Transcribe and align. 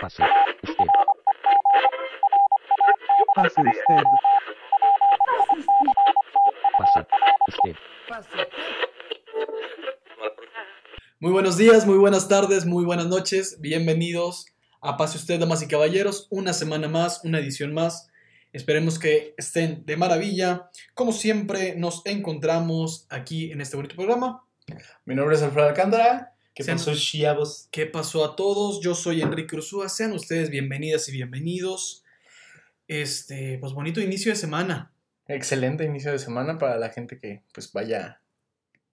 Pase 0.00 0.22
usted. 0.62 0.86
Pase 3.34 3.60
usted. 3.60 4.04
Pase 6.78 7.00
usted. 7.48 8.48
Muy 11.18 11.32
buenos 11.32 11.56
días, 11.56 11.84
muy 11.84 11.98
buenas 11.98 12.28
tardes, 12.28 12.64
muy 12.64 12.84
buenas 12.84 13.06
noches. 13.06 13.60
Bienvenidos 13.60 14.46
a 14.80 14.96
Pase 14.96 15.18
Usted, 15.18 15.40
damas 15.40 15.62
y 15.62 15.68
caballeros. 15.68 16.28
Una 16.30 16.52
semana 16.52 16.86
más, 16.86 17.24
una 17.24 17.40
edición 17.40 17.74
más. 17.74 18.08
Esperemos 18.52 19.00
que 19.00 19.34
estén 19.36 19.84
de 19.84 19.96
maravilla. 19.96 20.70
Como 20.94 21.10
siempre, 21.10 21.74
nos 21.74 22.06
encontramos 22.06 23.08
aquí 23.10 23.50
en 23.50 23.60
este 23.60 23.74
bonito 23.74 23.96
programa. 23.96 24.44
Mi 25.04 25.16
nombre 25.16 25.34
es 25.34 25.42
Alfredo 25.42 25.66
Alcántara. 25.66 26.34
¿Qué 26.58 26.64
Sean- 26.64 26.76
pasó, 26.78 26.92
chavos? 26.96 27.68
¿Qué 27.70 27.86
pasó 27.86 28.24
a 28.24 28.34
todos? 28.34 28.80
Yo 28.80 28.96
soy 28.96 29.22
Enrique 29.22 29.54
Ursúa. 29.54 29.88
Sean 29.88 30.10
ustedes 30.10 30.50
bienvenidas 30.50 31.08
y 31.08 31.12
bienvenidos. 31.12 32.02
Este, 32.88 33.58
pues 33.60 33.74
bonito 33.74 34.00
inicio 34.00 34.32
de 34.32 34.36
semana. 34.36 34.90
Excelente 35.28 35.84
inicio 35.84 36.10
de 36.10 36.18
semana 36.18 36.58
para 36.58 36.76
la 36.76 36.88
gente 36.88 37.16
que 37.20 37.44
pues 37.54 37.72
vaya 37.72 38.22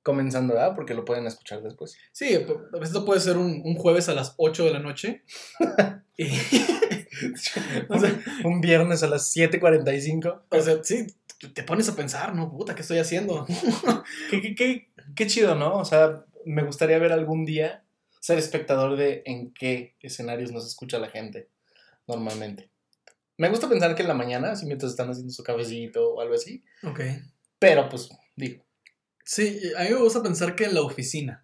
comenzando, 0.03 0.53
¿verdad? 0.53 0.75
Porque 0.75 0.93
lo 0.93 1.05
pueden 1.05 1.25
escuchar 1.25 1.63
después. 1.63 1.97
Sí, 2.11 2.35
a 2.35 2.77
veces 2.77 2.95
puede 3.03 3.19
ser 3.19 3.37
un, 3.37 3.63
un 3.65 3.73
jueves 3.73 4.09
a 4.09 4.13
las 4.13 4.35
8 4.37 4.63
de 4.65 4.71
la 4.71 4.79
noche. 4.79 5.23
Y- 6.17 6.29
o 7.89 7.99
sea, 7.99 8.21
Un 8.43 8.61
viernes 8.61 9.01
a 9.01 9.07
las 9.07 9.35
7.45. 9.35 10.41
o 10.49 10.61
sea, 10.61 10.83
sí, 10.83 11.07
te 11.53 11.63
pones 11.63 11.89
a 11.89 11.95
pensar, 11.95 12.35
¿no? 12.35 12.49
Puta, 12.51 12.75
¿qué 12.75 12.83
estoy 12.83 12.99
haciendo? 12.99 13.45
Qué, 14.29 14.39
qué, 14.41 14.53
qué, 14.55 14.89
qué 15.15 15.27
chido, 15.27 15.55
¿no? 15.55 15.73
O 15.79 15.83
sea, 15.83 16.23
me 16.45 16.63
gustaría 16.63 16.99
ver 16.99 17.11
algún 17.11 17.45
día 17.45 17.83
ser 18.19 18.37
espectador 18.37 18.97
de 18.97 19.23
en 19.25 19.53
qué 19.53 19.95
escenarios 19.99 20.51
nos 20.51 20.65
escucha 20.65 20.99
la 20.99 21.09
gente 21.09 21.49
normalmente. 22.07 22.71
Me 23.37 23.49
gusta 23.49 23.67
pensar 23.67 23.95
que 23.95 24.03
en 24.03 24.07
la 24.07 24.13
mañana, 24.13 24.51
así 24.51 24.65
mientras 24.65 24.91
están 24.91 25.09
haciendo 25.09 25.33
su 25.33 25.43
cafecito 25.43 26.13
o 26.13 26.21
algo 26.21 26.35
así. 26.35 26.63
Ok. 26.83 27.01
Pero 27.59 27.89
pues, 27.89 28.09
digo, 28.35 28.65
Sí, 29.25 29.59
a 29.75 29.83
mí 29.83 29.89
me 29.89 29.95
gusta 29.95 30.21
pensar 30.21 30.55
que 30.55 30.65
en 30.65 30.75
la 30.75 30.83
oficina. 30.83 31.43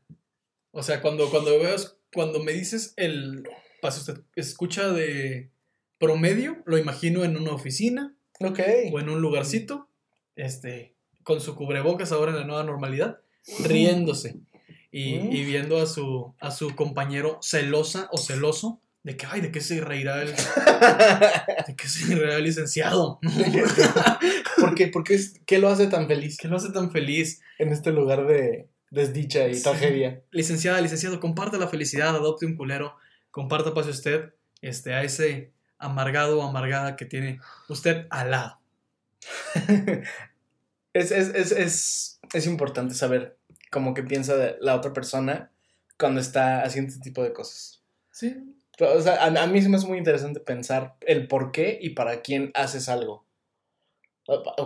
O 0.69 0.83
sea, 0.83 1.01
cuando, 1.01 1.29
cuando 1.31 1.59
veo, 1.59 1.75
cuando 2.13 2.39
me 2.39 2.53
dices 2.53 2.93
el 2.95 3.43
pase 3.81 3.99
usted 3.99 4.23
escucha 4.35 4.93
de 4.93 5.49
promedio, 5.97 6.61
lo 6.65 6.77
imagino 6.77 7.23
en 7.23 7.35
una 7.35 7.51
oficina 7.53 8.15
ok. 8.39 8.59
o 8.93 8.99
en 8.99 9.09
un 9.09 9.19
lugarcito, 9.19 9.89
este, 10.35 10.95
con 11.23 11.41
su 11.41 11.55
cubrebocas 11.55 12.11
ahora 12.11 12.31
en 12.31 12.37
la 12.37 12.45
nueva 12.45 12.63
normalidad, 12.63 13.19
riéndose 13.63 14.35
y, 14.91 15.15
y 15.15 15.45
viendo 15.45 15.81
a 15.81 15.85
su, 15.85 16.33
a 16.39 16.51
su 16.51 16.75
compañero 16.75 17.39
celosa 17.41 18.09
o 18.11 18.17
celoso 18.17 18.81
de 19.03 19.17
que, 19.17 19.25
ay, 19.25 19.41
¿de 19.41 19.51
qué 19.51 19.61
se 19.61 19.81
reirá 19.81 20.21
el, 20.21 20.29
de 21.67 21.75
qué 21.75 21.87
se 21.87 22.13
reirá 22.15 22.35
el 22.37 22.43
licenciado? 22.43 23.19
¿Por 24.59 24.75
qué? 24.75 24.87
¿Por 24.87 25.03
qué, 25.03 25.15
es- 25.15 25.39
qué 25.45 25.57
lo 25.59 25.69
hace 25.69 25.87
tan 25.87 26.07
feliz 26.07 26.37
¿Qué 26.37 26.47
lo 26.47 26.57
hace 26.57 26.71
tan 26.71 26.91
feliz? 26.91 27.41
en 27.57 27.69
este 27.71 27.91
lugar 27.91 28.27
de 28.27 28.67
desdicha 28.91 29.47
y 29.47 29.55
Sí. 29.55 29.63
tragedia? 29.63 30.21
Licenciada, 30.31 30.81
licenciado, 30.81 31.19
comparta 31.19 31.57
la 31.57 31.67
felicidad, 31.67 32.09
adopte 32.09 32.45
un 32.45 32.55
culero, 32.55 32.95
comparta 33.31 33.73
pase 33.73 33.89
usted 33.91 34.33
este, 34.61 34.93
a 34.93 35.03
ese 35.03 35.51
amargado 35.79 36.39
o 36.39 36.47
amargada 36.47 36.95
que 36.95 37.05
tiene 37.05 37.39
usted 37.69 38.05
al 38.11 38.31
lado. 38.31 38.59
es, 40.93 41.11
es, 41.11 41.29
es, 41.33 41.51
es, 41.51 42.19
es 42.33 42.45
importante 42.47 42.93
saber 42.93 43.37
cómo 43.71 43.93
que 43.95 44.03
piensa 44.03 44.35
de 44.37 44.57
la 44.59 44.75
otra 44.75 44.93
persona 44.93 45.51
cuando 45.97 46.19
está 46.21 46.61
haciendo 46.61 46.89
este 46.91 47.01
tipo 47.01 47.23
de 47.23 47.33
cosas. 47.33 47.81
Sí. 48.11 48.35
O 48.79 49.01
sea, 49.01 49.23
a, 49.23 49.27
a 49.27 49.47
mí 49.47 49.61
se 49.61 49.69
me 49.69 49.77
hace 49.77 49.87
muy 49.87 49.97
interesante 49.97 50.39
pensar 50.39 50.95
el 51.01 51.27
por 51.27 51.51
qué 51.51 51.77
y 51.81 51.91
para 51.91 52.21
quién 52.21 52.51
haces 52.53 52.89
algo. 52.89 53.25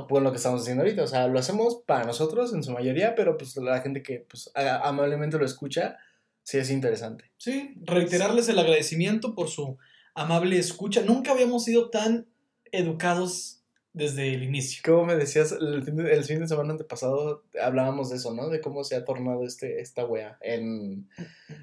Por 0.10 0.22
lo 0.22 0.32
que 0.32 0.38
estamos 0.38 0.62
haciendo 0.62 0.84
ahorita. 0.84 1.04
O 1.04 1.08
sea, 1.08 1.28
lo 1.28 1.40
hacemos 1.40 1.82
para 1.86 2.06
nosotros 2.06 2.54
en 2.54 2.64
su 2.64 2.72
mayoría, 2.72 3.16
pero 3.16 3.38
pues 3.38 3.56
la 3.58 3.82
gente 3.82 4.04
que 4.04 4.26
pues, 4.30 4.52
a- 4.54 4.88
amablemente 4.88 5.38
lo 5.38 5.46
escucha, 5.46 5.98
sí 6.44 6.58
es 6.58 6.70
interesante. 6.70 7.32
Sí, 7.38 7.74
reiterarles 7.82 8.48
el 8.50 8.60
agradecimiento 8.60 9.34
por 9.34 9.48
su 9.50 9.78
amable 10.14 10.58
escucha. 10.60 11.02
Nunca 11.02 11.32
habíamos 11.32 11.64
sido 11.64 11.90
tan 11.90 12.28
educados 12.72 13.55
desde 13.96 14.34
el 14.34 14.44
inicio. 14.44 14.82
Como 14.86 15.06
me 15.06 15.16
decías, 15.16 15.54
el 15.54 15.84
fin, 15.84 15.96
de, 15.96 16.14
el 16.14 16.24
fin 16.24 16.40
de 16.42 16.48
semana 16.48 16.72
antepasado 16.74 17.44
hablábamos 17.62 18.10
de 18.10 18.18
eso, 18.18 18.34
¿no? 18.34 18.50
De 18.50 18.62
cómo 18.62 18.84
se 18.84 18.96
ha 18.96 19.06
tornado 19.06 19.46
este, 19.46 19.80
esta 19.82 20.06
wea 20.06 20.38
en, 20.42 21.10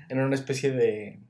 en 0.08 0.18
una 0.18 0.34
especie 0.34 0.72
de, 0.72 1.20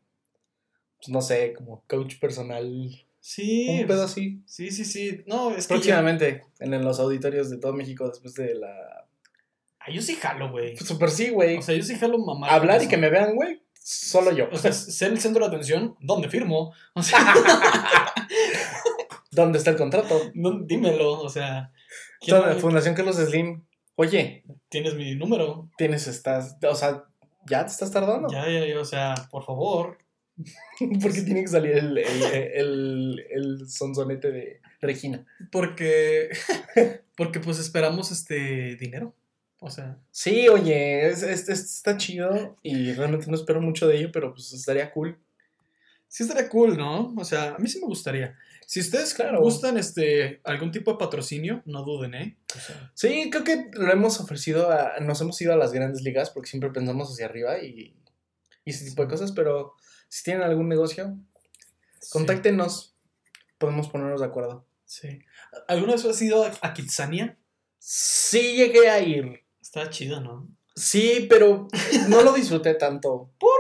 pues, 0.99 1.09
no 1.09 1.21
sé, 1.21 1.53
como 1.55 1.83
coach 1.89 2.19
personal. 2.21 3.05
Sí. 3.21 3.67
Un 3.69 3.87
pedo 3.87 4.05
así. 4.05 4.43
Sí, 4.47 4.71
sí, 4.71 4.85
sí. 4.85 5.23
No, 5.27 5.51
es 5.51 5.67
que. 5.67 5.75
ya- 5.75 5.77
Próximamente, 5.77 6.45
en 6.61 6.85
los 6.85 6.99
auditorios 7.01 7.51
de 7.51 7.59
todo 7.59 7.73
México 7.73 8.09
después 8.09 8.35
de 8.35 8.55
la... 8.55 9.07
Ah, 9.81 9.91
yo 9.93 10.01
sí 10.01 10.15
jalo, 10.15 10.51
güey. 10.53 10.77
Pues, 10.77 10.87
super 10.89 11.11
sí, 11.11 11.31
güey. 11.31 11.57
O 11.59 11.63
sea, 11.63 11.75
yo 11.75 11.83
sí 11.83 11.97
jalo 11.97 12.17
mamá. 12.19 12.47
Hablar 12.49 12.81
y 12.83 12.87
que 12.89 12.97
me 12.97 13.11
vean, 13.11 13.35
güey, 13.35 13.61
solo 13.75 14.31
yo. 14.31 14.49
O 14.53 14.57
sea, 14.57 14.73
ser 14.73 15.11
el 15.11 15.19
centro 15.21 15.43
de 15.45 15.49
atención, 15.55 15.97
¿dónde 16.01 16.29
firmo? 16.29 16.73
O 16.95 17.03
sea, 17.03 17.19
¿Dónde 19.33 19.59
está 19.59 19.71
el 19.71 19.77
contrato? 19.77 20.31
no, 20.35 20.61
dímelo, 20.65 21.21
o 21.21 21.29
sea. 21.29 21.73
¿quién- 22.21 22.37
Toda- 22.37 22.55
Fundación 22.57 22.95
Carlos 22.95 23.17
Slim. 23.17 23.65
Oye, 23.97 24.45
Tienes 24.69 24.95
mi 24.95 25.15
número. 25.17 25.69
tienes, 25.77 26.07
estás, 26.07 26.57
o 26.69 26.75
sea, 26.75 27.05
ya 27.47 27.65
te 27.65 27.73
estás 27.73 27.91
tardando. 27.91 28.29
Ya, 28.31 28.49
ya, 28.49 28.67
ya, 28.67 28.81
o 28.81 28.85
sea, 28.85 29.15
por 29.31 29.45
favor. 29.45 29.99
Porque 31.03 31.23
tiene 31.23 31.43
que 31.43 31.49
salir 31.49 31.73
el, 31.77 31.99
el, 31.99 32.23
el, 32.55 33.27
el 33.31 33.69
sonsonete 33.69 34.31
de 34.33 34.61
Regina. 34.81 35.27
Porque. 35.51 36.31
Porque 37.17 37.41
pues 37.41 37.59
esperamos 37.59 38.11
este 38.11 38.77
dinero. 38.77 39.15
O 39.61 39.71
sea. 39.71 39.99
Sí, 40.11 40.49
oye, 40.49 41.07
es, 41.09 41.23
es- 41.23 41.49
es- 41.49 41.75
está 41.77 41.97
chido 41.97 42.57
y 42.63 42.93
realmente 42.93 43.27
no 43.29 43.37
espero 43.37 43.61
mucho 43.61 43.87
de 43.87 43.99
ello, 43.99 44.11
pero 44.13 44.33
pues 44.33 44.53
estaría 44.53 44.91
cool. 44.91 45.19
Sí 46.09 46.23
estaría 46.25 46.49
cool, 46.49 46.77
¿no? 46.77 47.15
O 47.17 47.25
sea, 47.25 47.55
a 47.55 47.59
mí 47.59 47.69
sí 47.69 47.79
me 47.81 47.87
gustaría. 47.87 48.37
Si 48.73 48.81
ustedes 48.81 49.13
Claro. 49.13 49.41
gustan 49.43 49.77
este 49.77 50.41
algún 50.45 50.71
tipo 50.71 50.93
de 50.93 50.97
patrocinio, 50.97 51.63
no 51.67 51.83
duden, 51.85 52.15
¿eh? 52.15 52.39
O 52.57 52.59
sea, 52.59 52.91
Sí, 52.95 53.29
creo 53.31 53.45
que 53.45 53.67
lo 53.75 53.93
hemos 53.93 54.19
ofrecido, 54.19 54.71
a, 54.71 54.99
nos 55.01 55.21
hemos 55.21 55.39
ido 55.43 55.53
a 55.53 55.57
las 55.57 55.73
grandes 55.75 56.01
ligas 56.01 56.31
porque 56.31 56.49
siempre 56.49 56.71
pensamos 56.71 57.11
hacia 57.13 57.27
arriba 57.27 57.59
y, 57.63 57.95
y 58.65 58.71
ese 58.71 58.87
tipo 58.87 59.03
de 59.03 59.09
cosas, 59.09 59.33
pero 59.33 59.75
si 60.09 60.25
tienen 60.25 60.43
algún 60.45 60.71
negocio, 60.71 61.19
contáctenos, 62.11 62.97
podemos 63.59 63.89
ponernos 63.91 64.21
de 64.21 64.27
acuerdo. 64.27 64.67
Sí. 64.87 65.19
¿Alguna 65.69 65.93
vez 65.93 66.05
has 66.07 66.23
ido 66.23 66.43
a, 66.45 66.53
a 66.63 66.73
Kitsania? 66.73 67.39
Sí 67.79 68.57
llegué 68.57 68.89
a 68.89 69.01
ir, 69.01 69.45
Está 69.61 69.91
chido, 69.91 70.21
¿no? 70.23 70.49
sí, 70.75 71.27
pero 71.29 71.69
no 72.09 72.23
lo 72.23 72.33
disfruté 72.33 72.75
tanto. 72.75 73.31
¿Por? 73.39 73.51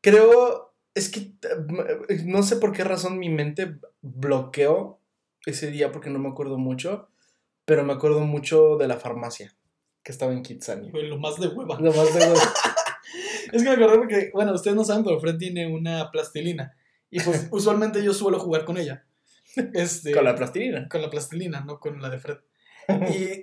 Creo, 0.00 0.65
es 0.96 1.10
que 1.10 1.20
eh, 1.20 2.22
no 2.24 2.42
sé 2.42 2.56
por 2.56 2.72
qué 2.72 2.82
razón 2.82 3.18
mi 3.18 3.28
mente 3.28 3.76
bloqueó 4.00 4.98
ese 5.44 5.70
día 5.70 5.92
porque 5.92 6.08
no 6.08 6.18
me 6.18 6.30
acuerdo 6.30 6.56
mucho, 6.56 7.10
pero 7.66 7.84
me 7.84 7.92
acuerdo 7.92 8.20
mucho 8.20 8.78
de 8.78 8.88
la 8.88 8.96
farmacia 8.96 9.54
que 10.02 10.10
estaba 10.10 10.32
en 10.32 10.42
Kitsania. 10.42 10.90
Fue 10.90 11.02
lo 11.02 11.18
más 11.18 11.38
de 11.38 11.48
hueva. 11.48 11.78
Lo 11.78 11.92
más 11.92 12.14
de 12.14 12.20
Es 13.52 13.62
que 13.62 13.68
me 13.68 13.74
acordé 13.74 13.98
porque, 13.98 14.30
bueno, 14.32 14.54
ustedes 14.54 14.74
no 14.74 14.84
saben, 14.84 15.04
pero 15.04 15.20
Fred 15.20 15.36
tiene 15.36 15.66
una 15.66 16.10
plastilina. 16.10 16.74
Y 17.10 17.20
pues 17.20 17.46
usualmente 17.52 18.02
yo 18.02 18.14
suelo 18.14 18.40
jugar 18.40 18.64
con 18.64 18.78
ella. 18.78 19.04
Este, 19.74 20.12
con 20.12 20.24
la 20.24 20.34
plastilina. 20.34 20.88
con 20.88 21.02
la 21.02 21.10
plastilina, 21.10 21.60
no 21.60 21.78
con 21.78 22.00
la 22.00 22.08
de 22.08 22.18
Fred. 22.18 22.38
Y, 23.12 23.42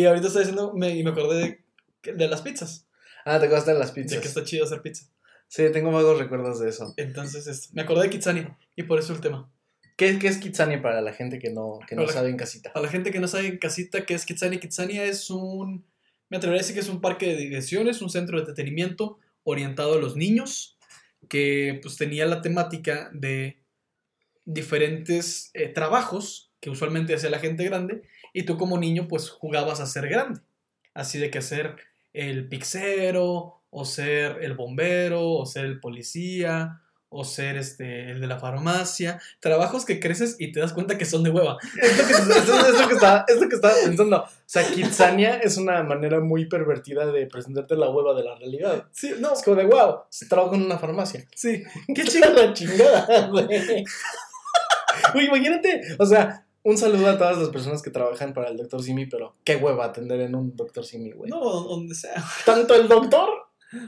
y 0.00 0.04
ahorita 0.06 0.28
estoy 0.28 0.44
diciendo, 0.44 0.72
me, 0.74 0.96
y 0.96 1.02
me 1.02 1.10
acordé 1.10 1.64
de, 2.02 2.12
de 2.14 2.28
las 2.28 2.40
pizzas. 2.40 2.88
Ah, 3.24 3.38
te 3.38 3.46
acuerdas 3.46 3.66
de 3.66 3.74
las 3.74 3.94
De 3.94 4.02
pizzas. 4.02 4.20
que 4.20 4.28
está 4.28 4.44
chido 4.44 4.64
hacer 4.64 4.80
pizza. 4.80 5.06
Sí, 5.52 5.64
tengo 5.70 5.92
vagos 5.92 6.18
recuerdos 6.18 6.60
de 6.60 6.70
eso. 6.70 6.94
Entonces, 6.96 7.46
esto, 7.46 7.68
me 7.74 7.82
acordé 7.82 8.04
de 8.04 8.10
Kitsania. 8.10 8.56
Y 8.74 8.84
por 8.84 8.98
eso 8.98 9.12
el 9.12 9.20
tema. 9.20 9.52
¿Qué, 9.98 10.18
qué 10.18 10.28
es 10.28 10.38
Kitsania 10.38 10.80
para 10.80 11.02
la 11.02 11.12
gente 11.12 11.38
que 11.38 11.50
no, 11.50 11.78
que 11.86 11.94
no 11.94 12.08
sabe 12.08 12.30
en 12.30 12.38
casita? 12.38 12.72
A 12.74 12.80
la 12.80 12.88
gente 12.88 13.10
que 13.10 13.20
no 13.20 13.28
sabe 13.28 13.48
en 13.48 13.58
casita 13.58 14.06
qué 14.06 14.14
es 14.14 14.24
Kitsania, 14.24 14.58
Kitsania 14.58 15.04
es 15.04 15.28
un, 15.28 15.84
me 16.30 16.38
atrevería 16.38 16.60
a 16.60 16.62
decir 16.62 16.74
que 16.74 16.80
es 16.80 16.88
un 16.88 17.02
parque 17.02 17.26
de 17.26 17.36
diversiones, 17.36 18.00
un 18.00 18.08
centro 18.08 18.38
de 18.38 18.44
entretenimiento 18.44 19.18
orientado 19.44 19.92
a 19.92 20.00
los 20.00 20.16
niños, 20.16 20.78
que 21.28 21.80
pues 21.82 21.98
tenía 21.98 22.24
la 22.24 22.40
temática 22.40 23.10
de 23.12 23.58
diferentes 24.46 25.50
eh, 25.52 25.68
trabajos 25.68 26.50
que 26.60 26.70
usualmente 26.70 27.14
hacía 27.14 27.28
la 27.28 27.40
gente 27.40 27.62
grande, 27.64 28.00
y 28.32 28.44
tú 28.44 28.56
como 28.56 28.78
niño 28.78 29.06
pues 29.06 29.28
jugabas 29.28 29.80
a 29.80 29.86
ser 29.86 30.08
grande, 30.08 30.40
así 30.94 31.18
de 31.18 31.30
que 31.30 31.42
ser 31.42 31.76
el 32.14 32.48
pixero, 32.48 33.61
o 33.74 33.84
ser 33.86 34.38
el 34.42 34.52
bombero, 34.54 35.26
o 35.30 35.46
ser 35.46 35.64
el 35.64 35.80
policía, 35.80 36.78
o 37.14 37.24
ser 37.24 37.56
este, 37.56 38.10
el 38.10 38.20
de 38.20 38.26
la 38.26 38.38
farmacia. 38.38 39.20
Trabajos 39.40 39.84
que 39.86 39.98
creces 39.98 40.36
y 40.38 40.52
te 40.52 40.60
das 40.60 40.72
cuenta 40.72 40.96
que 40.98 41.04
son 41.06 41.22
de 41.22 41.30
hueva. 41.30 41.56
Es 41.82 41.98
lo 41.98 42.06
que, 42.06 42.12
es 42.12 42.80
lo- 42.80 42.88
que 42.88 42.94
estaba, 42.94 43.24
es 43.28 43.40
lo 43.40 43.48
que 43.48 43.54
estaba 43.56 43.74
pensando. 43.84 44.16
O 44.22 44.28
sea, 44.46 44.66
Kitsania 44.70 45.36
es 45.38 45.56
una 45.56 45.82
manera 45.82 46.20
muy 46.20 46.46
pervertida 46.46 47.06
de 47.06 47.26
presentarte 47.26 47.76
la 47.76 47.90
hueva 47.90 48.14
de 48.14 48.24
la 48.24 48.34
realidad. 48.36 48.84
Sí, 48.92 49.12
no, 49.18 49.32
Es 49.32 49.42
como 49.42 49.56
de, 49.56 49.64
wow, 49.64 50.00
trabajo 50.28 50.54
en 50.54 50.62
una 50.64 50.78
farmacia. 50.78 51.26
sí. 51.34 51.62
Qué 51.94 52.04
chica 52.04 52.30
la 52.30 52.52
chingada, 52.52 53.28
güey. 53.28 53.84
Güey, 55.14 55.26
imagínate, 55.26 55.82
o 55.98 56.06
sea, 56.06 56.46
un 56.62 56.76
saludo 56.78 57.08
a 57.08 57.18
todas 57.18 57.38
las 57.38 57.48
personas 57.48 57.82
que 57.82 57.90
trabajan 57.90 58.32
para 58.34 58.48
el 58.50 58.56
doctor 58.56 58.82
Simi, 58.82 59.06
pero 59.06 59.34
qué 59.44 59.56
hueva 59.56 59.86
atender 59.86 60.20
en 60.20 60.34
un 60.34 60.54
doctor 60.54 60.84
Simi, 60.84 61.12
güey. 61.12 61.30
No, 61.30 61.40
donde 61.40 61.94
sea. 61.94 62.22
Tanto 62.44 62.74
el 62.74 62.88
doctor 62.88 63.28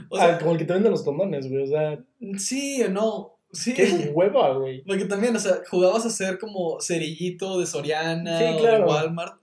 O 0.08 0.16
sea, 0.16 0.34
ah, 0.34 0.38
como 0.38 0.52
el 0.52 0.58
que 0.58 0.64
te 0.64 0.72
vende 0.72 0.90
los 0.90 1.02
condones, 1.02 1.48
güey. 1.48 1.62
O 1.62 1.66
sea, 1.66 1.98
sí 2.38 2.82
no. 2.90 3.38
Sí. 3.52 3.72
qué 3.72 4.10
hueva, 4.12 4.56
güey. 4.56 4.82
Porque 4.86 5.04
también, 5.04 5.36
o 5.36 5.38
sea, 5.38 5.62
jugabas 5.70 6.04
a 6.06 6.10
ser 6.10 6.38
como 6.38 6.80
cerillito 6.80 7.60
de 7.60 7.66
Soriana 7.66 8.38
Sí, 8.38 8.44
o 8.44 8.58
claro. 8.58 8.78
de 8.78 8.84
Walmart. 8.84 9.40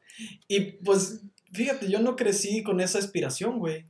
Y 0.48 0.60
pues, 0.60 1.22
fíjate, 1.54 1.90
yo 1.90 2.00
no 2.00 2.16
crecí 2.16 2.62
con 2.64 2.82
esa 2.82 3.00
aspiración, 3.00 3.60
güey. 3.60 3.86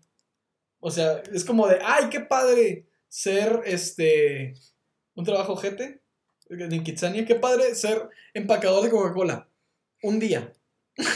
O 0.80 0.92
sea, 0.92 1.21
es 1.33 1.44
como 1.44 1.68
de, 1.68 1.80
ay, 1.83 2.06
qué 2.09 2.19
padre 2.19 2.88
ser 3.07 3.62
este. 3.65 4.53
Un 5.15 5.25
trabajo 5.25 5.56
jete 5.56 6.01
en 6.50 6.83
Kitsania, 6.83 7.25
qué 7.25 7.36
padre 7.36 7.75
ser 7.75 8.09
empacador 8.33 8.83
de 8.83 8.89
Coca-Cola. 8.89 9.48
Un 10.03 10.19
día. 10.19 10.53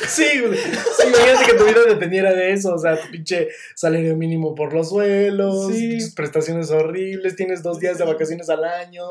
Sí, 0.07 0.39
güey. 0.41 0.57
Sí, 0.57 1.07
imagínate 1.07 1.45
que 1.51 1.57
tu 1.57 1.65
vida 1.65 1.83
dependiera 1.87 2.33
de 2.33 2.51
eso. 2.53 2.73
O 2.73 2.77
sea, 2.77 2.99
tu 2.99 3.09
pinche 3.11 3.49
salario 3.75 4.15
mínimo 4.15 4.55
por 4.55 4.73
los 4.73 4.89
suelos, 4.89 5.73
Sí. 5.73 5.97
tus 5.99 6.13
prestaciones 6.13 6.71
horribles, 6.71 7.35
tienes 7.35 7.61
dos 7.63 7.79
días 7.79 7.97
de 7.97 8.05
vacaciones 8.05 8.49
al 8.49 8.63
año. 8.63 9.03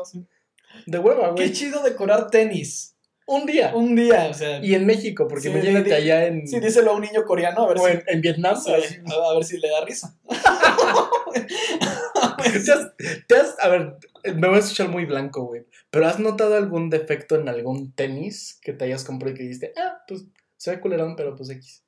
De 0.85 0.99
hueva, 0.99 1.33
Qué 1.35 1.43
güey. 1.43 1.53
chido 1.53 1.81
decorar 1.83 2.29
tenis. 2.29 2.91
Un 3.27 3.45
día. 3.47 3.71
Un 3.73 3.95
día, 3.95 4.27
o 4.29 4.33
sea. 4.35 4.63
Y 4.63 4.75
en 4.75 4.85
México, 4.85 5.27
porque 5.27 5.43
Sí, 5.43 5.49
imagínate 5.49 5.89
di- 5.89 5.93
allá 5.95 6.27
en, 6.27 6.47
Sí, 6.47 6.59
díselo 6.59 6.91
a 6.91 6.95
un 6.95 7.01
niño 7.01 7.23
coreano 7.25 7.63
a 7.63 7.67
ver 7.69 7.77
o 7.79 7.85
si. 7.85 7.91
en, 7.93 8.03
en 8.07 8.21
Vietnam. 8.21 8.55
a 8.55 9.33
ver 9.33 9.43
si 9.43 9.57
le 9.57 9.67
da 9.69 9.83
risa. 9.83 10.15
¿Te 12.65 12.71
has, 12.71 12.91
te 13.27 13.35
has- 13.35 13.55
a 13.59 13.67
ver, 13.69 13.95
me 14.35 14.47
voy 14.47 14.57
a 14.57 14.59
escuchar 14.59 14.89
muy 14.89 15.05
blanco, 15.05 15.43
güey. 15.45 15.65
Pero 15.89 16.07
¿has 16.07 16.19
notado 16.19 16.55
algún 16.55 16.89
defecto 16.89 17.35
en 17.35 17.49
algún 17.49 17.93
tenis 17.93 18.59
que 18.61 18.73
te 18.73 18.85
hayas 18.85 19.03
comprado 19.03 19.33
y 19.33 19.37
que 19.37 19.43
dijiste, 19.43 19.73
ah, 19.77 20.03
pues 20.07 20.25
se 20.57 20.71
ve 20.71 20.79
culerón, 20.79 21.15
pero 21.15 21.35
pues 21.35 21.49
X? 21.49 21.83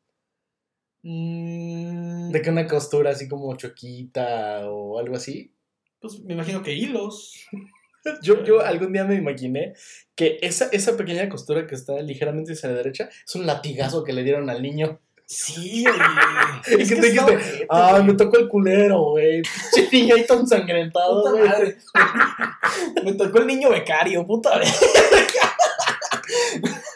Mm, 1.04 2.32
De 2.32 2.42
que 2.42 2.50
una 2.50 2.68
costura 2.68 3.12
así 3.12 3.28
como 3.28 3.56
choquita 3.56 4.70
o 4.70 5.00
algo 5.00 5.16
así. 5.16 5.54
Pues 6.00 6.20
me 6.22 6.34
imagino 6.34 6.62
que 6.64 6.74
hilos. 6.74 7.34
Yo, 8.22 8.42
yo 8.46 8.62
algún 8.62 8.94
día 8.94 9.04
me 9.04 9.16
imaginé 9.16 9.74
que 10.16 10.38
esa, 10.42 10.70
esa 10.72 10.96
pequeña 10.96 11.28
costura 11.28 11.68
que 11.68 11.76
está 11.76 12.02
ligeramente 12.02 12.54
hacia 12.54 12.70
la 12.70 12.76
derecha 12.76 13.10
es 13.26 13.36
un 13.36 13.46
latigazo 13.46 14.06
que 14.06 14.14
le 14.14 14.24
dieron 14.24 14.50
al 14.50 14.62
niño. 14.62 15.02
Sí, 15.26 15.84
oye. 16.68 16.78
¿Y 16.78 16.82
Es 16.84 16.88
que 16.90 16.96
te 16.96 17.08
está 17.10 17.26
dijiste? 17.26 17.36
ojete, 17.36 17.68
Ah, 17.70 17.92
güey. 17.96 18.04
me 18.06 18.14
tocó 18.14 18.38
el 18.38 18.48
culero, 18.48 19.10
güey. 19.12 19.42
Pinche 19.76 19.90
niño 19.92 20.16
ahí 20.16 20.26
todo 20.26 20.40
ensangrentado, 20.40 21.18
Puta 21.22 21.32
güey. 21.32 21.44
madre. 21.50 21.78
Me 23.04 23.14
tocó 23.16 23.40
el 23.40 23.48
niño 23.48 23.70
becario, 23.72 24.26
puta 24.26 24.58
vez. 24.58 24.74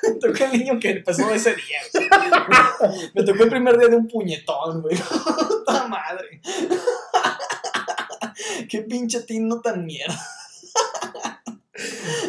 Me 0.04 0.16
tocó 0.20 0.44
el 0.46 0.52
niño 0.60 0.80
que 0.80 0.90
empezó 0.92 1.30
ese 1.32 1.56
día. 1.56 1.80
güey. 1.94 2.08
Me 3.14 3.24
tocó 3.24 3.44
el 3.44 3.50
primer 3.50 3.78
día 3.78 3.88
de 3.90 3.96
un 3.98 4.08
puñetón, 4.08 4.82
güey. 4.82 4.98
Puta 5.66 5.88
madre. 5.88 6.42
Qué 8.70 8.82
pinche 8.82 9.22
tino 9.22 9.62
tan 9.62 9.86
mierda. 9.86 10.20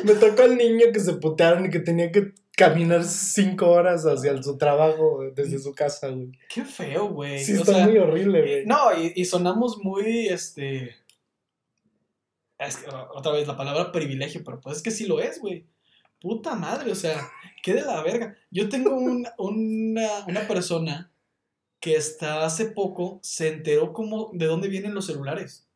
Me 0.04 0.14
tocó 0.14 0.42
al 0.42 0.56
niño 0.56 0.86
que 0.92 1.00
se 1.00 1.14
putearon 1.14 1.66
y 1.66 1.70
que 1.70 1.80
tenía 1.80 2.10
que 2.10 2.32
caminar 2.56 3.04
cinco 3.04 3.70
horas 3.70 4.04
hacia 4.04 4.42
su 4.42 4.56
trabajo 4.58 5.20
desde 5.34 5.58
su 5.58 5.74
casa, 5.74 6.08
güey. 6.08 6.32
Qué 6.48 6.64
feo, 6.64 7.08
güey. 7.08 7.42
Sí, 7.44 7.52
O 7.54 7.60
está 7.60 7.74
sea, 7.74 7.86
muy 7.86 7.98
horrible, 7.98 8.40
güey. 8.42 8.66
No, 8.66 8.92
y, 8.98 9.12
y 9.14 9.24
sonamos 9.24 9.78
muy, 9.82 10.28
este... 10.28 10.94
Es 12.58 12.76
que, 12.76 12.88
o- 12.90 13.08
otra 13.14 13.32
vez 13.32 13.46
la 13.48 13.56
palabra 13.56 13.90
privilegio, 13.92 14.42
pero 14.44 14.60
pues 14.60 14.78
es 14.78 14.82
que 14.82 14.90
sí 14.90 15.06
lo 15.06 15.20
es, 15.20 15.40
güey. 15.40 15.66
Puta 16.22 16.54
madre, 16.54 16.90
o 16.92 16.94
sea, 16.94 17.28
qué 17.62 17.74
de 17.74 17.82
la 17.82 18.02
verga. 18.02 18.36
Yo 18.50 18.68
tengo 18.68 18.94
un- 18.96 19.26
una, 19.38 20.08
una 20.28 20.46
persona 20.48 21.10
que 21.80 21.96
hasta 21.96 22.44
hace 22.44 22.66
poco 22.66 23.18
se 23.22 23.48
enteró 23.48 23.92
como 23.92 24.30
de 24.32 24.46
dónde 24.46 24.68
vienen 24.68 24.94
los 24.94 25.06
celulares. 25.06 25.66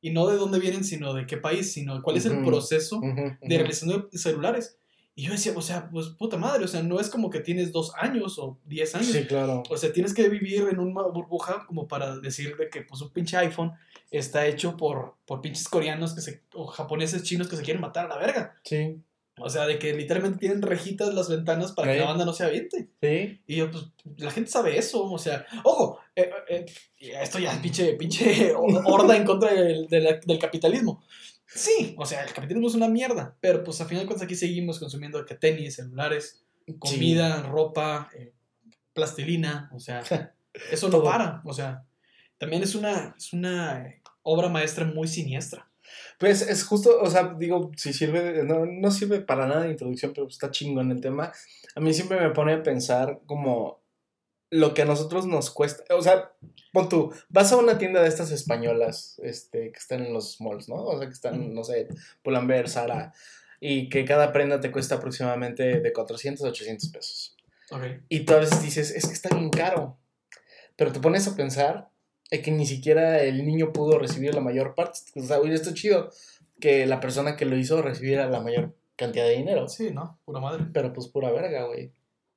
Y 0.00 0.10
no 0.10 0.26
de 0.26 0.36
dónde 0.36 0.58
vienen, 0.58 0.82
sino 0.82 1.12
de 1.14 1.26
qué 1.26 1.36
país, 1.36 1.72
sino 1.72 2.02
cuál 2.02 2.16
es 2.16 2.24
el 2.26 2.32
proceso 2.44 3.00
de 3.40 3.56
realización 3.58 4.08
de 4.10 4.18
celulares. 4.18 4.78
Y 5.14 5.24
yo 5.26 5.32
decía, 5.32 5.52
o 5.54 5.60
sea, 5.60 5.90
pues 5.90 6.06
puta 6.08 6.38
madre, 6.38 6.64
o 6.64 6.68
sea, 6.68 6.82
no 6.82 6.98
es 6.98 7.10
como 7.10 7.28
que 7.28 7.40
tienes 7.40 7.70
dos 7.70 7.92
años 7.98 8.38
o 8.38 8.58
diez 8.64 8.94
años. 8.94 9.08
Sí, 9.08 9.26
claro. 9.26 9.62
O 9.68 9.76
sea, 9.76 9.92
tienes 9.92 10.14
que 10.14 10.26
vivir 10.30 10.66
en 10.72 10.78
una 10.80 11.02
burbuja 11.02 11.66
como 11.66 11.86
para 11.86 12.16
decir 12.18 12.56
de 12.56 12.70
que 12.70 12.80
pues 12.80 13.02
un 13.02 13.10
pinche 13.10 13.36
iPhone 13.36 13.72
está 14.10 14.46
hecho 14.46 14.74
por, 14.76 15.16
por 15.26 15.42
pinches 15.42 15.68
coreanos 15.68 16.14
que 16.14 16.22
se, 16.22 16.42
o 16.54 16.66
japoneses 16.66 17.22
chinos 17.24 17.46
que 17.46 17.56
se 17.56 17.62
quieren 17.62 17.82
matar 17.82 18.06
a 18.06 18.08
la 18.08 18.16
verga. 18.16 18.56
Sí, 18.64 18.96
O 19.42 19.50
sea, 19.50 19.66
de 19.66 19.78
que 19.78 19.92
literalmente 19.94 20.38
tienen 20.38 20.62
rejitas 20.62 21.12
las 21.14 21.28
ventanas 21.28 21.72
para 21.72 21.92
que 21.92 22.00
la 22.00 22.06
banda 22.06 22.24
no 22.24 22.32
se 22.32 22.44
aviente. 22.44 22.88
sí. 23.00 23.40
Y 23.46 23.56
yo, 23.56 23.70
pues, 23.70 23.84
la 24.16 24.30
gente 24.30 24.50
sabe 24.50 24.78
eso. 24.78 25.04
O 25.04 25.18
sea, 25.18 25.46
ojo, 25.64 25.98
eh, 26.16 26.30
eh, 26.48 26.66
eh, 27.00 27.14
esto 27.20 27.38
ya 27.38 27.52
es 27.52 27.58
pinche, 27.58 27.94
pinche 27.94 28.52
horda 28.56 29.16
en 29.16 29.24
contra 29.24 29.52
del, 29.52 29.88
del 29.88 30.38
capitalismo. 30.38 31.02
Sí, 31.54 31.94
o 31.98 32.06
sea, 32.06 32.24
el 32.24 32.32
capitalismo 32.32 32.68
es 32.68 32.74
una 32.74 32.88
mierda. 32.88 33.36
Pero 33.40 33.62
pues 33.62 33.80
a 33.80 33.86
final 33.86 34.04
de 34.04 34.06
cuentas 34.06 34.24
aquí 34.24 34.34
seguimos 34.34 34.78
consumiendo 34.78 35.24
que 35.24 35.34
tenis, 35.34 35.76
celulares, 35.76 36.42
comida, 36.78 37.42
ropa, 37.42 38.10
eh, 38.16 38.32
plastilina, 38.92 39.70
o 39.74 39.80
sea, 39.80 40.02
eso 40.70 40.88
no 40.88 41.02
para, 41.02 41.42
o 41.44 41.52
sea, 41.52 41.84
también 42.38 42.62
es 42.62 42.74
una, 42.74 43.14
es 43.16 43.32
una 43.32 43.86
eh, 43.86 44.02
obra 44.22 44.48
maestra 44.48 44.84
muy 44.84 45.08
siniestra. 45.08 45.68
Pues 46.18 46.42
es 46.42 46.64
justo, 46.64 47.00
o 47.00 47.10
sea, 47.10 47.34
digo, 47.38 47.70
si 47.76 47.92
sirve, 47.92 48.44
no, 48.44 48.66
no 48.66 48.90
sirve 48.90 49.20
para 49.20 49.46
nada 49.46 49.62
de 49.62 49.70
introducción, 49.70 50.12
pero 50.14 50.28
está 50.28 50.50
chingón 50.50 50.90
el 50.90 51.00
tema. 51.00 51.32
A 51.74 51.80
mí 51.80 51.92
siempre 51.92 52.20
me 52.20 52.30
pone 52.30 52.54
a 52.54 52.62
pensar 52.62 53.20
como 53.26 53.82
lo 54.52 54.74
que 54.74 54.82
a 54.82 54.84
nosotros 54.84 55.26
nos 55.26 55.50
cuesta. 55.50 55.82
O 55.94 56.02
sea, 56.02 56.32
pon 56.72 56.88
tú, 56.88 57.12
vas 57.30 57.52
a 57.52 57.56
una 57.56 57.78
tienda 57.78 58.02
de 58.02 58.08
estas 58.08 58.30
españolas, 58.30 59.18
este, 59.22 59.72
que 59.72 59.78
están 59.78 60.04
en 60.04 60.12
los 60.12 60.40
malls, 60.40 60.68
¿no? 60.68 60.76
O 60.84 60.98
sea, 60.98 61.06
que 61.06 61.14
están, 61.14 61.54
no 61.54 61.64
sé, 61.64 61.88
Pull&Bear, 62.22 62.68
Zara, 62.68 63.14
y 63.60 63.88
que 63.88 64.04
cada 64.04 64.32
prenda 64.32 64.60
te 64.60 64.70
cuesta 64.70 64.96
aproximadamente 64.96 65.80
de 65.80 65.92
400 65.92 66.44
a 66.44 66.48
800 66.50 66.88
pesos. 66.90 67.36
Ok. 67.70 67.82
Y 68.10 68.20
tú 68.20 68.34
a 68.34 68.38
veces 68.38 68.62
dices, 68.62 68.90
es 68.90 69.06
que 69.06 69.14
está 69.14 69.34
bien 69.34 69.48
caro. 69.48 69.96
Pero 70.76 70.92
te 70.92 71.00
pones 71.00 71.26
a 71.28 71.34
pensar 71.34 71.91
que 72.40 72.50
ni 72.50 72.64
siquiera 72.64 73.20
el 73.22 73.44
niño 73.44 73.72
pudo 73.72 73.98
recibir 73.98 74.34
la 74.34 74.40
mayor 74.40 74.74
parte. 74.74 75.00
O 75.16 75.22
sea, 75.22 75.38
hubiera 75.40 75.56
estado 75.56 75.74
chido 75.76 76.10
que 76.60 76.86
la 76.86 77.00
persona 77.00 77.36
que 77.36 77.44
lo 77.44 77.56
hizo 77.58 77.82
recibiera 77.82 78.30
la 78.30 78.40
mayor 78.40 78.74
cantidad 78.96 79.26
de 79.26 79.36
dinero. 79.36 79.68
Sí, 79.68 79.90
¿no? 79.90 80.18
Pura 80.24 80.40
madre. 80.40 80.64
Pero 80.72 80.92
pues 80.92 81.08
pura 81.08 81.30
verga, 81.32 81.64
güey. 81.66 81.92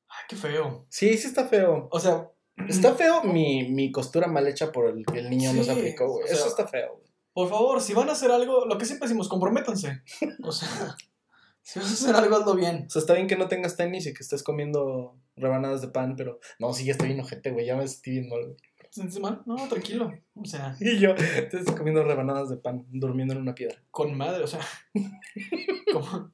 Ay, 0.10 0.24
qué 0.28 0.36
feo. 0.36 0.86
Sí, 0.90 1.18
sí 1.18 1.28
está 1.28 1.48
feo. 1.48 1.88
O 1.92 2.00
sea, 2.00 2.30
Está 2.70 2.96
feo 2.96 3.22
mi, 3.24 3.70
mi 3.70 3.92
costura 3.92 4.28
mal 4.28 4.48
hecha 4.48 4.72
por 4.72 4.90
el 4.90 5.06
que 5.06 5.20
el 5.20 5.30
niño 5.30 5.52
no 5.52 5.62
se 5.62 5.74
Sí, 5.74 5.78
aplicó, 5.80 6.08
güey. 6.08 6.24
o 6.24 6.28
sea, 6.28 6.38
Eso 6.38 6.48
está 6.48 6.66
feo, 6.66 6.94
güey. 6.96 7.08
por 7.34 7.50
favor, 7.50 7.82
si 7.82 7.94
van 7.94 8.08
a 8.08 8.14
hacer 8.14 8.32
algo, 8.32 8.66
lo 8.66 8.78
que 8.78 8.86
siempre 8.86 9.10
decimos, 9.10 9.28
comprométanse. 9.28 10.02
O 10.42 10.54
sea, 10.54 10.70
si 11.62 11.80
vas 11.80 11.90
a 11.90 11.94
hacer 11.94 12.16
algo, 12.16 12.38
hazlo 12.38 12.56
bien. 12.56 12.86
O 12.88 12.90
sea, 12.90 13.02
está 13.02 13.14
bien 13.14 13.28
que 13.28 13.36
no 13.36 13.50
tengas 13.50 13.76
tenis 13.76 14.08
y 14.08 14.14
que 14.14 14.24
estés 14.24 14.42
comiendo 14.42 15.18
rebanadas 15.36 15.82
de 15.82 15.90
pan, 15.90 16.16
pero 16.16 16.40
no, 16.58 16.72
sí, 16.74 16.86
ya 16.86 16.94
estoy 16.94 17.10
bien 17.10 17.20
ojete, 17.20 17.52
güey. 17.52 17.66
Ya 17.66 17.76
me 17.76 17.84
estoy 17.84 18.14
bien 18.14 18.30
mal, 18.30 18.56
güey. 18.96 19.08
¿Se 19.08 19.12
siente 19.12 19.20
mal? 19.20 19.42
No, 19.46 19.56
tranquilo. 19.68 20.14
O 20.36 20.46
sea, 20.46 20.76
Y 20.80 21.00
yo 21.00 21.12
estoy 21.12 21.64
comiendo 21.76 22.04
rebanadas 22.04 22.50
de 22.50 22.58
pan, 22.58 22.86
durmiendo 22.90 23.34
en 23.34 23.42
una 23.42 23.56
piedra. 23.56 23.78
con 23.92 24.16
madre, 24.18 24.44
o 24.44 24.48
sea. 24.48 24.62
como- 25.94 26.32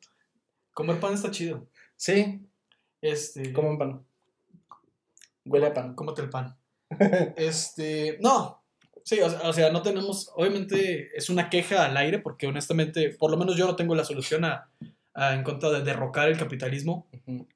comer 0.74 1.00
pan 1.00 1.14
está 1.14 1.32
chido. 1.32 1.68
Sí, 1.96 2.42
Este. 3.02 3.52
coman 3.54 3.78
pan. 3.78 4.06
Huele 5.46 5.68
a 5.68 5.74
pan. 5.74 5.96
Cómete 5.96 6.22
el 6.22 6.30
pan. 6.30 6.56
Este, 7.36 8.18
no. 8.22 8.62
Sí, 9.04 9.20
o 9.22 9.30
sea, 9.30 9.50
o 9.50 9.54
sea, 9.54 9.72
no 9.72 9.82
tenemos, 9.82 10.32
obviamente 10.36 11.10
es 11.18 11.30
una 11.32 11.50
queja 11.50 11.86
al 11.86 11.98
aire 11.98 12.20
porque 12.20 12.46
honestamente, 12.46 13.10
por 13.10 13.32
lo 13.32 13.38
menos 13.38 13.58
yo 13.58 13.66
no 13.66 13.76
tengo 13.76 13.96
la 13.96 14.04
solución 14.06 14.46
a, 14.46 14.70
a- 15.14 15.34
en 15.36 15.44
contra 15.44 15.70
de 15.70 15.82
derrocar 15.84 16.30
el 16.30 16.38
capitalismo 16.38 17.08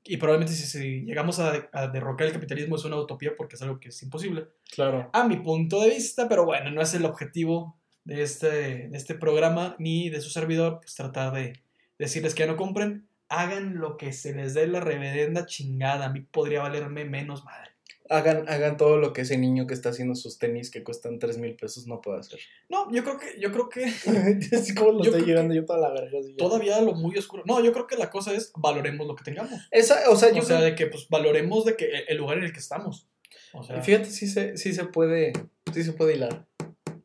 y 0.04 0.18
probablemente 0.18 0.54
si, 0.54 0.66
si 0.68 1.02
llegamos 1.02 1.40
a, 1.40 1.70
a 1.72 1.88
derrocar 1.88 2.28
el 2.28 2.34
capitalismo 2.34 2.76
es 2.76 2.86
una 2.86 2.98
utopía 2.98 3.32
porque 3.38 3.56
es 3.56 3.62
algo 3.62 3.80
que 3.80 3.90
es 3.90 4.04
imposible. 4.04 4.48
Claro. 4.74 5.10
A 5.14 5.28
mi 5.28 5.38
punto 5.38 5.82
de 5.82 5.90
vista, 5.90 6.28
pero 6.28 6.46
bueno, 6.46 6.72
no 6.72 6.82
es 6.82 6.94
el 6.94 7.06
objetivo 7.06 7.78
de 8.04 8.22
este, 8.22 8.48
de 8.90 8.98
este 8.98 9.16
programa 9.16 9.76
ni 9.80 10.10
de 10.10 10.22
su 10.22 10.30
servidor, 10.30 10.80
pues 10.82 10.96
tratar 10.96 11.34
de 11.34 11.54
decirles 11.98 12.36
que 12.36 12.42
ya 12.42 12.48
no 12.48 12.58
compren, 12.58 13.08
hagan 13.30 13.80
lo 13.80 13.98
que 13.98 14.14
se 14.14 14.34
les 14.36 14.54
dé 14.54 14.68
la 14.68 14.80
reverenda 14.82 15.46
chingada, 15.46 16.06
a 16.06 16.10
mí 16.10 16.22
podría 16.22 16.62
valerme 16.62 17.06
menos 17.06 17.44
madre. 17.44 17.72
Hagan, 18.10 18.48
hagan 18.48 18.78
todo 18.78 18.98
lo 18.98 19.14
que 19.14 19.22
ese 19.22 19.38
niño 19.38 19.66
que 19.66 19.74
está 19.74 19.90
haciendo 19.90 20.14
sus 20.14 20.38
tenis 20.38 20.70
que 20.70 20.84
cuestan 20.84 21.18
3 21.18 21.40
mil 21.40 21.56
pesos 21.56 21.88
no 21.88 22.02
puede 22.02 22.20
hacer. 22.20 22.40
No, 22.70 22.92
yo 22.92 23.04
creo 23.04 23.18
que, 23.18 23.40
yo 23.40 23.52
creo 23.52 23.68
que 23.70 23.86
Así 24.56 24.76
como 24.76 24.92
lo 24.92 25.04
Yo 25.04 25.10
estoy 25.12 25.26
llevando 25.26 25.54
yo 25.56 25.66
toda 25.66 25.80
la 25.80 25.90
verga. 25.92 26.20
así 26.20 26.36
todavía 26.36 26.80
lo 26.82 26.94
muy 26.94 27.18
oscuro. 27.18 27.42
No, 27.48 27.64
yo 27.64 27.74
creo 27.74 27.88
que 27.88 27.98
la 27.98 28.10
cosa 28.12 28.32
es 28.34 28.52
valoremos 28.56 29.08
lo 29.08 29.16
que 29.16 29.24
tengamos. 29.24 29.52
Esa, 29.72 30.10
o 30.10 30.16
sea, 30.16 30.32
yo 30.32 30.42
o 30.42 30.46
sea, 30.46 30.58
creo- 30.58 30.70
de 30.70 30.76
que 30.76 30.86
pues 30.88 31.08
valoremos 31.10 31.66
de 31.66 31.76
que 31.76 31.90
el- 32.08 32.18
lugar 32.18 32.38
en 32.38 32.44
el 32.44 32.54
que 32.54 32.60
estamos. 32.60 33.08
O 33.54 33.64
sea, 33.64 33.82
Fíjate, 33.82 34.06
sí 34.12 34.28
se, 34.28 34.56
sí 34.58 34.74
se 34.74 34.86
puede. 34.86 35.34
Sí 35.74 35.84
se 35.84 35.94
puede 35.94 36.16
hilar. 36.16 36.46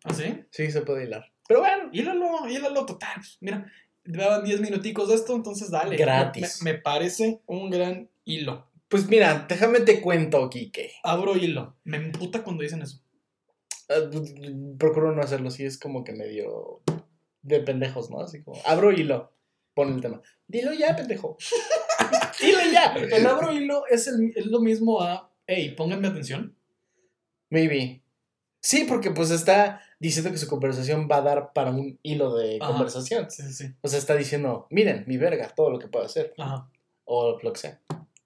¿así? 0.04 0.44
Sí 0.50 0.70
se 0.70 0.82
puede 0.82 1.04
hilar. 1.04 1.32
Pero 1.48 1.60
bueno. 1.60 1.88
Hílalo, 1.92 2.46
hílalo 2.48 2.84
total. 2.86 3.14
pues, 3.16 3.38
Mira, 3.40 3.66
llevaban 4.04 4.44
10 4.44 4.60
minuticos 4.60 5.08
de 5.08 5.14
esto, 5.14 5.34
entonces 5.34 5.70
dale. 5.70 5.96
Gratis. 5.96 6.62
Me, 6.62 6.72
me 6.74 6.78
parece 6.78 7.40
un 7.46 7.70
gran 7.70 8.08
hilo. 8.24 8.69
Pues 8.90 9.08
mira, 9.08 9.46
déjame 9.48 9.80
te 9.80 10.00
cuento, 10.02 10.50
Quique. 10.50 10.92
Abro 11.04 11.36
hilo. 11.36 11.76
Me 11.84 11.96
emputa 11.96 12.42
cuando 12.42 12.62
dicen 12.64 12.82
eso. 12.82 13.00
Ah, 13.88 14.10
Procuro 14.78 15.12
no 15.14 15.22
hacerlo, 15.22 15.50
sí 15.50 15.64
es 15.64 15.78
como 15.78 16.04
que 16.04 16.12
medio 16.12 16.82
de 17.42 17.60
pendejos, 17.60 18.10
¿no? 18.10 18.20
Así 18.20 18.42
como, 18.42 18.60
abro 18.66 18.92
hilo, 18.92 19.32
pon 19.74 19.92
el 19.94 20.00
tema. 20.00 20.20
Dilo 20.46 20.72
ya, 20.72 20.94
pendejo. 20.96 21.36
Dilo 22.40 22.58
ya. 22.72 22.94
El 22.94 23.26
abro 23.26 23.52
hilo 23.52 23.84
es, 23.88 24.06
el- 24.08 24.32
es 24.34 24.46
lo 24.46 24.60
mismo 24.60 25.00
a, 25.00 25.32
hey, 25.46 25.74
pónganme 25.76 26.08
atención. 26.08 26.56
Maybe. 27.48 28.02
Sí, 28.60 28.84
porque 28.88 29.10
pues 29.10 29.30
está 29.30 29.80
diciendo 29.98 30.30
que 30.30 30.36
su 30.38 30.46
conversación 30.48 31.08
va 31.10 31.16
a 31.16 31.22
dar 31.22 31.52
para 31.52 31.70
un 31.70 31.98
hilo 32.02 32.34
de 32.34 32.58
Ajá. 32.60 32.72
conversación. 32.72 33.30
Sí, 33.30 33.42
sí, 33.44 33.52
sí. 33.54 33.74
O 33.80 33.88
sea, 33.88 33.98
está 33.98 34.14
diciendo, 34.16 34.66
miren, 34.70 35.04
mi 35.06 35.16
verga, 35.16 35.48
todo 35.54 35.70
lo 35.70 35.78
que 35.78 35.88
puedo 35.88 36.04
hacer. 36.04 36.34
Ajá. 36.38 36.68
O 37.04 37.38
lo 37.42 37.52
que 37.52 37.58
sea. 37.58 37.80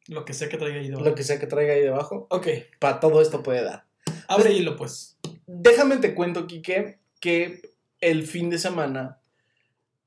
Lo 0.08 0.24
que 0.24 0.34
sea 0.34 0.48
que 0.48 0.56
traiga 0.58 0.80
ahí 0.80 0.88
debajo. 0.88 1.04
Lo 1.08 1.14
que 1.14 1.22
sea 1.22 1.38
que 1.38 1.46
traiga 1.46 1.74
ahí 1.74 1.80
debajo, 1.80 2.26
Ok. 2.30 2.48
para 2.78 3.00
todo 3.00 3.20
esto 3.22 3.42
puede 3.42 3.62
dar. 3.62 3.84
Abre 4.28 4.44
Pues- 4.50 4.56
hilo, 4.58 4.76
pues. 4.76 5.18
Déjame 5.46 5.96
te 5.98 6.14
cuento, 6.14 6.46
Quique, 6.46 6.98
que 7.20 7.70
el 8.00 8.26
fin 8.26 8.50
de 8.50 8.58
semana 8.58 9.18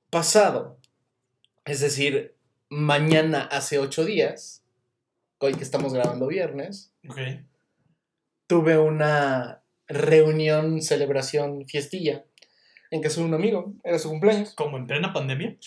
pasado, 0.09 0.77
es 1.65 1.79
decir, 1.79 2.35
mañana 2.69 3.43
hace 3.51 3.79
ocho 3.79 4.05
días, 4.05 4.63
hoy 5.39 5.53
que 5.53 5.63
estamos 5.63 5.93
grabando 5.93 6.27
viernes, 6.27 6.91
Ok. 7.07 7.17
tuve 8.47 8.77
una 8.77 9.61
reunión, 9.87 10.81
celebración, 10.81 11.65
fiestilla 11.67 12.25
en 12.91 13.01
casa 13.01 13.19
de 13.21 13.27
un 13.27 13.33
amigo, 13.33 13.73
era 13.83 13.99
su 13.99 14.09
cumpleaños. 14.09 14.53
Como 14.55 14.77
en 14.77 14.87
plena 14.87 15.11
pandemia. 15.13 15.57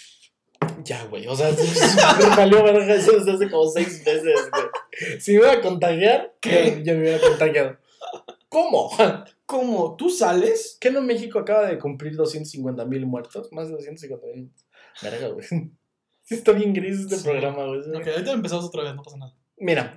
Ya, 0.84 1.04
güey, 1.04 1.26
o 1.26 1.34
sea, 1.36 1.50
me 2.18 2.36
valió 2.36 2.62
verga 2.64 2.94
eso 2.94 3.12
desde 3.12 3.32
hace 3.32 3.50
como 3.50 3.68
seis 3.70 4.02
meses, 4.04 4.50
güey. 4.50 5.20
Si 5.20 5.32
me 5.32 5.38
iba 5.38 5.52
a 5.52 5.60
contagiar, 5.60 6.34
¿Qué? 6.40 6.82
ya 6.84 6.94
me 6.94 7.00
hubiera 7.00 7.20
contagiado. 7.20 7.78
¿Cómo? 8.48 8.90
Como 9.46 9.96
tú 9.96 10.10
sales. 10.10 10.76
¿Qué 10.80 10.90
no 10.92 11.00
México 11.02 11.38
acaba 11.40 11.66
de 11.66 11.78
cumplir 11.78 12.14
250 12.14 12.84
mil 12.84 13.04
muertos? 13.04 13.50
Más 13.52 13.66
de 13.68 13.74
250 13.74 14.26
mil. 14.34 14.52
Verga, 15.02 15.28
güey. 15.28 15.46
Sí 16.22 16.36
está 16.36 16.52
bien 16.52 16.72
gris 16.72 17.00
este 17.00 17.16
Sí. 17.16 17.24
programa, 17.24 17.66
güey. 17.66 17.80
Ok, 17.80 18.06
ahorita 18.06 18.30
empezamos 18.30 18.64
otra 18.66 18.84
vez, 18.84 18.94
no 18.94 19.02
pasa 19.02 19.16
nada. 19.16 19.34
Mira, 19.56 19.96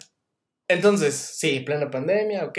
entonces, 0.68 1.14
sí, 1.14 1.60
plena 1.60 1.92
pandemia, 1.92 2.46
ok. 2.46 2.58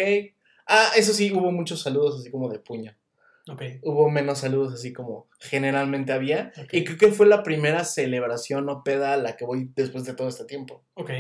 Ah, 0.69 0.91
eso 0.97 1.13
sí, 1.13 1.33
hubo 1.33 1.51
muchos 1.51 1.83
saludos 1.83 2.21
así 2.21 2.31
como 2.31 2.49
de 2.49 2.61
puño. 2.61 2.97
Ok. 3.51 3.63
Hubo 3.83 4.09
menos 4.11 4.39
saludos 4.39 4.73
así 4.75 4.93
como 4.93 5.29
generalmente 5.39 6.13
había. 6.13 6.53
Y 6.73 6.85
creo 6.85 6.97
que 6.97 7.13
fue 7.13 7.27
la 7.27 7.43
primera 7.43 7.85
celebración 7.85 8.69
o 8.71 8.83
peda 8.83 9.13
a 9.13 9.17
la 9.19 9.37
que 9.37 9.45
voy 9.45 9.71
después 9.75 10.05
de 10.05 10.15
todo 10.15 10.29
este 10.29 10.45
tiempo. 10.47 10.83
Ok. 10.95 11.11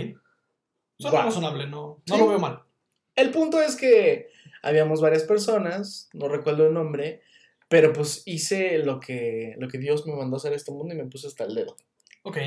Suena 0.98 1.10
Guau. 1.18 1.24
razonable, 1.26 1.66
no, 1.66 2.02
no 2.08 2.14
Sí. 2.14 2.20
lo 2.20 2.28
veo 2.28 2.38
mal. 2.38 2.62
El 3.16 3.30
punto 3.30 3.60
es 3.60 3.76
que 3.76 4.28
habíamos 4.62 5.00
varias 5.00 5.24
personas, 5.24 6.08
no 6.14 6.28
recuerdo 6.28 6.66
el 6.66 6.72
nombre, 6.74 7.20
pero 7.68 7.92
pues 7.92 8.22
hice 8.26 8.78
lo 8.78 9.00
que, 9.00 9.54
lo 9.58 9.68
que 9.68 9.78
Dios 9.78 10.06
me 10.06 10.14
mandó 10.14 10.36
a 10.36 10.38
hacer 10.38 10.52
a 10.52 10.56
este 10.56 10.72
mundo 10.72 10.94
y 10.94 10.96
me 10.96 11.04
puse 11.06 11.26
hasta 11.26 11.44
el 11.44 11.54
dedo. 11.54 11.76
Ok. 12.22 12.38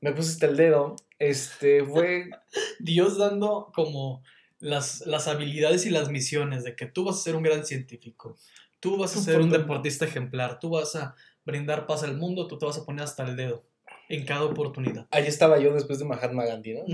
Me 0.00 0.12
puse 0.12 0.30
hasta 0.30 0.46
el 0.46 0.56
dedo. 0.56 0.96
Este 1.18 1.84
fue. 1.84 2.30
Dios 2.78 3.18
dando 3.18 3.70
como 3.74 4.22
las, 4.58 5.06
las 5.06 5.28
habilidades 5.28 5.84
y 5.84 5.90
las 5.90 6.08
misiones 6.08 6.64
de 6.64 6.74
que 6.76 6.86
tú 6.86 7.04
vas 7.04 7.16
a 7.16 7.22
ser 7.22 7.36
un 7.36 7.42
gran 7.42 7.66
científico, 7.66 8.36
tú 8.80 8.96
vas 8.96 9.16
a 9.16 9.20
ser 9.20 9.40
un 9.40 9.50
deportista 9.50 10.04
ejemplar, 10.04 10.58
tú 10.58 10.70
vas 10.70 10.94
a 10.96 11.14
brindar 11.44 11.86
paz 11.86 12.02
al 12.02 12.16
mundo, 12.16 12.46
tú 12.46 12.58
te 12.58 12.66
vas 12.66 12.78
a 12.78 12.84
poner 12.84 13.04
hasta 13.04 13.24
el 13.24 13.36
dedo 13.36 13.64
en 14.08 14.24
cada 14.24 14.44
oportunidad. 14.44 15.06
Ahí 15.10 15.26
estaba 15.26 15.58
yo 15.58 15.72
después 15.72 15.98
de 15.98 16.04
Mahatma 16.04 16.44
Gandhi, 16.44 16.74
¿no? 16.74 16.84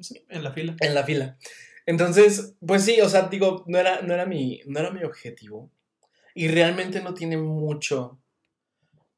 Sí, 0.00 0.24
en 0.28 0.44
la 0.44 0.52
fila. 0.52 0.76
En 0.80 0.94
la 0.94 1.04
fila. 1.04 1.38
Entonces, 1.86 2.54
pues 2.64 2.84
sí, 2.84 3.00
o 3.00 3.08
sea, 3.08 3.28
digo, 3.28 3.64
no 3.66 3.78
era, 3.78 4.02
no 4.02 4.14
era, 4.14 4.26
mi, 4.26 4.60
no 4.66 4.80
era 4.80 4.90
mi 4.90 5.02
objetivo. 5.02 5.70
Y 6.34 6.48
realmente 6.48 7.02
no 7.02 7.14
tiene 7.14 7.36
mucho 7.36 8.20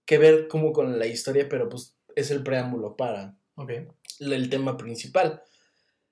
que 0.07 0.19
ver 0.19 0.49
como 0.49 0.73
con 0.73 0.99
la 0.99 1.07
historia, 1.07 1.49
pero 1.49 1.69
pues 1.69 1.97
es 2.17 2.31
el 2.31 2.43
preámbulo 2.43 2.97
para 2.97 3.37
el 4.21 4.51
tema 4.51 4.77
principal. 4.77 5.43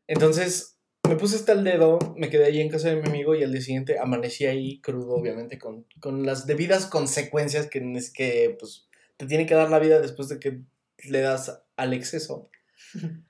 Entonces, 0.07 0.80
me 1.11 1.17
puse 1.17 1.35
hasta 1.35 1.51
el 1.51 1.65
dedo, 1.65 1.99
me 2.17 2.31
quedé 2.31 2.45
ahí 2.45 2.61
en 2.61 2.69
casa 2.69 2.89
de 2.89 3.03
mi 3.03 3.09
amigo 3.09 3.35
y 3.35 3.43
al 3.43 3.51
día 3.51 3.61
siguiente 3.61 3.99
amanecí 3.99 4.47
ahí 4.47 4.81
crudo, 4.81 5.15
obviamente, 5.15 5.59
con, 5.59 5.85
con 5.99 6.25
las 6.25 6.47
debidas 6.47 6.87
consecuencias 6.87 7.69
que, 7.69 7.81
es 7.97 8.13
que 8.13 8.57
pues, 8.57 8.89
te 9.17 9.27
tiene 9.27 9.45
que 9.45 9.55
dar 9.55 9.71
la 9.71 9.81
vida 9.81 10.01
después 10.01 10.29
de 10.29 10.39
que 10.39 10.61
le 11.09 11.21
das 11.21 11.65
al 11.77 11.95
exceso. 11.95 12.49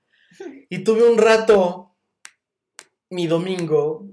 Y 0.71 0.85
tuve 0.85 1.03
un 1.11 1.19
rato, 1.19 1.97
mi 3.11 3.27
domingo, 3.27 4.09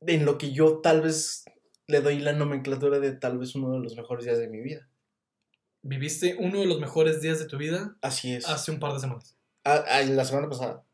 en 0.00 0.24
lo 0.24 0.38
que 0.38 0.52
yo 0.52 0.78
tal 0.78 1.02
vez 1.02 1.44
le 1.88 2.00
doy 2.00 2.20
la 2.20 2.32
nomenclatura 2.32 3.00
de 3.00 3.12
tal 3.12 3.38
vez 3.38 3.54
uno 3.56 3.72
de 3.72 3.80
los 3.80 3.96
mejores 3.96 4.24
días 4.24 4.38
de 4.38 4.48
mi 4.48 4.60
vida. 4.60 4.88
Viviste 5.82 6.36
uno 6.38 6.60
de 6.60 6.66
los 6.66 6.78
mejores 6.78 7.20
días 7.20 7.40
de 7.40 7.46
tu 7.46 7.58
vida 7.58 7.96
Así 8.00 8.32
es. 8.32 8.48
hace 8.48 8.70
un 8.70 8.78
par 8.78 8.94
de 8.94 9.00
semanas. 9.00 9.36
Ah, 9.64 9.84
ah, 9.86 10.02
la 10.02 10.24
semana 10.24 10.48
pasada, 10.48 10.84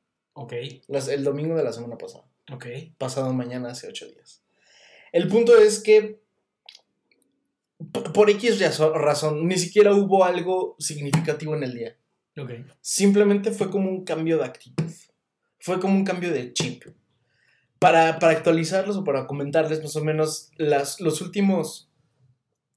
Ok. 0.40 0.52
las- 0.87 1.09
el 1.09 1.25
domingo 1.25 1.57
de 1.57 1.64
la 1.64 1.73
semana 1.73 1.99
pasada. 1.99 2.25
Ok. 2.52 2.66
pasado 2.97 3.33
mañana 3.33 3.71
hace 3.71 3.88
ocho 3.88 4.07
días. 4.07 4.42
El 5.12 5.28
punto 5.28 5.57
es 5.59 5.80
que 5.80 6.21
por 8.14 8.30
X 8.30 8.59
razón 8.78 9.47
ni 9.47 9.57
siquiera 9.59 9.92
hubo 9.95 10.25
algo 10.25 10.76
significativo 10.78 11.54
en 11.57 11.62
el 11.64 11.75
día. 11.75 11.97
Ok. 12.38 12.50
Simplemente 12.80 13.50
fue 13.52 13.71
como 13.71 13.88
un 13.90 14.04
cambio 14.04 14.38
de 14.38 14.45
actitud. 14.45 14.90
Fue 15.61 15.80
como 15.80 15.95
un 15.95 16.04
cambio 16.04 16.33
de 16.33 16.52
chip. 16.52 16.85
Para, 17.78 18.18
para 18.18 18.33
actualizarlos 18.33 18.97
o 18.97 19.04
para 19.04 19.26
comentarles 19.26 19.83
más 19.83 19.95
o 19.97 20.02
menos 20.04 20.50
las, 20.57 21.00
los 21.00 21.21
últimos, 21.21 21.88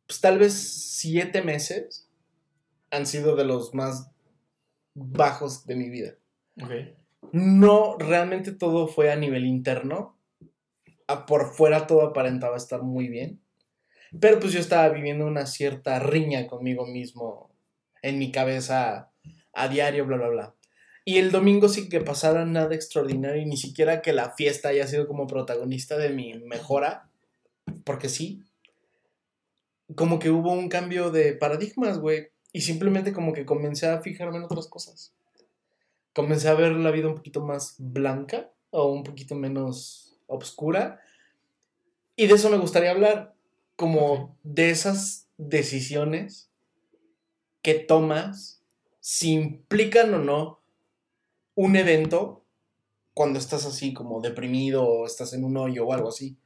pues 0.08 0.20
tal 0.22 0.38
vez 0.38 0.54
siete 0.54 1.42
meses 1.42 2.08
han 2.92 3.06
sido 3.08 3.36
de 3.36 3.46
los 3.46 3.74
más 3.74 4.12
bajos 4.94 5.66
de 5.66 5.76
mi 5.76 5.90
vida. 5.90 6.16
Ok. 6.62 6.72
No, 7.32 7.98
realmente 7.98 8.52
todo 8.52 8.88
fue 8.88 9.12
a 9.12 9.16
nivel 9.16 9.46
interno. 9.46 10.18
Por 11.28 11.54
fuera 11.54 11.88
todo 11.88 12.04
aparentaba 12.04 12.58
estar 12.58 12.82
muy 12.84 13.08
bien. 13.08 13.42
Pero 14.20 14.40
pues 14.40 14.52
yo 14.52 14.60
estaba 14.60 14.90
viviendo 14.90 15.26
una 15.26 15.46
cierta 15.46 16.00
riña 16.00 16.48
conmigo 16.48 16.86
mismo 16.86 17.56
en 18.02 18.20
mi 18.20 18.32
cabeza 18.32 19.12
a 19.54 19.68
diario, 19.70 20.06
bla, 20.06 20.18
bla, 20.18 20.28
bla. 20.28 20.56
Y 21.06 21.18
el 21.18 21.32
domingo 21.32 21.70
sí 21.70 21.88
que 21.90 22.02
pasara 22.02 22.46
nada 22.46 22.76
extraordinario 22.76 23.46
ni 23.46 23.58
siquiera 23.58 24.02
que 24.02 24.14
la 24.14 24.32
fiesta 24.32 24.70
haya 24.70 24.86
sido 24.88 25.08
como 25.08 25.28
protagonista 25.28 25.98
de 25.98 26.10
mi 26.10 26.34
mejora. 26.40 27.10
Porque 27.86 28.10
sí. 28.10 28.44
Como 29.96 30.20
que 30.20 30.30
hubo 30.30 30.52
un 30.52 30.68
cambio 30.68 31.12
de 31.12 31.34
paradigmas, 31.34 32.00
güey. 32.00 32.28
Y 32.52 32.62
simplemente 32.62 33.14
como 33.14 33.32
que 33.32 33.46
comencé 33.46 33.88
a 33.88 34.02
fijarme 34.02 34.38
en 34.38 34.44
otras 34.44 34.68
cosas 34.68 35.14
comencé 36.14 36.50
a 36.50 36.54
ver 36.54 36.72
la 36.74 36.92
vida 36.92 37.08
un 37.08 37.16
poquito 37.16 37.42
más 37.42 37.76
blanca 37.78 38.52
o 38.70 38.92
un 38.92 39.04
poquito 39.04 39.36
menos 39.36 40.18
oscura. 40.28 41.02
Y 42.16 42.28
de 42.28 42.36
eso 42.36 42.50
me 42.50 42.58
gustaría 42.58 42.92
hablar, 42.92 43.34
como 43.76 44.38
de 44.44 44.70
esas 44.70 45.28
decisiones 45.38 46.52
que 47.62 47.76
tomas, 47.76 48.62
si 49.00 49.32
implican 49.32 50.14
o 50.14 50.20
no 50.20 50.60
un 51.56 51.76
evento 51.76 52.44
cuando 53.14 53.40
estás 53.40 53.66
así 53.66 53.94
como 53.94 54.22
deprimido 54.22 54.84
o 54.84 55.06
estás 55.06 55.34
en 55.34 55.44
un 55.44 55.58
hoyo 55.58 55.86
o 55.86 55.94
algo 55.94 56.10
así. 56.10 56.38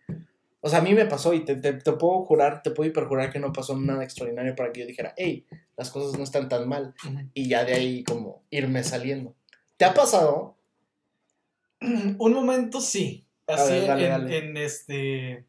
O 0.62 0.70
sea, 0.70 0.80
a 0.80 0.82
mí 0.82 0.94
me 0.94 1.06
pasó 1.06 1.34
y 1.34 1.46
te, 1.46 1.56
te, 1.58 1.74
te 1.74 1.92
puedo 1.92 2.26
jurar, 2.26 2.64
te 2.64 2.72
puedo 2.72 2.90
hiperjurar 2.90 3.32
que 3.32 3.40
no 3.40 3.54
pasó 3.54 3.78
nada 3.78 4.04
extraordinario 4.04 4.56
para 4.56 4.72
que 4.72 4.80
yo 4.82 4.88
dijera, 4.88 5.14
hey, 5.16 5.46
las 5.78 5.92
cosas 5.92 6.18
no 6.18 6.24
están 6.24 6.50
tan 6.50 6.68
mal 6.68 6.96
y 7.34 7.48
ya 7.48 7.66
de 7.66 7.74
ahí 7.74 8.04
como 8.04 8.42
irme 8.50 8.84
saliendo. 8.84 9.36
¿Te 9.78 9.86
ha 9.86 9.94
pasado? 9.94 10.56
Un 11.82 12.34
momento 12.34 12.82
sí. 12.82 13.26
Así 13.48 13.72
ver, 13.72 13.88
dale, 13.88 14.06
en, 14.06 14.12
dale. 14.12 14.38
en 14.38 14.58
este. 14.58 15.46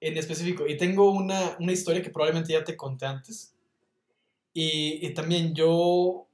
En 0.00 0.16
específico. 0.16 0.66
Y 0.66 0.76
tengo 0.76 1.10
una, 1.10 1.56
una 1.60 1.72
historia 1.72 2.02
que 2.02 2.10
probablemente 2.10 2.52
ya 2.52 2.64
te 2.64 2.76
conté 2.76 3.06
antes. 3.06 3.54
Y, 4.52 5.06
y 5.06 5.14
también 5.14 5.54
yo. 5.54 6.26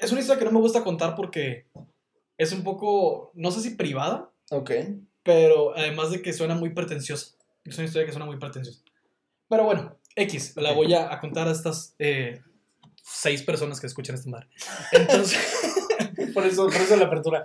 Es 0.00 0.12
una 0.12 0.20
historia 0.20 0.38
que 0.38 0.44
no 0.44 0.52
me 0.52 0.60
gusta 0.60 0.84
contar 0.84 1.14
porque 1.14 1.66
es 2.36 2.52
un 2.52 2.62
poco. 2.62 3.32
No 3.34 3.50
sé 3.50 3.60
si 3.60 3.70
privada. 3.70 4.30
Ok. 4.50 4.70
Pero 5.22 5.76
además 5.76 6.10
de 6.10 6.22
que 6.22 6.32
suena 6.32 6.54
muy 6.54 6.70
pretenciosa. 6.70 7.36
Es 7.64 7.76
una 7.76 7.86
historia 7.86 8.06
que 8.06 8.12
suena 8.12 8.26
muy 8.26 8.38
pretenciosa. 8.38 8.82
Pero 9.48 9.64
bueno, 9.64 9.96
X, 10.14 10.54
la 10.56 10.72
voy 10.72 10.94
a, 10.94 11.18
contar 11.20 11.48
a 11.48 11.52
estas 11.52 11.94
eh, 11.98 12.40
seis 13.10 13.42
personas 13.42 13.80
que 13.80 13.86
escuchan 13.86 14.14
esta 14.14 14.28
madre. 14.30 14.48
Entonces, 14.92 15.38
Por 16.34 16.46
eso, 16.46 16.66
por 16.66 16.74
eso 16.76 16.94
la 16.96 17.06
apertura. 17.06 17.44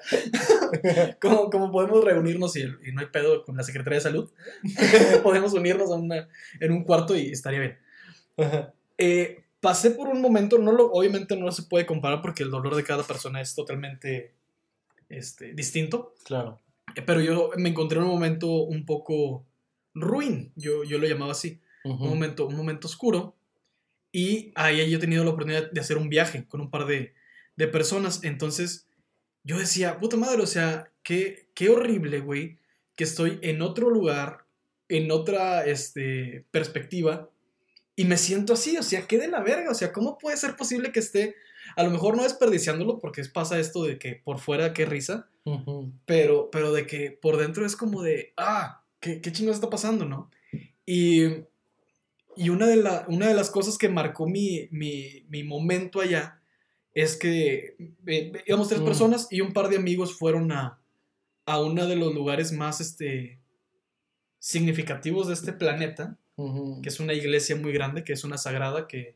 como, 1.22 1.50
como 1.50 1.72
podemos 1.72 2.04
reunirnos 2.04 2.56
y, 2.56 2.62
y 2.62 2.92
no 2.92 3.02
hay 3.02 3.08
pedo 3.08 3.44
con 3.44 3.56
la 3.58 3.64
Secretaría 3.64 3.98
de 3.98 4.02
Salud, 4.04 4.30
podemos 5.24 5.54
unirnos 5.54 5.90
a 5.92 5.96
una- 5.96 6.28
en 6.60 6.72
un 6.72 6.84
cuarto 6.84 7.16
y 7.16 7.32
estaría 7.32 7.60
bien. 7.60 7.78
Eh, 8.98 9.44
pasé 9.60 9.92
por 9.92 10.08
un 10.10 10.22
momento, 10.22 10.58
no 10.60 10.72
lo, 10.72 10.92
obviamente 10.92 11.36
no 11.36 11.52
se 11.52 11.64
puede 11.64 11.86
comparar 11.86 12.22
porque 12.22 12.44
el 12.44 12.52
dolor 12.52 12.76
de 12.76 12.84
cada 12.84 13.04
persona 13.04 13.42
es 13.42 13.56
totalmente 13.56 14.34
este, 15.10 15.54
distinto, 15.54 16.14
Claro. 16.26 16.60
eh, 16.96 17.02
pero 17.02 17.22
yo 17.22 17.52
me 17.58 17.70
encontré 17.70 17.98
en 18.00 18.04
un 18.06 18.12
momento 18.12 18.48
un 18.48 18.86
poco 18.86 19.46
ruin, 19.94 20.52
yo, 20.56 20.84
yo 20.84 20.98
lo 20.98 21.08
llamaba 21.08 21.32
así, 21.32 21.60
un, 21.84 21.98
momento, 22.10 22.48
un 22.48 22.56
momento 22.56 22.88
oscuro, 22.88 23.36
y 24.14 24.54
ahí 24.56 24.90
yo 24.90 24.98
he 24.98 25.02
tenido 25.02 25.24
la 25.26 25.32
oportunidad 25.32 25.72
de 25.72 25.82
hacer 25.82 25.98
un 25.98 26.08
viaje 26.08 26.46
con 26.48 26.62
un 26.62 26.70
par 26.70 26.86
de, 26.86 27.16
de 27.58 27.68
personas, 27.68 28.24
entonces 28.24 28.88
yo 29.44 29.58
decía, 29.58 30.00
puta 30.00 30.16
madre, 30.16 30.44
o 30.44 30.48
sea, 30.48 30.92
qué, 31.02 31.50
qué 31.56 31.70
horrible, 31.70 32.20
güey, 32.20 32.60
que 32.96 33.04
estoy 33.04 33.40
en 33.42 33.64
otro 33.64 33.90
lugar, 33.90 34.46
en 34.88 35.12
otra 35.12 35.66
este, 35.66 36.46
perspectiva, 36.52 37.30
y 37.96 38.06
me 38.06 38.18
siento 38.18 38.54
así, 38.54 38.78
o 38.78 38.84
sea, 38.84 39.08
qué 39.08 39.18
de 39.18 39.28
la 39.28 39.42
verga, 39.42 39.72
o 39.72 39.76
sea, 39.76 39.92
¿cómo 39.92 40.20
puede 40.20 40.38
ser 40.38 40.56
posible 40.56 40.92
que 40.92 41.00
esté, 41.00 41.36
a 41.76 41.84
lo 41.84 41.90
mejor 41.90 42.16
no 42.16 42.22
desperdiciándolo, 42.22 43.00
porque 43.00 43.24
pasa 43.34 43.60
esto 43.60 43.84
de 43.84 43.98
que 43.98 44.22
por 44.24 44.40
fuera 44.40 44.74
qué 44.74 44.86
risa, 44.86 45.28
pero, 46.06 46.52
pero 46.52 46.72
de 46.72 46.86
que 46.86 47.12
por 47.12 47.38
dentro 47.38 47.66
es 47.66 47.76
como 47.76 48.04
de, 48.04 48.32
ah, 48.38 48.84
¿qué, 49.00 49.22
qué 49.22 49.32
chingados 49.32 49.58
está 49.58 49.72
pasando, 49.72 50.06
no? 50.06 50.30
Y, 50.86 51.46
y 52.38 52.50
una, 52.50 52.68
de 52.68 52.76
la- 52.78 53.06
una 53.08 53.28
de 53.28 53.34
las 53.34 53.50
cosas 53.50 53.78
que 53.78 53.90
marcó 53.90 54.28
mi, 54.28 54.68
mi, 54.72 55.26
mi 55.30 55.44
momento 55.44 56.02
allá 56.02 56.42
es 56.94 57.18
que 57.18 57.76
eh, 58.08 58.32
íbamos 58.46 58.70
tres 58.70 58.82
Mm. 58.82 58.86
personas 58.86 59.28
y 59.32 59.42
un 59.42 59.52
par 59.54 59.70
de 59.70 59.78
amigos 59.78 60.14
fueron 60.18 60.52
a, 60.52 60.80
a 61.46 61.62
uno 61.62 61.88
de 61.88 61.96
los 61.96 62.14
lugares 62.14 62.52
más 62.52 62.82
este, 62.82 63.40
significativos 64.40 65.28
de 65.28 65.34
este 65.34 65.54
planeta, 65.54 66.18
que 66.82 66.90
es 66.90 67.00
una 67.00 67.14
iglesia 67.14 67.56
muy 67.56 67.72
grande, 67.74 68.04
que 68.04 68.14
es 68.14 68.24
una 68.24 68.38
sagrada 68.38 68.88
que, 68.88 69.16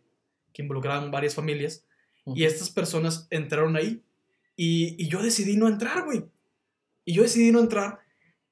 que 0.54 0.62
involucraban 0.62 1.10
varias 1.12 1.36
familias. 1.36 1.84
Y 2.26 2.44
estas 2.44 2.70
personas 2.70 3.28
entraron 3.30 3.76
ahí 3.78 4.04
y, 4.56 5.02
y 5.02 5.08
yo 5.08 5.22
decidí 5.24 5.56
no 5.58 5.68
entrar, 5.68 6.04
güey. 6.06 6.26
Y 7.06 7.14
yo 7.14 7.24
decidí 7.24 7.52
no 7.52 7.60
entrar 7.60 8.00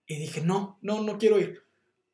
y 0.07 0.17
dije, 0.17 0.41
no, 0.41 0.79
no, 0.81 1.03
no 1.03 1.17
quiero 1.17 1.39
ir. 1.39 1.62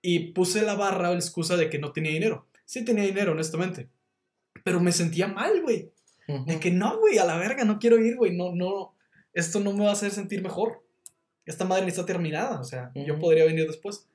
Y 0.02 0.32
puse 0.32 0.64
la 0.64 0.76
barra 0.76 1.10
o 1.10 1.14
la 1.14 1.20
excusa 1.20 1.58
de 1.58 1.70
que 1.70 1.80
no 1.80 1.92
tenía 1.92 2.12
dinero. 2.12 2.48
Sí 2.66 2.84
tenía 2.84 3.04
dinero, 3.04 3.34
honestamente. 3.34 3.88
Pero 4.64 4.80
me 4.80 4.92
sentía 4.92 5.28
mal, 5.28 5.62
güey. 5.62 5.92
De 6.46 6.60
que 6.60 6.72
no, 6.72 6.98
güey, 7.00 7.18
a 7.18 7.26
la 7.26 7.38
verga, 7.38 7.66
no 7.66 7.78
quiero 7.78 8.00
ir, 8.00 8.16
güey. 8.16 8.36
No, 8.36 8.56
no, 8.56 8.96
esto 9.34 9.60
no 9.60 9.74
me 9.74 9.84
va 9.84 9.90
a 9.90 9.94
hacer 9.94 10.12
sentir 10.12 10.42
mejor. 10.42 10.82
Esta 11.46 11.66
madre 11.66 11.84
ni 11.84 11.90
está 11.90 12.06
terminada, 12.06 12.60
o 12.60 12.64
sea, 12.64 12.92
yo 12.96 13.20
podría 13.20 13.46
venir 13.46 13.68
después. 13.68 14.08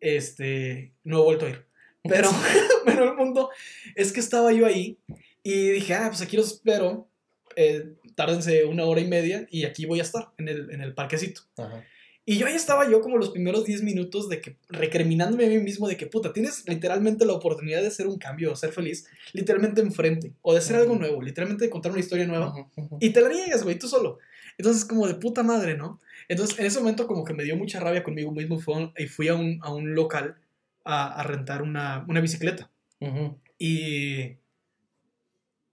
Este, 0.00 0.92
no 1.02 1.18
he 1.18 1.24
vuelto 1.24 1.46
a 1.46 1.50
ir. 1.50 1.66
Pero, 2.04 2.30
pero 2.84 3.10
el 3.10 3.16
punto 3.16 3.50
es 3.96 4.12
que 4.12 4.20
estaba 4.20 4.52
yo 4.52 4.66
ahí 4.66 4.98
y 5.42 5.70
dije, 5.70 5.94
ah, 5.94 6.06
pues 6.08 6.22
aquí 6.22 6.36
los 6.36 6.52
espero. 6.52 7.08
Eh, 7.56 7.94
tárdense 8.14 8.64
una 8.64 8.84
hora 8.84 9.00
y 9.00 9.08
media 9.08 9.46
y 9.50 9.64
aquí 9.64 9.86
voy 9.86 9.98
a 9.98 10.02
estar 10.02 10.30
en 10.38 10.48
el, 10.48 10.70
en 10.70 10.80
el 10.80 10.94
parquecito. 10.94 11.42
Ajá. 11.56 11.84
Y 12.30 12.36
yo 12.36 12.46
ahí 12.46 12.52
estaba 12.54 12.86
yo 12.90 13.00
como 13.00 13.16
los 13.16 13.30
primeros 13.30 13.64
10 13.64 13.82
minutos 13.82 14.28
de 14.28 14.42
que 14.42 14.58
recriminándome 14.68 15.46
a 15.46 15.48
mí 15.48 15.56
mismo 15.60 15.88
de 15.88 15.96
que 15.96 16.06
puta, 16.06 16.30
tienes 16.34 16.62
literalmente 16.68 17.24
la 17.24 17.32
oportunidad 17.32 17.80
de 17.80 17.86
hacer 17.86 18.06
un 18.06 18.18
cambio 18.18 18.52
o 18.52 18.56
ser 18.56 18.70
feliz, 18.72 19.06
literalmente 19.32 19.80
enfrente, 19.80 20.34
o 20.42 20.52
de 20.52 20.58
hacer 20.58 20.76
algo 20.76 20.94
nuevo, 20.94 21.22
literalmente 21.22 21.64
de 21.64 21.70
contar 21.70 21.90
una 21.92 22.00
historia 22.00 22.26
nueva. 22.26 22.52
Y 23.00 23.10
te 23.14 23.22
la 23.22 23.30
niegas, 23.30 23.64
güey, 23.64 23.78
tú 23.78 23.88
solo. 23.88 24.18
Entonces, 24.58 24.84
como 24.84 25.06
de 25.06 25.14
puta 25.14 25.42
madre, 25.42 25.78
¿no? 25.78 26.00
Entonces, 26.28 26.58
en 26.58 26.66
ese 26.66 26.80
momento, 26.80 27.06
como 27.06 27.24
que 27.24 27.32
me 27.32 27.44
dio 27.44 27.56
mucha 27.56 27.80
rabia 27.80 28.02
conmigo 28.04 28.30
mismo 28.30 28.58
fue 28.58 28.92
y 28.98 29.06
fui 29.06 29.28
a 29.28 29.34
un, 29.34 29.58
a 29.62 29.72
un 29.72 29.94
local 29.94 30.36
a, 30.84 31.18
a 31.18 31.22
rentar 31.22 31.62
una, 31.62 32.04
una 32.08 32.20
bicicleta. 32.20 32.70
Ujú. 33.00 33.38
Y, 33.58 34.36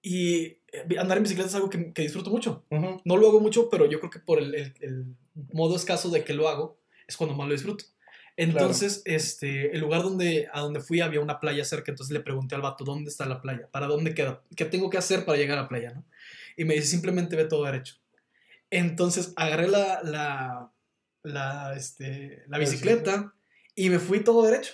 y 0.02 0.46
eh, 0.72 0.98
andar 1.00 1.18
en 1.18 1.24
bicicleta 1.24 1.50
es 1.50 1.56
algo 1.56 1.70
que, 1.70 1.92
que 1.92 2.04
disfruto 2.04 2.30
mucho. 2.30 2.64
No 3.04 3.18
lo 3.18 3.28
hago 3.28 3.40
mucho, 3.40 3.70
pero 3.70 3.86
yo 3.90 4.00
creo 4.00 4.10
que 4.10 4.20
por 4.20 4.40
el, 4.40 4.54
el- 4.56 4.74
el 4.80 5.06
modo 5.54 5.76
escaso 5.76 6.10
de 6.10 6.24
que 6.24 6.34
lo 6.34 6.50
hago, 6.50 6.80
es 7.08 7.18
cuando 7.18 7.36
más 7.36 7.48
lo 7.48 7.54
disfruto. 7.54 7.86
Entonces, 8.38 9.02
este, 9.06 9.72
el 9.72 9.80
lugar 9.80 10.04
donde, 10.04 10.50
a 10.52 10.60
donde 10.60 10.82
fui 10.82 11.00
había 11.00 11.22
una 11.22 11.40
playa 11.40 11.64
cerca, 11.64 11.92
entonces 11.92 12.14
le 12.14 12.20
pregunté 12.20 12.56
al 12.56 12.62
vato, 12.62 12.84
¿dónde 12.84 13.10
está 13.10 13.26
la 13.26 13.42
playa? 13.42 13.70
¿Para 13.72 13.88
dónde 13.88 14.14
queda? 14.14 14.42
¿Qué 14.56 14.66
tengo 14.66 14.90
que 14.90 14.98
hacer 14.98 15.24
para 15.24 15.38
llegar 15.38 15.58
a 15.58 15.64
la 15.64 15.68
playa? 15.70 15.94
¿no? 15.94 16.04
Y 16.58 16.66
me 16.66 16.74
dice, 16.74 16.88
simplemente 16.88 17.36
ve 17.36 17.46
todo 17.46 17.64
derecho. 17.64 17.96
Entonces, 18.70 19.32
agarré 19.38 19.70
la, 19.70 20.02
la, 20.04 20.72
la, 21.24 21.76
este, 21.78 22.44
La 22.48 22.58
bicicleta 22.58 23.34
y 23.74 23.90
me 23.90 24.00
fui 24.00 24.22
todo 24.22 24.44
derecho. 24.44 24.74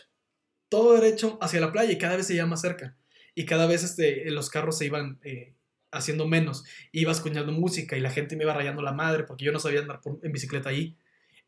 Todo 0.70 0.94
derecho 0.94 1.38
hacia 1.42 1.60
la 1.60 1.72
playa 1.72 1.92
y 1.92 1.98
cada 1.98 2.16
vez 2.16 2.28
se 2.28 2.34
iba 2.34 2.46
más 2.46 2.62
cerca. 2.62 2.98
Y 3.36 3.46
cada 3.46 3.68
vez 3.68 3.84
este, 3.84 4.30
los 4.32 4.50
carros 4.50 4.78
se 4.78 4.86
iban 4.86 5.20
eh, 5.24 5.54
haciendo 5.92 6.28
menos. 6.28 6.64
Iba 6.92 7.12
escuchando 7.12 7.52
música 7.52 7.98
y 7.98 8.00
la 8.02 8.12
gente 8.12 8.36
me 8.36 8.44
iba 8.44 8.54
rayando 8.54 8.82
la 8.82 8.94
madre 8.94 9.24
porque 9.24 9.46
yo 9.46 9.52
no 9.52 9.60
sabía 9.60 9.82
andar 9.82 10.02
por- 10.02 10.20
en 10.24 10.32
bicicleta 10.32 10.70
ahí. 10.70 10.96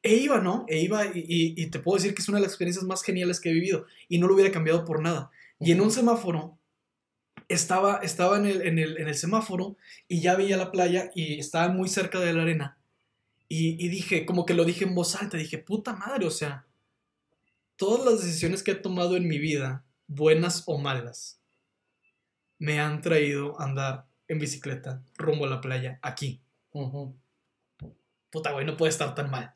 E 0.01 0.15
iba, 0.15 0.39
¿no? 0.39 0.65
E 0.67 0.79
iba 0.81 1.05
y, 1.05 1.19
y- 1.19 1.53
y 1.57 1.67
te 1.67 1.79
puedo 1.79 1.97
decir 1.97 2.13
que 2.13 2.21
es 2.21 2.27
una 2.29 2.37
de 2.39 2.43
las 2.43 2.51
experiencias 2.51 2.85
más 2.85 3.03
geniales 3.03 3.39
que 3.39 3.49
he 3.49 3.53
vivido 3.53 3.85
y 4.09 4.17
no 4.19 4.27
lo 4.27 4.33
hubiera 4.35 4.51
cambiado 4.51 4.83
por 4.85 5.01
nada. 5.01 5.31
Y 5.59 5.71
en 5.71 5.79
un 5.81 5.91
semáforo, 5.91 6.57
estaba, 7.47 7.97
estaba 7.97 8.37
en, 8.37 8.45
el, 8.45 8.61
en, 8.67 8.79
el, 8.79 8.97
en 8.97 9.07
el 9.07 9.15
semáforo 9.15 9.77
y 10.07 10.21
ya 10.21 10.35
veía 10.35 10.57
la 10.57 10.71
playa 10.71 11.11
y 11.15 11.39
estaba 11.39 11.69
muy 11.69 11.87
cerca 11.87 12.19
de 12.19 12.33
la 12.33 12.43
arena. 12.43 12.77
Y, 13.47 13.83
y 13.83 13.89
dije, 13.89 14.25
como 14.25 14.45
que 14.45 14.53
lo 14.55 14.65
dije 14.65 14.85
en 14.85 14.95
voz 14.95 15.15
alta, 15.15 15.37
dije, 15.37 15.57
puta 15.57 15.93
madre, 15.93 16.25
o 16.25 16.31
sea, 16.31 16.65
todas 17.75 18.05
las 18.05 18.23
decisiones 18.25 18.63
que 18.63 18.71
he 18.71 18.75
tomado 18.75 19.15
en 19.15 19.27
mi 19.27 19.37
vida, 19.39 19.83
buenas 20.07 20.63
o 20.65 20.77
malas, 20.77 21.39
me 22.59 22.79
han 22.79 23.01
traído 23.01 23.59
a 23.59 23.65
andar 23.65 24.05
en 24.33 24.39
bicicleta 24.39 25.01
rumbo 25.17 25.45
a 25.45 25.49
la 25.49 25.61
playa 25.61 25.99
aquí. 26.01 26.41
Ujú. 26.71 27.15
Puta, 28.29 28.51
güey, 28.51 28.65
no 28.65 28.75
puede 28.77 28.89
estar 28.91 29.13
tan 29.15 29.29
mal. 29.29 29.53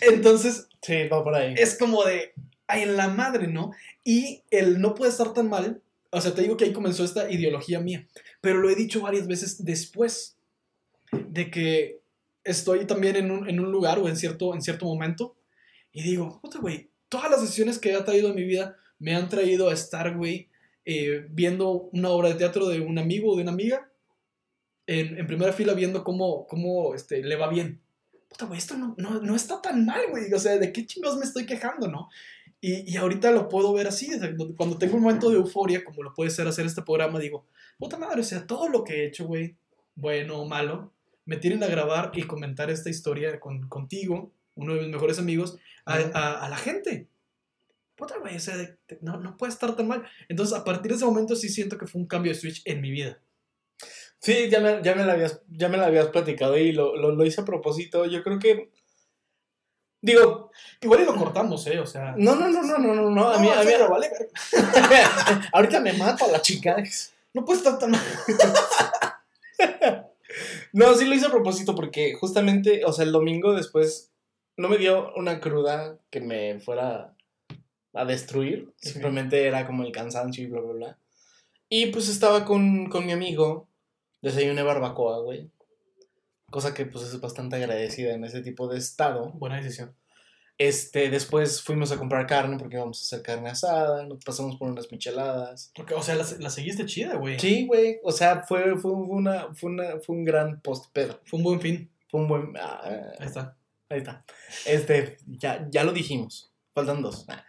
Entonces, 0.00 0.68
Sí, 0.82 1.08
va 1.08 1.24
por 1.24 1.34
ahí. 1.34 1.54
es 1.56 1.76
como 1.78 2.04
de, 2.04 2.34
ay, 2.66 2.82
en 2.82 2.96
la 2.96 3.08
madre, 3.08 3.48
¿no? 3.48 3.72
Y 4.04 4.42
el 4.50 4.80
no 4.80 4.94
puede 4.94 5.10
estar 5.10 5.32
tan 5.32 5.48
mal, 5.48 5.82
o 6.10 6.20
sea, 6.20 6.34
te 6.34 6.42
digo 6.42 6.56
que 6.56 6.64
ahí 6.66 6.72
comenzó 6.72 7.04
esta 7.04 7.30
ideología 7.30 7.80
mía, 7.80 8.06
pero 8.40 8.58
lo 8.58 8.68
he 8.70 8.74
dicho 8.74 9.00
varias 9.00 9.26
veces 9.26 9.64
después, 9.64 10.36
de 11.12 11.50
que 11.50 12.00
estoy 12.44 12.84
también 12.86 13.16
en 13.16 13.30
un, 13.30 13.48
en 13.48 13.58
un 13.60 13.72
lugar 13.72 13.98
o 13.98 14.08
en 14.08 14.16
cierto, 14.16 14.54
en 14.54 14.60
cierto 14.62 14.84
momento, 14.84 15.34
y 15.92 16.02
digo, 16.02 16.40
puta, 16.42 16.58
güey, 16.58 16.90
todas 17.08 17.30
las 17.30 17.40
decisiones 17.40 17.78
que 17.78 17.92
he 17.92 18.02
traído 18.02 18.28
en 18.28 18.34
mi 18.34 18.44
vida 18.44 18.76
me 18.98 19.14
han 19.14 19.28
traído 19.28 19.70
a 19.70 19.72
estar, 19.72 20.16
güey, 20.16 20.48
eh, 20.84 21.26
viendo 21.30 21.70
una 21.92 22.10
obra 22.10 22.28
de 22.28 22.34
teatro 22.34 22.68
de 22.68 22.80
un 22.80 22.98
amigo 22.98 23.32
o 23.32 23.36
de 23.36 23.42
una 23.42 23.52
amiga, 23.52 23.88
en, 24.86 25.18
en 25.18 25.26
primera 25.26 25.52
fila 25.52 25.74
viendo 25.74 26.04
cómo, 26.04 26.46
cómo 26.46 26.94
este, 26.94 27.22
le 27.22 27.36
va 27.36 27.48
bien. 27.48 27.80
Puta, 28.28 28.46
güey, 28.46 28.58
esto 28.58 28.76
no, 28.76 28.94
no, 28.98 29.20
no 29.20 29.36
está 29.36 29.60
tan 29.62 29.84
mal, 29.86 30.02
güey. 30.10 30.32
O 30.32 30.38
sea, 30.38 30.58
¿de 30.58 30.72
qué 30.72 30.84
chingados 30.86 31.18
me 31.18 31.24
estoy 31.24 31.46
quejando, 31.46 31.88
no? 31.88 32.08
Y, 32.60 32.90
y 32.92 32.96
ahorita 32.96 33.30
lo 33.30 33.48
puedo 33.48 33.72
ver 33.72 33.86
así. 33.86 34.10
Cuando 34.56 34.78
tengo 34.78 34.96
un 34.96 35.02
momento 35.02 35.30
de 35.30 35.36
euforia, 35.36 35.84
como 35.84 36.02
lo 36.02 36.14
puede 36.14 36.30
ser 36.30 36.46
hacer 36.48 36.66
este 36.66 36.82
programa, 36.82 37.18
digo, 37.18 37.46
puta 37.78 37.96
madre, 37.98 38.20
o 38.22 38.24
sea, 38.24 38.46
todo 38.46 38.68
lo 38.68 38.82
que 38.84 39.02
he 39.02 39.06
hecho, 39.06 39.26
güey, 39.26 39.56
bueno 39.94 40.38
o 40.40 40.46
malo, 40.46 40.92
me 41.26 41.36
tienen 41.36 41.62
a 41.62 41.66
grabar 41.68 42.10
y 42.14 42.22
comentar 42.24 42.70
esta 42.70 42.90
historia 42.90 43.38
con, 43.38 43.68
contigo, 43.68 44.32
uno 44.56 44.74
de 44.74 44.80
mis 44.82 44.90
mejores 44.90 45.18
amigos, 45.18 45.58
a, 45.84 45.94
a- 45.96 46.44
a 46.44 46.48
la 46.48 46.56
gente. 46.56 47.06
Puta, 47.96 48.18
güey, 48.18 48.36
o 48.36 48.40
sea, 48.40 48.56
no, 49.02 49.18
no 49.20 49.36
puede 49.36 49.52
estar 49.52 49.76
tan 49.76 49.86
mal. 49.86 50.02
Entonces, 50.28 50.56
a 50.56 50.64
partir 50.64 50.90
de 50.90 50.96
ese 50.96 51.04
momento 51.04 51.36
sí 51.36 51.48
siento 51.48 51.78
que 51.78 51.86
fue 51.86 52.00
un 52.00 52.06
cambio 52.08 52.32
de 52.32 52.38
switch 52.38 52.62
en 52.64 52.80
mi 52.80 52.90
vida. 52.90 53.20
Sí, 54.24 54.48
ya 54.48 54.58
me, 54.60 54.82
ya 54.82 54.94
me, 54.94 55.04
la, 55.04 55.12
habías, 55.12 55.42
ya 55.50 55.68
me 55.68 55.76
la 55.76 55.84
habías 55.84 56.06
platicado 56.06 56.56
y 56.56 56.72
lo, 56.72 56.96
lo, 56.96 57.14
lo 57.14 57.26
hice 57.26 57.42
a 57.42 57.44
propósito. 57.44 58.06
Yo 58.06 58.22
creo 58.22 58.38
que. 58.38 58.70
Digo, 60.00 60.50
Igual 60.80 61.02
y 61.02 61.04
lo 61.04 61.14
cortamos, 61.14 61.66
¿eh? 61.66 61.78
O 61.78 61.86
sea... 61.86 62.14
no, 62.16 62.34
no, 62.34 62.48
no, 62.48 62.62
no, 62.62 62.78
no, 62.78 62.94
no, 62.94 63.10
no. 63.10 63.28
A 63.28 63.38
mí, 63.38 63.48
No, 63.48 63.52
a 63.52 63.58
mí, 63.58 63.68
serio, 63.68 63.90
vale, 63.90 64.08
ahorita 65.52 65.80
me 65.80 65.92
mato 65.92 66.24
a 66.24 66.28
la 66.28 66.40
chica. 66.40 66.76
No 67.34 67.44
puede 67.44 67.58
estar 67.58 67.78
tan. 67.78 67.92
No, 70.72 70.92
sí 70.94 71.04
lo 71.04 71.14
hice 71.14 71.26
a 71.26 71.30
propósito 71.30 71.76
porque 71.76 72.14
justamente, 72.14 72.84
o 72.84 72.92
sea, 72.92 73.04
el 73.04 73.12
domingo 73.12 73.54
después 73.54 74.10
no 74.56 74.68
me 74.68 74.78
dio 74.78 75.12
una 75.14 75.38
cruda 75.38 76.00
que 76.10 76.20
me 76.20 76.58
fuera 76.58 77.14
a 77.92 78.04
destruir. 78.04 78.72
Sí. 78.78 78.94
Simplemente 78.94 79.46
era 79.46 79.64
como 79.66 79.84
el 79.84 79.92
cansancio 79.92 80.42
y 80.42 80.48
bla, 80.48 80.60
bla, 80.62 80.72
bla. 80.72 80.98
Y 81.68 81.86
pues 81.86 82.08
estaba 82.08 82.44
con, 82.44 82.86
con 82.88 83.06
mi 83.06 83.12
amigo, 83.12 83.68
desayuné 84.24 84.62
barbacoa, 84.62 85.20
güey. 85.20 85.50
Cosa 86.50 86.74
que 86.74 86.86
pues 86.86 87.04
es 87.04 87.20
bastante 87.20 87.56
agradecida 87.56 88.14
en 88.14 88.24
ese 88.24 88.40
tipo 88.40 88.68
de 88.68 88.78
estado. 88.78 89.30
Buena 89.32 89.56
decisión. 89.56 89.94
Este, 90.56 91.10
después 91.10 91.62
fuimos 91.62 91.90
a 91.90 91.96
comprar 91.96 92.26
carne 92.26 92.56
porque 92.58 92.76
íbamos 92.76 93.00
a 93.00 93.02
hacer 93.02 93.22
carne 93.24 93.50
asada, 93.50 94.06
nos 94.06 94.24
pasamos 94.24 94.56
por 94.56 94.70
unas 94.70 94.90
micheladas. 94.92 95.72
Porque, 95.74 95.94
o 95.94 96.02
sea, 96.02 96.14
la, 96.14 96.24
la 96.38 96.50
seguiste 96.50 96.86
chida, 96.86 97.16
güey. 97.16 97.40
Sí, 97.40 97.66
güey, 97.66 97.98
o 98.04 98.12
sea, 98.12 98.44
fue, 98.44 98.76
fue, 98.78 98.92
una, 98.92 99.52
fue, 99.54 99.70
una, 99.70 100.00
fue 100.00 100.14
un 100.16 100.24
gran 100.24 100.60
post-pedo. 100.60 101.20
Fue 101.24 101.38
un 101.38 101.44
buen 101.44 101.60
fin. 101.60 101.90
Fue 102.08 102.20
un 102.20 102.28
buen... 102.28 102.52
ah, 102.56 102.82
Ahí 103.18 103.26
está. 103.26 103.56
ahí 103.88 103.98
está. 103.98 104.24
Este, 104.64 105.16
ya, 105.26 105.66
ya 105.70 105.82
lo 105.82 105.92
dijimos. 105.92 106.52
Faltan 106.72 107.02
dos. 107.02 107.26
Ah. 107.28 107.44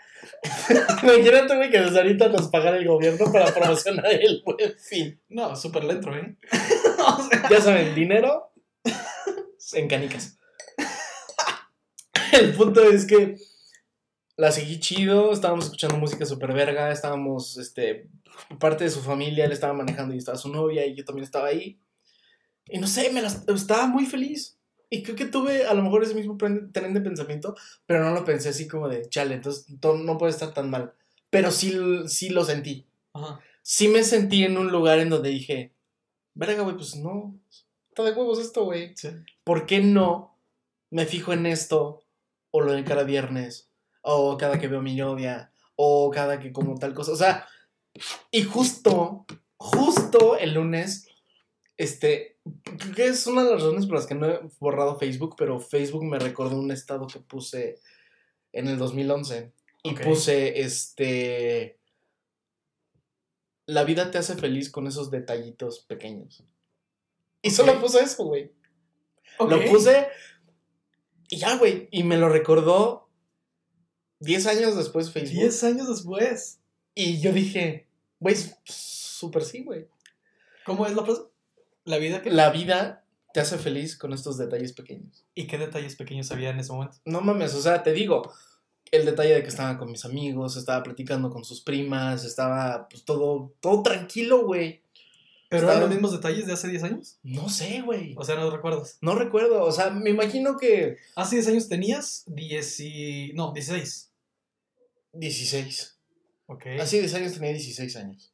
Imagínate, 1.04 1.56
güey, 1.58 1.70
que 1.70 1.80
desde 1.80 1.98
ahorita 2.00 2.30
nos 2.30 2.48
pagara 2.50 2.78
el 2.78 2.88
gobierno 2.88 3.32
para 3.32 3.54
promocionar 3.54 4.12
el 4.12 4.42
buen 4.46 4.78
fin. 4.78 5.22
No, 5.30 5.56
súper 5.56 5.84
lento, 5.84 6.14
¿eh? 6.16 6.38
Ya 7.50 7.62
saben, 7.62 7.94
dinero 7.96 8.52
en 9.74 9.88
canicas. 9.88 10.38
El 12.32 12.54
punto 12.54 12.84
es 12.84 13.06
que 13.06 13.36
la 14.38 14.52
seguí 14.52 14.80
chido, 14.80 15.32
estábamos 15.32 15.66
escuchando 15.66 15.98
música 15.98 16.26
super 16.26 16.54
verga, 16.54 16.92
estábamos, 16.92 17.58
este, 17.58 18.10
parte 18.60 18.84
de 18.84 18.90
su 18.90 19.02
familia, 19.02 19.46
él 19.46 19.52
estaba 19.54 19.74
manejando 19.74 20.14
y 20.14 20.18
estaba 20.18 20.38
su 20.38 20.50
novia 20.50 20.86
y 20.86 20.96
yo 20.96 21.06
también 21.06 21.24
estaba 21.24 21.48
ahí. 21.48 21.80
Y 22.68 22.80
no 22.80 22.88
sé, 22.88 23.12
me 23.12 23.22
las- 23.22 23.48
estaba 23.48 23.88
muy 23.88 24.06
feliz. 24.06 24.55
Y 24.90 25.04
creo 25.04 25.16
que 25.16 25.26
tuve 25.26 25.66
a 25.66 25.74
lo 25.74 25.82
mejor 25.84 26.04
ese 26.04 26.14
mismo 26.16 26.38
tren 26.38 26.72
de 26.94 27.02
pensamiento, 27.02 27.56
pero 27.86 28.04
no 28.04 28.14
lo 28.14 28.24
pensé 28.24 28.50
así 28.50 28.68
como 28.68 28.88
de, 28.88 29.10
chale, 29.10 29.36
entonces 29.36 29.66
to- 29.80 29.98
no 29.98 30.18
puede 30.18 30.32
estar 30.32 30.54
tan 30.54 30.70
mal. 30.70 30.94
Pero 31.30 31.52
sí, 31.52 31.76
sí 32.08 32.30
lo 32.30 32.46
sentí. 32.46 32.86
Ajá. 33.14 33.40
Sí 33.62 33.88
me 33.88 34.04
sentí 34.04 34.44
en 34.44 34.58
un 34.58 34.72
lugar 34.72 35.00
en 35.00 35.10
donde 35.10 35.30
dije, 35.30 35.74
verga, 36.36 36.62
güey, 36.64 36.76
pues 36.76 36.96
no, 36.98 37.36
está 37.90 38.04
de 38.04 38.12
huevos 38.12 38.40
esto, 38.40 38.66
güey. 38.66 38.94
Sí. 38.96 39.10
¿por 39.44 39.66
qué 39.66 39.80
no 39.82 40.38
me 40.92 41.06
fijo 41.06 41.34
en 41.34 41.46
esto 41.46 42.04
o 42.52 42.62
lo 42.62 42.72
de 42.74 42.84
cada 42.84 43.04
viernes 43.04 43.70
o 44.02 44.38
cada 44.38 44.60
que 44.60 44.68
veo 44.68 44.80
a 44.80 44.84
mi 44.84 44.96
novia 44.96 45.52
o 45.76 46.12
cada 46.12 46.40
que 46.40 46.52
como 46.54 46.78
tal 46.78 46.94
cosa? 46.94 47.12
O 47.12 47.16
sea, 47.16 47.48
y 48.32 48.44
justo, 48.44 49.26
justo 49.58 50.38
el 50.38 50.54
lunes, 50.54 51.08
este, 51.78 52.38
creo 52.64 52.96
que 52.96 53.06
es 53.06 53.28
una 53.28 53.44
de 53.44 53.52
las 53.52 53.62
razones 53.62 53.86
por 53.86 53.96
las 53.96 54.08
que 54.08 54.16
no 54.16 54.30
he 54.30 54.40
borrado 54.60 54.98
Facebook, 54.98 55.36
pero 55.38 55.60
Facebook 55.60 56.04
me 56.06 56.20
recordó 56.20 56.58
un 56.58 56.72
estado 56.72 57.08
que 57.08 57.20
puse 57.20 57.80
en 58.54 58.68
el 58.68 58.78
2011 58.78 59.52
y 59.84 59.94
puse, 59.94 60.62
este, 60.62 61.78
la 63.66 63.84
vida 63.84 64.12
te 64.12 64.18
hace 64.18 64.36
feliz 64.36 64.72
con 64.72 64.88
esos 64.88 65.12
detallitos 65.12 65.80
pequeños. 65.80 66.44
Y 67.42 67.52
solo 67.52 67.80
puse 67.80 68.00
eso, 68.00 68.26
güey. 68.26 68.52
Lo 69.40 69.64
puse 69.66 70.08
y 71.30 71.38
ya, 71.38 71.58
güey. 71.58 71.88
Y 71.92 72.04
me 72.04 72.18
lo 72.18 72.30
recordó 72.30 73.10
10 74.20 74.48
años 74.48 74.76
después 74.76 75.12
Facebook. 75.12 75.40
Diez 75.40 75.64
años 75.64 75.88
después. 75.88 76.62
Y 76.94 77.20
yo 77.20 77.34
dije, 77.34 77.88
güey, 78.20 78.36
súper 78.64 79.44
sí, 79.44 79.64
güey. 79.64 79.88
¿Cómo 80.66 80.86
es 80.86 80.96
la 80.96 81.04
frase? 81.04 81.22
La 81.86 81.98
vida 81.98 82.22
que... 82.22 82.30
La 82.32 82.50
vida 82.50 83.04
te 83.34 83.40
hace 83.40 83.58
feliz 83.58 83.98
con 83.98 84.14
estos 84.14 84.38
detalles 84.38 84.74
pequeños. 84.74 85.24
¿Y 85.34 85.48
qué 85.48 85.58
detalles 85.58 85.96
pequeños 85.96 86.32
había 86.32 86.50
en 86.50 86.60
ese 86.60 86.72
momento? 86.72 86.98
No 87.06 87.22
mames, 87.22 87.54
o 87.54 87.62
sea, 87.62 87.84
te 87.84 87.94
digo, 87.94 88.32
el 88.92 89.06
detalle 89.06 89.34
de 89.36 89.44
que 89.44 89.50
estaba 89.50 89.78
con 89.78 89.92
mis 89.92 90.06
amigos, 90.06 90.56
estaba 90.58 90.84
platicando 90.84 91.30
con 91.30 91.44
sus 91.44 91.62
primas, 91.62 92.24
estaba 92.24 92.88
pues 92.90 93.04
todo, 93.04 93.54
todo 93.60 93.84
tranquilo, 93.84 94.46
güey. 94.46 94.82
¿Pero 95.50 95.62
Estaba- 95.62 95.74
eran 95.78 95.90
los 95.90 95.90
mismos 95.92 96.12
detalles 96.14 96.48
de 96.48 96.54
hace 96.54 96.68
10 96.70 96.84
años? 96.84 97.18
No 97.22 97.50
sé, 97.50 97.82
güey. 97.82 98.16
O 98.18 98.24
sea, 98.24 98.36
no 98.36 98.50
recuerdas. 98.50 98.98
No 99.02 99.14
recuerdo, 99.16 99.64
o 99.64 99.72
sea, 99.72 99.92
me 99.92 100.10
imagino 100.10 100.58
que 100.58 100.98
Hace 101.16 101.36
10 101.36 101.48
años 101.50 101.70
tenías 101.70 102.24
10 102.28 102.80
y... 102.80 103.32
No, 103.36 103.54
16. 103.54 104.12
16. 105.14 105.98
Ok. 106.48 106.66
Así 106.80 107.00
10 107.00 107.14
años 107.16 107.34
tenía 107.34 107.52
16 107.52 107.96
años. 107.98 108.32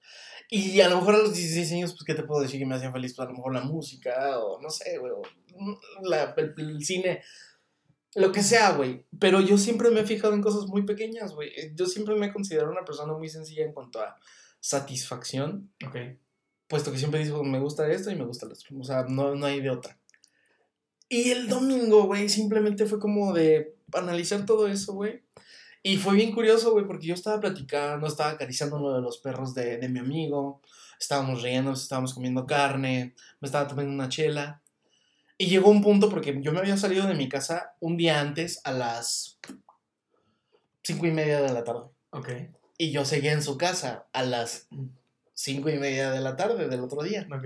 Y 0.53 0.81
a 0.81 0.89
lo 0.89 0.97
mejor 0.97 1.15
a 1.15 1.19
los 1.19 1.33
16 1.33 1.71
años, 1.71 1.93
pues, 1.93 2.03
¿qué 2.03 2.13
te 2.13 2.23
puedo 2.23 2.41
decir 2.41 2.59
que 2.59 2.65
me 2.65 2.75
hacían 2.75 2.91
feliz? 2.91 3.13
Pues 3.15 3.25
a 3.25 3.31
lo 3.31 3.37
mejor 3.37 3.53
la 3.53 3.61
música, 3.61 4.37
o 4.37 4.61
no 4.61 4.69
sé, 4.69 4.97
güey, 4.97 5.13
la- 6.03 6.33
el, 6.35 6.53
el 6.57 6.83
cine, 6.85 7.21
lo 8.15 8.33
que 8.33 8.43
sea, 8.43 8.73
güey. 8.73 9.05
Pero 9.17 9.39
yo 9.39 9.57
siempre 9.57 9.89
me 9.91 10.01
he 10.01 10.05
fijado 10.05 10.33
en 10.33 10.41
cosas 10.41 10.65
muy 10.67 10.81
pequeñas, 10.83 11.33
güey. 11.33 11.51
Yo 11.75 11.85
siempre 11.85 12.15
me 12.15 12.25
he 12.27 12.33
considerado 12.33 12.69
una 12.71 12.83
persona 12.83 13.13
muy 13.13 13.29
sencilla 13.29 13.63
en 13.63 13.71
cuanto 13.71 14.01
a 14.01 14.17
satisfacción, 14.59 15.71
Ok. 15.87 15.95
puesto 16.67 16.91
que 16.91 16.97
siempre 16.97 17.23
digo, 17.23 17.43
me 17.45 17.59
gusta 17.59 17.89
esto 17.89 18.11
y 18.11 18.15
me 18.15 18.25
gusta 18.25 18.45
lo 18.45 18.51
otro. 18.53 18.77
O 18.79 18.83
sea, 18.83 19.03
no, 19.07 19.33
no 19.35 19.45
hay 19.45 19.61
de 19.61 19.69
otra. 19.69 19.97
Y 21.07 21.31
el 21.31 21.47
domingo, 21.47 22.03
güey, 22.03 22.27
simplemente 22.29 22.85
fue 22.85 22.99
como 22.99 23.33
de 23.33 23.75
analizar 23.93 24.45
todo 24.45 24.67
eso, 24.67 24.93
güey. 24.93 25.23
Y 25.83 25.97
fue 25.97 26.15
bien 26.15 26.31
curioso, 26.31 26.71
güey, 26.71 26.85
porque 26.85 27.07
yo 27.07 27.13
estaba 27.13 27.39
platicando, 27.39 28.05
estaba 28.05 28.31
acariciando 28.31 28.77
uno 28.77 28.93
de 28.93 29.01
los 29.01 29.17
perros 29.17 29.55
de, 29.55 29.77
de 29.77 29.89
mi 29.89 29.99
amigo, 29.99 30.61
estábamos 30.99 31.41
riendo, 31.41 31.71
estábamos 31.71 32.13
comiendo 32.13 32.45
carne, 32.45 33.15
me 33.39 33.47
estaba 33.47 33.67
tomando 33.67 33.91
una 33.91 34.09
chela. 34.09 34.61
Y 35.37 35.47
llegó 35.47 35.71
un 35.71 35.81
punto, 35.81 36.09
porque 36.09 36.37
yo 36.41 36.51
me 36.51 36.59
había 36.59 36.77
salido 36.77 37.07
de 37.07 37.15
mi 37.15 37.27
casa 37.27 37.75
un 37.79 37.97
día 37.97 38.19
antes 38.19 38.61
a 38.63 38.71
las 38.71 39.39
cinco 40.83 41.07
y 41.07 41.11
media 41.11 41.41
de 41.41 41.51
la 41.51 41.63
tarde. 41.63 41.87
Ok. 42.11 42.29
Y 42.77 42.91
yo 42.91 43.05
seguía 43.05 43.33
en 43.33 43.41
su 43.41 43.57
casa 43.57 44.07
a 44.13 44.21
las 44.21 44.67
cinco 45.33 45.69
y 45.69 45.79
media 45.79 46.11
de 46.11 46.21
la 46.21 46.35
tarde 46.35 46.67
del 46.67 46.81
otro 46.81 47.01
día. 47.01 47.27
Ok. 47.31 47.45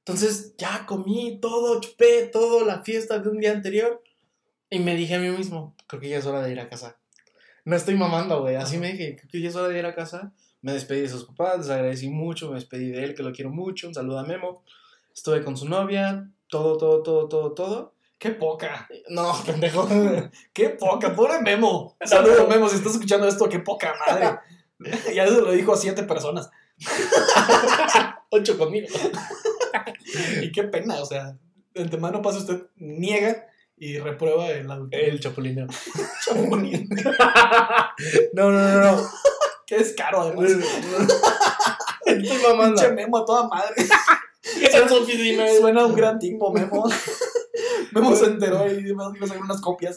Entonces 0.00 0.54
ya 0.58 0.84
comí 0.84 1.38
todo, 1.40 1.80
chupé 1.80 2.26
todo, 2.26 2.62
la 2.64 2.82
fiesta 2.82 3.18
de 3.18 3.30
un 3.30 3.38
día 3.38 3.52
anterior. 3.52 4.02
Y 4.68 4.80
me 4.80 4.94
dije 4.94 5.14
a 5.14 5.18
mí 5.18 5.30
mismo, 5.30 5.74
creo 5.86 6.02
que 6.02 6.10
ya 6.10 6.18
es 6.18 6.26
hora 6.26 6.42
de 6.42 6.52
ir 6.52 6.60
a 6.60 6.68
casa. 6.68 6.98
No 7.64 7.76
estoy 7.76 7.94
mamando, 7.94 8.42
güey. 8.42 8.56
Así 8.56 8.76
me 8.76 8.92
dije, 8.92 9.16
creo 9.16 9.30
que 9.30 9.40
ya 9.40 9.48
es 9.48 9.56
hora 9.56 9.68
de 9.68 9.78
ir 9.78 9.86
a 9.86 9.94
casa. 9.94 10.32
Me 10.60 10.72
despedí 10.72 11.00
de 11.00 11.08
sus 11.08 11.24
papás, 11.24 11.58
les 11.58 11.70
agradecí 11.70 12.08
mucho, 12.08 12.48
me 12.48 12.56
despedí 12.56 12.90
de 12.90 13.04
él, 13.04 13.14
que 13.14 13.22
lo 13.22 13.32
quiero 13.32 13.50
mucho. 13.50 13.88
Un 13.88 13.94
saludo 13.94 14.18
a 14.18 14.24
Memo. 14.24 14.62
Estuve 15.14 15.42
con 15.42 15.56
su 15.56 15.66
novia, 15.68 16.30
todo, 16.48 16.76
todo, 16.76 17.02
todo, 17.02 17.28
todo, 17.28 17.52
todo. 17.52 17.94
¡Qué 18.18 18.30
poca! 18.30 18.88
No, 19.08 19.32
pendejo. 19.46 19.88
¡Qué 20.52 20.70
poca! 20.70 21.14
¡Pobre 21.14 21.40
Memo! 21.40 21.96
Saludos, 22.04 22.48
Memo, 22.48 22.68
si 22.68 22.76
estás 22.76 22.92
escuchando 22.92 23.26
esto, 23.26 23.48
¡qué 23.48 23.60
poca 23.60 23.94
madre! 24.06 24.38
ya 25.14 25.26
se 25.26 25.40
lo 25.40 25.52
dijo 25.52 25.72
a 25.72 25.76
siete 25.76 26.02
personas. 26.02 26.50
Ocho 28.30 28.58
conmigo. 28.58 28.88
Y 30.42 30.52
qué 30.52 30.64
pena, 30.64 31.00
o 31.00 31.06
sea, 31.06 31.36
de 31.72 31.82
antemano 31.82 32.20
pasa 32.20 32.38
usted, 32.38 32.62
niega 32.76 33.46
y 33.76 33.98
reprueba 33.98 34.48
el 34.50 34.70
adulterio. 34.70 35.12
El 35.12 35.20
chapulineo. 35.20 35.66
No, 38.32 38.50
no, 38.50 38.60
no, 38.60 38.96
no. 38.96 39.08
Que 39.66 39.76
es 39.76 39.94
caro, 39.94 40.20
además. 40.20 40.50
Estoy 42.04 42.38
mamando. 42.42 42.82
Pinche 42.82 42.94
Memo 42.94 43.16
a 43.16 43.24
toda 43.24 43.48
madre. 43.48 43.74
En 44.60 44.88
su 44.88 44.96
oficina. 44.96 45.46
Suena 45.58 45.86
un 45.86 45.94
gran 45.94 46.18
tipo, 46.18 46.52
Memo. 46.52 46.84
Memo 47.92 48.14
se 48.14 48.26
enteró 48.26 48.70
y 48.70 48.86
iba 48.90 49.06
a 49.06 49.26
sacar 49.26 49.42
unas 49.42 49.62
copias. 49.62 49.96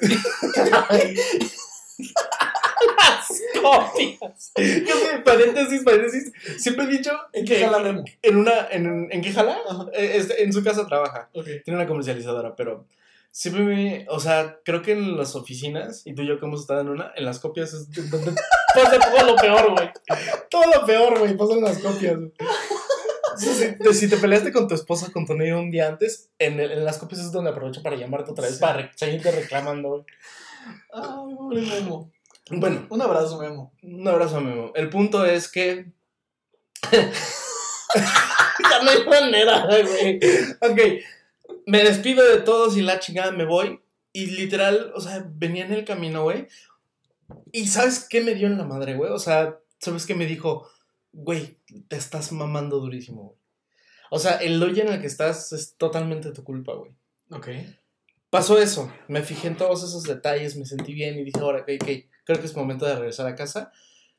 copias. 3.62 4.52
Yo 4.56 4.96
sé, 4.96 5.18
paréntesis, 5.26 5.84
paréntesis. 5.84 6.32
Siempre 6.58 6.86
he 6.86 6.88
dicho 6.88 7.12
¿En 7.34 7.44
qué 7.44 7.56
que 7.56 7.66
jala 7.66 7.80
Memo? 7.80 8.06
en 8.22 8.38
una, 8.38 8.68
en, 8.72 9.10
¿en 9.12 9.22
qué 9.22 9.34
jala? 9.34 9.58
Eh, 9.94 10.26
en 10.38 10.54
su 10.54 10.64
casa 10.64 10.88
trabaja. 10.88 11.30
Ok. 11.34 11.46
Tiene 11.66 11.78
una 11.80 11.88
comercializadora, 11.88 12.56
pero 12.56 12.86
siempre 13.32 13.64
me, 13.64 14.06
o 14.10 14.20
sea, 14.20 14.60
creo 14.66 14.82
que 14.82 14.92
en 14.94 15.18
las 15.18 15.36
oficinas, 15.36 16.02
y 16.06 16.14
tú 16.16 16.22
y 16.24 16.28
yo 16.28 16.40
que 16.40 16.46
hemos 16.46 16.62
estado 16.62 16.82
en 16.82 16.90
una, 16.90 17.12
en 17.16 17.26
las 17.26 17.40
copias 17.40 17.74
es 17.74 17.90
donde 18.10 18.34
pasa 18.74 19.00
todo 19.00 19.26
lo 19.26 19.36
peor, 19.36 19.72
güey. 19.74 19.90
Todo 20.50 20.64
lo 20.74 20.86
peor, 20.86 21.20
güey, 21.20 21.38
pasa 21.38 21.54
en 21.54 21.64
las 21.64 21.78
copias. 21.80 22.18
Si, 23.38 23.54
si- 23.54 23.94
si 23.94 24.10
te 24.10 24.18
peleaste 24.18 24.52
con 24.52 24.68
tu 24.68 24.74
esposa, 24.74 25.12
con 25.12 25.26
tu 25.28 25.36
novio 25.36 25.60
un 25.60 25.70
día 25.70 25.88
antes, 25.88 26.30
en, 26.40 26.60
el- 26.60 26.72
en 26.72 26.84
las 26.86 26.98
copias 26.98 27.22
es 27.22 27.32
donde 27.32 27.52
aprovecho 27.52 27.84
para 27.84 27.96
llamarte 27.96 28.32
otra 28.32 28.46
vez, 28.46 28.56
Sí. 28.56 28.62
para 28.62 28.92
seguirte 28.96 29.30
reclamando, 29.32 29.90
güey. 29.90 30.04
Ay, 30.92 31.36
pobre 31.36 31.62
Memo. 31.62 32.12
Bueno, 32.50 32.88
Un 32.90 33.02
abrazo, 33.02 33.40
Memo. 33.40 33.74
Un 33.84 34.08
abrazo, 34.08 34.42
Memo. 34.42 34.72
El 34.74 34.90
punto 34.90 35.24
es 35.26 35.52
que. 35.52 35.86
ya 38.70 38.84
no 38.84 38.90
hay 38.90 39.06
manera, 39.06 39.66
güey. 39.68 40.20
Ok. 40.62 40.80
Me 41.66 41.84
despido 41.84 42.26
de 42.26 42.42
todos 42.42 42.78
y 42.78 42.82
la 42.82 43.00
chingada 43.00 43.32
me 43.32 43.46
voy. 43.46 43.80
Y 44.14 44.28
literal, 44.28 44.92
o 44.96 45.02
sea, 45.02 45.26
venía 45.30 45.66
en 45.66 45.74
el 45.74 45.86
camino, 45.86 46.24
güey. 46.24 46.48
Y 47.52 47.68
¿sabes 47.68 48.08
qué 48.10 48.22
me 48.22 48.36
dio 48.36 48.48
en 48.48 48.58
la 48.58 48.66
madre, 48.66 48.96
güey? 48.96 49.12
O 49.12 49.20
sea, 49.20 49.60
¿sabes 49.80 50.06
qué 50.06 50.16
me 50.16 50.26
dijo? 50.26 50.68
Güey, 51.12 51.58
te 51.88 51.98
estás 51.98 52.32
mamando 52.32 52.80
durísimo, 52.80 53.24
güey. 53.24 53.38
O 54.10 54.20
sea, 54.20 54.38
el 54.38 54.62
hoyo 54.64 54.84
en 54.84 54.90
el 54.94 55.02
que 55.02 55.08
estás 55.08 55.52
es 55.52 55.76
totalmente 55.76 56.32
tu 56.32 56.44
culpa, 56.44 56.74
güey. 56.74 56.92
Ok. 57.32 57.48
Pasó 58.30 58.60
eso, 58.60 58.92
me 59.08 59.24
fijé 59.24 59.48
en 59.48 59.58
todos 59.58 59.84
esos 59.84 60.04
detalles, 60.04 60.58
me 60.58 60.66
sentí 60.66 60.94
bien 60.94 61.18
y 61.18 61.24
dije, 61.24 61.40
ahora, 61.40 61.62
ok, 61.62 61.70
ok, 61.82 61.88
creo 62.26 62.40
que 62.40 62.46
es 62.46 62.56
momento 62.56 62.86
de 62.86 62.96
regresar 62.96 63.28
a 63.28 63.36
casa. 63.36 63.72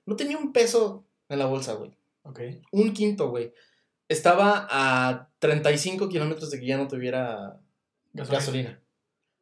No 0.07 0.17
tenía 0.17 0.38
un 0.38 0.53
peso 0.53 1.05
en 1.29 1.38
la 1.38 1.47
bolsa, 1.47 1.75
güey. 1.75 1.93
Ok. 2.23 2.41
Un 2.73 2.93
quinto, 2.93 3.31
güey. 3.31 3.53
Estaba 4.09 4.66
a 4.71 5.31
35 5.38 6.09
kilómetros 6.09 6.51
de 6.51 6.61
que 6.61 6.66
ya 6.66 6.79
no 6.79 6.88
tuviera 6.88 7.61
gasolina. 8.12 8.81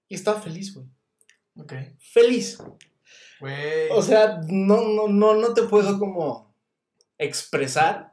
Y 0.08 0.14
estaba 0.14 0.40
feliz, 0.40 0.74
güey. 0.74 0.86
Ok. 1.58 1.72
Feliz. 1.98 2.58
Güey. 3.40 3.90
O 3.90 4.02
sea, 4.02 4.40
no, 4.48 4.82
no, 4.88 5.08
no, 5.08 5.34
no 5.34 5.54
te 5.54 5.62
puedo 5.62 5.98
como 5.98 6.54
expresar 7.18 8.12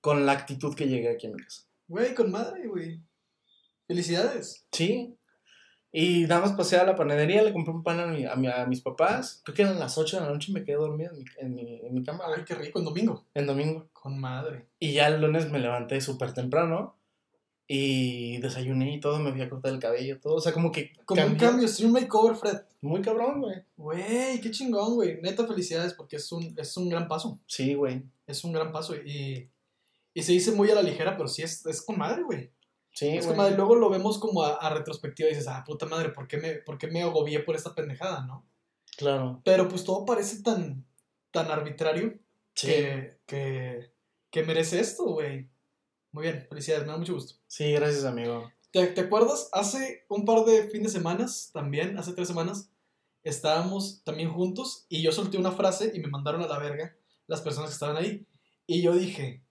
con 0.00 0.24
la 0.26 0.32
actitud 0.32 0.74
que 0.74 0.88
llegué 0.88 1.10
aquí 1.10 1.26
a 1.26 1.30
mi 1.30 1.42
casa. 1.42 1.62
Güey, 1.88 2.14
con 2.14 2.30
madre, 2.30 2.66
güey. 2.66 3.02
Felicidades. 3.86 4.66
Sí. 4.72 5.17
Y 5.90 6.26
nada 6.26 6.42
más 6.42 6.52
pasé 6.52 6.76
a 6.76 6.84
la 6.84 6.94
panadería, 6.96 7.42
le 7.42 7.52
compré 7.52 7.72
un 7.72 7.82
pan 7.82 7.98
a, 8.00 8.06
mi- 8.06 8.26
a 8.26 8.34
mi- 8.36 8.46
a 8.48 8.66
mis 8.66 8.82
papás. 8.82 9.40
Creo 9.44 9.54
que 9.54 9.62
eran 9.62 9.78
las 9.78 9.96
8 9.96 10.18
de 10.20 10.26
la 10.26 10.30
noche 10.32 10.50
y 10.50 10.54
me 10.54 10.62
quedé 10.64 10.76
dormido 10.76 11.12
en 11.12 11.18
mi, 11.18 11.24
en 11.38 11.54
mi, 11.54 11.80
en 11.86 11.94
mi 11.94 12.02
cama, 12.02 12.24
Ay, 12.36 12.44
qué 12.44 12.54
rico, 12.54 12.78
en 12.78 12.84
domingo. 12.84 13.24
en 13.34 13.46
domingo. 13.46 13.88
Con 13.94 14.18
madre. 14.20 14.66
Y 14.78 14.92
ya 14.92 15.08
el 15.08 15.20
lunes 15.20 15.50
me 15.50 15.58
levanté 15.60 16.00
súper 16.00 16.34
temprano 16.34 16.94
y 17.66 18.38
desayuné 18.38 18.94
y 18.94 19.00
todo, 19.00 19.18
me 19.18 19.32
fui 19.32 19.42
a 19.42 19.50
cortar 19.50 19.72
el 19.72 19.78
cabello, 19.78 20.18
todo. 20.20 20.36
O 20.36 20.40
sea, 20.40 20.52
como 20.52 20.72
que 20.72 20.92
Como 21.04 21.24
un 21.24 21.36
cambio, 21.36 21.66
es 21.66 21.80
un 21.80 21.92
makeover, 21.92 22.36
Fred. 22.36 22.58
Muy 22.80 23.02
cabrón, 23.02 23.40
güey. 23.40 23.56
Güey, 23.76 24.40
qué 24.40 24.50
chingón, 24.50 24.94
güey. 24.94 25.20
Neta, 25.20 25.46
felicidades 25.46 25.92
porque 25.94 26.16
es 26.16 26.30
un, 26.32 26.54
es 26.56 26.76
un 26.76 26.88
gran 26.88 27.08
paso. 27.08 27.38
Sí, 27.46 27.74
güey. 27.74 28.02
Es 28.26 28.44
un 28.44 28.52
gran 28.52 28.72
paso 28.72 28.94
y, 28.96 29.48
y 30.14 30.22
se 30.22 30.32
dice 30.32 30.52
muy 30.52 30.70
a 30.70 30.74
la 30.76 30.82
ligera, 30.82 31.16
pero 31.16 31.28
sí 31.28 31.42
es, 31.42 31.64
es 31.66 31.82
con 31.82 31.98
madre, 31.98 32.22
güey. 32.22 32.50
Sí, 32.98 33.16
Es 33.16 33.36
madre. 33.36 33.54
Luego 33.54 33.76
lo 33.76 33.90
vemos 33.90 34.18
como 34.18 34.42
a, 34.42 34.56
a 34.56 34.70
retrospectiva 34.74 35.28
y 35.28 35.32
dices, 35.32 35.46
ah, 35.46 35.62
puta 35.64 35.86
madre, 35.86 36.08
¿por 36.08 36.26
qué, 36.26 36.36
me, 36.38 36.54
¿por 36.54 36.78
qué 36.78 36.88
me 36.88 37.02
agobié 37.02 37.38
por 37.38 37.54
esta 37.54 37.72
pendejada, 37.72 38.26
no? 38.26 38.44
Claro. 38.96 39.40
Pero 39.44 39.68
pues 39.68 39.84
todo 39.84 40.04
parece 40.04 40.42
tan, 40.42 40.84
tan 41.30 41.48
arbitrario 41.50 42.18
Sí. 42.54 42.66
que, 42.66 43.20
que, 43.24 43.92
que 44.30 44.42
merece 44.42 44.80
esto, 44.80 45.04
güey. 45.04 45.48
Muy 46.10 46.24
bien, 46.24 46.44
felicidades, 46.48 46.84
me 46.86 46.90
da 46.92 46.98
mucho 46.98 47.14
gusto. 47.14 47.34
Sí, 47.46 47.70
gracias, 47.72 48.04
amigo. 48.04 48.50
¿Te, 48.72 48.88
te 48.88 49.02
acuerdas? 49.02 49.48
Hace 49.52 50.04
un 50.08 50.24
par 50.24 50.44
de 50.44 50.68
fines 50.68 50.92
de 50.92 50.98
semanas, 50.98 51.50
también, 51.52 51.96
hace 51.98 52.14
tres 52.14 52.26
semanas, 52.26 52.72
estábamos 53.22 54.02
también 54.02 54.32
juntos 54.32 54.86
y 54.88 55.02
yo 55.02 55.12
solté 55.12 55.38
una 55.38 55.52
frase 55.52 55.92
y 55.94 56.00
me 56.00 56.08
mandaron 56.08 56.42
a 56.42 56.48
la 56.48 56.58
verga 56.58 56.96
las 57.28 57.42
personas 57.42 57.70
que 57.70 57.74
estaban 57.74 57.96
ahí. 57.96 58.26
Y 58.66 58.82
yo 58.82 58.92
dije, 58.94 59.44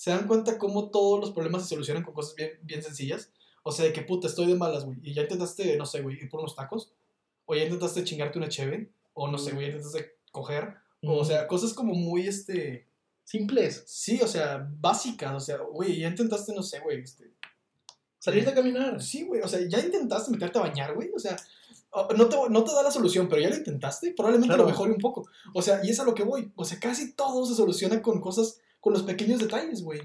¿se 0.00 0.08
dan 0.08 0.26
cuenta 0.26 0.56
cómo 0.56 0.88
todos 0.88 1.20
los 1.20 1.30
problemas 1.32 1.62
se 1.62 1.68
solucionan 1.68 2.02
con 2.02 2.14
cosas 2.14 2.34
bien, 2.34 2.52
bien 2.62 2.82
sencillas? 2.82 3.30
O 3.62 3.70
sea, 3.70 3.84
de 3.84 3.92
que 3.92 4.00
puta, 4.00 4.28
estoy 4.28 4.46
de 4.46 4.54
malas, 4.54 4.86
güey. 4.86 4.96
Y 5.02 5.12
ya 5.12 5.20
intentaste, 5.20 5.76
no 5.76 5.84
sé, 5.84 6.00
güey, 6.00 6.16
ir 6.16 6.30
por 6.30 6.40
unos 6.40 6.56
tacos. 6.56 6.94
O 7.44 7.54
ya 7.54 7.64
intentaste 7.64 8.02
chingarte 8.02 8.38
una 8.38 8.48
cheve. 8.48 8.90
O 9.12 9.28
no 9.28 9.36
sé, 9.36 9.52
güey, 9.52 9.66
ya 9.66 9.72
intentaste 9.76 10.16
coger. 10.32 10.76
O, 11.02 11.22
sea, 11.22 11.46
cosas 11.46 11.74
como 11.74 11.92
muy, 11.92 12.26
este... 12.26 12.88
Simples. 13.24 13.84
Sí, 13.86 14.18
o 14.22 14.26
sea, 14.26 14.66
básicas. 14.80 15.34
O 15.34 15.40
sea, 15.40 15.58
güey, 15.58 16.00
ya 16.00 16.08
intentaste, 16.08 16.54
no 16.54 16.62
sé, 16.62 16.80
güey, 16.80 17.02
este... 17.02 17.34
Salir 18.18 18.48
a 18.48 18.54
caminar. 18.54 19.02
Sí, 19.02 19.24
güey, 19.24 19.42
o 19.42 19.48
sea, 19.48 19.60
ya 19.68 19.80
intentaste 19.80 20.30
meterte 20.30 20.58
a 20.58 20.62
bañar, 20.62 20.94
güey, 20.94 21.10
o 21.14 21.18
sea, 21.18 21.36
no 22.16 22.26
te, 22.26 22.36
no 22.48 22.64
te 22.64 22.72
da 22.72 22.82
la 22.82 22.90
solución, 22.90 23.28
pero 23.28 23.42
ya 23.42 23.50
lo 23.50 23.56
intentaste, 23.56 24.14
probablemente 24.14 24.48
Claro. 24.48 24.62
lo 24.62 24.70
mejore 24.70 24.92
un 24.92 24.98
poco. 24.98 25.28
O 25.52 25.60
sea, 25.60 25.84
y 25.84 25.90
es 25.90 26.00
a 26.00 26.04
lo 26.04 26.14
que 26.14 26.22
voy, 26.22 26.52
o 26.56 26.64
sea, 26.64 26.78
casi 26.80 27.12
todo 27.12 27.44
se 27.44 27.54
soluciona 27.54 28.00
con 28.00 28.20
cosas, 28.20 28.60
con 28.80 28.92
los 28.92 29.02
pequeños 29.02 29.40
detalles, 29.40 29.82
güey. 29.82 30.00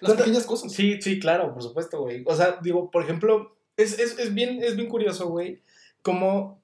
Las 0.00 0.10
Cuenta- 0.10 0.24
pequeñas 0.24 0.44
cosas. 0.46 0.72
Sí, 0.72 1.00
sí, 1.00 1.18
claro, 1.20 1.52
por 1.52 1.62
supuesto, 1.62 2.00
güey. 2.00 2.24
O 2.26 2.34
sea, 2.34 2.58
digo, 2.62 2.90
por 2.90 3.02
ejemplo, 3.02 3.56
es, 3.76 3.98
es, 3.98 4.18
es 4.18 4.34
bien, 4.34 4.62
es 4.62 4.76
bien 4.76 4.88
curioso, 4.88 5.28
güey, 5.28 5.62
cómo 6.02 6.60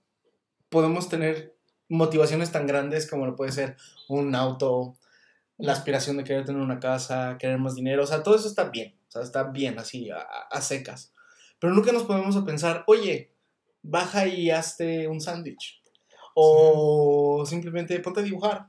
podemos 0.68 1.09
tener 1.09 1.54
motivaciones 1.88 2.50
tan 2.50 2.66
grandes 2.66 3.09
como 3.09 3.26
lo 3.26 3.37
puede 3.37 3.52
ser 3.52 3.76
un 4.09 4.35
auto, 4.35 4.96
la 5.59 5.72
aspiración 5.72 6.16
de 6.16 6.24
querer 6.24 6.44
tener 6.44 6.61
una 6.61 6.80
casa, 6.80 7.37
querer 7.38 7.59
más 7.59 7.76
dinero, 7.76 8.02
o 8.02 8.07
sea, 8.07 8.22
todo 8.24 8.35
eso 8.35 8.48
está 8.48 8.64
bien, 8.70 8.96
o 9.09 9.12
sea, 9.12 9.22
está 9.22 9.44
bien 9.44 9.78
así, 9.78 10.11
a, 10.11 10.18
a 10.18 10.61
secas. 10.61 11.12
Pero 11.61 11.72
nunca 11.72 11.92
nos 11.92 12.02
ponemos 12.04 12.37
a 12.37 12.44
pensar, 12.44 12.83
oye, 12.88 13.30
baja 13.83 14.26
y 14.26 14.50
hazte 14.50 15.07
un 15.07 15.20
sándwich. 15.20 15.83
O 16.35 17.44
simplemente 17.46 17.98
ponte 18.00 18.20
a 18.20 18.24
dibujar. 18.24 18.66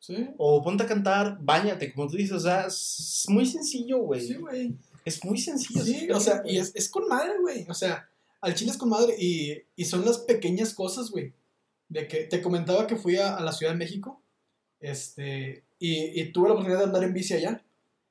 Sí, 0.00 0.28
O 0.38 0.62
ponte 0.62 0.84
a 0.84 0.86
cantar, 0.86 1.38
bañate, 1.40 1.92
como 1.92 2.08
tú 2.08 2.16
dices, 2.16 2.36
o 2.36 2.40
sea, 2.40 2.66
es 2.66 3.26
muy 3.28 3.44
sencillo, 3.44 3.98
güey. 3.98 4.20
sí, 4.20 4.34
güey. 4.34 4.76
Es 5.04 5.24
muy 5.24 5.38
sencillo. 5.38 5.82
Sí, 5.82 6.10
o 6.10 6.20
sea, 6.20 6.42
y 6.44 6.58
es, 6.58 6.72
es 6.74 6.88
con 6.88 7.08
madre, 7.08 7.32
güey. 7.40 7.66
O 7.68 7.74
sea, 7.74 8.08
al 8.40 8.54
chile 8.54 8.70
es 8.70 8.76
con 8.76 8.90
madre. 8.90 9.14
Y, 9.18 9.56
y 9.74 9.84
son 9.86 10.04
las 10.04 10.18
pequeñas 10.18 10.74
cosas, 10.74 11.10
güey. 11.10 11.32
De 11.88 12.06
que 12.06 12.24
te 12.24 12.42
comentaba 12.42 12.86
que 12.86 12.96
fui 12.96 13.16
a, 13.16 13.36
a 13.36 13.40
la 13.42 13.52
Ciudad 13.52 13.72
de 13.72 13.78
México. 13.78 14.22
Este. 14.80 15.64
Y, 15.78 16.20
y 16.20 16.32
tuve 16.32 16.48
la 16.48 16.54
oportunidad 16.54 16.80
de 16.80 16.86
andar 16.86 17.04
en 17.04 17.14
bici 17.14 17.34
allá. 17.34 17.64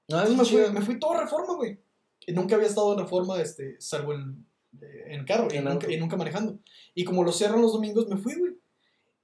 No, 0.07 0.19
Entonces 0.19 0.31
es 0.31 0.37
me 0.37 0.63
fui, 0.65 0.73
me 0.73 0.81
fui 0.81 0.99
todo 0.99 1.13
a 1.13 1.21
reforma, 1.21 1.55
güey. 1.55 1.77
Y 2.25 2.31
nunca 2.31 2.55
había 2.55 2.67
estado 2.67 2.93
en 2.93 2.99
reforma, 2.99 3.39
este, 3.41 3.79
salvo 3.79 4.13
en, 4.13 4.45
en 4.81 5.25
carro 5.25 5.47
y 5.53 5.59
nunca, 5.59 5.91
y 5.91 5.97
nunca 5.97 6.17
manejando. 6.17 6.59
Y 6.95 7.03
como 7.03 7.23
lo 7.23 7.31
cierran 7.31 7.61
los 7.61 7.73
domingos, 7.73 8.07
me 8.07 8.17
fui, 8.17 8.35
güey. 8.35 8.53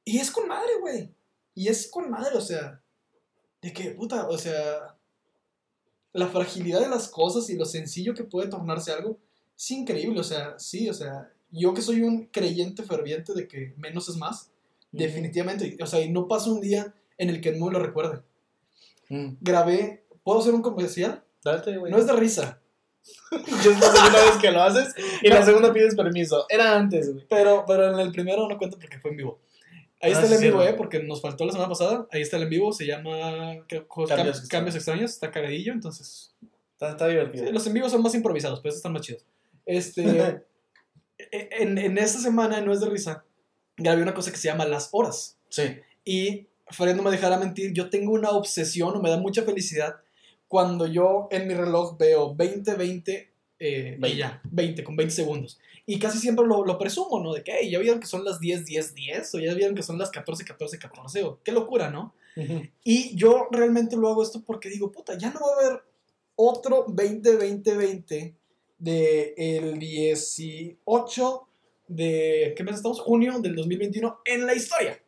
Y 0.05 0.19
es 0.19 0.29
con 0.29 0.47
madre, 0.47 0.71
güey. 0.79 1.09
Y 1.55 1.67
es 1.67 1.87
con 1.87 2.09
madre, 2.09 2.35
o 2.35 2.41
sea. 2.41 2.81
De 3.61 3.73
que, 3.73 3.91
puta, 3.91 4.27
o 4.27 4.37
sea. 4.37 4.95
La 6.13 6.27
fragilidad 6.27 6.81
de 6.81 6.89
las 6.89 7.07
cosas 7.07 7.49
y 7.49 7.55
lo 7.55 7.65
sencillo 7.65 8.13
que 8.13 8.23
puede 8.23 8.47
tornarse 8.47 8.91
algo 8.91 9.17
es 9.57 9.71
increíble, 9.71 10.19
o 10.19 10.23
sea, 10.23 10.57
sí, 10.59 10.89
o 10.89 10.93
sea. 10.93 11.31
Yo 11.51 11.73
que 11.73 11.81
soy 11.81 12.01
un 12.01 12.25
creyente 12.27 12.83
ferviente 12.83 13.33
de 13.33 13.47
que 13.47 13.73
menos 13.77 14.09
es 14.09 14.17
más, 14.17 14.49
definitivamente. 14.91 15.77
O 15.81 15.85
sea, 15.85 16.01
y 16.01 16.09
no 16.09 16.27
pasa 16.27 16.51
un 16.51 16.61
día 16.61 16.93
en 17.17 17.29
el 17.29 17.41
que 17.41 17.51
no 17.51 17.69
lo 17.69 17.79
recuerde. 17.79 18.23
Mm. 19.09 19.35
Grabé, 19.39 20.03
¿puedo 20.23 20.39
hacer 20.39 20.53
un 20.53 20.63
comercial? 20.63 21.23
Date, 21.43 21.77
güey. 21.77 21.91
No 21.91 21.99
es 21.99 22.07
de 22.07 22.13
risa, 22.13 22.59
Yo 23.31 23.71
es 23.71 23.79
la 23.79 23.91
segunda 23.91 24.23
vez 24.23 24.37
que 24.41 24.51
lo 24.51 24.61
haces 24.61 24.93
y 25.21 25.27
la 25.27 25.43
segunda 25.43 25.73
pides 25.73 25.95
permiso. 25.95 26.45
Era 26.49 26.75
antes, 26.75 27.11
güey. 27.11 27.25
pero, 27.29 27.65
pero 27.67 27.93
en 27.93 27.99
el 27.99 28.11
primero 28.11 28.47
no 28.47 28.57
cuento 28.57 28.77
porque 28.79 28.99
fue 28.99 29.11
en 29.11 29.17
vivo. 29.17 29.39
Ahí 30.03 30.11
Ah, 30.11 30.21
está 30.21 30.27
el 30.27 30.33
en 30.33 30.41
vivo, 30.41 30.61
eh, 30.61 30.73
porque 30.73 31.01
nos 31.01 31.21
faltó 31.21 31.45
la 31.45 31.53
semana 31.53 31.69
pasada. 31.69 32.05
Ahí 32.11 32.21
está 32.21 32.35
el 32.35 32.43
en 32.43 32.49
vivo, 32.49 32.73
se 32.73 32.85
llama 32.85 33.65
Cambios, 34.49 34.75
Extraños. 34.75 35.11
Está 35.11 35.31
cagadillo, 35.31 35.71
entonces. 35.71 36.35
Está, 36.73 36.91
está 36.91 37.07
divertido. 37.07 37.45
sí, 37.47 37.53
los 37.53 37.65
en 37.67 37.73
vivos 37.73 37.89
son 37.89 38.01
más 38.01 38.13
improvisados, 38.13 38.59
pero 38.59 38.69
estos 38.69 38.79
están 38.79 38.91
más 38.91 39.03
chidos. 39.03 39.25
Este, 39.65 40.03
e, 41.17 41.49
en, 41.51 41.77
en 41.77 41.97
esta 41.97 42.19
semana, 42.19 42.59
No 42.59 42.73
es 42.73 42.81
de 42.81 42.89
risa, 42.89 43.23
grabé 43.77 44.01
una 44.01 44.13
cosa 44.13 44.29
que 44.31 44.37
se 44.37 44.49
llama 44.49 44.65
Las 44.65 44.89
Horas. 44.91 45.37
Sí. 45.47 45.77
Y 46.03 46.47
Fred 46.67 46.97
no 46.97 47.03
me 47.03 47.11
dejará 47.11 47.37
mentir, 47.37 47.71
yo 47.71 47.89
tengo 47.89 48.11
una 48.11 48.31
obsesión 48.31 48.93
o 48.97 49.01
me 49.01 49.09
da 49.09 49.17
mucha 49.17 49.43
felicidad 49.43 49.95
cuando 50.49 50.85
yo 50.85 51.29
en 51.31 51.47
mi 51.47 51.53
reloj 51.53 51.97
veo 51.97 52.35
20, 53.59 53.59
20, 53.59 53.59
eh, 53.59 53.95
y 53.97 54.01
20. 54.01 54.17
ya, 54.17 54.41
20, 54.51 54.83
con 54.83 54.95
20 54.95 55.13
segundos. 55.13 55.59
Y 55.85 55.99
casi 55.99 56.17
siempre 56.19 56.45
lo, 56.45 56.65
lo 56.65 56.77
presumo, 56.77 57.19
¿no? 57.21 57.33
De 57.33 57.43
que, 57.43 57.53
hey, 57.59 57.69
ya 57.71 57.79
vieron 57.79 57.99
que 57.99 58.07
son 58.07 58.23
las 58.23 58.39
10, 58.39 58.65
10, 58.65 58.95
10, 58.95 59.35
o 59.35 59.39
ya 59.39 59.53
vieron 59.53 59.75
que 59.75 59.83
son 59.83 59.97
las 59.97 60.09
14, 60.11 60.45
14, 60.45 60.79
14, 60.79 61.23
o 61.23 61.39
qué 61.43 61.51
locura, 61.51 61.89
¿no? 61.89 62.13
Y 62.83 63.15
yo 63.15 63.47
realmente 63.51 63.95
lo 63.95 64.07
hago 64.09 64.23
esto 64.23 64.41
porque 64.43 64.69
digo, 64.69 64.91
puta, 64.91 65.15
ya 65.17 65.29
no 65.31 65.39
va 65.39 65.47
a 65.63 65.67
haber 65.67 65.83
otro 66.35 66.85
20, 66.89 67.35
20, 67.35 67.75
20 67.77 68.35
de 68.79 69.33
el 69.37 69.77
18 69.77 71.47
de, 71.87 72.53
¿qué 72.55 72.63
mes 72.63 72.75
estamos? 72.75 72.99
Junio 73.01 73.39
del 73.39 73.55
2021 73.55 74.19
en 74.25 74.45
la 74.45 74.55
historia. 74.55 74.99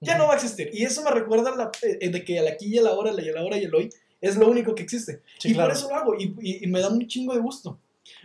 Ya 0.00 0.16
no 0.18 0.26
va 0.26 0.32
a 0.32 0.36
existir. 0.36 0.70
Y 0.72 0.84
eso 0.84 1.02
me 1.04 1.10
recuerda 1.12 1.54
la- 1.54 1.70
eh, 1.82 2.08
de 2.08 2.24
que 2.24 2.38
el 2.38 2.48
aquí 2.48 2.66
y 2.66 2.78
el 2.78 2.86
ahora, 2.88 3.10
el 3.12 3.36
ahora 3.36 3.56
y 3.56 3.64
el 3.64 3.74
hoy 3.74 3.88
es 4.20 4.36
lo 4.36 4.48
único 4.48 4.74
que 4.74 4.82
existe. 4.82 5.20
Sí, 5.38 5.50
y 5.50 5.54
claro. 5.54 5.68
por 5.68 5.76
eso 5.78 5.88
lo 5.88 5.94
hago. 5.96 6.14
Y, 6.18 6.34
y- 6.40 6.64
y 6.64 6.66
me 6.66 6.80
da 6.80 6.88
un 6.88 7.06
chingo 7.06 7.34
de 7.34 7.40
gusto. 7.40 7.78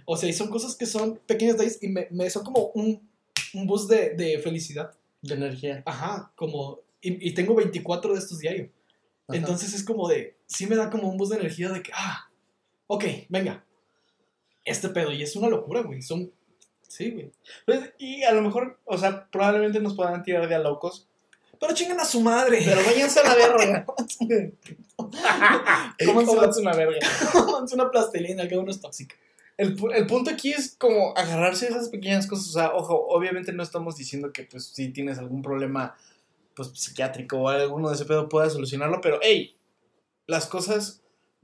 O 0.05 0.17
sea, 0.17 0.29
y 0.29 0.33
son 0.33 0.49
cosas 0.49 0.75
que 0.75 0.85
son 0.85 1.19
pequeños 1.25 1.57
detalles 1.57 1.79
y 1.81 1.87
me, 1.87 2.07
me 2.11 2.29
son 2.29 2.43
como 2.43 2.71
un, 2.73 3.07
un 3.53 3.67
boost 3.67 3.89
de, 3.89 4.11
de 4.11 4.39
felicidad. 4.39 4.93
De 5.21 5.35
energía. 5.35 5.83
Ajá, 5.85 6.31
como... 6.35 6.79
Y, 7.01 7.29
y 7.29 7.33
tengo 7.33 7.55
24 7.55 8.13
de 8.13 8.19
estos 8.19 8.39
diarios. 8.39 8.69
Ajá. 9.27 9.37
Entonces 9.37 9.73
es 9.73 9.83
como 9.83 10.07
de... 10.07 10.35
Sí 10.45 10.65
me 10.67 10.75
da 10.75 10.89
como 10.89 11.09
un 11.09 11.17
boost 11.17 11.33
de 11.33 11.39
energía 11.39 11.69
de 11.69 11.81
que... 11.81 11.91
Ah, 11.93 12.29
ok, 12.87 13.03
venga. 13.29 13.63
Este 14.63 14.89
pedo. 14.89 15.11
Y 15.11 15.23
es 15.23 15.35
una 15.35 15.49
locura, 15.49 15.81
güey. 15.81 16.01
Son... 16.01 16.31
Sí, 16.87 17.11
güey. 17.11 17.31
Pues, 17.65 17.91
y 17.97 18.23
a 18.23 18.31
lo 18.31 18.41
mejor, 18.41 18.79
o 18.85 18.97
sea, 18.97 19.27
probablemente 19.29 19.79
nos 19.81 19.95
puedan 19.95 20.23
tirar 20.23 20.47
de 20.47 20.55
a 20.55 20.59
locos. 20.59 21.07
Pero 21.59 21.73
chingan 21.73 21.99
a 21.99 22.05
su 22.05 22.21
madre. 22.21 22.61
Pero 22.63 22.81
váyanse 22.85 23.19
a 23.19 23.23
la 23.23 23.35
verga. 23.35 23.85
Cómanse 26.05 26.35
Cómanse 26.35 26.61
una 26.61 26.73
verga. 26.73 26.99
es 27.65 27.73
una 27.73 27.91
plastilina, 27.91 28.47
cada 28.47 28.61
uno 28.61 28.71
es 28.71 28.79
tóxico. 28.79 29.15
El, 29.57 29.75
el 29.95 30.05
punto 30.07 30.29
aquí 30.29 30.51
es 30.51 30.75
como 30.77 31.13
agarrarse 31.17 31.65
a 31.65 31.69
esas 31.69 31.89
pequeñas 31.89 32.27
cosas. 32.27 32.47
O 32.49 32.51
sea, 32.51 32.73
ojo, 32.75 33.07
obviamente 33.09 33.51
no 33.53 33.63
estamos 33.63 33.95
diciendo 33.97 34.31
que 34.31 34.43
pues 34.43 34.67
si 34.67 34.89
tienes 34.89 35.17
algún 35.17 35.41
problema 35.41 35.95
pues 36.55 36.69
psiquiátrico 36.73 37.37
o 37.37 37.49
alguno 37.49 37.89
de 37.89 37.95
ese 37.95 38.05
pedo 38.05 38.29
puedas 38.29 38.53
solucionarlo, 38.53 38.99
pero 39.01 39.19
hey, 39.21 39.55
las 40.27 40.45
cosas 40.47 41.01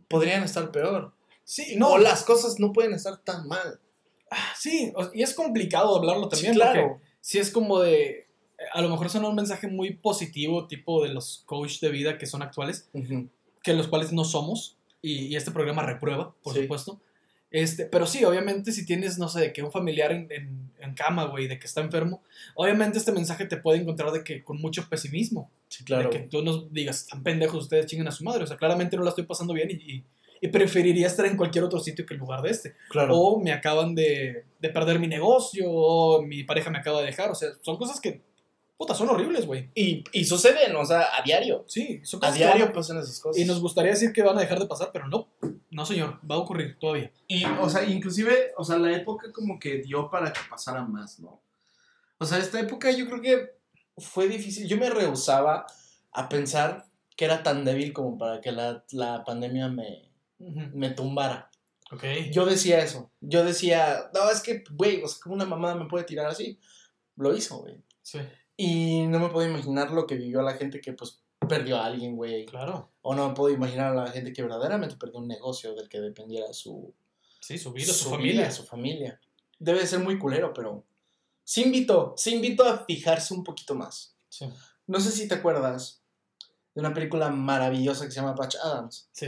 podrían 0.08 0.44
estar 0.44 0.72
peor. 0.72 1.14
Sí, 1.44 1.76
No, 1.78 1.92
o 1.94 1.98
las 1.98 2.24
cosas 2.24 2.60
no 2.60 2.72
pueden 2.72 2.94
estar 2.94 3.18
tan 3.18 3.48
mal. 3.48 3.80
Sí, 4.58 4.92
y 5.14 5.22
es 5.22 5.34
complicado 5.34 5.96
hablarlo 5.96 6.28
también. 6.30 6.54
Sí, 6.54 6.60
claro. 6.60 6.88
porque 6.94 7.04
sí 7.22 7.38
es 7.40 7.52
como 7.52 7.80
de. 7.80 8.28
A 8.74 8.82
lo 8.82 8.90
mejor 8.90 9.10
suena 9.10 9.28
un 9.28 9.36
mensaje 9.36 9.68
muy 9.68 9.94
positivo, 9.94 10.68
tipo 10.68 11.04
de 11.04 11.10
los 11.14 11.44
coach 11.46 11.80
de 11.82 11.90
vida 11.90 12.18
que 12.18 12.26
son 12.26 12.42
actuales, 12.42 12.90
que 13.62 13.74
los 13.74 13.88
cuales 13.88 14.14
no 14.14 14.24
somos, 14.24 14.78
y, 15.02 15.26
y 15.28 15.36
este 15.36 15.52
programa 15.52 15.84
reprueba, 15.84 16.34
por 16.44 16.54
Sí. 16.56 16.62
supuesto. 16.64 17.00
Este, 17.54 17.86
pero 17.86 18.06
sí, 18.08 18.26
obviamente, 18.26 18.72
si 18.74 18.84
tienes, 18.86 19.18
no 19.20 19.30
sé, 19.30 19.40
de 19.40 19.54
que 19.54 19.62
un 19.64 19.72
familiar 19.72 20.12
en, 20.12 20.28
en, 20.32 20.72
en 20.80 20.94
cama, 20.96 21.26
güey, 21.26 21.48
de 21.48 21.60
que 21.60 21.68
está 21.68 21.80
enfermo, 21.82 22.22
obviamente 22.56 22.98
este 22.98 23.12
mensaje 23.14 23.46
te 23.46 23.58
puede 23.58 23.80
encontrar 23.80 24.12
de 24.12 24.24
que 24.24 24.44
con 24.44 24.60
mucho 24.60 24.90
pesimismo. 24.90 25.50
Sí, 25.70 25.86
De 25.88 26.10
que 26.10 26.20
tú 26.28 26.44
nos 26.44 26.74
digas, 26.74 27.02
están 27.04 27.24
pendejos 27.24 27.64
ustedes, 27.64 27.86
chinguen 27.86 28.08
a 28.08 28.12
su 28.12 28.24
madre. 28.24 28.44
O 28.44 28.48
sea, 28.48 28.58
claramente 28.58 28.98
no 28.98 29.04
la 29.04 29.10
estoy 29.10 29.24
pasando 29.26 29.54
bien 29.54 29.70
y, 29.72 29.74
y- 29.76 30.04
y 30.42 30.50
preferiría 30.50 31.08
estar 31.08 31.26
en 31.26 31.38
cualquier 31.38 31.64
otro 31.64 31.80
sitio 31.80 32.06
que 32.06 32.16
en 32.16 32.20
lugar 32.20 32.42
de 32.42 32.50
este. 32.50 32.76
claro. 32.90 33.16
O 33.18 33.40
me 33.40 33.54
acaban 33.54 33.96
de, 33.96 34.44
de 34.60 34.70
perder 34.70 35.00
mi 35.00 35.08
negocio, 35.08 35.72
o 35.72 36.22
mi 36.22 36.44
pareja 36.44 36.70
me 36.70 36.80
acaba 36.80 37.00
de 37.00 37.06
dejar. 37.06 37.32
O 37.32 37.36
sea, 37.36 37.50
son 37.62 37.78
cosas 37.78 38.02
que, 38.02 38.20
puta, 38.78 38.94
son 38.96 39.10
horribles, 39.10 39.46
güey. 39.46 39.70
Y, 39.76 40.04
y 40.12 40.26
suceden, 40.26 40.76
o 40.76 40.86
sea, 40.86 41.08
a 41.18 41.22
diario. 41.24 41.64
Sí, 41.68 42.02
son 42.04 42.18
A 42.20 42.28
cosas 42.28 42.36
diario 42.36 42.66
van- 42.66 42.74
pasan 42.74 42.98
esas 43.00 43.20
cosas. 43.20 43.42
Y 43.42 43.46
nos 43.46 43.62
gustaría 43.62 43.92
decir 43.92 44.12
que 44.14 44.22
van 44.24 44.38
a 44.38 44.42
dejar 44.42 44.60
de 44.60 44.66
pasar, 44.66 44.90
pero 44.92 45.08
no. 45.08 45.30
No, 45.72 45.86
señor, 45.86 46.20
va 46.30 46.36
a 46.36 46.40
ocurrir 46.40 46.78
todavía. 46.80 47.12
Y, 47.28 47.46
o 47.46 47.70
sea, 47.70 47.84
inclusive, 47.84 48.52
o 48.58 48.64
sea, 48.64 48.78
la 48.78 48.96
época 48.96 49.32
como 49.32 49.58
que 49.60 49.78
dio 49.80 50.10
para 50.10 50.32
que 50.34 50.40
pasara 50.50 50.84
más, 50.84 51.20
¿no? 51.20 51.42
O 52.20 52.26
sea, 52.26 52.38
esta 52.38 52.60
época 52.60 52.92
yo 52.92 53.06
creo 53.08 53.22
que 53.22 53.56
fue 53.98 54.28
difícil. 54.28 54.68
Yo 54.68 54.78
me 54.78 54.90
rehusaba 54.90 55.66
a 56.12 56.30
pensar 56.30 56.86
que 57.16 57.26
era 57.26 57.42
tan 57.44 57.66
débil 57.66 57.92
como 57.94 58.18
para 58.18 58.40
que 58.42 58.52
la, 58.52 58.84
la 58.92 59.24
pandemia 59.24 59.68
me, 59.68 60.10
me 60.40 60.90
tumbara. 60.92 61.50
Ok. 61.92 62.04
Yo 62.32 62.46
decía 62.46 62.80
eso. 62.84 63.12
Yo 63.22 63.44
decía, 63.44 64.10
no, 64.14 64.30
es 64.30 64.42
que, 64.42 64.64
güey, 64.72 65.02
o 65.04 65.08
sea, 65.08 65.20
como 65.22 65.36
una 65.36 65.46
mamada 65.46 65.76
me 65.76 65.86
puede 65.86 66.06
tirar 66.06 66.28
así. 66.28 66.60
Lo 67.16 67.36
hizo, 67.36 67.58
güey. 67.58 67.82
Sí, 68.02 68.20
Y 68.58 69.08
no 69.08 69.20
me 69.20 69.30
puedo 69.30 69.48
imaginar 69.50 69.92
lo 69.92 70.06
que 70.06 70.16
vivió 70.16 70.42
la 70.42 70.54
gente 70.54 70.80
que, 70.80 70.94
pues, 70.94 71.22
perdió 71.50 71.78
a 71.78 71.86
alguien, 71.86 72.16
güey. 72.16 72.46
claro. 72.46 72.90
O 73.02 73.14
no 73.16 73.28
me 73.30 73.36
puedo 73.36 73.54
imaginar 73.54 73.92
a 73.98 74.04
la 74.06 74.12
gente 74.12 74.32
que 74.32 74.42
verdaderamente 74.44 74.96
perdió 74.96 75.20
un 75.20 75.28
negocio 75.28 75.74
del 75.76 75.90
que 75.90 76.00
dependiera 76.00 76.54
su, 76.54 76.94
Sí, 77.42 77.58
su 77.58 77.74
vida, 77.74 77.88
su, 77.92 78.06
su 78.06 78.10
familia. 78.12 78.42
vida, 78.44 78.52
su 78.52 78.64
familia. 78.64 79.20
Debe 79.60 79.80
de 79.80 79.88
ser 79.88 80.00
muy 80.00 80.18
culero, 80.18 80.54
pero 80.54 80.86
sí 81.44 81.64
invito, 81.64 82.14
sí 82.16 82.36
invito 82.36 82.64
a 82.64 82.86
fijarse 82.86 83.34
un 83.34 83.44
poquito 83.44 83.76
más. 83.76 84.16
Sí. 84.30 84.48
No 84.88 85.00
sé 85.02 85.12
si 85.12 85.28
te 85.28 85.36
acuerdas 85.36 86.02
de 86.76 86.80
una 86.82 86.94
película 86.94 87.30
maravillosa 87.30 88.06
que 88.06 88.12
se 88.12 88.22
llama 88.22 88.36
Patch 88.36 88.56
Adams. 88.64 89.10
Sí. 89.12 89.28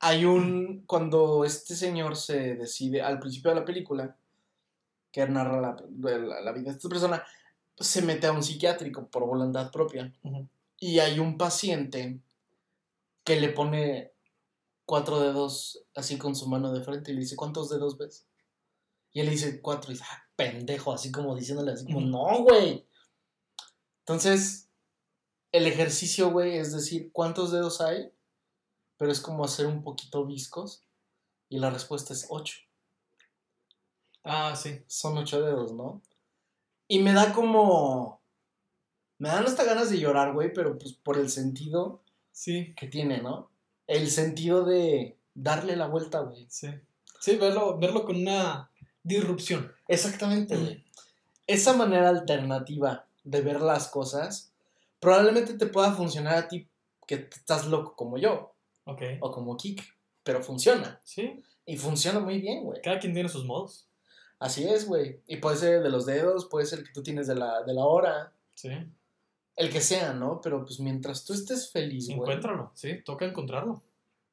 Hay 0.00 0.24
un, 0.24 0.82
cuando 0.86 1.44
este 1.44 1.76
señor 1.76 2.16
se 2.16 2.54
decide, 2.56 3.02
al 3.02 3.20
principio 3.20 3.50
de 3.50 3.60
la 3.60 3.64
película, 3.64 4.16
que 5.12 5.26
narra 5.28 5.60
la, 5.60 5.76
la- 6.18 6.40
la 6.40 6.52
vida 6.52 6.70
de 6.70 6.76
esta 6.76 6.88
persona, 6.88 7.24
se 7.80 8.02
mete 8.02 8.26
a 8.26 8.32
un 8.32 8.42
psiquiátrico 8.42 9.08
por 9.08 9.26
voluntad 9.26 9.70
propia. 9.70 10.12
Y 10.78 10.98
hay 10.98 11.18
un 11.18 11.38
paciente 11.38 12.20
que 13.24 13.40
le 13.40 13.48
pone 13.48 14.12
cuatro 14.84 15.20
dedos 15.20 15.82
así 15.94 16.18
con 16.18 16.36
su 16.36 16.48
mano 16.48 16.72
de 16.72 16.82
frente 16.82 17.10
y 17.10 17.14
le 17.14 17.20
dice, 17.20 17.36
¿cuántos 17.36 17.70
dedos 17.70 17.96
ves? 17.96 18.26
Y 19.12 19.20
él 19.20 19.26
le 19.26 19.32
dice 19.32 19.60
cuatro 19.60 19.90
y 19.90 19.94
dice, 19.94 20.04
ah, 20.10 20.22
pendejo, 20.36 20.92
así 20.92 21.10
como 21.10 21.34
diciéndole 21.34 21.72
así 21.72 21.84
como, 21.84 22.00
no, 22.00 22.42
güey. 22.42 22.86
Entonces, 24.00 24.68
el 25.52 25.66
ejercicio, 25.66 26.30
güey, 26.30 26.58
es 26.58 26.72
decir, 26.72 27.10
¿cuántos 27.12 27.50
dedos 27.50 27.80
hay? 27.80 28.12
Pero 28.96 29.10
es 29.10 29.20
como 29.20 29.44
hacer 29.44 29.66
un 29.66 29.82
poquito 29.82 30.26
viscos 30.26 30.84
y 31.48 31.58
la 31.58 31.70
respuesta 31.70 32.12
es 32.12 32.26
ocho. 32.28 32.58
Ah, 34.22 34.54
sí. 34.54 34.82
Son 34.86 35.16
ocho 35.16 35.40
dedos, 35.40 35.72
¿no? 35.72 36.02
Y 36.90 36.98
me 36.98 37.12
da 37.12 37.32
como... 37.32 38.20
Me 39.18 39.28
dan 39.28 39.44
hasta 39.44 39.62
ganas 39.62 39.90
de 39.90 39.98
llorar, 40.00 40.32
güey, 40.32 40.52
pero 40.52 40.76
pues 40.76 40.92
por 40.94 41.18
el 41.18 41.30
sentido 41.30 42.02
Sí, 42.32 42.74
que 42.74 42.88
tiene, 42.88 43.20
¿no? 43.22 43.48
El 43.86 44.10
sentido 44.10 44.64
de 44.64 45.16
darle 45.34 45.76
la 45.76 45.86
vuelta, 45.86 46.20
güey. 46.20 46.46
sí. 46.48 46.68
Sí, 47.20 47.36
verlo, 47.36 47.78
verlo 47.78 48.04
con 48.06 48.16
una 48.16 48.70
disrupción. 49.04 49.70
Exactamente, 49.86 50.56
güey. 50.56 50.82
Esa 51.46 51.74
manera 51.74 52.08
alternativa 52.08 53.06
de 53.24 53.40
ver 53.42 53.60
las 53.60 53.88
cosas 53.88 54.52
probablemente 54.98 55.54
te 55.54 55.66
pueda 55.66 55.92
funcionar 55.92 56.34
a 56.36 56.48
ti 56.48 56.66
que 57.06 57.28
estás 57.30 57.66
loco 57.66 57.94
como 57.94 58.16
yo 58.18 58.54
Ok. 58.84 59.02
o 59.20 59.30
como 59.30 59.56
Kik, 59.56 59.82
pero 60.24 60.42
funciona. 60.42 60.98
Sí, 61.04 61.40
Y 61.66 61.76
funciona 61.76 62.18
muy 62.20 62.40
bien, 62.40 62.64
güey. 62.64 62.80
cada 62.82 62.98
quien 62.98 63.12
tiene 63.12 63.28
sus 63.28 63.44
modos. 63.44 63.86
Así 64.40 64.64
es, 64.66 64.86
güey. 64.88 65.20
Y 65.28 65.36
puede 65.36 65.56
ser 65.56 65.82
de 65.82 65.90
los 65.90 66.04
dedos, 66.06 66.46
puede 66.46 66.66
ser 66.66 66.80
el 66.80 66.86
que 66.86 66.92
tú 66.92 67.02
tienes 67.04 67.26
de 67.28 67.36
la, 67.36 67.62
de 67.62 67.74
la 67.74 67.84
hora, 67.84 68.32
Sí. 68.54 68.70
el 69.56 69.70
que 69.70 69.80
sea, 69.80 70.12
¿no? 70.14 70.40
Pero 70.42 70.64
pues 70.64 70.80
mientras 70.80 71.24
tú 71.24 71.32
estés 71.34 71.70
feliz, 71.70 72.06
güey. 72.08 72.18
Encuéntralo, 72.18 72.72
sí, 72.74 73.00
toca 73.04 73.24
encontrarlo. 73.24 73.82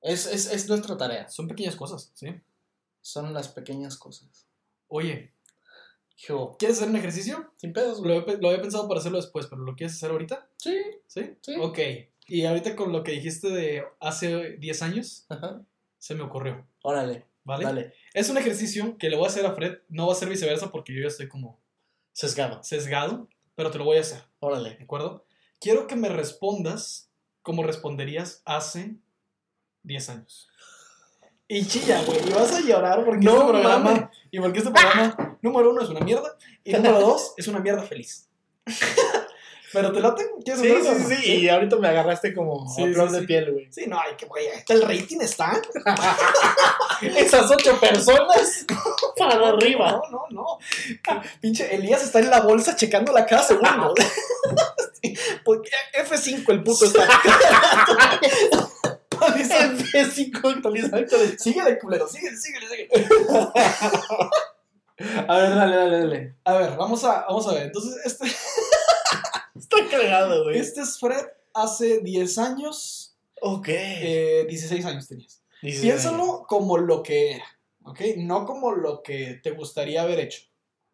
Es, 0.02 0.26
es, 0.26 0.52
es 0.52 0.68
nuestra 0.70 0.98
tarea. 0.98 1.30
Son 1.30 1.48
pequeñas 1.48 1.76
cosas, 1.76 2.12
sí. 2.16 2.34
Son 3.02 3.34
las 3.34 3.50
pequeñas 3.50 3.98
cosas. 3.98 4.46
Oye, 4.88 5.32
Yo, 6.18 6.56
¿quieres 6.58 6.78
hacer 6.78 6.90
un 6.90 6.96
ejercicio? 6.96 7.52
sin 7.58 7.74
pedos, 7.74 8.00
Lo 8.00 8.12
he, 8.14 8.38
lo 8.38 8.48
había 8.50 8.62
pensado 8.62 8.88
para 8.88 9.00
hacerlo 9.00 9.18
después, 9.20 9.46
pero 9.48 9.62
¿lo 9.62 9.76
quieres 9.76 9.96
hacer 9.96 10.10
ahorita? 10.12 10.48
Sí, 10.58 10.78
¿Sí? 11.06 11.36
Sí. 11.42 11.56
Ok. 11.60 11.80
Y 12.28 12.46
ahorita 12.46 12.76
con 12.76 12.92
lo 12.92 13.04
que 13.04 13.12
dijiste 13.12 13.50
de 13.50 13.84
hace 14.00 14.54
10 14.58 14.82
años, 14.82 15.26
ajá. 15.30 15.62
se 16.00 16.16
me 16.16 16.24
ocurrió, 16.24 16.66
Órale, 16.82 17.26
¿vale? 17.48 17.64
dale. 17.66 17.94
Es 18.14 18.30
un 18.30 18.38
ejercicio 18.38 18.98
que 18.98 19.10
le 19.10 19.16
voy 19.16 19.26
a 19.26 19.30
hacer 19.30 19.46
a 19.46 19.54
Fred, 19.54 19.80
no 19.90 20.06
va 20.08 20.14
a 20.14 20.16
ser 20.16 20.30
viceversa 20.30 20.70
porque 20.70 20.94
yo 20.94 21.02
ya 21.02 21.08
estoy 21.08 21.28
como 21.28 21.60
Sesgado. 22.14 22.62
sesgado, 22.64 23.28
pero 23.56 23.72
te 23.72 23.78
lo 23.78 23.86
voy 23.86 23.98
a 23.98 24.02
hacer, 24.02 24.20
Órale. 24.40 24.76
¿de 24.76 24.84
acuerdo? 24.84 25.26
Quiero 25.60 25.88
que 25.88 25.96
me 25.96 26.10
respondas 26.10 27.10
como 27.42 27.64
responderías 27.64 28.42
hace 28.46 28.96
10 29.84 30.10
años. 30.10 30.50
Y 31.48 31.66
chilla, 31.66 32.04
güey, 32.04 32.20
y 32.28 32.32
vas 32.34 32.52
a 32.54 32.60
llorar 32.62 33.06
porque 33.06 33.26
No 33.26 33.34
este 33.38 33.48
programa, 33.48 33.80
mames. 33.92 34.04
y 34.30 34.40
porque 34.40 34.60
este 34.60 34.72
programa, 34.72 35.38
número 35.42 35.70
uno, 35.72 35.82
es 35.82 35.90
una 35.90 36.02
mierda, 36.02 36.36
y 36.64 36.74
número 36.74 37.00
dos, 37.00 37.34
es 37.38 37.48
una 37.48 37.60
mierda 37.60 37.84
feliz. 37.84 38.28
Pero 39.74 39.92
te 39.92 40.00
late, 40.00 40.26
¿quieres 40.46 40.62
Sí, 40.62 40.74
sí, 40.82 41.16
sí, 41.16 41.36
Y 41.42 41.50
ahorita 41.50 41.76
me 41.76 41.90
agarraste 41.90 42.34
como 42.34 42.68
Sí, 42.70 42.84
a 42.84 42.94
flor 42.94 43.10
sí, 43.10 43.14
de 43.16 43.20
sí. 43.22 43.28
piel, 43.28 43.52
güey. 43.52 43.68
Sí, 43.72 43.86
no, 43.88 44.00
hay 44.00 44.16
que, 44.16 44.26
güey, 44.26 44.46
el 44.70 44.82
rating 44.82 45.20
está. 45.20 45.62
Esas 47.02 47.52
ocho 47.52 47.80
personas 47.80 48.66
para 49.18 49.50
arriba. 49.50 50.02
No, 50.12 50.26
no, 50.30 50.30
no. 50.30 50.60
Pinche 51.42 51.74
Elías 51.76 52.04
está 52.04 52.20
en 52.20 52.30
la 52.30 52.42
bolsa 52.42 52.76
checándola 52.76 53.26
cada 53.26 53.44
segundo. 53.44 53.94
Sí, 55.00 55.16
porque 55.46 55.70
F5 55.94 56.44
el 56.54 56.64
puto 56.64 56.86
está. 56.86 57.08
Actualizando. 59.12 59.84
F5 59.84 60.56
actualizado. 60.56 61.06
Síguele, 61.38 61.78
culero, 61.78 62.08
síguele, 62.08 62.36
síguele, 62.36 62.68
síguele. 62.68 62.90
A 65.28 65.38
ver, 65.38 65.56
dale, 65.56 65.76
dale, 65.76 66.00
dale. 66.00 66.36
A 66.44 66.54
ver, 66.54 66.76
vamos 66.76 67.04
a, 67.04 67.26
vamos 67.28 67.48
a 67.48 67.54
ver. 67.54 67.64
Entonces, 67.68 67.96
este, 68.06 68.26
Está 69.58 69.78
cagado, 69.90 70.44
güey. 70.44 70.58
este 70.60 70.82
es 70.82 71.00
Fred 71.00 71.26
hace 71.54 72.00
10 72.02 72.38
años. 72.38 73.16
Ok. 73.42 73.68
eh, 73.70 74.46
16 74.50 74.86
años 74.86 75.08
tenías. 75.08 75.42
Dice- 75.62 75.82
Piénsalo 75.82 76.46
como 76.48 76.78
lo 76.78 77.02
que 77.04 77.34
era, 77.34 77.46
¿ok? 77.84 78.00
No 78.18 78.46
como 78.46 78.72
lo 78.74 79.02
que 79.04 79.40
te 79.44 79.52
gustaría 79.52 80.02
haber 80.04 80.20
hecho, 80.20 80.42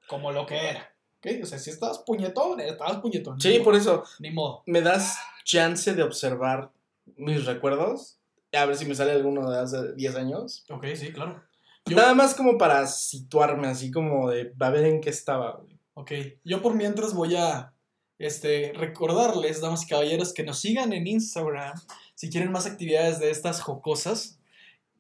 como 0.08 0.32
lo 0.32 0.46
que 0.46 0.56
era, 0.70 0.94
¿ok? 1.20 1.44
O 1.44 1.46
sea, 1.46 1.60
si 1.60 1.70
estabas 1.70 2.00
puñetón, 2.00 2.60
estabas 2.62 2.98
puñetón. 2.98 3.40
Sí, 3.42 3.60
por 3.60 3.74
modo, 3.74 3.78
eso. 3.78 4.04
Ni 4.20 4.32
modo. 4.32 4.64
¿Me 4.66 4.82
das 4.82 5.18
chance 5.44 5.94
de 5.94 6.04
observar 6.04 6.72
mis 7.18 7.46
recuerdos? 7.46 8.18
A 8.54 8.66
ver 8.66 8.76
si 8.78 8.86
me 8.86 8.96
sale 8.96 9.12
alguno 9.12 9.50
de 9.50 9.60
hace 9.60 9.94
10 9.96 10.16
años. 10.16 10.64
Ok, 10.70 10.86
sí, 10.96 11.12
claro. 11.12 11.44
Yo- 11.86 11.98
Nada 11.98 12.14
más 12.14 12.34
como 12.36 12.58
para 12.58 12.88
situarme, 12.88 13.68
así 13.68 13.92
como 13.92 14.30
de 14.30 14.54
a 14.60 14.70
ver 14.70 14.86
en 14.86 15.02
qué 15.02 15.10
estaba, 15.10 15.58
güey. 15.58 15.78
Ok, 15.96 16.12
yo 16.46 16.62
por 16.62 16.74
mientras 16.76 17.14
voy 17.14 17.36
a 17.36 17.73
este, 18.20 18.74
recordarles, 18.74 19.62
damas 19.62 19.84
y 19.84 19.88
caballeros, 19.88 20.34
que 20.34 20.44
nos 20.44 20.60
sigan 20.60 20.92
en 20.94 21.08
Instagram 21.08 21.74
si 22.16 22.30
quieren 22.30 22.52
más 22.52 22.66
actividades 22.66 23.20
de 23.20 23.32
estas 23.32 23.62
jocosas, 23.62 24.40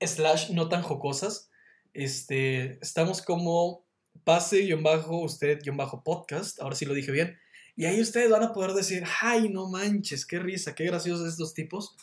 slash 0.02 0.52
no 0.52 0.70
tan 0.70 0.82
jocosas. 0.82 1.50
Este, 1.94 2.80
estamos 2.82 3.22
como 3.22 3.84
pase-usted-podcast, 4.24 6.62
ahora 6.62 6.76
sí 6.76 6.86
lo 6.86 6.94
dije 6.94 7.12
bien. 7.12 7.38
Y 7.76 7.86
ahí 7.86 8.00
ustedes 8.02 8.30
van 8.30 8.44
a 8.44 8.54
poder 8.54 8.74
decir, 8.74 9.04
ay, 9.22 9.50
no 9.50 9.70
manches, 9.70 10.26
qué 10.26 10.40
risa, 10.40 10.76
qué 10.76 10.86
graciosos 10.86 11.28
estos 11.28 11.54
tipos. 11.54 11.96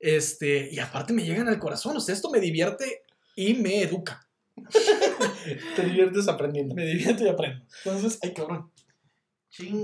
Este, 0.00 0.68
y 0.72 0.78
aparte 0.78 1.12
me 1.12 1.24
llegan 1.24 1.48
al 1.48 1.58
corazón, 1.58 1.96
o 1.96 2.00
sea, 2.00 2.14
esto 2.14 2.30
me 2.30 2.40
divierte 2.40 3.02
y 3.36 3.54
me 3.54 3.82
educa. 3.82 4.26
Te 5.76 5.84
diviertes 5.84 6.28
aprendiendo. 6.28 6.74
Me 6.74 6.86
divierte 6.86 7.24
y 7.24 7.28
aprendo. 7.28 7.64
Entonces, 7.84 8.18
ay, 8.22 8.32
cabrón. 8.32 8.70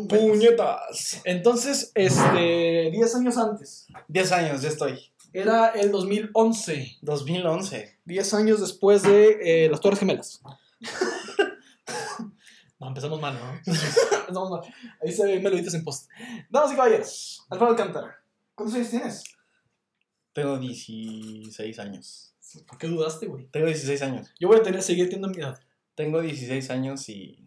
Puñetas. 0.09 1.20
Entonces, 1.24 1.92
este, 1.94 2.90
10 2.90 3.14
años 3.14 3.36
antes. 3.36 3.86
10 4.09 4.32
años, 4.32 4.62
ya 4.62 4.68
estoy. 4.68 4.99
Era 5.32 5.68
el 5.68 5.92
2011. 5.92 6.99
2011. 7.03 7.99
10 8.05 8.34
años 8.34 8.61
después 8.61 9.03
de 9.03 9.64
eh, 9.64 9.68
las 9.70 9.80
Torres 9.80 10.01
Gemelas. 10.01 10.42
no, 12.80 12.88
empezamos 12.88 13.20
mal, 13.20 13.34
¿no? 13.34 13.53
empezamos 13.66 14.51
mal. 14.51 14.74
Ahí 15.03 15.12
se 15.12 15.24
ve, 15.24 15.38
me 15.38 15.51
lo 15.51 15.57
dices 15.57 15.74
en 15.74 15.84
post. 15.84 16.09
Damas 16.49 16.72
y 16.72 16.76
caballeros, 16.76 17.47
Alfredo 17.49 17.70
Alcántara. 17.70 18.16
¿Cuántos 18.57 18.76
años 18.76 18.90
tienes? 18.90 19.24
Tengo 20.32 20.59
16 20.59 21.78
años. 21.78 22.34
¿Por 22.66 22.78
qué 22.78 22.88
dudaste, 22.88 23.26
güey? 23.26 23.47
Tengo 23.47 23.66
16 23.66 24.03
años. 24.03 24.34
Yo 24.40 24.49
voy 24.49 24.59
a 24.59 24.62
tener, 24.62 24.82
seguir 24.82 25.05
teniendo 25.05 25.28
mi 25.28 25.36
edad. 25.36 25.61
Tengo 25.94 26.20
16 26.20 26.70
años 26.70 27.09
y. 27.09 27.47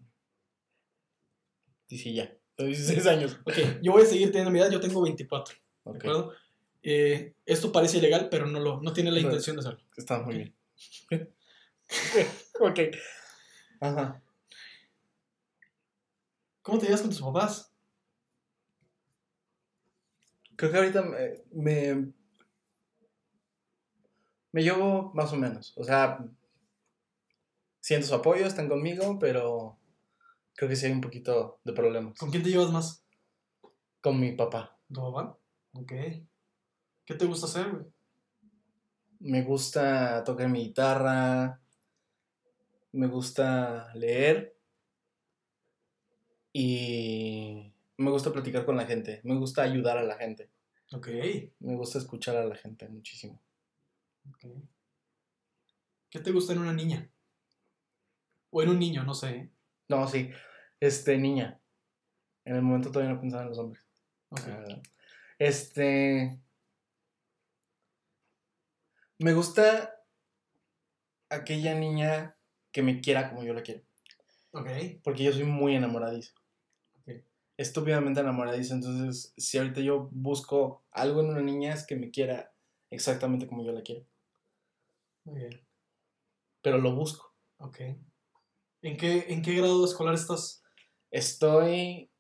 Y 1.94 1.98
sí, 2.00 2.16
ya. 2.16 2.36
Tengo 2.56 2.70
16 2.70 3.06
años. 3.06 3.40
Ok, 3.46 3.54
yo 3.84 3.92
voy 3.92 4.02
a 4.02 4.06
seguir 4.06 4.30
teniendo 4.30 4.50
mi 4.50 4.60
edad, 4.60 4.72
yo 4.72 4.80
tengo 4.80 5.02
24. 5.02 5.56
¿De 5.86 5.98
acuerdo? 5.98 6.34
Eh, 6.82 7.36
esto 7.46 7.72
parece 7.72 8.00
ilegal, 8.00 8.30
pero 8.30 8.48
no, 8.48 8.60
lo, 8.60 8.82
no 8.82 8.94
tiene 8.94 9.12
la 9.12 9.20
intención 9.20 9.56
de 9.56 9.62
hacerlo. 9.62 9.80
Está 9.96 10.20
muy 10.20 10.36
bien. 10.36 10.56
ok. 12.60 12.80
Ajá. 13.80 14.24
¿Cómo 16.64 16.80
te 16.80 16.86
llevas 16.86 17.02
con 17.02 17.12
tus 17.12 17.22
papás? 17.22 17.72
Creo 20.56 20.72
que 20.72 20.78
ahorita 20.78 21.02
me, 21.04 21.44
me. 21.52 22.12
me 24.52 24.64
llevo 24.64 25.12
más 25.14 25.32
o 25.32 25.36
menos. 25.36 25.74
O 25.76 25.84
sea. 25.84 26.26
Siento 27.82 28.08
su 28.08 28.16
apoyo, 28.16 28.48
están 28.48 28.70
conmigo, 28.70 29.20
pero. 29.20 29.78
Creo 30.56 30.70
que 30.70 30.76
sí 30.76 30.86
hay 30.86 30.92
un 30.92 31.02
poquito 31.02 31.60
de 31.64 31.74
problemas. 31.74 32.18
¿Con 32.18 32.30
quién 32.30 32.44
te 32.44 32.50
llevas 32.50 32.72
más? 32.72 33.04
Con 34.02 34.20
mi 34.20 34.34
papá. 34.34 34.78
¿Tu 34.94 35.02
papá? 35.02 35.38
Ok. 35.74 35.92
¿Qué 37.06 37.16
te 37.16 37.26
gusta 37.26 37.48
hacer, 37.48 37.72
güey? 37.72 37.86
Me 39.20 39.42
gusta 39.42 40.24
tocar 40.24 40.50
mi 40.50 40.66
guitarra. 40.66 41.60
Me 42.92 43.08
gusta 43.08 43.94
leer. 43.96 44.56
Y 46.52 47.74
me 47.98 48.12
gusta 48.12 48.32
platicar 48.32 48.66
con 48.66 48.78
la 48.78 48.86
gente. 48.86 49.22
Me 49.24 49.36
gusta 49.36 49.64
ayudar 49.64 49.98
a 49.98 50.04
la 50.04 50.16
gente. 50.16 50.52
Ok. 50.92 51.08
Me 51.60 51.76
gusta 51.76 51.98
escuchar 51.98 52.36
a 52.36 52.46
la 52.46 52.56
gente 52.56 52.88
muchísimo. 52.88 53.42
ok. 54.30 54.46
¿Qué 56.12 56.20
te 56.20 56.32
gusta 56.32 56.54
en 56.54 56.60
una 56.60 56.74
niña? 56.74 57.10
O 58.52 58.62
en 58.62 58.70
un 58.70 58.78
niño, 58.78 59.04
no 59.04 59.16
sé. 59.16 59.50
No, 59.90 60.08
sí. 60.08 60.32
Este, 60.80 61.18
niña. 61.18 61.60
En 62.46 62.56
el 62.56 62.62
momento 62.62 62.92
todavía 62.92 63.14
no 63.14 63.22
pensaba 63.22 63.44
en 63.44 63.50
los 63.50 63.60
hombres. 63.60 63.86
Ok. 64.30 64.48
la 64.48 64.58
verdad. 64.58 64.82
Este. 65.40 66.40
Me 69.20 69.34
gusta 69.34 69.96
aquella 71.30 71.76
niña 71.76 72.36
que 72.72 72.82
me 72.82 73.02
quiera 73.02 73.30
como 73.30 73.44
yo 73.44 73.54
la 73.54 73.64
quiero. 73.64 73.82
Ok. 74.52 74.68
Porque 75.04 75.24
yo 75.24 75.32
soy 75.32 75.44
muy 75.44 75.76
enamoradizo. 75.76 76.34
Ok. 77.02 77.24
Estúpidamente 77.58 78.20
enamoradizo. 78.20 78.74
Entonces, 78.74 79.34
si 79.38 79.58
ahorita 79.58 79.82
yo 79.82 80.10
busco 80.12 80.84
algo 80.92 81.22
en 81.22 81.30
una 81.30 81.42
niña, 81.42 81.74
es 81.74 81.86
que 81.86 81.96
me 81.96 82.12
quiera 82.12 82.54
exactamente 82.90 83.48
como 83.48 83.64
yo 83.64 83.72
la 83.72 83.82
quiero. 83.82 84.06
Muy 85.26 85.40
bien. 85.40 85.68
Pero 86.62 86.78
lo 86.78 86.96
busco. 86.96 87.34
Ok. 87.58 87.80
¿En 88.84 88.98
qué, 88.98 89.28
¿En 89.30 89.42
qué 89.42 89.54
grado 89.54 89.86
escolar 89.86 90.14
estás? 90.14 90.62
Estoy 91.10 92.12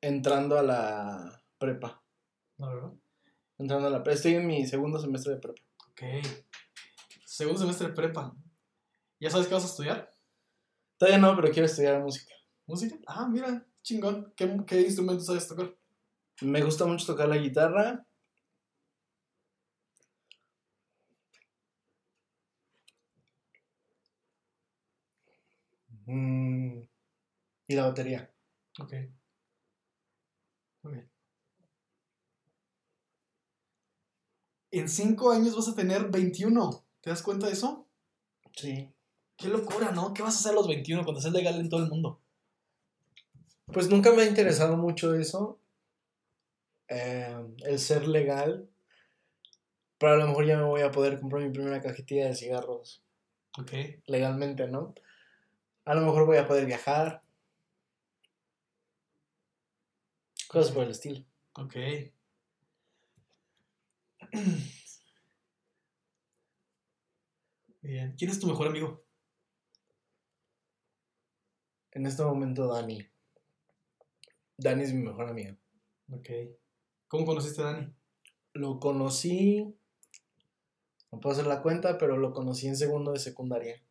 entrando 0.00 0.58
a 0.58 0.62
la 0.64 1.44
prepa. 1.56 2.02
No, 2.58 2.74
¿verdad? 2.74 2.92
Entrando 3.56 3.86
a 3.86 3.90
la 3.90 4.02
prepa. 4.02 4.16
Estoy 4.16 4.34
en 4.34 4.46
mi 4.48 4.66
segundo 4.66 4.98
semestre 4.98 5.34
de 5.34 5.38
prepa. 5.38 5.62
Ok. 5.88 6.02
Segundo 7.24 7.60
semestre 7.60 7.86
de 7.86 7.92
prepa. 7.92 8.34
¿Ya 9.20 9.30
sabes 9.30 9.46
qué 9.46 9.54
vas 9.54 9.62
a 9.62 9.68
estudiar? 9.68 10.10
Todavía 10.98 11.18
no, 11.18 11.36
pero 11.36 11.52
quiero 11.52 11.66
estudiar 11.66 12.02
música. 12.02 12.34
¿Música? 12.66 12.96
Ah, 13.06 13.28
mira, 13.28 13.64
chingón. 13.82 14.32
¿Qué, 14.36 14.52
qué 14.66 14.80
instrumento 14.80 15.22
sabes 15.22 15.46
tocar? 15.46 15.72
Me 16.40 16.60
gusta 16.60 16.86
mucho 16.86 17.06
tocar 17.06 17.28
la 17.28 17.36
guitarra. 17.36 18.04
Mm, 26.06 26.80
y 27.68 27.74
la 27.76 27.86
batería. 27.88 28.30
Ok. 28.80 28.94
Muy 30.82 30.94
bien. 30.94 31.10
En 34.70 34.88
cinco 34.88 35.32
años 35.32 35.56
vas 35.56 35.66
a 35.66 35.74
tener 35.74 36.08
21. 36.08 36.84
¿Te 37.00 37.10
das 37.10 37.20
cuenta 37.22 37.46
de 37.48 37.54
eso? 37.54 37.88
Sí. 38.56 38.92
Qué 39.36 39.48
locura, 39.48 39.92
¿no? 39.92 40.12
¿Qué 40.14 40.22
vas 40.22 40.36
a 40.36 40.38
hacer 40.40 40.52
a 40.52 40.54
los 40.56 40.68
21 40.68 41.04
cuando 41.04 41.20
seas 41.22 41.34
legal 41.34 41.58
en 41.60 41.68
todo 41.70 41.82
el 41.82 41.90
mundo? 41.90 42.20
Pues 43.72 43.88
nunca 43.88 44.12
me 44.12 44.22
ha 44.22 44.26
interesado 44.26 44.76
mucho 44.76 45.14
eso. 45.14 45.60
eh, 46.88 47.36
el 47.64 47.78
ser 47.78 48.08
legal. 48.08 48.68
Pero 49.98 50.12
a 50.14 50.16
lo 50.16 50.26
mejor 50.28 50.46
ya 50.46 50.56
me 50.56 50.62
voy 50.64 50.80
a 50.80 50.90
poder 50.90 51.20
comprar 51.20 51.42
mi 51.42 51.50
primera 51.52 51.82
cajetilla 51.82 52.26
de 52.28 52.34
cigarros 52.34 53.02
Ok. 53.58 53.72
legalmente, 54.06 54.68
¿no? 54.68 54.94
A 55.86 55.94
lo 55.94 56.04
mejor 56.04 56.26
voy 56.26 56.36
a 56.36 56.46
poder 56.48 56.66
viajar. 56.66 57.22
Cosas 60.48 60.72
por 60.72 60.82
el 60.82 60.90
estilo. 60.90 61.24
Ok. 61.52 61.76
Bien. 67.82 68.16
¿Quién 68.18 68.32
es 68.32 68.40
tu 68.40 68.48
mejor 68.48 68.66
amigo? 68.66 69.04
En 71.92 72.04
este 72.04 72.24
momento, 72.24 72.66
Dani. 72.66 73.08
Dani 74.56 74.82
es 74.82 74.92
mi 74.92 75.04
mejor 75.04 75.28
amigo. 75.28 75.56
Ok. 76.10 76.30
¿Cómo 77.06 77.24
conociste 77.24 77.62
a 77.62 77.66
Dani? 77.66 77.94
Lo 78.54 78.80
conocí. 78.80 79.72
No 81.12 81.20
puedo 81.20 81.34
hacer 81.34 81.46
la 81.46 81.62
cuenta, 81.62 81.96
pero 81.96 82.16
lo 82.16 82.32
conocí 82.32 82.66
en 82.66 82.76
segundo 82.76 83.12
de 83.12 83.20
secundaria. 83.20 83.85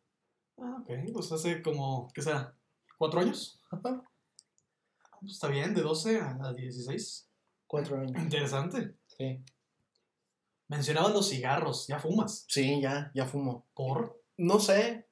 Ah, 0.58 0.78
ok. 0.80 0.90
Pues 1.12 1.32
hace 1.32 1.62
como, 1.62 2.10
¿qué 2.14 2.22
será? 2.22 2.54
¿Cuatro 2.98 3.20
años? 3.20 3.60
Ah, 3.70 3.80
pues 5.20 5.32
está 5.32 5.48
bien, 5.48 5.74
de 5.74 5.82
12 5.82 6.20
a 6.20 6.38
a 6.42 6.52
16. 6.52 7.28
Cuatro 7.66 7.98
años. 7.98 8.12
Interesante. 8.22 8.94
Sí. 9.06 9.42
Mencionabas 10.68 11.12
los 11.12 11.28
cigarros, 11.28 11.86
ya 11.86 11.98
fumas. 11.98 12.44
Sí, 12.48 12.80
ya, 12.80 13.10
ya 13.14 13.26
fumo. 13.26 13.66
¿Por? 13.74 14.20
No 14.36 14.60
sé. 14.60 15.06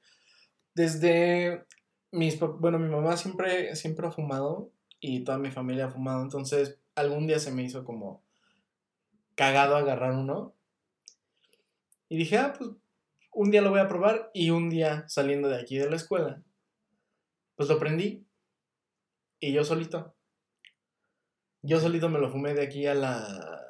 Desde 0.75 1.67
mis 2.11 2.39
bueno, 2.39 2.79
mi 2.79 2.89
mamá 2.89 3.17
siempre, 3.17 3.75
siempre 3.77 4.07
ha 4.07 4.11
fumado 4.11 4.71
y 5.01 5.25
toda 5.25 5.39
mi 5.39 5.51
familia 5.51 5.87
ha 5.87 5.91
fumado. 5.91 6.23
Entonces, 6.23 6.79
algún 6.95 7.27
día 7.27 7.39
se 7.39 7.53
me 7.53 7.63
hizo 7.63 7.85
como 7.85 8.23
cagado 9.35 9.77
agarrar 9.77 10.13
uno. 10.13 10.55
Y 12.09 12.17
dije, 12.17 12.39
ah, 12.39 12.55
pues 12.57 12.71
un 13.35 13.51
día 13.51 13.61
lo 13.61 13.71
voy 13.71 13.81
a 13.81 13.89
probar. 13.89 14.31
Y 14.33 14.51
un 14.51 14.71
día 14.71 15.05
saliendo 15.09 15.49
de 15.49 15.61
aquí 15.61 15.77
de 15.77 15.91
la 15.91 15.97
escuela, 15.97 16.43
pues 17.57 17.69
lo 17.69 17.79
prendí. 17.79 18.27
Y 19.41 19.53
yo 19.53 19.65
solito. 19.65 20.15
Yo 21.63 21.81
solito 21.81 22.09
me 22.09 22.19
lo 22.19 22.31
fumé 22.31 22.55
de 22.55 22.63
aquí 22.63 22.87
a 22.87 22.95
la. 22.95 23.69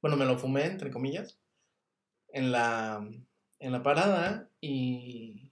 Bueno, 0.00 0.16
me 0.16 0.24
lo 0.24 0.38
fumé, 0.38 0.66
entre 0.66 0.90
comillas. 0.90 1.38
En 2.28 2.52
la. 2.52 3.06
En 3.58 3.72
la 3.72 3.82
parada. 3.82 4.48
Y. 4.60 5.50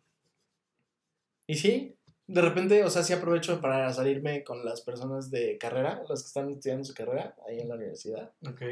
Y 1.47 1.55
sí. 1.57 1.97
De 2.27 2.43
repente, 2.43 2.85
o 2.85 2.91
sea, 2.91 3.03
sí 3.03 3.13
aprovecho 3.13 3.61
para 3.61 3.93
salirme 3.93 4.45
con 4.45 4.65
las 4.65 4.83
personas 4.83 5.33
de 5.33 5.59
carrera, 5.59 6.01
las 6.09 6.23
que 6.23 6.29
están 6.29 6.49
estudiando 6.51 6.85
su 6.85 6.95
carrera 6.95 7.35
ahí 7.49 7.59
en 7.59 7.69
la 7.69 7.75
universidad. 7.75 8.33
Ok. 8.49 8.63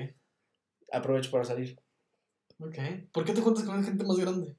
Aprovecho 0.93 1.33
para 1.33 1.45
salir. 1.45 1.77
Ok. 2.61 2.77
¿Por 3.13 3.25
qué 3.25 3.33
te 3.33 3.41
juntas 3.41 3.65
con 3.65 3.85
gente 3.85 4.05
más 4.05 4.17
grande? 4.17 4.57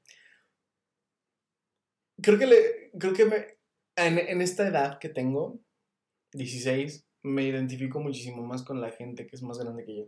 Creo 2.22 2.38
que 2.38 2.46
le. 2.46 2.90
Creo 2.98 3.12
que 3.12 3.24
me. 3.24 3.46
En, 3.96 4.18
en 4.18 4.40
esta 4.40 4.66
edad 4.66 4.98
que 4.98 5.08
tengo, 5.08 5.60
16, 6.32 7.06
me 7.22 7.44
identifico 7.44 8.00
muchísimo 8.00 8.42
más 8.46 8.62
con 8.62 8.80
la 8.80 8.90
gente 8.90 9.26
que 9.26 9.36
es 9.36 9.42
más 9.42 9.58
grande 9.58 9.84
que 9.84 9.96
yo. 9.96 10.04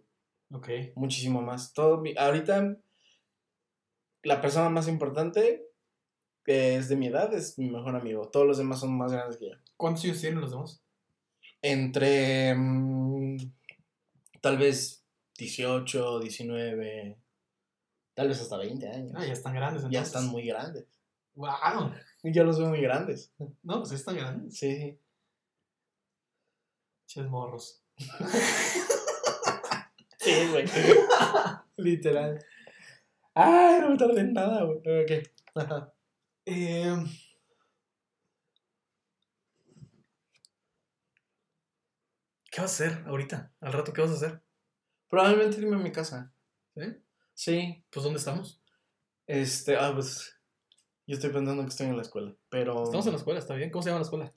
Ok. 0.57 0.69
Muchísimo 0.95 1.43
más. 1.43 1.73
Todo 1.75 2.01
mi- 2.01 2.15
ahorita, 2.17 2.79
la 4.23 4.41
persona 4.41 4.69
más 4.71 4.89
importante 4.89 5.65
que 6.45 6.77
es 6.77 6.89
de 6.89 6.97
mi 6.97 7.07
edad 7.09 7.33
es 7.35 7.59
mi 7.59 7.71
mejor 7.71 7.95
amigo. 7.97 8.29
Todos 8.29 8.47
los 8.47 8.59
demás 8.59 8.81
son 8.81 8.97
más 8.97 9.13
grandes 9.13 9.37
que 9.39 9.51
yo. 9.51 9.57
¿Cuántos 9.77 10.05
años 10.05 10.21
tienen 10.21 10.41
los 10.41 10.51
demás? 10.53 10.83
Entre. 11.61 12.55
mm, 12.55 13.37
tal 14.41 14.59
vez 14.59 15.05
18, 15.39 16.21
19. 16.21 17.19
Tal 18.15 18.29
vez 18.29 18.41
hasta 18.41 18.57
20 18.57 18.89
años. 18.89 19.13
Ah, 19.15 19.25
ya 19.25 19.33
están 19.33 19.55
grandes 19.55 19.83
ya 19.83 19.89
entonces. 19.89 20.07
están 20.09 20.27
muy 20.29 20.47
grandes. 20.47 20.87
¡Wow! 21.35 21.93
Yo 22.25 22.45
los 22.45 22.59
veo 22.59 22.69
muy 22.69 22.81
grandes. 22.81 23.33
No, 23.63 23.79
pues 23.81 23.93
están 23.93 24.17
grandes. 24.17 24.57
Sí. 24.59 24.99
Ches 27.07 27.27
morros. 27.29 27.83
Sí, 30.23 30.31
güey. 30.53 30.65
Literal. 31.77 32.39
Ay, 33.35 33.81
no 33.81 33.91
me 33.91 33.97
tardé 33.99 34.21
en 34.21 34.33
nada, 34.33 34.63
güey. 34.63 34.79
Ok. 34.79 35.29
Ajá. 35.57 35.93
Eh, 36.47 36.95
¿Qué 42.53 42.61
vas 42.61 42.81
a 42.81 42.85
hacer 42.85 43.05
ahorita? 43.09 43.53
¿Al 43.61 43.73
rato 43.73 43.93
qué 43.93 44.01
vas 44.01 44.13
a 44.13 44.15
hacer? 44.15 44.43
Probablemente 45.09 45.59
irme 45.61 45.75
a 45.75 45.81
mi 45.81 45.91
casa. 45.91 46.33
¿Sí? 46.77 46.83
Sí. 47.35 47.85
Pues 47.91 48.05
¿dónde 48.05 48.19
estamos? 48.19 48.63
Este, 49.27 49.77
ah, 49.77 49.93
pues. 49.95 50.39
Yo 51.07 51.15
estoy 51.15 51.31
pensando 51.31 51.63
que 51.63 51.69
estoy 51.69 51.87
en 51.87 51.97
la 51.97 52.03
escuela, 52.03 52.35
pero. 52.49 52.85
Estamos 52.85 53.07
en 53.07 53.13
la 53.13 53.19
escuela, 53.19 53.41
está 53.41 53.55
bien. 53.55 53.71
¿Cómo 53.71 53.83
se 53.83 53.91
llama 53.91 54.01
la 54.01 54.05
escuela? 54.05 54.33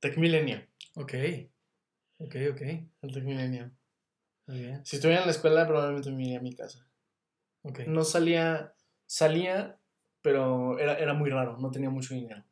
Tech 0.00 0.16
Milenio. 0.18 0.66
Ok. 0.96 1.14
Ok, 2.18 2.36
ok. 2.52 2.60
El 3.02 3.12
Tech 3.12 3.24
Milenio. 3.24 3.70
Muy 4.46 4.60
bien. 4.60 4.84
Si 4.84 4.96
estuviera 4.96 5.22
en 5.22 5.26
la 5.26 5.32
escuela, 5.32 5.66
probablemente 5.66 6.10
me 6.10 6.24
iría 6.24 6.38
a 6.38 6.42
mi 6.42 6.54
casa. 6.54 6.88
Ok. 7.62 7.80
No 7.86 8.04
salía. 8.04 8.74
Salía, 9.06 9.78
pero 10.22 10.78
era, 10.80 10.98
era 10.98 11.14
muy 11.14 11.30
raro. 11.30 11.58
No 11.58 11.70
tenía 11.70 11.90
mucho 11.90 12.14
dinero. 12.14 12.44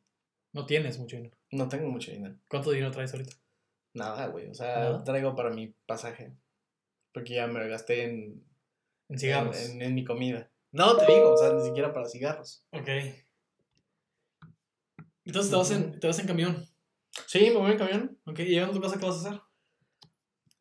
No 0.53 0.65
tienes 0.65 0.97
mucho 0.99 1.17
dinero. 1.17 1.37
No 1.51 1.67
tengo 1.67 1.89
mucho 1.89 2.11
dinero. 2.11 2.37
¿Cuánto 2.47 2.71
dinero 2.71 2.91
traes 2.91 3.13
ahorita? 3.13 3.35
Nada, 3.93 4.27
güey. 4.27 4.47
O 4.47 4.53
sea, 4.53 4.79
Nada. 4.79 5.03
traigo 5.03 5.35
para 5.35 5.49
mi 5.49 5.73
pasaje. 5.85 6.33
Porque 7.13 7.33
ya 7.33 7.47
me 7.47 7.59
lo 7.59 7.69
gasté 7.69 8.05
en, 8.05 8.45
En 9.09 9.19
cigarros. 9.19 9.57
En, 9.57 9.75
en- 9.77 9.81
en 9.83 9.95
mi 9.95 10.03
comida. 10.03 10.51
No, 10.71 10.97
te 10.97 11.05
digo, 11.05 11.33
o 11.33 11.37
sea, 11.37 11.53
ni 11.53 11.63
siquiera 11.63 11.93
para 11.93 12.07
cigarros. 12.07 12.65
Ok. 12.71 12.89
Entonces 15.23 15.49
te 15.51 15.57
vas, 15.57 15.71
en, 15.71 15.99
te 15.99 16.07
vas 16.07 16.19
en 16.19 16.27
camión. 16.27 16.65
Sí, 17.27 17.39
me 17.49 17.57
voy 17.57 17.71
en 17.71 17.77
camión. 17.77 18.19
Ok. 18.25 18.39
¿Y 18.39 18.59
a 18.59 18.69
tu 18.69 18.81
casa 18.81 18.99
qué 18.99 19.05
vas 19.05 19.25
a 19.25 19.29
hacer? 19.29 19.41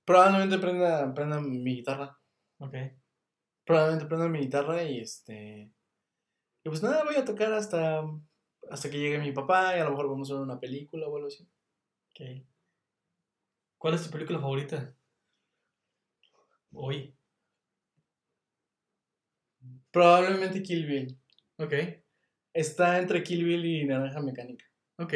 Probablemente 0.04 0.58
prenda, 0.58 1.12
prenda 1.14 1.40
mi 1.40 1.76
guitarra. 1.76 2.18
Ok. 2.58 2.74
Probablemente 3.64 4.06
prenda 4.06 4.28
mi 4.28 4.38
guitarra 4.40 4.82
y 4.84 5.00
este. 5.00 5.72
Y 6.62 6.68
pues 6.68 6.82
nada, 6.82 7.04
voy 7.04 7.16
a 7.16 7.24
tocar 7.24 7.52
hasta. 7.52 8.02
Hasta 8.70 8.88
que 8.90 8.98
llegue 8.98 9.18
mi 9.18 9.32
papá 9.32 9.76
y 9.76 9.80
a 9.80 9.84
lo 9.84 9.90
mejor 9.90 10.08
vamos 10.08 10.30
a 10.30 10.34
ver 10.34 10.42
una 10.42 10.58
película 10.58 11.06
o 11.06 11.16
algo 11.16 11.28
así. 11.28 11.46
Ok. 12.10 12.46
¿Cuál 13.76 13.94
es 13.94 14.04
tu 14.04 14.10
película 14.10 14.38
favorita? 14.38 14.94
Hoy. 16.72 17.14
Probablemente 19.94 20.60
Kill 20.60 20.86
Bill. 20.86 21.16
Ok. 21.56 21.72
Está 22.52 22.98
entre 22.98 23.22
Kill 23.22 23.44
Bill 23.44 23.64
y 23.64 23.84
Naranja 23.84 24.20
Mecánica. 24.20 24.66
Ok. 24.98 25.14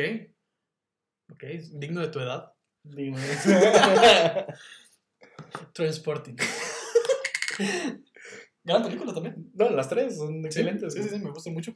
Ok. 1.33 1.45
Digno 1.73 2.01
de 2.01 2.09
tu 2.09 2.21
edad. 2.21 2.53
Dime. 2.85 3.19
Transporting. 5.73 6.37
Gran 8.63 8.83
película 8.85 9.13
también. 9.13 9.51
no, 9.53 9.71
las 9.71 9.89
tres 9.89 10.17
son 10.17 10.45
excelentes. 10.47 10.95
Sí, 10.95 11.03
sí, 11.03 11.09
sí, 11.09 11.19
me 11.19 11.33
gustan 11.33 11.55
mucho. 11.55 11.75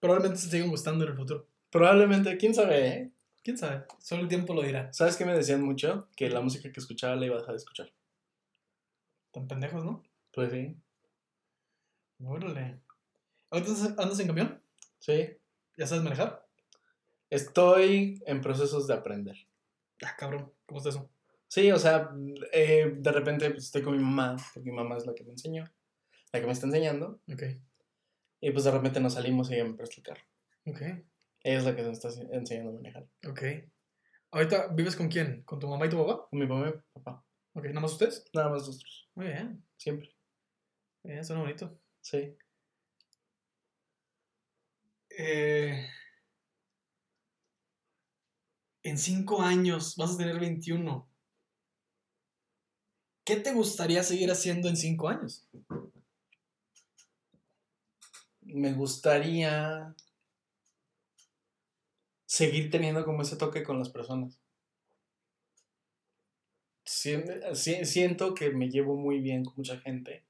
Probablemente 0.00 0.40
se 0.40 0.50
sigan 0.50 0.70
gustando 0.70 1.04
en 1.04 1.12
el 1.12 1.16
futuro. 1.16 1.46
Probablemente, 1.70 2.36
quién 2.36 2.52
sabe, 2.52 2.88
¿eh? 2.88 3.12
¿Quién 3.44 3.58
sabe? 3.58 3.84
Solo 4.00 4.22
el 4.22 4.28
tiempo 4.28 4.54
lo 4.54 4.62
dirá. 4.62 4.92
¿Sabes 4.92 5.16
qué 5.16 5.24
me 5.24 5.36
decían 5.36 5.62
mucho? 5.62 6.08
Que 6.16 6.28
la 6.30 6.40
música 6.40 6.72
que 6.72 6.80
escuchaba 6.80 7.14
la 7.14 7.26
iba 7.26 7.36
a 7.36 7.38
dejar 7.38 7.54
de 7.54 7.58
escuchar. 7.58 7.92
Tan 9.30 9.46
pendejos, 9.46 9.84
¿no? 9.84 10.02
Pues 10.32 10.50
sí. 10.50 10.76
Órale. 12.20 12.80
¿Ahorita 13.50 13.72
andas 14.02 14.20
en 14.20 14.26
camión? 14.26 14.62
Sí. 14.98 15.36
¿Ya 15.76 15.86
sabes 15.86 16.02
manejar? 16.04 16.46
Estoy 17.30 18.22
en 18.26 18.40
procesos 18.40 18.86
de 18.86 18.94
aprender. 18.94 19.36
Ah, 20.04 20.14
cabrón. 20.18 20.52
¿Cómo 20.66 20.78
está 20.78 20.90
eso? 20.90 21.10
Sí, 21.46 21.70
o 21.72 21.78
sea, 21.78 22.10
eh, 22.52 22.92
de 22.96 23.12
repente 23.12 23.50
pues, 23.50 23.64
estoy 23.64 23.82
con 23.82 23.96
mi 23.96 24.02
mamá, 24.02 24.36
porque 24.54 24.70
mi 24.70 24.76
mamá 24.76 24.96
es 24.98 25.06
la 25.06 25.14
que 25.14 25.24
me 25.24 25.30
enseñó, 25.30 25.64
la 26.32 26.40
que 26.40 26.46
me 26.46 26.52
está 26.52 26.66
enseñando, 26.66 27.20
Ok. 27.32 27.42
y 28.40 28.50
pues 28.50 28.64
de 28.64 28.70
repente 28.70 29.00
nos 29.00 29.14
salimos 29.14 29.50
y 29.50 29.54
ella 29.54 29.64
me 29.64 29.74
presta 29.74 29.96
el 29.98 30.02
carro. 30.02 30.22
Ok. 30.66 30.80
Ella 30.82 31.58
es 31.58 31.64
la 31.64 31.74
que 31.74 31.82
me 31.82 31.90
está 31.92 32.08
enseñando 32.32 32.70
a 32.70 32.74
manejar. 32.74 33.06
Ok. 33.26 33.42
¿Ahorita 34.30 34.68
vives 34.74 34.94
con 34.94 35.08
quién? 35.08 35.42
¿Con 35.44 35.58
tu 35.58 35.68
mamá 35.68 35.86
y 35.86 35.88
tu 35.88 35.96
papá? 35.96 36.28
Con 36.28 36.38
mi 36.38 36.46
mamá 36.46 36.68
y 36.68 36.72
mi 36.74 36.80
papá. 36.92 37.24
Ok, 37.54 37.64
¿nada 37.66 37.80
más 37.80 37.92
ustedes? 37.92 38.24
Nada 38.34 38.50
más 38.50 38.66
nosotros, 38.66 39.10
Muy 39.14 39.26
bien. 39.28 39.64
siempre. 39.78 40.14
Bien, 41.02 41.24
suena 41.24 41.40
bonito. 41.42 41.80
Sí. 42.00 42.36
Eh, 45.10 45.88
en 48.82 48.98
cinco 48.98 49.40
años 49.40 49.94
vas 49.96 50.14
a 50.14 50.16
tener 50.18 50.40
21. 50.40 51.08
¿Qué 53.24 53.36
te 53.36 53.52
gustaría 53.52 54.02
seguir 54.02 54.28
haciendo 54.32 54.68
en 54.68 54.76
cinco 54.76 55.08
años? 55.08 55.46
Me 58.42 58.72
gustaría 58.72 59.94
seguir 62.26 62.70
teniendo 62.70 63.04
como 63.04 63.22
ese 63.22 63.34
toque 63.36 63.64
con 63.64 63.80
las 63.80 63.88
personas. 63.88 64.38
Sien- 66.84 67.54
si- 67.54 67.84
Siento 67.84 68.34
que 68.34 68.50
me 68.50 68.68
llevo 68.68 68.96
muy 68.96 69.20
bien 69.20 69.44
con 69.44 69.54
mucha 69.58 69.78
gente 69.78 70.24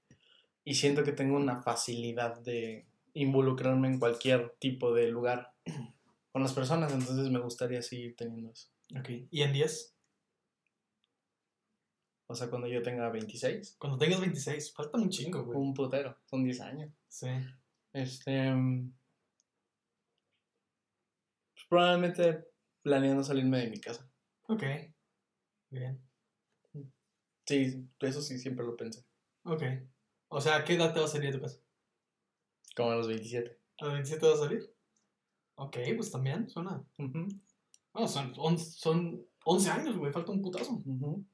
y 0.68 0.74
siento 0.74 1.02
que 1.02 1.12
tengo 1.12 1.34
una 1.34 1.62
facilidad 1.62 2.40
de 2.40 2.86
involucrarme 3.14 3.88
en 3.88 3.98
cualquier 3.98 4.54
tipo 4.58 4.92
de 4.92 5.08
lugar 5.08 5.54
con 6.30 6.42
las 6.42 6.52
personas, 6.52 6.92
entonces 6.92 7.30
me 7.30 7.40
gustaría 7.40 7.80
seguir 7.80 8.14
teniendo 8.14 8.50
eso. 8.50 8.68
Ok. 8.94 9.08
¿Y 9.30 9.40
en 9.40 9.54
10? 9.54 9.96
O 12.26 12.34
sea, 12.34 12.50
cuando 12.50 12.68
yo 12.68 12.82
tenga 12.82 13.08
26, 13.08 13.76
Cuando 13.78 13.96
tengas 13.96 14.20
26. 14.20 14.74
Falta 14.74 14.98
un 14.98 15.08
chingo, 15.08 15.42
güey. 15.42 15.58
un 15.58 15.72
putero, 15.72 16.18
son 16.26 16.44
10 16.44 16.60
años. 16.60 16.92
Sí. 17.08 17.28
Este. 17.94 18.52
mm, 18.52 18.92
pues, 21.54 21.66
probablemente 21.66 22.44
planeando 22.82 23.24
salirme 23.24 23.60
de 23.60 23.70
mi 23.70 23.80
casa. 23.80 24.06
Ok. 24.48 24.64
Bien. 25.70 25.98
Sí, 27.46 27.88
eso 28.00 28.20
sí, 28.20 28.38
siempre 28.38 28.66
lo 28.66 28.76
pensé. 28.76 29.02
Ok. 29.44 29.62
O 30.28 30.40
sea, 30.40 30.56
¿a 30.56 30.64
qué 30.64 30.74
edad 30.74 30.92
te 30.92 31.00
vas 31.00 31.10
a 31.10 31.12
salir 31.14 31.32
de 31.32 31.38
tu 31.38 31.42
casa? 31.44 31.60
Como 32.76 32.90
a 32.90 32.96
los 32.96 33.08
27. 33.08 33.58
¿A 33.80 33.84
los 33.84 33.94
27 33.94 34.26
vas 34.26 34.40
a 34.40 34.44
salir? 34.44 34.74
Ok, 35.56 35.76
pues 35.96 36.10
también 36.10 36.48
suena. 36.48 36.84
Ujú, 36.98 37.26
No, 37.94 38.06
son, 38.08 38.32
on- 38.36 38.58
son 38.58 39.26
11 39.44 39.70
años, 39.70 39.96
güey. 39.96 40.12
Falta 40.12 40.30
un 40.32 40.42
putazo. 40.42 40.72
ujú. 40.84 41.26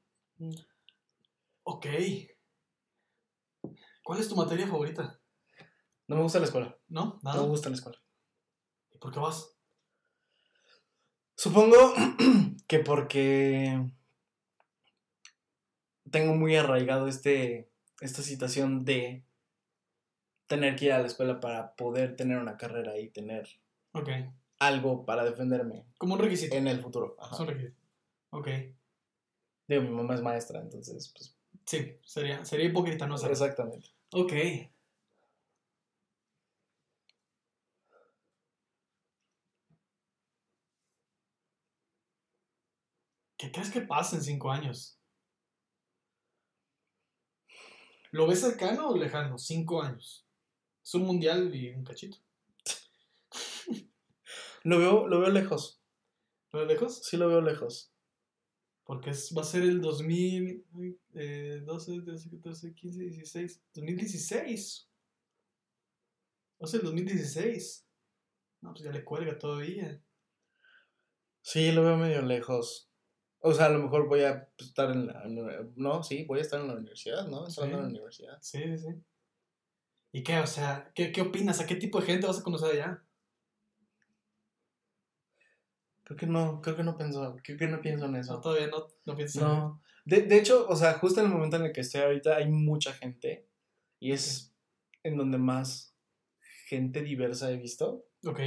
Ok. 1.63 1.85
¿Cuál 4.03 4.19
es 4.19 4.29
tu 4.29 4.35
materia 4.35 4.67
favorita? 4.67 5.19
No 6.07 6.15
me 6.15 6.21
gusta 6.23 6.39
la 6.39 6.45
escuela. 6.45 6.77
¿No? 6.87 7.05
No 7.05 7.19
¿Nada? 7.23 7.41
me 7.43 7.47
gusta 7.49 7.69
la 7.69 7.75
escuela. 7.75 7.97
¿Y 8.91 8.97
por 8.97 9.11
qué 9.11 9.19
vas? 9.19 9.57
Supongo 11.35 11.75
que 12.67 12.79
porque 12.79 13.91
tengo 16.11 16.33
muy 16.35 16.55
arraigado 16.55 17.07
este, 17.07 17.71
esta 18.01 18.21
situación 18.21 18.85
de 18.85 19.23
tener 20.47 20.75
que 20.75 20.85
ir 20.85 20.91
a 20.91 20.99
la 20.99 21.07
escuela 21.07 21.39
para 21.39 21.75
poder 21.75 22.15
tener 22.15 22.37
una 22.37 22.57
carrera 22.57 22.97
y 22.97 23.09
tener 23.09 23.47
algo 24.59 25.05
para 25.05 25.23
defenderme 25.23 25.85
Como 25.97 26.15
un 26.15 26.19
requisito. 26.19 26.55
en 26.55 26.67
el 26.67 26.81
futuro. 26.81 27.15
Ajá. 27.19 27.33
Es 27.35 27.39
un 27.39 27.47
requisito. 27.47 27.75
Ok. 28.31 28.47
Digo, 29.67 29.81
mi 29.81 29.89
mamá 29.89 30.15
es 30.15 30.21
maestra, 30.21 30.61
entonces, 30.61 31.11
pues, 31.15 31.35
Sí, 31.65 31.97
sería, 32.05 32.45
sería 32.45 32.67
hipócrita 32.67 33.07
no 33.07 33.15
exactamente. 33.15 33.89
Ok. 34.11 34.31
¿Qué 43.37 43.51
crees 43.51 43.69
que 43.71 43.81
pasa 43.81 44.15
en 44.15 44.21
cinco 44.23 44.51
años? 44.51 44.94
¿Lo 48.15 48.27
ves 48.27 48.39
cercano 48.39 48.87
o 48.91 48.97
lejano? 48.97 49.37
Cinco 49.37 49.81
años. 49.81 50.25
Es 50.81 50.93
un 50.93 51.01
mundial 51.03 51.53
y 51.53 51.71
un 51.71 51.83
cachito. 51.83 52.17
Lo 54.63 54.79
veo, 54.79 55.05
lo 55.09 55.19
veo 55.19 55.29
lejos. 55.31 55.81
¿Lo 56.53 56.59
ves 56.61 56.67
lejos? 56.69 57.03
Sí 57.03 57.17
lo 57.17 57.27
veo 57.27 57.41
lejos. 57.41 57.91
Porque 58.85 59.09
es- 59.09 59.33
va 59.37 59.41
a 59.41 59.45
ser 59.45 59.63
el 59.63 59.81
2000, 59.81 60.65
uy, 60.71 60.97
eh, 61.13 61.61
12, 61.65 62.01
13, 62.03 62.29
14, 62.29 62.73
15, 62.73 63.01
16. 63.01 63.61
2016. 63.73 64.89
Va 66.61 66.65
a 66.65 66.67
ser 66.67 66.79
el 66.79 66.85
2016. 66.85 67.85
No, 68.61 68.71
pues 68.71 68.85
ya 68.85 68.91
le 68.93 69.03
cuelga 69.03 69.37
todavía. 69.37 70.01
Sí, 71.41 71.73
lo 71.73 71.83
veo 71.83 71.97
medio 71.97 72.21
lejos. 72.21 72.89
O 73.47 73.53
sea, 73.53 73.67
a 73.67 73.69
lo 73.69 73.77
mejor 73.79 74.07
voy 74.07 74.21
a 74.21 74.49
estar 74.57 74.89
en 74.89 75.05
la... 75.07 75.23
No, 75.75 76.01
sí, 76.01 76.25
voy 76.25 76.39
a 76.39 76.41
estar 76.41 76.59
en 76.59 76.67
la 76.67 76.73
universidad, 76.73 77.27
¿no? 77.27 77.45
Entrando 77.47 77.75
Sí. 77.75 77.79
a 77.79 77.81
la 77.83 77.87
universidad. 77.89 78.37
Sí, 78.41 78.57
sí, 78.63 78.77
sí. 78.79 79.03
¿Y 80.11 80.23
qué? 80.23 80.39
O 80.39 80.47
sea, 80.47 80.91
¿qué, 80.95 81.11
qué 81.11 81.21
opinas? 81.21 81.59
¿A 81.59 81.67
qué 81.67 81.75
tipo 81.75 81.99
de 81.99 82.07
gente 82.07 82.25
vas 82.25 82.39
a 82.39 82.43
conocer 82.43 82.71
allá? 82.71 83.03
Creo 86.03 86.17
que 86.17 86.27
no, 86.27 86.61
creo 86.61 86.75
que 86.75 86.83
no 86.83 86.97
pienso, 86.97 87.35
creo 87.43 87.57
que 87.57 87.67
no 87.67 87.81
pienso 87.81 88.05
en 88.05 88.11
No, 88.13 88.19
eso. 88.19 88.39
todavía 88.39 88.67
no, 88.67 88.87
no 89.05 89.15
piensas 89.15 89.41
en 89.41 89.47
No. 89.47 89.81
De, 90.05 90.21
de 90.21 90.37
hecho, 90.37 90.67
o 90.69 90.75
sea, 90.75 90.93
justo 90.99 91.19
en 91.19 91.27
el 91.27 91.31
momento 91.33 91.55
en 91.57 91.63
el 91.65 91.71
que 91.73 91.81
estoy 91.81 92.01
ahorita 92.01 92.35
hay 92.37 92.47
mucha 92.47 92.93
gente 92.93 93.49
y 93.99 94.11
es 94.11 94.55
en 95.03 95.17
donde 95.17 95.37
más 95.39 95.95
gente 96.67 97.01
diversa 97.01 97.51
he 97.51 97.57
visto. 97.57 98.05
Ok, 98.25 98.39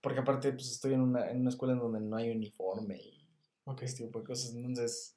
Porque 0.00 0.20
aparte, 0.20 0.52
pues 0.52 0.70
estoy 0.72 0.94
en 0.94 1.00
una, 1.02 1.30
en 1.30 1.40
una 1.40 1.50
escuela 1.50 1.74
en 1.74 1.80
donde 1.80 2.00
no 2.00 2.16
hay 2.16 2.30
uniforme 2.30 2.98
y 2.98 3.21
ok. 3.64 3.82
este 3.82 4.04
tipo 4.04 4.20
de 4.20 4.24
cosas. 4.24 4.54
Entonces, 4.54 5.16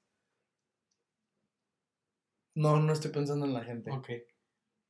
no, 2.55 2.79
no 2.79 2.93
estoy 2.93 3.11
pensando 3.11 3.45
en 3.45 3.53
la 3.53 3.63
gente. 3.63 3.91
Ok. 3.91 4.09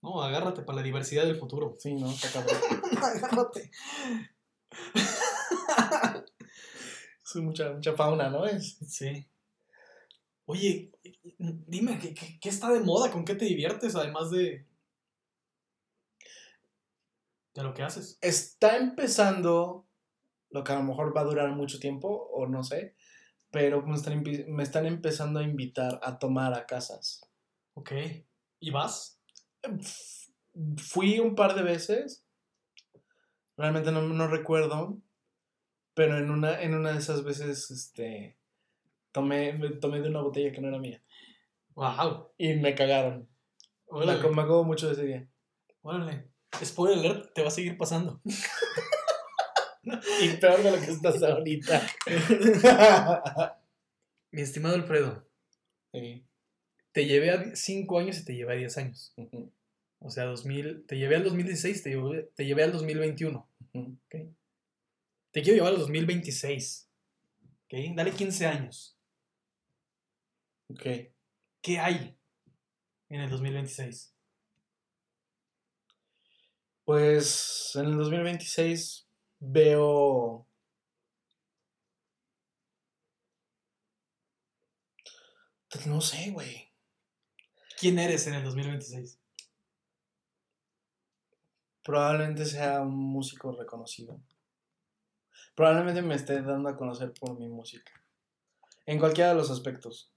No, 0.01 0.21
agárrate 0.21 0.61
para 0.61 0.77
la 0.77 0.83
diversidad 0.83 1.23
del 1.23 1.35
futuro. 1.35 1.75
Sí, 1.79 1.95
no, 1.95 2.11
está 2.11 2.31
cabrón. 2.31 2.57
agárrate. 3.03 3.71
Es 7.35 7.41
mucha, 7.41 7.73
mucha 7.73 7.93
fauna, 7.93 8.29
¿no? 8.29 8.45
Es, 8.45 8.77
Sí. 8.87 9.27
Oye, 10.45 10.91
dime, 11.39 11.97
¿qué, 11.99 12.13
qué, 12.13 12.39
qué 12.39 12.49
está 12.49 12.71
de 12.71 12.79
moda? 12.79 13.11
¿Con 13.11 13.25
qué 13.25 13.35
te 13.35 13.45
diviertes? 13.45 13.95
Además 13.95 14.29
de. 14.29 14.65
de 17.55 17.63
lo 17.63 17.73
que 17.73 17.83
haces. 17.83 18.19
está 18.21 18.77
empezando 18.77 19.87
lo 20.51 20.63
que 20.63 20.71
a 20.71 20.75
lo 20.75 20.83
mejor 20.83 21.15
va 21.15 21.21
a 21.21 21.25
durar 21.25 21.49
mucho 21.51 21.79
tiempo, 21.79 22.29
o 22.31 22.47
no 22.47 22.63
sé, 22.63 22.94
pero 23.55 23.81
me 23.83 23.95
están, 23.95 24.21
me 24.49 24.63
están 24.63 24.85
empezando 24.85 25.39
a 25.39 25.43
invitar 25.43 26.01
a 26.03 26.19
tomar 26.19 26.53
a 26.53 26.65
casas. 26.65 27.21
Ok. 27.73 27.93
¿Y 28.59 28.69
vas? 28.69 29.21
Fui 30.75 31.19
un 31.19 31.35
par 31.35 31.55
de 31.55 31.63
veces, 31.63 32.25
realmente 33.55 33.93
no, 33.93 34.01
no 34.01 34.27
recuerdo, 34.27 34.97
pero 35.93 36.17
en 36.17 36.31
una, 36.31 36.61
en 36.61 36.73
una 36.73 36.91
de 36.91 36.97
esas 36.97 37.23
veces, 37.23 37.71
este, 37.71 38.37
tomé, 39.13 39.53
me 39.53 39.69
tomé 39.69 40.01
de 40.01 40.09
una 40.09 40.21
botella 40.21 40.51
que 40.51 40.59
no 40.59 40.67
era 40.67 40.77
mía 40.77 41.01
¡Wow! 41.75 42.31
y 42.37 42.55
me 42.55 42.75
cagaron. 42.75 43.29
Me, 43.89 43.99
Órale. 43.99 44.21
me 44.21 44.41
acuerdo 44.41 44.65
mucho 44.65 44.87
de 44.87 44.93
ese 44.95 45.05
día. 45.05 45.29
Órale. 45.81 46.27
Spoiler 46.61 46.99
alert, 46.99 47.33
te 47.33 47.41
va 47.41 47.47
a 47.47 47.51
seguir 47.51 47.77
pasando. 47.77 48.19
Y 50.21 50.29
peor 50.37 50.63
de 50.63 50.71
lo 50.71 50.79
que 50.79 50.91
estás 50.91 51.21
ahorita. 51.23 51.81
Mi 54.31 54.41
estimado 54.41 54.75
Alfredo, 54.75 55.25
Sí. 55.93 56.25
te 56.91 57.05
llevé 57.05 57.31
a 57.31 57.55
5 57.55 57.99
años 57.99 58.17
y 58.19 58.25
te 58.25 58.35
llevé 58.35 58.53
a 58.53 58.57
10 58.57 58.77
años. 58.77 59.13
Ujú, 59.15 59.51
O 59.99 60.09
sea, 60.09 60.25
2000, 60.25 60.85
te 60.87 60.97
llevé 60.97 61.15
al 61.15 61.23
2016, 61.23 61.83
te 61.83 61.89
llevé, 61.91 62.29
te 62.35 62.45
llevé 62.45 62.63
al 62.63 62.71
2021. 62.73 63.47
ujú. 63.73 63.97
Te 64.09 65.41
quiero 65.41 65.55
llevar 65.57 65.73
al 65.73 65.79
2026. 65.79 66.89
¿Ok? 67.65 67.73
Dale 67.95 68.11
15 68.11 68.45
años. 68.45 68.97
Ok. 70.69 70.83
¿Qué 71.61 71.79
hay 71.79 72.17
en 73.09 73.21
el 73.21 73.29
2026? 73.29 74.13
Pues 76.85 77.71
en 77.75 77.85
el 77.85 77.97
2026 77.97 79.04
veo. 79.51 80.45
Pues 85.71 85.87
no 85.87 86.01
sé, 86.01 86.31
güey. 86.31 86.71
¿Quién 87.79 87.99
eres 87.99 88.25
en 88.27 88.35
el 88.35 88.43
2026? 88.43 89.19
Probablemente 91.83 92.45
sea 92.45 92.81
un 92.81 92.95
músico 92.95 93.51
reconocido. 93.51 94.19
Probablemente 95.55 96.01
me 96.01 96.15
esté 96.15 96.41
dando 96.41 96.69
a 96.69 96.77
conocer 96.77 97.13
por 97.13 97.37
mi 97.37 97.47
música. 97.47 97.91
En 98.85 98.99
cualquiera 98.99 99.29
de 99.31 99.35
los 99.35 99.51
aspectos. 99.51 100.11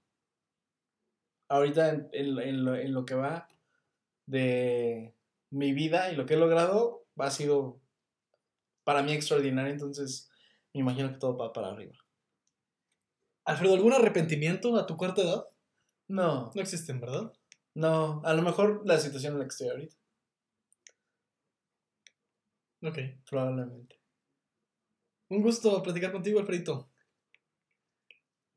Ahorita 1.49 1.89
en, 1.89 2.09
en- 2.13 2.39
en 2.39 2.65
lo, 2.65 2.75
en 2.75 2.93
lo 2.93 3.05
que 3.05 3.15
va 3.15 3.47
de 4.25 5.15
mi 5.49 5.73
vida 5.73 6.11
y 6.11 6.15
lo 6.15 6.25
que 6.25 6.35
he 6.35 6.37
logrado, 6.37 7.05
ha 7.17 7.31
sido 7.31 7.79
para 8.89 9.03
mí 9.03 9.13
extraordinario. 9.13 9.71
Entonces, 9.71 10.31
me 10.73 10.81
imagino 10.81 11.11
que 11.11 11.19
todo 11.19 11.37
va 11.37 11.53
para 11.53 11.69
arriba. 11.69 11.93
Alfredo, 13.45 13.75
¿algún 13.75 13.93
arrepentimiento 13.93 14.75
a 14.75 14.87
tu 14.87 14.97
cuarta 14.97 15.21
edad? 15.21 15.45
No, 16.07 16.51
No 16.55 16.59
existen, 16.59 16.99
¿verdad? 16.99 17.31
no. 17.75 18.19
A 18.25 18.33
lo 18.33 18.41
mejor 18.41 18.81
la 18.87 18.97
situación 18.97 19.33
en 19.33 19.39
la 19.39 19.45
que 19.45 19.49
estoy 19.49 19.69
ahorita. 19.69 19.95
Ok. 22.81 22.97
Probablemente. 23.29 23.99
Un 25.29 25.43
gusto 25.43 25.83
platicar 25.83 26.11
contigo, 26.11 26.39
Alfredito. 26.39 26.89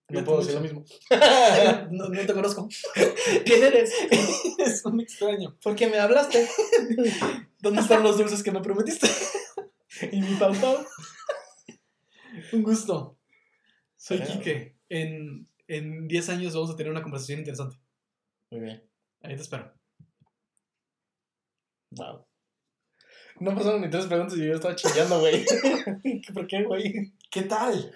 No 0.09 0.25
puedo 0.25 0.39
decir 0.39 0.55
lo 0.55 0.61
mismo. 0.63 0.83
no, 1.91 2.09
no 2.09 2.27
te 2.27 2.33
conozco. 2.33 2.71
¿Quién 3.45 3.65
eres? 3.65 3.93
es 4.59 4.83
un 4.87 4.99
extraño. 4.99 5.59
¿Por 5.63 5.77
qué 5.77 5.89
me 5.89 5.99
hablaste? 5.99 6.49
¿Dónde 7.59 7.83
están 7.83 8.03
los 8.03 8.17
dulces 8.17 8.43
que 8.43 8.51
me 8.51 8.63
prometiste? 8.63 9.11
¿Y 10.11 10.21
mi 10.21 10.35
pau 10.37 10.53
pau? 10.55 10.79
Un 12.53 12.63
gusto. 12.63 13.19
Soy 13.97 14.19
Claro. 14.19 14.33
Quique. 14.33 14.77
En, 14.89 15.49
en 15.69 16.09
10 16.09 16.29
años 16.31 16.55
vamos 16.55 16.71
a 16.71 16.77
tener 16.77 16.91
una 16.91 17.03
conversación 17.03 17.41
interesante. 17.41 17.77
Muy 18.51 18.61
bien. 18.61 18.83
Ahí 19.23 19.37
te 19.37 19.43
espero. 19.43 19.73
Wow. 21.91 22.27
No 23.41 23.55
pasaron 23.55 23.81
ni 23.81 23.91
tres 23.91 24.07
preguntas 24.07 24.37
y 24.39 24.47
yo 24.47 24.55
estaba 24.55 24.77
chillando, 24.77 25.21
güey. 25.21 25.45
¿Por 26.35 26.47
qué, 26.47 26.65
güey? 26.65 27.13
¿Qué 27.31 27.43
tal? 27.43 27.95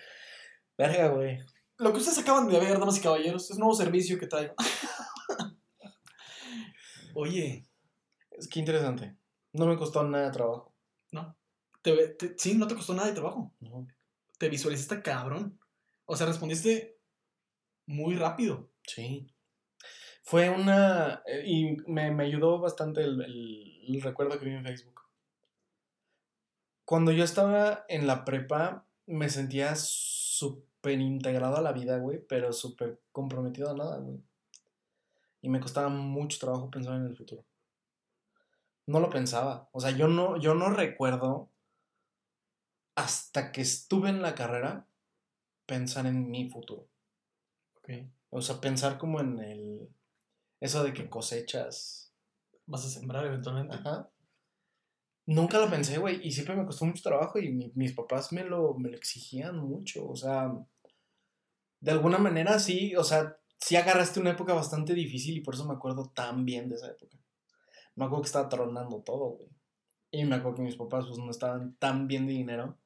Verga, 0.77 1.09
güey. 1.09 1.39
Lo 1.79 1.93
que 1.93 1.99
ustedes 1.99 2.19
acaban 2.19 2.49
de 2.49 2.59
ver, 2.59 2.79
damas 2.79 2.99
y 2.99 3.03
caballeros, 3.03 3.45
es 3.45 3.51
un 3.53 3.59
nuevo 3.61 3.75
servicio 3.75 4.19
que 4.19 4.27
traigo. 4.27 4.55
Oye, 7.15 7.67
Es 8.31 8.49
que 8.49 8.61
interesante. 8.61 9.17
No 9.53 9.67
me 9.67 9.77
costó 9.77 10.03
nada 10.05 10.27
de 10.27 10.33
trabajo. 10.33 10.75
no. 11.13 11.37
Te, 11.87 11.93
ve- 11.95 12.09
te- 12.09 12.35
sí, 12.37 12.55
no 12.59 12.67
te 12.67 12.75
costó 12.75 12.95
nada 12.95 13.07
de 13.07 13.15
trabajo. 13.15 13.53
No. 13.61 13.87
Te 14.39 14.49
visualizaste 14.49 15.03
cabrón. 15.03 15.57
O 16.05 16.17
sea, 16.17 16.27
respondiste 16.27 16.99
muy 17.87 18.17
rápido. 18.17 18.69
Sí. 18.83 19.33
Fue 20.25 20.51
una... 20.51 21.23
eh, 21.27 21.45
Y 21.47 21.77
me, 21.87 22.11
me 22.11 22.25
ayudó 22.25 22.59
bastante 22.59 23.03
el, 23.03 23.21
el- 23.23 23.95
el 23.95 24.03
recuerdo 24.03 24.37
que 24.37 24.47
vi 24.47 24.51
en 24.51 24.65
Facebook. 24.65 25.01
Cuando 26.85 27.13
yo 27.13 27.23
estaba 27.23 27.85
en 27.89 28.09
la 28.09 28.25
prepa, 28.25 28.85
me 29.07 29.29
sentía 29.29 29.77
súper 29.77 31.01
integrado 31.01 31.57
a 31.57 31.61
la 31.63 31.71
vida, 31.71 31.99
güey, 31.99 32.19
pero 32.27 32.53
súper 32.53 33.01
comprometido 33.13 33.71
a 33.71 33.75
nada, 33.75 33.99
güey. 33.99 34.19
Y 35.41 35.49
me 35.51 35.61
costaba 35.61 35.89
mucho 35.89 36.41
trabajo 36.41 36.69
pensar 36.69 36.97
en 36.97 37.07
el 37.07 37.17
futuro. 37.17 37.45
No 38.87 38.99
lo 38.99 39.09
pensaba. 39.09 39.69
O 39.71 39.79
sea, 39.79 39.93
yo 39.93 40.09
no, 40.09 40.37
yo 40.37 40.55
no 40.57 40.71
recuerdo 40.71 41.49
hasta 42.97 43.53
que 43.53 43.61
estuve 43.61 44.09
en 44.09 44.23
la 44.23 44.35
carrera 44.35 44.87
pensar 45.67 46.07
en 46.07 46.31
mi 46.31 46.49
futuro. 46.51 46.89
Ok. 47.79 47.91
O 48.31 48.43
sea, 48.43 48.61
pensar 48.61 48.99
como 48.99 49.21
en 49.21 49.39
el. 49.39 49.89
Eso 50.61 50.83
de 50.83 50.93
que 50.93 51.09
cosechas. 51.09 52.13
Vas 52.67 52.85
a 52.85 52.91
sembrar 52.91 53.27
eventualmente. 53.27 53.75
Ajá. 53.77 54.11
Nunca 55.27 55.59
lo 55.59 55.69
pensé, 55.71 55.99
güey. 55.99 56.27
Y 56.27 56.33
siempre 56.33 56.57
me 56.57 56.65
costó 56.67 56.85
mucho 56.85 57.03
trabajo 57.03 57.39
y 57.39 57.53
mi- 57.53 57.73
mis 57.75 57.93
papás 57.93 58.33
me 58.33 58.45
lo, 58.45 58.75
me 58.75 58.91
lo 58.91 58.97
exigían 58.97 59.59
mucho. 59.59 60.09
O 60.09 60.17
sea, 60.17 60.53
de 61.81 61.91
alguna 61.91 62.19
manera 62.19 62.59
sí. 62.59 62.95
O 62.97 63.05
sea, 63.05 63.37
sí 63.61 63.77
agarraste 63.77 64.21
una 64.21 64.31
época 64.33 64.55
bastante 64.55 64.95
difícil 64.95 65.37
y 65.37 65.41
por 65.41 65.55
eso 65.55 65.67
me 65.67 65.75
acuerdo 65.75 66.11
tan 66.15 66.45
bien 66.45 66.69
de 66.69 66.77
esa 66.77 66.91
época. 66.91 67.17
Me 67.95 68.05
acuerdo 68.05 68.23
que 68.23 68.27
estaba 68.29 68.49
tronando 68.49 69.01
todo, 69.03 69.31
güey. 69.37 69.49
Y 70.11 70.25
me 70.25 70.37
acuerdo 70.37 70.57
que 70.59 70.63
mis 70.63 70.77
papás 70.77 71.07
pues 71.07 71.19
no 71.19 71.31
estaban 71.31 71.77
tan 71.77 72.07
bien 72.09 72.27
de 72.27 72.33
dinero 72.35 72.79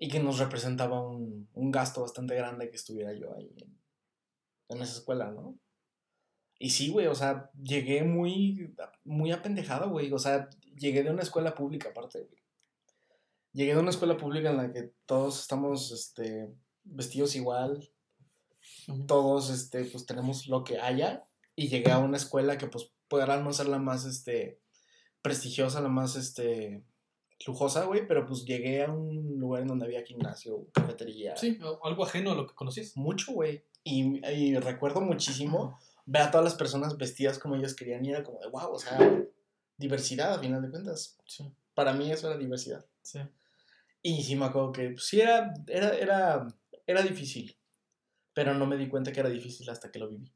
y 0.00 0.08
que 0.08 0.18
nos 0.18 0.38
representaba 0.38 1.06
un, 1.06 1.48
un 1.52 1.70
gasto 1.70 2.00
bastante 2.00 2.34
grande 2.34 2.70
que 2.70 2.76
estuviera 2.76 3.12
yo 3.12 3.36
ahí 3.36 3.54
en, 3.58 3.78
en 4.70 4.82
esa 4.82 4.94
escuela, 4.94 5.30
¿no? 5.30 5.58
Y 6.58 6.70
sí, 6.70 6.90
güey, 6.90 7.06
o 7.06 7.14
sea, 7.14 7.50
llegué 7.62 8.02
muy, 8.02 8.74
muy 9.04 9.30
apendejado, 9.32 9.90
güey. 9.90 10.12
O 10.12 10.18
sea, 10.18 10.48
llegué 10.76 11.02
de 11.02 11.10
una 11.10 11.22
escuela 11.22 11.54
pública 11.54 11.90
aparte, 11.90 12.20
güey. 12.20 12.42
Llegué 13.52 13.74
de 13.74 13.80
una 13.80 13.90
escuela 13.90 14.16
pública 14.16 14.50
en 14.50 14.56
la 14.58 14.72
que 14.72 14.92
todos 15.06 15.40
estamos, 15.40 15.90
este, 15.90 16.50
vestidos 16.84 17.34
igual, 17.34 17.90
todos, 19.06 19.48
este, 19.50 19.84
pues 19.86 20.04
tenemos 20.04 20.48
lo 20.48 20.62
que 20.62 20.78
haya. 20.78 21.26
Y 21.56 21.68
llegué 21.68 21.92
a 21.92 21.98
una 21.98 22.18
escuela 22.18 22.58
que, 22.58 22.66
pues, 22.68 22.92
podrá 23.08 23.38
no 23.38 23.52
ser 23.54 23.68
la 23.68 23.78
más, 23.78 24.04
este, 24.04 24.60
prestigiosa, 25.22 25.80
la 25.80 25.88
más, 25.88 26.14
este, 26.16 26.84
lujosa, 27.46 27.84
güey. 27.84 28.06
Pero, 28.06 28.26
pues, 28.26 28.44
llegué 28.44 28.84
a 28.84 28.90
un 28.90 29.38
lugar 29.38 29.62
en 29.62 29.68
donde 29.68 29.86
había 29.86 30.02
gimnasio, 30.04 30.68
cafetería. 30.72 31.36
Sí, 31.36 31.58
o- 31.62 31.80
algo 31.86 32.04
ajeno 32.04 32.32
a 32.32 32.34
lo 32.34 32.46
que 32.46 32.54
conocías. 32.54 32.96
Mucho, 32.96 33.32
güey. 33.32 33.64
Y, 33.84 34.24
y 34.28 34.56
recuerdo 34.58 35.00
muchísimo 35.00 35.78
ver 36.06 36.22
a 36.22 36.30
todas 36.30 36.44
las 36.44 36.54
personas 36.54 36.96
vestidas 36.98 37.38
como 37.38 37.56
ellos 37.56 37.74
querían 37.74 38.04
y 38.04 38.10
era 38.10 38.22
como 38.22 38.38
de, 38.40 38.48
wow, 38.48 38.72
o 38.72 38.78
sea, 38.78 38.98
diversidad 39.76 40.34
a 40.34 40.38
final 40.38 40.60
de 40.62 40.70
cuentas. 40.70 41.16
Sí, 41.26 41.50
Para 41.74 41.92
mí 41.94 42.10
eso 42.12 42.28
era 42.28 42.38
diversidad. 42.38 42.84
sí. 43.02 43.20
Y 44.02 44.22
sí 44.22 44.34
me 44.34 44.46
acuerdo 44.46 44.72
que 44.72 44.88
pues, 44.90 45.04
sí 45.06 45.20
era, 45.20 45.52
era, 45.66 45.90
era, 45.96 46.46
era 46.86 47.02
difícil, 47.02 47.54
pero 48.32 48.54
no 48.54 48.66
me 48.66 48.78
di 48.78 48.88
cuenta 48.88 49.12
que 49.12 49.20
era 49.20 49.28
difícil 49.28 49.68
hasta 49.68 49.90
que 49.90 49.98
lo 49.98 50.08
viví. 50.08 50.32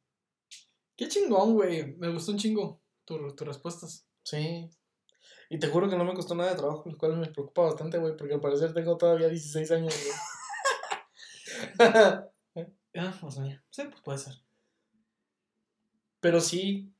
Qué 0.96 1.08
chingón, 1.08 1.54
güey. 1.54 1.96
Me 1.96 2.08
gustó 2.12 2.32
un 2.32 2.38
chingo 2.38 2.82
tu- 3.06 3.34
tus 3.34 3.46
respuestas. 3.48 4.06
Sí. 4.22 4.68
Y 5.50 5.58
te 5.58 5.68
juro 5.68 5.88
que 5.88 5.96
no 5.96 6.04
me 6.04 6.14
costó 6.14 6.34
nada 6.34 6.50
de 6.50 6.56
trabajo, 6.56 6.88
lo 6.88 6.96
cual 6.96 7.16
me 7.16 7.26
preocupa 7.28 7.62
bastante, 7.62 7.98
güey, 7.98 8.16
porque 8.16 8.34
al 8.34 8.40
parecer 8.40 8.72
tengo 8.72 8.96
todavía 8.96 9.28
16 9.28 9.70
años, 9.72 9.94
güey. 9.94 10.14
Ah, 12.96 13.12
pues 13.20 13.38
mira. 13.38 13.60
Sí, 13.70 13.82
pues 13.90 14.00
puede 14.02 14.18
ser. 14.18 14.34
pero 16.20 16.40
sí, 16.40 16.94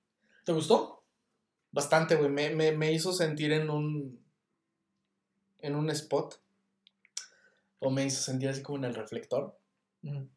¿Te 0.45 0.53
gustó? 0.53 1.03
Bastante, 1.72 2.16
güey. 2.16 2.30
Me, 2.30 2.51
me, 2.51 2.72
me 2.72 2.92
hizo 2.92 3.12
sentir 3.12 3.53
en 3.53 3.70
un. 3.70 4.22
en 5.61 5.74
un 5.74 5.90
spot. 5.90 6.40
O 7.78 7.90
me 7.90 8.05
hizo 8.05 8.22
sentir 8.22 8.49
así 8.49 8.62
como 8.62 8.78
en 8.78 8.84
el 8.84 8.95
reflector. 8.95 9.59
Ujú. 10.03 10.28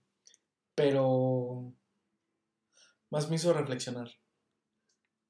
Pero. 0.76 1.74
Más 3.10 3.30
me 3.30 3.36
hizo 3.36 3.53
reflexionar. 3.53 4.10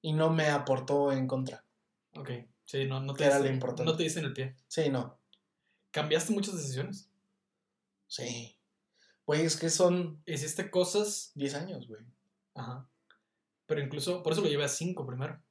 Y 0.01 0.13
no 0.13 0.29
me 0.29 0.49
aportó 0.49 1.11
en 1.11 1.27
contra. 1.27 1.63
Ok. 2.13 2.29
Sí, 2.67 2.85
no, 2.85 2.99
no 2.99 3.13
te 3.13 3.23
era 3.25 3.39
lo 3.39 3.45
diste- 3.45 3.53
importante. 3.53 3.89
No 3.91 3.97
te 3.97 4.03
diste 4.03 4.19
en 4.19 4.25
el 4.25 4.33
pie. 4.33 4.55
Sí, 4.67 4.89
no. 4.89 5.17
¿Cambiaste 5.91 6.33
muchas 6.33 6.55
decisiones? 6.57 7.09
Sí. 8.07 8.55
Güey, 9.25 9.41
es 9.45 9.55
que 9.57 9.69
son 9.69 10.21
Hiciste 10.25 10.69
cosas 10.69 11.31
10 11.35 11.55
años, 11.55 11.87
güey. 11.87 12.01
Ajá. 12.55 12.87
Pero 13.65 13.81
incluso, 13.81 14.21
por 14.21 14.33
eso 14.33 14.41
lo 14.41 14.47
llevé 14.49 14.65
a 14.65 14.69
5 14.69 15.05
primero. 15.07 15.41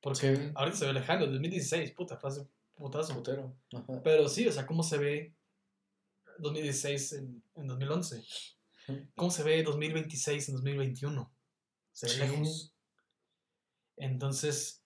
Porque 0.00 0.36
Sí. 0.36 0.52
ahorita 0.54 0.76
se 0.76 0.86
ve 0.86 0.92
lejano, 0.92 1.26
2016, 1.26 1.92
puta, 1.92 2.18
fue 2.18 2.28
hace 2.30 2.46
putazo. 2.74 3.14
Putero. 3.14 3.56
Ajá. 3.72 4.02
Pero 4.02 4.28
sí, 4.28 4.46
o 4.46 4.52
sea, 4.52 4.66
¿cómo 4.66 4.82
se 4.82 4.98
ve 4.98 5.34
2016 6.38 7.12
en, 7.14 7.42
en 7.54 7.66
2011? 7.66 8.22
¿Cómo 9.16 9.30
se 9.30 9.42
ve 9.42 9.62
2026 9.62 10.48
en 10.50 10.54
2021? 10.56 11.32
Se 11.92 12.06
ve 12.06 12.12
Sí. 12.12 12.18
lejos. 12.20 12.72
Entonces, 13.96 14.82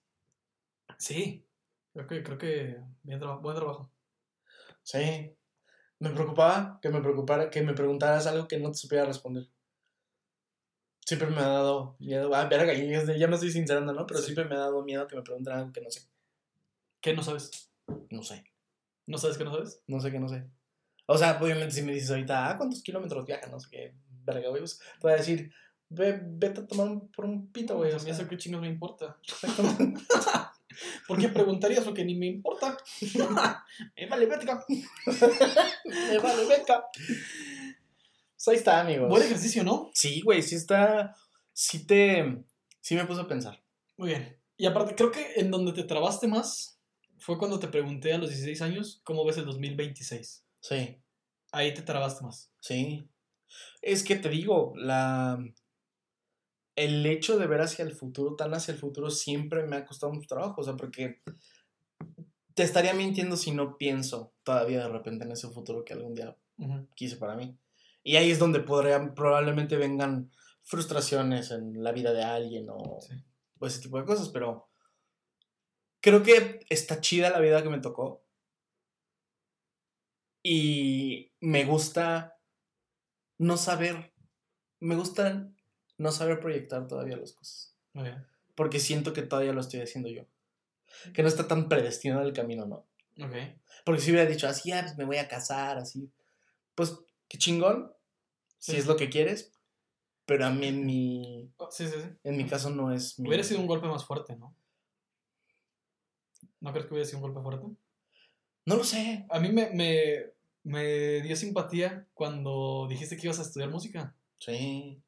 sí, 0.97 1.45
creo 1.93 2.07
que, 2.07 2.23
creo 2.23 2.37
que 2.37 2.77
bien 3.03 3.19
traba- 3.19 3.37
buen 3.37 3.55
trabajo. 3.55 3.91
Sí. 4.83 5.35
Me 5.99 6.09
preocupaba 6.11 6.79
que 6.81 6.89
me 6.89 7.01
preocupara, 7.01 7.49
que 7.49 7.61
me 7.61 7.73
preguntaras 7.73 8.25
algo 8.27 8.47
que 8.47 8.57
no 8.59 8.71
te 8.71 8.77
supiera 8.77 9.05
responder. 9.05 9.47
Siempre 11.05 11.29
me 11.29 11.37
ha 11.41 11.47
dado 11.47 11.95
miedo. 11.99 12.33
Ah, 12.35 12.45
verga, 12.45 12.71
ya, 12.73 13.27
me 13.27 13.33
estoy 13.35 13.51
sincerando, 13.51 13.93
¿no? 13.93 14.05
Pero 14.05 14.19
Sí. 14.19 14.27
siempre 14.27 14.45
me 14.45 14.55
ha 14.55 14.59
dado 14.59 14.83
miedo 14.83 15.07
que 15.07 15.15
me 15.15 15.23
pregunten 15.23 15.53
algo 15.53 15.71
que 15.73 15.81
no 15.81 15.89
sé. 15.89 16.07
¿Qué 17.01 17.13
no 17.13 17.23
sabes? 17.23 17.71
No 18.11 18.21
sé. 18.23 18.43
¿No 19.07 19.17
sabes 19.17 19.37
qué 19.37 19.43
no 19.43 19.51
sabes? 19.51 19.83
No 19.87 19.99
sé 19.99 20.11
que 20.11 20.19
no 20.19 20.29
sé. 20.29 20.45
O 21.07 21.17
sea, 21.17 21.39
obviamente 21.41 21.71
si 21.73 21.81
me 21.81 21.93
dices 21.93 22.11
ahorita, 22.11 22.49
ah, 22.51 22.57
¿cuántos 22.57 22.83
kilómetros 22.83 23.25
viaja? 23.25 23.47
No 23.47 23.59
sé 23.59 23.69
qué. 23.71 23.95
Verga, 24.23 24.49
güey. 24.49 24.61
Pues, 24.61 24.77
te 24.77 24.85
voy 25.01 25.13
a 25.13 25.15
decir, 25.15 25.51
ve, 25.89 26.19
vete 26.23 26.61
a 26.61 26.67
tomar 26.67 26.87
un- 26.87 27.09
por 27.11 27.25
un 27.25 27.51
pito, 27.51 27.75
güey. 27.77 27.91
a 27.91 27.97
o 27.97 27.99
mí 27.99 28.09
eso 28.11 28.27
qué 28.27 28.37
chingos 28.37 28.61
me 28.61 28.67
importa. 28.67 29.17
¿Por 31.07 31.19
qué 31.19 31.29
preguntarías 31.29 31.85
lo 31.85 31.93
que 31.93 32.05
ni 32.05 32.15
me 32.15 32.27
importa? 32.27 32.77
Eh, 33.95 34.07
vale, 34.07 34.25
verga. 34.25 34.63
Me 34.67 36.17
vale, 36.19 36.45
beca. 36.45 36.85
Pues 38.35 38.47
ahí 38.47 38.55
está, 38.55 38.81
amigos. 38.81 39.09
Buen 39.09 39.23
ejercicio, 39.23 39.63
¿no? 39.63 39.89
Sí, 39.93 40.21
güey, 40.21 40.41
sí 40.41 40.55
está. 40.55 41.15
Sí 41.53 41.85
te. 41.85 42.43
Sí 42.81 42.95
me 42.95 43.05
puso 43.05 43.21
a 43.21 43.27
pensar. 43.27 43.61
Muy 43.97 44.09
bien. 44.09 44.37
Y 44.57 44.65
aparte, 44.65 44.95
creo 44.95 45.11
que 45.11 45.33
en 45.35 45.51
donde 45.51 45.73
te 45.73 45.83
trabaste 45.83 46.27
más 46.27 46.79
fue 47.17 47.37
cuando 47.37 47.59
te 47.59 47.67
pregunté 47.67 48.13
a 48.13 48.17
los 48.17 48.29
16 48.29 48.61
años 48.61 49.01
cómo 49.03 49.25
ves 49.25 49.37
el 49.37 49.45
2026. 49.45 50.43
Sí, 50.61 50.97
Ahí 51.51 51.73
te 51.73 51.81
trabaste 51.81 52.23
más. 52.23 52.51
sí. 52.61 53.07
Es 53.81 54.03
que 54.03 54.15
te 54.15 54.29
digo, 54.29 54.73
la. 54.75 55.39
El 56.79 57.05
hecho 57.05 57.37
de 57.37 57.45
ver 57.45 57.59
hacia 57.61 57.83
el 57.83 57.91
futuro, 57.93 58.35
tan 58.37 58.53
hacia 58.53 58.71
el 58.73 58.77
futuro, 58.79 59.09
siempre 59.09 59.65
me 59.67 59.75
ha 59.75 59.85
costado 59.85 60.13
mucho 60.13 60.27
trabajo. 60.27 60.61
O 60.61 60.63
sea, 60.63 60.75
porque. 60.77 61.21
Te 62.53 62.63
estaría 62.63 62.93
mintiendo 62.93 63.37
si 63.37 63.51
no 63.51 63.77
pienso 63.77 64.33
todavía 64.43 64.79
de 64.79 64.89
repente 64.89 65.23
en 65.25 65.31
ese 65.31 65.47
futuro 65.49 65.83
que 65.85 65.93
algún 65.93 66.13
día 66.13 66.35
quise 66.93 67.15
para 67.15 67.35
mí. 67.35 67.57
Y 68.03 68.15
ahí 68.17 68.31
es 68.31 68.39
donde 68.39 68.59
podrían, 68.59 69.13
probablemente 69.15 69.77
vengan 69.77 70.31
frustraciones 70.63 71.51
en 71.51 71.81
la 71.83 71.91
vida 71.93 72.11
de 72.11 72.23
alguien 72.23 72.67
o, 72.69 72.99
Sí. 73.01 73.13
o 73.59 73.65
ese 73.65 73.79
tipo 73.81 73.97
de 73.97 74.05
cosas, 74.05 74.29
pero 74.29 74.67
creo 76.01 76.21
que 76.21 76.59
está 76.69 76.99
chida 76.99 77.29
la 77.29 77.39
vida 77.39 77.63
que 77.63 77.69
me 77.69 77.79
tocó. 77.79 78.25
Y 80.43 81.31
me 81.39 81.65
gusta 81.65 82.37
no 83.37 83.55
saber, 83.57 84.13
me 84.81 84.95
gusta 84.95 85.49
no 85.99 86.11
saber 86.11 86.39
proyectar 86.39 86.87
todavía 86.87 87.15
las 87.17 87.33
cosas, 87.33 87.75
porque 88.55 88.79
siento 88.79 89.13
que 89.13 89.21
todavía 89.21 89.53
lo 89.53 89.61
estoy 89.61 89.81
haciendo 89.81 90.09
yo. 90.09 90.23
Que 91.13 91.21
no 91.21 91.27
está 91.27 91.47
tan 91.47 91.69
predestinado 91.69 92.23
el 92.23 92.33
camino, 92.33 92.65
¿no? 92.65 92.85
Ok. 93.23 93.35
Porque 93.85 94.01
si 94.01 94.11
hubiera 94.11 94.27
dicho 94.29 94.47
así, 94.47 94.71
ah, 94.71 94.81
pues 94.81 94.97
me 94.97 95.05
voy 95.05 95.17
a 95.17 95.27
casar, 95.27 95.77
así. 95.77 96.09
Pues 96.73 96.97
qué 97.27 97.37
chingón, 97.37 97.93
si 98.57 98.75
es 98.75 98.87
lo 98.87 98.95
que 98.95 99.09
quieres. 99.09 99.51
Pero 100.25 100.45
a 100.45 100.49
mí 100.51 100.67
en 100.67 100.85
mi, 100.85 101.51
Oh, 101.57 101.69
Sí, 101.71 101.87
sí, 101.87 101.93
sí. 102.01 102.09
en 102.23 102.37
mi 102.37 102.45
caso 102.47 102.69
no 102.69 102.91
es 102.91 103.17
mi... 103.19 103.27
Hubiera 103.29 103.43
sido 103.43 103.59
un 103.61 103.67
golpe 103.67 103.87
más 103.87 104.05
fuerte, 104.05 104.35
¿no? 104.35 104.55
¿No 106.59 106.71
crees 106.71 106.85
que 106.87 106.93
hubiera 106.93 107.05
sido 107.07 107.19
un 107.19 107.23
golpe 107.23 107.41
fuerte? 107.41 107.65
No 108.65 108.75
lo 108.75 108.83
sé. 108.83 109.25
A 109.29 109.39
mí 109.39 109.51
me, 109.51 109.69
me, 109.71 110.25
me 110.63 111.21
dio 111.21 111.35
simpatía 111.35 112.05
cuando 112.13 112.87
dijiste 112.89 113.15
que 113.17 113.27
ibas 113.27 113.39
a 113.39 113.43
estudiar 113.43 113.69
música. 113.69 114.13
Sí. 114.39 115.01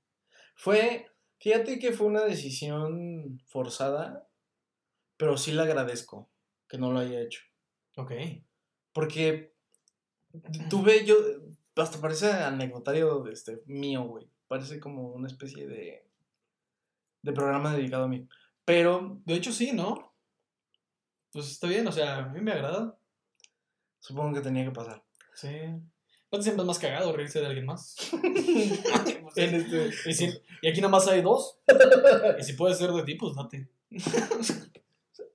Fue, 0.62 1.09
fíjate 1.39 1.80
que 1.80 1.91
fue 1.91 2.05
una 2.05 2.22
decisión 2.22 3.41
forzada, 3.47 4.28
pero 5.18 5.36
sí 5.36 5.53
le 5.53 5.64
agradezco 5.64 6.30
que 6.70 6.78
no 6.78 6.91
lo 6.91 6.99
haya 6.99 7.20
hecho. 7.20 7.41
Ok. 7.95 8.12
Porque 8.93 9.55
tuve 10.70 11.03
yo, 11.03 11.16
hasta 11.76 11.99
parece 11.99 12.32
anecdotario 12.32 13.28
este, 13.28 13.64
mío, 13.66 14.03
güey. 14.03 14.30
Parece 14.47 14.80
como 14.80 15.07
una 15.07 15.26
especie 15.26 15.68
de, 15.68 16.07
de 17.24 17.34
programa 17.34 17.76
dedicado 17.76 18.03
a 18.03 18.07
mí. 18.07 18.28
Pero 18.64 19.20
De 19.26 19.34
hecho, 19.34 19.51
sí, 19.51 19.72
¿no? 19.72 20.14
Pues 21.32 21.49
está 21.49 21.66
bien, 21.66 21.88
o 21.88 21.91
sea, 21.91 22.18
a 22.18 22.30
mí 22.30 22.39
me 22.39 22.51
agrada. 22.51 22.95
supongo 23.99 24.36
que 24.36 24.41
tenía 24.41 24.66
que 24.66 24.72
pasar. 24.72 25.03
Sí. 25.34 25.49
No 26.32 26.41
siempre 26.41 26.61
es 26.63 26.67
más 26.67 26.79
cagado 26.79 27.11
reírse 27.13 27.39
de 27.39 27.47
alguien 27.47 27.65
más. 27.65 27.95
En 29.36 29.55
este- 29.55 29.89
y, 30.09 30.13
si- 30.13 30.41
y 30.61 30.67
aquí 30.67 30.82
nada 30.82 30.91
más 30.91 31.07
hay 31.07 31.21
dos. 31.21 31.57
Y 32.39 32.43
si 32.43 32.53
puede 32.53 32.75
ser 32.75 32.91
de 32.91 33.03
ti, 33.03 33.15
pues 33.15 33.34
date. 33.36 33.69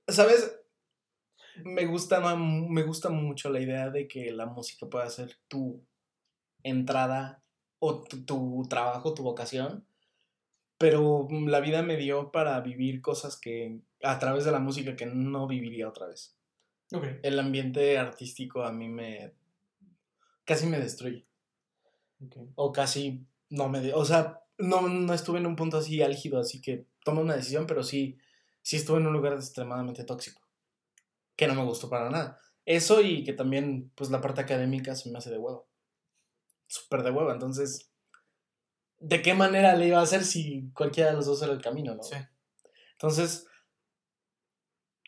¿Sabes? 0.07 0.55
Me 1.63 1.85
gusta, 1.85 2.35
me 2.35 2.83
gusta 2.83 3.09
mucho 3.09 3.49
la 3.49 3.59
idea 3.59 3.89
de 3.89 4.07
que 4.07 4.31
la 4.31 4.45
música 4.45 4.87
pueda 4.87 5.09
ser 5.09 5.35
tu 5.47 5.83
entrada 6.63 7.41
o 7.79 8.03
tu, 8.03 8.23
tu 8.25 8.63
trabajo, 8.69 9.13
tu 9.13 9.23
vocación. 9.23 9.85
Pero 10.77 11.27
la 11.31 11.59
vida 11.59 11.81
me 11.81 11.97
dio 11.97 12.31
para 12.31 12.59
vivir 12.61 13.01
cosas 13.01 13.35
que 13.39 13.79
a 14.03 14.19
través 14.19 14.45
de 14.45 14.51
la 14.51 14.59
música 14.59 14.95
que 14.95 15.07
no 15.07 15.47
viviría 15.47 15.89
otra 15.89 16.05
vez. 16.07 16.37
El 17.23 17.39
ambiente 17.39 17.97
artístico 17.97 18.63
a 18.63 18.71
mí 18.71 18.87
me 18.87 19.33
casi 20.47 20.65
me 20.65 20.79
destruye. 20.79 21.27
O 22.55 22.71
casi 22.71 23.27
no 23.49 23.69
me... 23.69 23.81
de- 23.81 23.93
o 23.93 24.03
sea, 24.05 24.41
no, 24.57 24.81
no 24.87 25.13
estuve 25.13 25.37
en 25.39 25.45
un 25.45 25.55
punto 25.55 25.77
así 25.77 26.01
álgido, 26.01 26.39
así 26.39 26.61
que 26.61 26.87
tomé 27.03 27.21
una 27.21 27.35
decisión, 27.35 27.67
pero 27.67 27.83
sí, 27.83 28.17
sí 28.63 28.77
estuve 28.77 28.99
en 28.99 29.07
un 29.07 29.13
lugar 29.13 29.33
extremadamente 29.33 30.03
tóxico. 30.03 30.41
Que 31.35 31.47
no 31.47 31.53
me 31.53 31.63
gustó 31.63 31.89
para 31.89 32.09
nada. 32.09 32.39
Eso 32.65 33.01
y 33.01 33.23
que 33.23 33.33
también, 33.33 33.91
pues 33.93 34.09
la 34.09 34.21
parte 34.21 34.41
académica 34.41 34.95
se 34.95 35.11
me 35.11 35.19
hace 35.19 35.29
de 35.29 35.37
huevo. 35.37 35.67
Súper 36.65 37.03
de 37.03 37.11
huevo. 37.11 37.31
Entonces, 37.31 37.91
¿de 38.99 39.21
qué 39.21 39.33
manera 39.33 39.75
le 39.75 39.87
iba 39.87 39.99
a 39.99 40.03
hacer 40.03 40.23
si 40.23 40.71
cualquiera 40.73 41.11
de 41.11 41.17
los 41.17 41.25
dos 41.25 41.41
era 41.43 41.53
el 41.53 41.61
camino, 41.61 41.93
no? 41.93 42.03
Sí. 42.03 42.15
Entonces, 42.93 43.47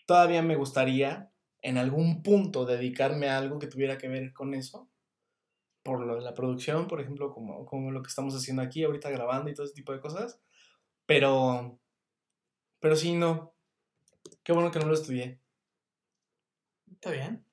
todavía 0.06 0.42
me 0.42 0.56
gustaría 0.56 1.32
en 1.62 1.78
algún 1.78 2.24
punto 2.24 2.66
dedicarme 2.66 3.30
a 3.30 3.38
algo 3.38 3.58
que 3.60 3.68
tuviera 3.68 3.98
que 3.98 4.08
ver 4.08 4.34
con 4.34 4.54
eso. 4.54 4.89
Por 5.90 6.06
lo 6.06 6.16
de 6.16 6.22
la 6.22 6.36
producción, 6.36 6.88
por 6.88 7.02
ejemplo, 7.02 7.34
como, 7.34 7.66
como 7.66 7.90
lo 7.92 8.04
que 8.04 8.10
estamos 8.10 8.36
haciendo 8.36 8.62
aquí, 8.62 8.84
ahorita 8.84 9.10
grabando 9.10 9.50
y 9.50 9.56
todo 9.56 9.66
ese 9.66 9.74
tipo 9.74 9.92
de 9.92 10.00
cosas. 10.00 10.40
Pero, 11.08 11.80
pero 12.80 12.96
sí, 12.96 13.16
no. 13.16 13.56
Qué 14.44 14.54
bueno 14.54 14.70
que 14.70 14.78
no 14.80 14.86
lo 14.86 14.94
estudié. 14.94 15.42
Está 16.92 17.10
bien. 17.12 17.44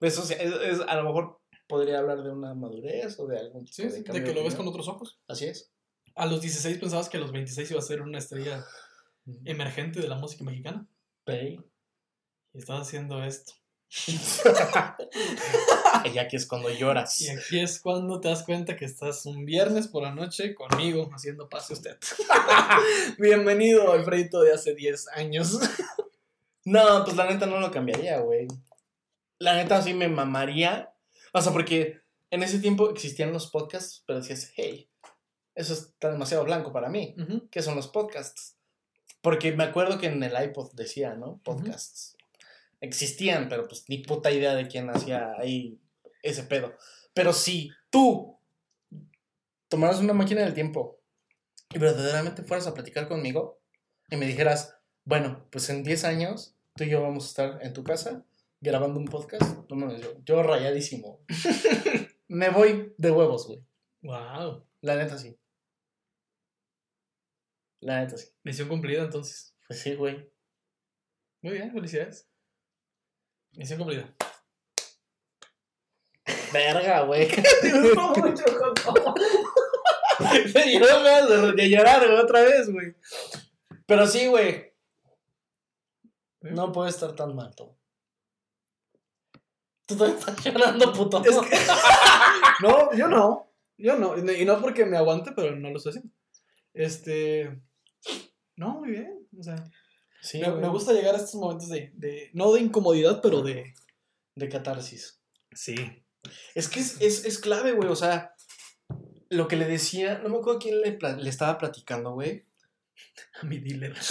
Eso 0.00 0.22
sí, 0.22 0.34
es, 0.34 0.52
es- 0.52 0.80
a 0.80 0.96
lo 0.96 1.04
mejor 1.04 1.40
podría 1.68 2.00
hablar 2.00 2.22
de 2.24 2.30
una 2.32 2.52
madurez 2.54 3.18
o 3.20 3.26
de 3.28 3.38
algún 3.38 3.64
tipo 3.64 3.74
Sí, 3.76 3.82
de 3.84 3.90
sí, 3.90 4.02
de 4.02 4.24
que 4.24 4.34
lo 4.34 4.42
ves 4.42 4.56
con 4.56 4.66
otros 4.66 4.88
ojos. 4.88 5.20
Así 5.28 5.46
es. 5.46 5.72
A 6.16 6.26
los 6.26 6.40
16 6.40 6.78
pensabas 6.78 7.08
que 7.08 7.16
a 7.16 7.20
los 7.20 7.30
26 7.32 7.70
iba 7.70 7.78
a 7.78 7.82
ser 7.82 8.02
una 8.02 8.18
estrella 8.18 8.64
emergente 9.44 10.00
de 10.00 10.08
la 10.08 10.16
música 10.18 10.42
mexicana. 10.44 10.86
Pay. 11.24 11.60
Y 12.52 12.58
estás 12.58 12.80
haciendo 12.82 13.22
esto. 13.22 13.52
y 16.12 16.18
aquí 16.18 16.36
es 16.36 16.46
cuando 16.46 16.70
lloras. 16.70 17.20
Y 17.20 17.28
aquí 17.28 17.60
es 17.60 17.78
cuando 17.78 18.20
te 18.20 18.28
das 18.28 18.42
cuenta 18.42 18.74
que 18.74 18.86
estás 18.86 19.26
un 19.26 19.44
viernes 19.44 19.86
por 19.86 20.02
la 20.02 20.14
noche 20.14 20.54
conmigo 20.54 21.10
haciendo 21.12 21.50
pase 21.50 21.74
usted. 21.74 21.98
Bienvenido, 23.18 23.92
Alfredito 23.92 24.40
de 24.40 24.54
hace 24.54 24.74
10 24.74 25.08
años. 25.08 25.60
No, 26.64 27.04
pues 27.04 27.16
la 27.16 27.30
neta 27.30 27.44
no 27.44 27.60
lo 27.60 27.70
cambiaría, 27.70 28.20
güey. 28.20 28.48
La 29.38 29.56
neta 29.56 29.82
sí 29.82 29.92
me 29.92 30.08
mamaría. 30.08 30.94
O 31.34 31.42
sea, 31.42 31.52
porque 31.52 32.00
en 32.30 32.42
ese 32.42 32.60
tiempo 32.60 32.88
existían 32.88 33.32
los 33.32 33.48
podcasts, 33.48 34.02
pero 34.06 34.20
decías, 34.20 34.52
hey, 34.56 34.88
eso 35.54 35.74
está 35.74 36.10
demasiado 36.10 36.44
blanco 36.44 36.72
para 36.72 36.88
mí. 36.88 37.14
¿Qué 37.50 37.60
son 37.60 37.76
los 37.76 37.88
podcasts? 37.88 38.56
Porque 39.20 39.52
me 39.52 39.64
acuerdo 39.64 39.98
que 39.98 40.06
en 40.06 40.22
el 40.22 40.42
iPod 40.44 40.72
decía, 40.72 41.14
¿no? 41.14 41.42
Podcasts. 41.44 42.16
Existían, 42.82 43.48
pero 43.48 43.68
pues 43.68 43.84
ni 43.88 43.98
puta 43.98 44.32
idea 44.32 44.54
de 44.56 44.66
quién 44.66 44.90
hacía 44.90 45.34
ahí 45.38 45.80
ese 46.20 46.42
pedo. 46.42 46.76
Pero 47.14 47.32
si 47.32 47.70
tú 47.90 48.40
tomaras 49.68 50.00
una 50.00 50.12
máquina 50.12 50.40
del 50.40 50.52
tiempo 50.52 51.00
y 51.72 51.78
verdaderamente 51.78 52.42
fueras 52.42 52.66
a 52.66 52.74
platicar 52.74 53.06
conmigo 53.06 53.60
y 54.10 54.16
me 54.16 54.26
dijeras, 54.26 54.76
bueno, 55.04 55.46
pues 55.52 55.70
en 55.70 55.84
10 55.84 56.04
años 56.04 56.56
tú 56.74 56.82
y 56.82 56.90
yo 56.90 57.00
vamos 57.00 57.24
a 57.24 57.28
estar 57.28 57.64
en 57.64 57.72
tu 57.72 57.84
casa 57.84 58.24
grabando 58.60 58.98
un 58.98 59.06
podcast, 59.06 59.68
no 59.70 59.76
mames, 59.76 60.02
yo, 60.02 60.14
yo 60.24 60.42
rayadísimo. 60.42 61.24
me 62.28 62.50
voy 62.50 62.94
de 62.98 63.10
huevos, 63.12 63.46
güey. 63.46 63.64
Wow. 64.02 64.66
La 64.80 64.96
neta 64.96 65.18
sí. 65.18 65.38
La 67.78 68.00
neta 68.00 68.16
sí. 68.16 68.26
Misión 68.42 68.68
cumplida 68.68 69.04
entonces. 69.04 69.56
Pues 69.68 69.80
sí, 69.80 69.94
güey. 69.94 70.28
Muy 71.42 71.54
bien, 71.54 71.72
felicidades. 71.72 72.31
Misión 73.54 73.78
cumplida. 73.78 74.12
Verga, 76.52 77.02
güey. 77.04 77.28
Me 80.54 80.62
dieron 80.64 81.04
ganas 81.04 81.28
de, 81.28 81.52
de 81.52 81.70
llorar, 81.70 82.06
güey, 82.06 82.18
otra 82.18 82.42
vez, 82.42 82.70
güey. 82.70 82.94
Pero 83.86 84.06
sí, 84.06 84.26
güey. 84.26 84.72
No 86.42 86.72
puede 86.72 86.90
estar 86.90 87.14
tan 87.14 87.34
mal 87.34 87.54
todo. 87.54 87.78
Tú 89.86 89.96
también 89.96 90.18
estás 90.18 90.44
llorando, 90.44 90.92
puto. 90.92 91.22
Es 91.24 91.38
que- 91.38 91.56
No, 92.62 92.92
yo 92.94 93.08
no. 93.08 93.52
Yo 93.76 93.96
no. 93.96 94.16
Y 94.16 94.44
no 94.44 94.60
porque 94.60 94.84
me 94.84 94.96
aguante, 94.96 95.32
pero 95.32 95.56
no 95.56 95.70
lo 95.70 95.76
estoy 95.76 95.90
haciendo. 95.90 96.10
Este. 96.74 97.60
No, 98.56 98.80
muy 98.80 98.90
bien. 98.90 99.26
O 99.38 99.42
sea, 99.42 99.56
Sí, 100.22 100.40
me, 100.40 100.68
gusta 100.68 100.92
llegar 100.92 101.16
a 101.16 101.18
estos 101.18 101.34
momentos 101.34 101.68
de, 101.68 101.90
de. 101.94 102.30
No 102.32 102.52
de 102.52 102.60
incomodidad, 102.60 103.20
pero 103.20 103.42
de. 103.42 103.74
De 104.36 104.48
catarsis. 104.48 105.20
Sí. 105.52 105.74
Es 106.54 106.68
que 106.68 106.80
es, 106.80 107.00
es, 107.00 107.24
es 107.24 107.38
clave, 107.38 107.72
güey. 107.72 107.88
O 107.88 107.96
sea, 107.96 108.34
lo 109.28 109.48
que 109.48 109.56
le 109.56 109.66
decía, 109.66 110.18
no 110.18 110.28
me 110.28 110.36
acuerdo 110.36 110.60
quién 110.60 110.80
le, 110.80 110.98
estaba 111.28 111.58
platicando, 111.58 112.12
güey. 112.12 112.46
A 113.42 113.46
mi 113.46 113.58
dealer. 113.58 113.96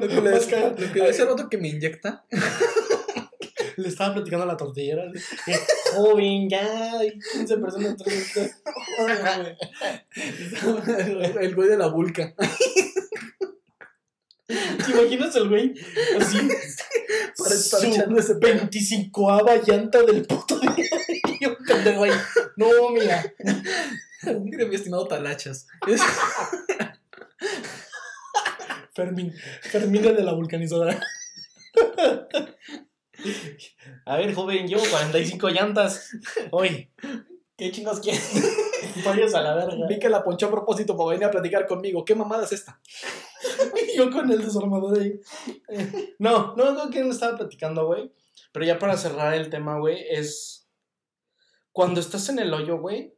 Lo 0.00 0.08
que 0.08 0.20
le 0.20 0.30
decía, 0.30 0.68
lo 0.70 0.76
que 0.76 1.00
le 1.00 1.06
decía 1.06 1.24
al 1.24 1.30
rato 1.30 1.48
que 1.50 1.58
me 1.58 1.68
inyecta. 1.68 2.24
Le 3.78 3.88
estaba 3.88 4.14
platicando 4.14 4.42
a 4.42 4.48
la 4.48 4.56
tortillera. 4.56 5.04
Joven, 5.94 6.50
ya 6.50 6.98
hay 6.98 7.16
15 7.32 7.58
personas. 7.58 7.94
el 11.40 11.54
güey 11.54 11.68
de 11.68 11.76
la 11.76 11.86
vulca. 11.86 12.34
¿Te 14.48 14.90
imaginas 14.90 15.36
el 15.36 15.48
güey 15.48 15.74
así? 16.18 16.40
Para 17.36 17.50
su 17.50 17.76
ese 18.18 18.34
pedo. 18.34 18.56
25 18.56 19.30
llanta 19.64 20.02
del 20.02 20.26
puto 20.26 20.58
día. 20.58 20.74
Y 21.24 21.38
yo, 21.44 21.56
pendejo 21.58 22.02
ahí. 22.02 22.10
No, 22.56 22.90
mira. 22.90 23.32
Mira, 24.40 24.66
mi 24.66 24.74
estimado 24.74 25.06
Talachas. 25.06 25.68
Fermín. 28.92 29.32
Fermín 29.62 30.04
el 30.04 30.16
de 30.16 30.24
la 30.24 30.32
vulcanizadora. 30.32 31.00
A 34.04 34.16
ver, 34.16 34.34
joven, 34.34 34.66
llevo 34.66 34.82
45 34.90 35.48
llantas. 35.50 36.10
Oye, 36.50 36.92
¿qué 37.56 37.70
chingos 37.70 38.00
quieres? 38.00 38.32
Vayas 39.04 39.34
a 39.34 39.42
la 39.42 39.54
verga. 39.54 39.86
Vi 39.88 39.98
que 39.98 40.08
la 40.08 40.22
ponchó 40.22 40.46
a 40.46 40.50
propósito 40.50 40.96
para 40.96 41.10
venir 41.10 41.24
a 41.24 41.30
platicar 41.30 41.66
conmigo. 41.66 42.04
¿Qué 42.04 42.14
mamada 42.14 42.44
es 42.44 42.52
esta? 42.52 42.80
Yo 43.96 44.10
con 44.10 44.30
el 44.30 44.44
desarmador 44.44 45.00
ahí. 45.00 45.20
No, 46.18 46.54
no, 46.56 46.72
no, 46.72 46.90
quién 46.90 47.10
estaba 47.10 47.36
platicando, 47.36 47.86
güey. 47.86 48.12
Pero 48.52 48.64
ya 48.64 48.78
para 48.78 48.96
cerrar 48.96 49.34
el 49.34 49.50
tema, 49.50 49.78
güey, 49.78 50.04
es. 50.08 50.68
Cuando 51.72 52.00
estás 52.00 52.28
en 52.28 52.38
el 52.38 52.52
hoyo, 52.52 52.78
güey, 52.78 53.14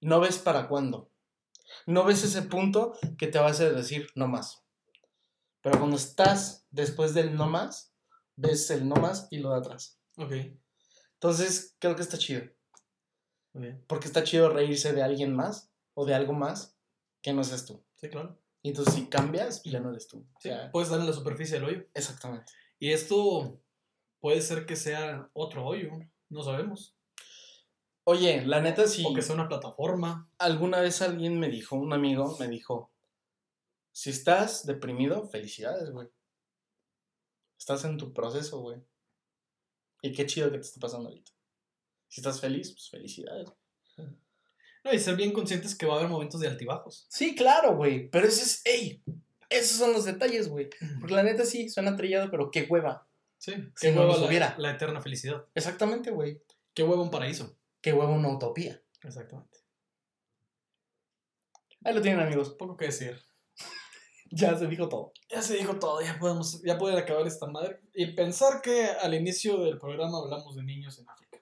no 0.00 0.20
ves 0.20 0.38
para 0.38 0.68
cuándo. 0.68 1.10
No 1.86 2.04
ves 2.04 2.22
ese 2.24 2.42
punto 2.42 2.92
que 3.18 3.26
te 3.26 3.38
va 3.38 3.46
a 3.46 3.50
hacer 3.50 3.74
decir 3.74 4.08
no 4.14 4.28
más. 4.28 4.64
Pero 5.62 5.78
cuando 5.78 5.96
estás 5.96 6.66
después 6.70 7.14
del 7.14 7.36
no 7.36 7.48
más, 7.48 7.91
ves 8.36 8.70
el 8.70 8.88
no 8.88 8.96
más 8.96 9.28
y 9.30 9.38
lo 9.38 9.50
de 9.50 9.58
atrás. 9.58 9.98
Ok. 10.16 10.32
Entonces, 11.14 11.76
creo 11.78 11.94
que 11.96 12.02
está 12.02 12.18
chido. 12.18 12.42
Porque 13.86 14.06
está 14.06 14.24
chido 14.24 14.48
reírse 14.50 14.92
de 14.92 15.02
alguien 15.02 15.34
más 15.34 15.70
o 15.94 16.06
de 16.06 16.14
algo 16.14 16.32
más 16.32 16.74
que 17.20 17.32
no 17.32 17.44
seas 17.44 17.66
tú. 17.66 17.84
Sí, 17.96 18.08
claro. 18.08 18.38
Y 18.62 18.70
entonces, 18.70 18.94
si 18.94 19.06
cambias, 19.08 19.62
ya 19.64 19.80
no 19.80 19.90
eres 19.90 20.06
tú. 20.08 20.18
O 20.18 20.40
Sí, 20.40 20.48
sea, 20.48 20.70
puedes 20.70 20.88
estar 20.88 21.00
en 21.00 21.06
la 21.06 21.12
superficie 21.12 21.56
del 21.56 21.64
hoyo. 21.64 21.86
exactamente. 21.94 22.52
Y 22.78 22.90
esto 22.92 23.60
puede 24.20 24.40
ser 24.40 24.66
que 24.66 24.76
sea 24.76 25.28
otro 25.34 25.64
hoyo. 25.66 25.90
No 26.28 26.42
sabemos. 26.42 26.96
Oye, 28.04 28.44
la 28.46 28.60
neta, 28.60 28.86
si 28.88 29.04
O 29.04 29.14
que 29.14 29.22
sea 29.22 29.34
una 29.34 29.48
plataforma. 29.48 30.28
alguna 30.38 30.80
vez 30.80 31.02
alguien 31.02 31.38
me 31.38 31.48
dijo, 31.48 31.76
un 31.76 31.92
amigo 31.92 32.36
me 32.40 32.48
dijo, 32.48 32.90
si 33.92 34.10
estás 34.10 34.64
deprimido, 34.66 35.28
felicidades, 35.28 35.90
güey. 35.90 36.08
Estás 37.62 37.84
en 37.84 37.96
tu 37.96 38.12
proceso, 38.12 38.58
güey. 38.58 38.82
Y 40.02 40.10
qué 40.12 40.26
chido 40.26 40.50
que 40.50 40.58
te 40.58 40.64
esté 40.64 40.80
pasando 40.80 41.08
ahorita. 41.08 41.30
Si 42.08 42.20
estás 42.20 42.40
feliz, 42.40 42.72
pues 42.72 42.90
felicidades. 42.90 43.52
No, 44.82 44.92
y 44.92 44.98
ser 44.98 45.14
bien 45.14 45.32
conscientes 45.32 45.76
que 45.76 45.86
va 45.86 45.94
a 45.94 45.98
haber 45.98 46.10
momentos 46.10 46.40
de 46.40 46.48
altibajos. 46.48 47.06
Sí, 47.08 47.36
claro, 47.36 47.76
güey. 47.76 48.10
Pero 48.10 48.26
ese 48.26 48.42
es, 48.42 48.62
ey, 48.64 49.00
esos 49.48 49.78
son 49.78 49.92
los 49.92 50.04
detalles, 50.04 50.48
güey. 50.48 50.70
Porque 50.98 51.14
la 51.14 51.22
neta 51.22 51.44
sí, 51.44 51.68
suena 51.68 51.94
trillado, 51.94 52.32
pero 52.32 52.50
qué 52.50 52.66
hueva. 52.68 53.06
Sí. 53.38 53.52
Si 53.76 53.86
Qué 53.86 53.92
no 53.92 54.00
hueva 54.00 54.14
los 54.14 54.22
la, 54.22 54.26
hubiera. 54.26 54.54
la 54.58 54.72
eterna 54.72 55.00
felicidad. 55.00 55.46
Exactamente, 55.54 56.10
güey. 56.10 56.42
Qué 56.74 56.82
hueva 56.82 57.00
un 57.00 57.12
paraíso. 57.12 57.56
Qué 57.80 57.92
hueva 57.92 58.10
una 58.10 58.28
utopía. 58.34 58.82
Exactamente. 59.04 59.58
Ahí 61.84 61.94
lo 61.94 62.02
tienen, 62.02 62.26
amigos. 62.26 62.50
Poco 62.50 62.76
que 62.76 62.86
decir. 62.86 63.22
Ya 64.34 64.56
se 64.58 64.66
dijo 64.66 64.88
todo. 64.88 65.12
Ya 65.28 65.42
se 65.42 65.54
dijo 65.56 65.78
todo, 65.78 66.00
ya 66.00 66.18
podemos, 66.18 66.62
ya 66.62 66.78
pueden 66.78 66.98
acabar 66.98 67.26
esta 67.26 67.46
madre. 67.46 67.80
Y 67.94 68.12
pensar 68.12 68.62
que 68.62 68.86
al 68.86 69.12
inicio 69.14 69.58
del 69.62 69.78
programa 69.78 70.18
hablamos 70.18 70.56
de 70.56 70.62
niños 70.62 70.98
en 70.98 71.08
África. 71.08 71.38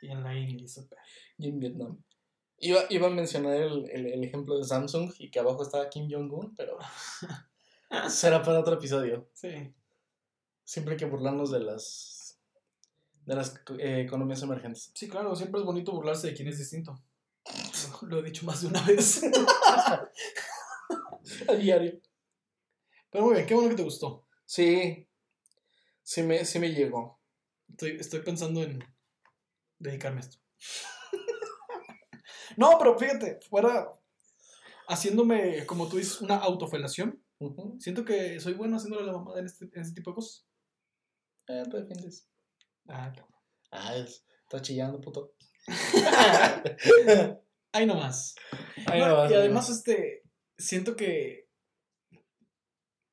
Y 0.00 0.08
en 0.10 0.22
la 0.22 0.34
India. 0.34 0.66
y 1.38 1.48
en 1.48 1.58
Vietnam. 1.58 2.02
Iba, 2.58 2.80
iba 2.88 3.06
a 3.08 3.10
mencionar 3.10 3.54
el, 3.56 3.90
el- 3.90 4.06
el 4.06 4.24
ejemplo 4.24 4.56
de 4.56 4.64
Samsung 4.64 5.12
y 5.18 5.30
que 5.30 5.38
abajo 5.40 5.62
estaba 5.62 5.88
Kim 5.90 6.08
Jong-un, 6.10 6.54
pero 6.56 6.78
será 8.08 8.42
para 8.42 8.60
otro 8.60 8.74
episodio. 8.74 9.28
Sí. 9.34 9.74
Siempre 10.64 10.92
hay 10.94 10.98
que 10.98 11.04
burlarnos 11.04 11.50
de 11.50 11.60
las, 11.60 12.38
de 13.26 13.34
las 13.34 13.54
eh, 13.78 14.00
economías 14.06 14.42
emergentes. 14.42 14.90
Sí, 14.94 15.08
claro, 15.08 15.36
siempre 15.36 15.60
es 15.60 15.66
bonito 15.66 15.92
burlarse 15.92 16.28
de 16.28 16.34
quien 16.34 16.48
es 16.48 16.56
distinto. 16.58 16.98
Lo 18.02 18.20
he 18.20 18.22
dicho 18.22 18.46
más 18.46 18.62
de 18.62 18.68
una 18.68 18.80
vez. 18.82 19.22
A 21.48 21.52
diario. 21.54 22.00
Pero 23.14 23.26
muy 23.26 23.34
bien, 23.34 23.46
qué 23.46 23.54
bueno 23.54 23.70
que 23.70 23.76
te 23.76 23.84
gustó. 23.84 24.26
Sí, 24.44 25.08
sí 26.02 26.24
me, 26.24 26.44
sí 26.44 26.58
me 26.58 26.70
llegó. 26.72 27.20
Estoy, 27.70 27.96
estoy 28.00 28.20
pensando 28.22 28.60
en 28.60 28.82
dedicarme 29.78 30.18
a 30.20 30.24
esto. 30.24 30.38
no, 32.56 32.76
pero 32.76 32.98
fíjate, 32.98 33.38
fuera 33.48 33.88
haciéndome, 34.88 35.64
como 35.64 35.88
tú 35.88 35.98
dices, 35.98 36.20
una 36.22 36.38
autofelación. 36.38 37.22
Siento 37.78 38.04
que 38.04 38.40
soy 38.40 38.54
bueno 38.54 38.78
haciéndole 38.78 39.06
la 39.06 39.12
mamada 39.12 39.38
en 39.38 39.46
este, 39.46 39.66
en 39.72 39.82
este 39.82 39.94
tipo 39.94 40.10
de 40.10 40.14
cosas. 40.16 40.44
Eh, 41.46 41.62
te 41.70 41.76
defiendes. 41.82 42.28
Ah, 42.88 43.12
cabrón. 43.14 43.32
Ah, 43.70 43.94
es- 43.94 44.26
está 44.42 44.60
chillando, 44.60 45.00
puto. 45.00 45.34
Ahí 47.72 47.86
nomás. 47.86 48.34
Ahí 48.86 48.98
No, 48.98 49.06
no 49.06 49.16
vas, 49.18 49.30
y 49.30 49.34
además, 49.34 49.70
este, 49.70 50.24
siento 50.58 50.96
que, 50.96 51.43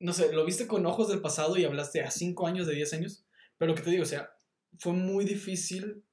no 0.02 0.12
sé, 0.12 0.32
lo 0.32 0.44
viste 0.44 0.66
con 0.66 0.84
ojos 0.84 1.08
del 1.08 1.20
pasado 1.20 1.56
y 1.56 1.64
hablaste 1.64 2.02
a 2.02 2.10
5 2.10 2.46
años, 2.46 2.66
de 2.66 2.74
10 2.74 2.92
años, 2.94 3.24
pero 3.56 3.70
lo 3.70 3.76
que 3.76 3.82
te 3.82 3.90
digo, 3.90 4.02
o 4.02 4.06
sea, 4.06 4.30
fue 4.78 4.92
muy 4.92 5.24
difícil, 5.24 6.04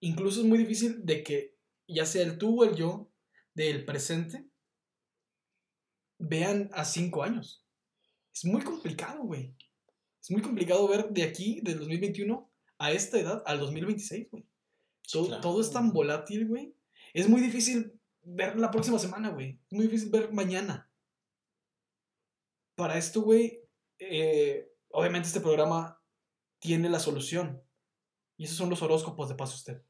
incluso 0.00 0.40
es 0.40 0.46
muy 0.46 0.58
difícil 0.58 1.04
de 1.06 1.24
que 1.24 1.56
ya 1.88 2.04
sea 2.04 2.22
el 2.22 2.36
tú 2.36 2.60
o 2.60 2.64
el 2.64 2.76
yo 2.76 3.10
del 3.54 3.86
presente 3.86 4.46
vean 6.18 6.68
a 6.74 6.84
5 6.84 7.22
años. 7.22 7.64
Es 8.34 8.44
muy 8.44 8.60
complicado, 8.62 9.22
güey. 9.22 9.54
Es 10.20 10.30
muy 10.30 10.42
complicado 10.42 10.86
ver 10.86 11.08
de 11.08 11.22
aquí, 11.22 11.62
del 11.62 11.78
2021, 11.78 12.52
a 12.76 12.92
esta 12.92 13.18
edad, 13.18 13.42
al 13.46 13.58
2026, 13.58 14.30
güey. 14.30 14.46
Todo, 15.10 15.28
claro. 15.28 15.40
todo 15.40 15.60
es 15.62 15.70
tan 15.70 15.94
volátil, 15.94 16.46
güey. 16.46 16.74
Es 17.14 17.26
muy 17.26 17.40
difícil 17.40 17.98
ver 18.22 18.58
la 18.58 18.70
próxima 18.70 18.98
semana, 18.98 19.30
güey. 19.30 19.58
Es 19.66 19.72
muy 19.72 19.86
difícil 19.86 20.10
ver 20.10 20.30
mañana. 20.30 20.89
Para 22.80 22.96
esto, 22.96 23.20
güey, 23.20 23.62
eh, 23.98 24.72
obviamente 24.88 25.28
este 25.28 25.42
programa 25.42 26.02
tiene 26.58 26.88
la 26.88 26.98
solución. 26.98 27.62
Y 28.38 28.44
esos 28.44 28.56
son 28.56 28.70
los 28.70 28.80
horóscopos 28.80 29.28
de 29.28 29.34
paso 29.34 29.54
usted. 29.54 29.82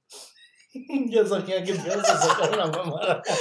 Ya 1.09 1.24
sabía 1.24 1.62
que 1.62 1.72
te 1.72 1.86
ibas 1.86 2.11
a 2.11 2.20
sacar 2.20 2.53
una 2.53 2.66
mamada. 2.66 3.22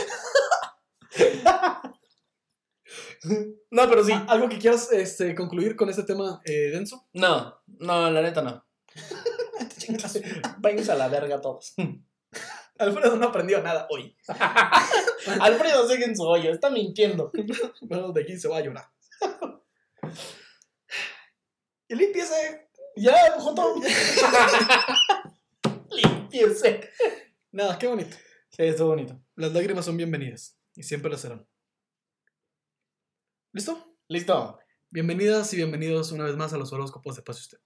No, 3.71 3.89
pero 3.89 4.03
sí. 4.03 4.13
Ah, 4.13 4.25
¿Algo 4.29 4.47
que 4.47 4.59
quieras 4.59 4.91
este, 4.91 5.35
concluir 5.35 5.75
con 5.75 5.89
este 5.89 6.03
tema 6.03 6.39
eh, 6.45 6.69
denso? 6.71 7.07
No, 7.13 7.59
no, 7.65 8.09
la 8.09 8.21
neta 8.21 8.41
no. 8.41 8.65
Váyanse 10.59 10.91
a 10.91 10.95
la 10.95 11.07
verga 11.09 11.41
todos. 11.41 11.73
Alfredo 12.77 13.17
no 13.17 13.27
aprendió 13.27 13.61
nada 13.61 13.87
hoy. 13.89 14.15
Alfredo 15.41 15.87
sigue 15.87 16.05
en 16.05 16.15
su 16.15 16.23
hoyo, 16.23 16.51
está 16.51 16.69
mintiendo. 16.69 17.31
Bueno, 17.81 18.13
de 18.13 18.21
aquí 18.21 18.37
se 18.37 18.47
va 18.47 18.57
a 18.57 18.61
llorar. 18.61 18.85
Y 21.87 21.95
límpiese. 21.95 22.69
Ya, 22.95 23.13
Joto. 23.39 23.75
Limpiese. 25.89 26.89
Nada, 27.51 27.77
qué 27.79 27.87
bonito. 27.87 28.15
Sí, 28.49 28.63
estuvo 28.63 28.89
bonito. 28.89 29.19
Las 29.35 29.53
lágrimas 29.53 29.85
son 29.85 29.97
bienvenidas. 29.97 30.57
Y 30.75 30.83
siempre 30.83 31.09
lo 31.09 31.17
serán. 31.17 31.47
¿Listo? 33.53 33.97
Listo. 34.07 34.59
Bienvenidas 34.91 35.51
y 35.53 35.57
bienvenidos 35.57 36.11
una 36.11 36.25
vez 36.25 36.35
más 36.35 36.53
a 36.53 36.57
los 36.57 36.71
horóscopos 36.73 37.15
de 37.15 37.21
Pase 37.23 37.41
Usted. 37.41 37.59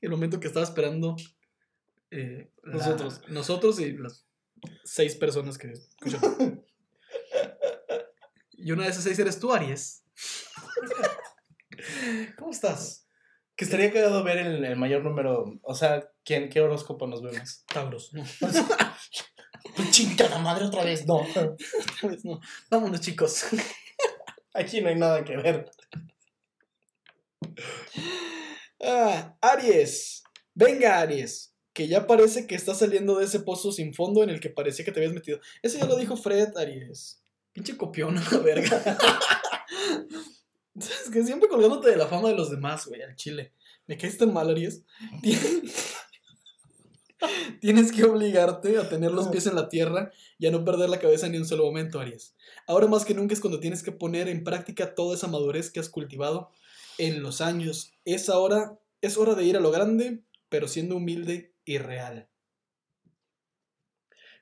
El 0.00 0.10
momento 0.10 0.40
que 0.40 0.46
estaba 0.46 0.64
esperando 0.64 1.16
eh, 2.10 2.50
la- 2.62 2.74
Nosotros. 2.76 3.20
nosotros 3.28 3.80
y 3.80 3.92
las 3.98 4.26
seis 4.84 5.14
personas 5.16 5.58
que 5.58 5.72
escuchan. 5.72 6.20
y 8.52 8.72
una 8.72 8.84
de 8.84 8.90
esas 8.90 9.04
seis 9.04 9.18
eres 9.18 9.38
tú, 9.38 9.52
Aries. 9.52 10.04
¿Cómo 12.38 12.50
estás? 12.50 13.06
Que 13.56 13.64
estaría 13.64 13.92
cagado 13.92 14.24
ver 14.24 14.38
el, 14.38 14.64
el 14.64 14.76
mayor 14.76 15.04
número. 15.04 15.58
O 15.62 15.74
sea, 15.74 16.08
¿quién, 16.24 16.48
¿qué 16.48 16.60
horóscopo 16.60 17.06
nos 17.06 17.22
vemos? 17.22 17.64
Tauros. 17.66 18.12
No, 18.12 18.24
Chingada 19.90 20.38
madre 20.38 20.64
otra 20.64 20.84
vez, 20.84 21.06
no. 21.06 21.22
esta 21.22 22.08
vez 22.08 22.24
no. 22.24 22.40
Vámonos, 22.70 23.00
chicos. 23.00 23.44
Aquí 24.54 24.80
no 24.80 24.88
hay 24.88 24.96
nada 24.96 25.24
que 25.24 25.36
ver. 25.36 25.70
Ah, 28.82 29.36
Aries. 29.40 30.22
Venga, 30.54 30.98
Aries. 30.98 31.54
Que 31.72 31.86
ya 31.86 32.06
parece 32.06 32.46
que 32.46 32.54
estás 32.54 32.78
saliendo 32.78 33.18
de 33.18 33.26
ese 33.26 33.40
pozo 33.40 33.72
sin 33.72 33.94
fondo 33.94 34.22
en 34.22 34.30
el 34.30 34.40
que 34.40 34.50
parecía 34.50 34.84
que 34.84 34.92
te 34.92 35.00
habías 35.00 35.14
metido. 35.14 35.38
Eso 35.62 35.78
ya 35.78 35.86
lo 35.86 35.96
dijo 35.96 36.16
Fred, 36.16 36.56
Aries. 36.56 37.22
Pinche 37.52 37.76
copión, 37.76 38.14
la 38.32 38.38
verga. 38.38 38.98
Es 40.74 41.10
que 41.12 41.22
siempre 41.24 41.48
colgándote 41.48 41.90
de 41.90 41.96
la 41.96 42.06
fama 42.06 42.28
de 42.28 42.36
los 42.36 42.50
demás, 42.50 42.86
güey, 42.86 43.02
al 43.02 43.16
chile. 43.16 43.52
Me 43.86 43.96
caes 43.98 44.16
tan 44.18 44.32
mal, 44.32 44.48
Aries. 44.50 44.84
Tien- 45.22 45.62
Tienes 47.60 47.92
que 47.92 48.04
obligarte 48.04 48.78
a 48.78 48.88
tener 48.88 49.10
los 49.12 49.28
pies 49.28 49.46
en 49.46 49.54
la 49.54 49.68
tierra 49.68 50.10
y 50.38 50.46
a 50.46 50.50
no 50.50 50.64
perder 50.64 50.88
la 50.88 50.98
cabeza 51.00 51.28
ni 51.28 51.36
un 51.36 51.46
solo 51.46 51.64
momento, 51.66 52.00
Aries. 52.00 52.34
Ahora 52.66 52.86
más 52.86 53.04
que 53.04 53.12
nunca 53.14 53.34
es 53.34 53.40
cuando 53.40 53.60
tienes 53.60 53.82
que 53.82 53.92
poner 53.92 54.28
en 54.28 54.42
práctica 54.42 54.94
toda 54.94 55.14
esa 55.16 55.26
madurez 55.26 55.70
que 55.70 55.80
has 55.80 55.90
cultivado 55.90 56.50
en 56.96 57.22
los 57.22 57.42
años. 57.42 57.92
Es 58.06 58.30
ahora, 58.30 58.78
es 59.02 59.18
hora 59.18 59.34
de 59.34 59.44
ir 59.44 59.56
a 59.58 59.60
lo 59.60 59.70
grande, 59.70 60.22
pero 60.48 60.66
siendo 60.66 60.96
humilde 60.96 61.52
y 61.66 61.76
real. 61.78 62.30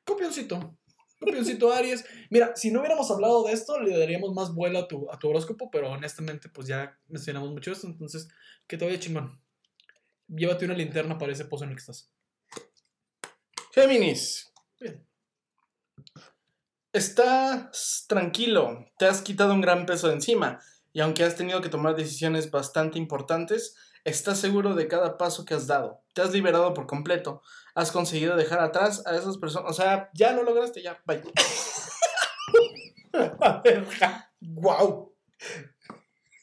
Copioncito. 0.05 0.78
Copioncito 1.19 1.73
Aries. 1.73 2.05
Mira, 2.31 2.55
si 2.55 2.71
no 2.71 2.81
hubiéramos 2.81 3.11
hablado 3.11 3.45
de 3.45 3.53
esto, 3.53 3.81
le 3.81 3.99
daríamos 3.99 4.35
más 4.35 4.55
vuelo 4.55 4.79
a 4.79 4.89
tu, 4.89 5.11
a 5.11 5.19
tu 5.19 5.29
horóscopo, 5.29 5.71
pero 5.71 5.91
honestamente, 5.91 6.49
pues 6.49 6.69
ya 6.69 6.99
mencionamos 7.09 7.51
mucho 7.51 7.73
esto, 7.73 7.87
entonces, 7.87 8.29
que 8.66 8.77
te 8.77 8.85
vaya 8.85 9.01
chingón. 9.01 9.41
Llévate 10.29 10.64
una 10.64 10.75
linterna 10.75 11.19
para 11.19 11.33
ese 11.33 11.45
pozo 11.45 11.64
en 11.64 11.71
el 11.71 11.77
que 11.77 11.81
estás. 11.81 12.11
Géminis. 13.73 14.53
Bien. 14.81 15.07
Estás 16.93 18.07
tranquilo, 18.09 18.87
te 18.99 19.07
has 19.07 19.21
quitado 19.23 19.53
un 19.53 19.61
gran 19.61 19.87
peso 19.87 20.09
de 20.09 20.14
encima 20.14 20.61
y 20.93 21.01
aunque 21.01 21.23
has 21.23 21.37
tenido 21.37 21.61
que 21.61 21.69
tomar 21.69 21.95
decisiones 21.95 22.51
bastante 22.51 22.99
importantes, 22.99 23.77
estás 24.05 24.38
seguro 24.38 24.74
de 24.74 24.88
cada 24.88 25.18
paso 25.18 25.44
que 25.44 25.55
has 25.55 25.66
dado. 25.66 26.03
Te 26.14 26.22
has 26.22 26.32
liberado 26.32 26.74
por 26.74 26.86
completo, 26.86 27.42
has 27.74 27.92
conseguido 27.92 28.36
dejar 28.36 28.61
atrás 28.61 29.07
a 29.07 29.16
esas 29.16 29.38
personas, 29.38 29.70
o 29.70 29.74
sea, 29.74 30.11
ya 30.14 30.32
lo 30.32 30.42
lograste, 30.42 30.82
ya, 30.82 31.01
bye. 31.07 31.22
¡Wow! 34.40 35.14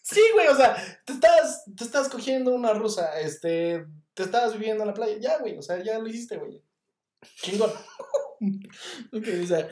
Sí, 0.02 0.22
güey, 0.34 0.48
o 0.48 0.56
sea, 0.56 0.76
te 1.06 1.14
estás, 1.14 1.64
te 1.76 1.84
estás 1.84 2.10
cogiendo 2.10 2.54
una 2.54 2.74
rusa, 2.74 3.20
este, 3.20 3.86
te 4.14 4.24
estabas 4.24 4.54
viviendo 4.54 4.84
en 4.84 4.88
la 4.88 4.94
playa, 4.94 5.18
ya, 5.20 5.40
güey, 5.40 5.58
o 5.58 5.62
sea, 5.62 5.84
ya 5.84 6.00
lo 6.00 6.08
hiciste, 6.08 6.38
güey. 6.38 6.62
Chingón. 7.42 7.72
Ok, 9.14 9.24
o 9.44 9.48
sea, 9.48 9.68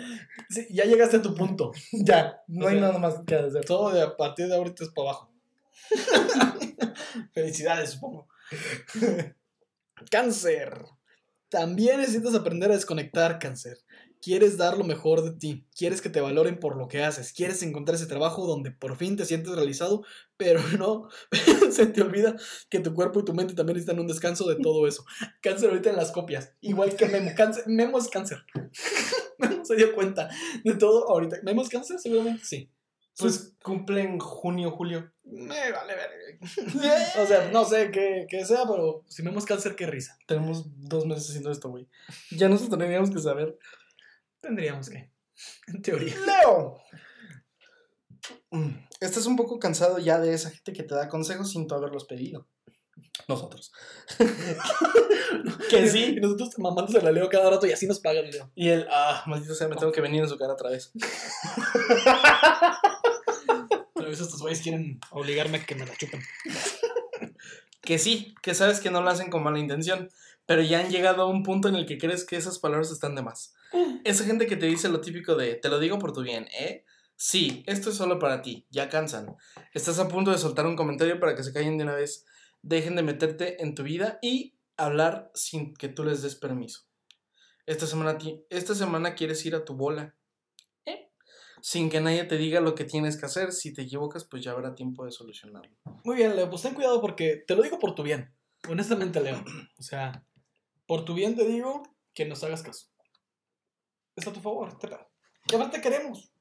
sí, 0.49 0.65
ya 0.71 0.85
llegaste 0.85 1.17
a 1.17 1.21
tu 1.21 1.35
punto. 1.35 1.73
Ya, 1.91 2.41
no 2.47 2.65
O 2.65 2.69
hay 2.69 2.75
sea, 2.75 2.87
nada 2.87 2.97
más 2.97 3.15
que 3.27 3.35
hacer. 3.35 3.65
Todo 3.65 3.91
de 3.91 4.01
a 4.01 4.15
partir 4.15 4.47
de 4.47 4.55
ahorita 4.55 4.85
es 4.85 4.89
para 4.91 5.09
abajo. 5.09 5.32
Felicidades, 7.33 7.91
supongo. 7.91 8.27
cáncer. 10.11 10.73
También 11.49 11.99
necesitas 11.99 12.33
aprender 12.33 12.71
a 12.71 12.75
desconectar, 12.75 13.37
cáncer. 13.37 13.77
Quieres 14.23 14.57
dar 14.57 14.77
lo 14.77 14.85
mejor 14.85 15.21
de 15.21 15.37
ti. 15.37 15.67
Quieres 15.77 16.01
que 16.01 16.09
te 16.09 16.21
valoren 16.21 16.57
por 16.57 16.77
lo 16.77 16.87
que 16.87 17.03
haces. 17.03 17.33
Quieres 17.33 17.61
encontrar 17.61 17.95
ese 17.95 18.07
trabajo 18.07 18.47
donde 18.47 18.71
por 18.71 18.95
fin 18.95 19.17
te 19.17 19.25
sientes 19.25 19.53
realizado, 19.53 20.03
pero 20.37 20.61
no. 20.79 21.09
Se 21.71 21.87
te 21.87 22.01
olvida 22.01 22.35
que 22.69 22.79
tu 22.79 22.93
cuerpo 22.95 23.19
y 23.19 23.25
tu 23.25 23.33
mente 23.33 23.53
también 23.53 23.75
necesitan 23.75 23.99
un 23.99 24.07
descanso 24.07 24.47
de 24.47 24.55
todo 24.55 24.87
eso. 24.87 25.05
Cáncer 25.41 25.69
ahorita 25.69 25.89
en 25.91 25.97
las 25.97 26.11
copias. 26.11 26.55
Igual 26.61 26.95
que 26.95 27.07
Memo. 27.07 27.31
Cáncer, 27.35 27.65
Memo 27.67 27.99
es 27.99 28.07
cáncer. 28.07 28.39
Memo 29.37 29.63
se 29.63 29.75
dio 29.75 29.93
cuenta 29.93 30.29
de 30.63 30.73
todo 30.75 31.07
ahorita. 31.09 31.37
¿Memo 31.43 31.61
es 31.61 31.69
cáncer? 31.69 31.99
Seguramente 31.99 32.45
sí. 32.45 32.71
Pues 33.17 33.53
cumple 33.61 34.01
en 34.01 34.19
junio, 34.19 34.71
julio. 34.71 35.11
Me 35.23 35.71
vale 35.71 35.95
ver. 35.95 36.09
o 37.21 37.25
sea, 37.25 37.49
no 37.51 37.63
sé 37.65 37.91
qué, 37.91 38.25
qué 38.29 38.45
sea, 38.45 38.65
pero 38.67 39.03
si 39.07 39.23
Memo 39.23 39.39
es 39.39 39.45
cáncer, 39.45 39.75
qué 39.75 39.85
risa. 39.85 40.17
Tenemos 40.27 40.65
dos 40.75 41.05
meses 41.05 41.29
haciendo 41.29 41.51
esto, 41.51 41.69
güey. 41.69 41.87
Ya 42.31 42.49
nosotros 42.49 42.77
tendríamos 42.77 43.11
que 43.11 43.19
saber. 43.19 43.57
Tendríamos 44.41 44.89
que. 44.89 45.11
En 45.67 45.81
teoría. 45.81 46.15
Leo. 46.25 46.77
Mm, 48.51 48.83
Estás 49.03 49.25
un 49.25 49.35
poco 49.35 49.59
cansado 49.59 49.99
ya 49.99 50.17
de 50.17 50.33
esa 50.33 50.49
gente 50.49 50.71
que 50.71 50.83
te 50.83 50.95
da 50.95 51.09
consejos 51.09 51.51
sin 51.51 51.67
tú 51.67 51.75
haberlos 51.75 52.05
pedido. 52.05 52.47
Nosotros. 53.27 53.73
que 55.69 55.81
Y 55.81 55.89
sí. 55.89 56.15
nosotros 56.21 56.57
mamándose 56.57 57.01
la 57.01 57.11
Leo 57.11 57.27
cada 57.27 57.49
rato 57.49 57.67
y 57.67 57.73
así 57.73 57.85
nos 57.85 57.99
pagan, 57.99 58.31
Leo. 58.31 58.49
Y 58.55 58.69
el, 58.69 58.87
ah, 58.89 59.23
maldito 59.27 59.55
sea, 59.55 59.67
me 59.67 59.75
tengo 59.75 59.91
que 59.91 59.99
venir 59.99 60.23
en 60.23 60.29
su 60.29 60.37
cara 60.37 60.53
otra 60.53 60.69
vez. 60.69 60.93
Pero 63.93 64.07
a 64.07 64.09
veces 64.09 64.25
estos 64.27 64.41
güeyes 64.41 64.61
quieren 64.61 64.99
obligarme 65.11 65.57
a 65.57 65.65
que 65.65 65.75
me 65.75 65.85
la 65.85 65.95
chupen. 65.95 66.21
Que 67.81 67.99
sí, 67.99 68.33
que 68.41 68.53
sabes 68.53 68.79
que 68.79 68.91
no 68.91 69.01
lo 69.01 69.09
hacen 69.09 69.29
con 69.29 69.43
mala 69.43 69.59
intención, 69.59 70.09
pero 70.45 70.61
ya 70.61 70.79
han 70.79 70.89
llegado 70.89 71.23
a 71.23 71.27
un 71.27 71.43
punto 71.43 71.67
en 71.67 71.75
el 71.75 71.85
que 71.85 71.97
crees 71.97 72.23
que 72.23 72.37
esas 72.37 72.57
palabras 72.57 72.91
están 72.91 73.13
de 73.13 73.21
más. 73.23 73.55
Esa 74.05 74.23
gente 74.23 74.47
que 74.47 74.55
te 74.55 74.67
dice 74.67 74.87
lo 74.87 75.01
típico 75.01 75.35
de, 75.35 75.55
te 75.55 75.67
lo 75.67 75.79
digo 75.79 75.99
por 75.99 76.13
tu 76.13 76.21
bien, 76.21 76.47
¿eh? 76.57 76.85
Sí, 77.17 77.61
esto 77.67 77.89
es 77.89 77.97
solo 77.97 78.19
para 78.19 78.41
ti, 78.41 78.65
ya 78.69 78.87
cansan. 78.87 79.35
Estás 79.73 79.99
a 79.99 80.07
punto 80.07 80.31
de 80.31 80.37
soltar 80.37 80.65
un 80.65 80.77
comentario 80.77 81.19
para 81.19 81.35
que 81.35 81.43
se 81.43 81.51
callen 81.51 81.77
de 81.77 81.83
una 81.83 81.95
vez, 81.95 82.25
dejen 82.61 82.95
de 82.95 83.03
meterte 83.03 83.61
en 83.61 83.75
tu 83.75 83.83
vida 83.83 84.17
y 84.21 84.55
hablar 84.77 85.29
sin 85.33 85.73
que 85.73 85.89
tú 85.89 86.05
les 86.05 86.21
des 86.21 86.35
permiso. 86.35 86.83
Esta 87.65 87.85
semana, 87.85 88.17
ti- 88.17 88.45
esta 88.49 88.75
semana 88.75 89.13
quieres 89.13 89.45
ir 89.45 89.55
a 89.55 89.65
tu 89.65 89.75
bola. 89.75 90.15
Sin 91.65 91.89
que 91.89 92.01
nadie 92.01 92.25
te 92.25 92.37
diga 92.37 92.59
lo 92.59 92.75
que 92.75 92.83
tienes 92.83 93.15
que 93.15 93.25
hacer, 93.25 93.53
si 93.53 93.71
te 93.71 93.83
equivocas 93.83 94.25
pues 94.25 94.43
ya 94.43 94.51
habrá 94.51 94.75
tiempo 94.75 95.05
de 95.05 95.11
solucionarlo. 95.11 95.71
Muy 96.03 96.17
bien, 96.17 96.35
Leo, 96.35 96.49
pues 96.49 96.61
ten 96.61 96.73
cuidado 96.73 96.99
porque 96.99 97.41
te 97.47 97.55
lo 97.55 97.63
digo 97.63 97.79
por 97.79 97.95
tu 97.95 98.03
bien. 98.03 98.35
Honestamente, 98.67 99.21
Leo. 99.21 99.41
O 99.79 99.81
sea, 99.81 100.25
por 100.85 101.05
tu 101.05 101.13
bien 101.13 101.37
te 101.37 101.45
digo 101.45 101.83
que 102.13 102.25
nos 102.25 102.43
hagas 102.43 102.63
caso. 102.63 102.87
Es 104.17 104.27
a 104.27 104.33
tu 104.33 104.41
favor, 104.41 104.77
te 104.77 104.89
Y 104.89 105.55
aparte 105.55 105.77
te 105.77 105.81
queremos. 105.81 106.33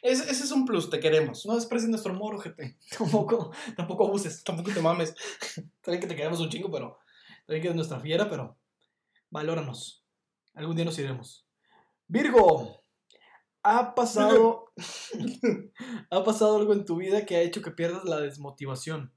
Ese, 0.00 0.30
ese 0.30 0.44
es 0.44 0.52
un 0.52 0.64
plus, 0.64 0.88
te 0.88 1.00
queremos. 1.00 1.44
No 1.44 1.56
desprecies 1.56 1.90
nuestro 1.90 2.12
amor, 2.12 2.36
ojete. 2.36 2.78
Tampoco, 2.96 3.50
tampoco 3.76 4.06
abuses. 4.06 4.44
Tampoco 4.44 4.72
te 4.72 4.80
mames. 4.80 5.12
Está 5.56 5.90
bien 5.90 6.00
que 6.00 6.06
te 6.06 6.14
queremos 6.14 6.38
un 6.38 6.48
chingo, 6.48 6.70
pero. 6.70 7.00
Está 7.40 7.54
bien 7.54 7.62
que 7.62 7.68
es 7.70 7.74
nuestra 7.74 7.98
fiera, 7.98 8.30
pero. 8.30 8.56
Valóranos. 9.28 10.04
Algún 10.54 10.76
día 10.76 10.84
nos 10.84 11.00
iremos. 11.00 11.48
Virgo. 12.06 12.81
Ha 13.62 13.94
pasado. 13.94 14.72
ha 16.10 16.24
pasado 16.24 16.56
algo 16.56 16.72
en 16.72 16.84
tu 16.84 16.96
vida 16.96 17.24
que 17.26 17.36
ha 17.36 17.42
hecho 17.42 17.62
que 17.62 17.70
pierdas 17.70 18.04
la 18.04 18.20
desmotivación. 18.20 19.12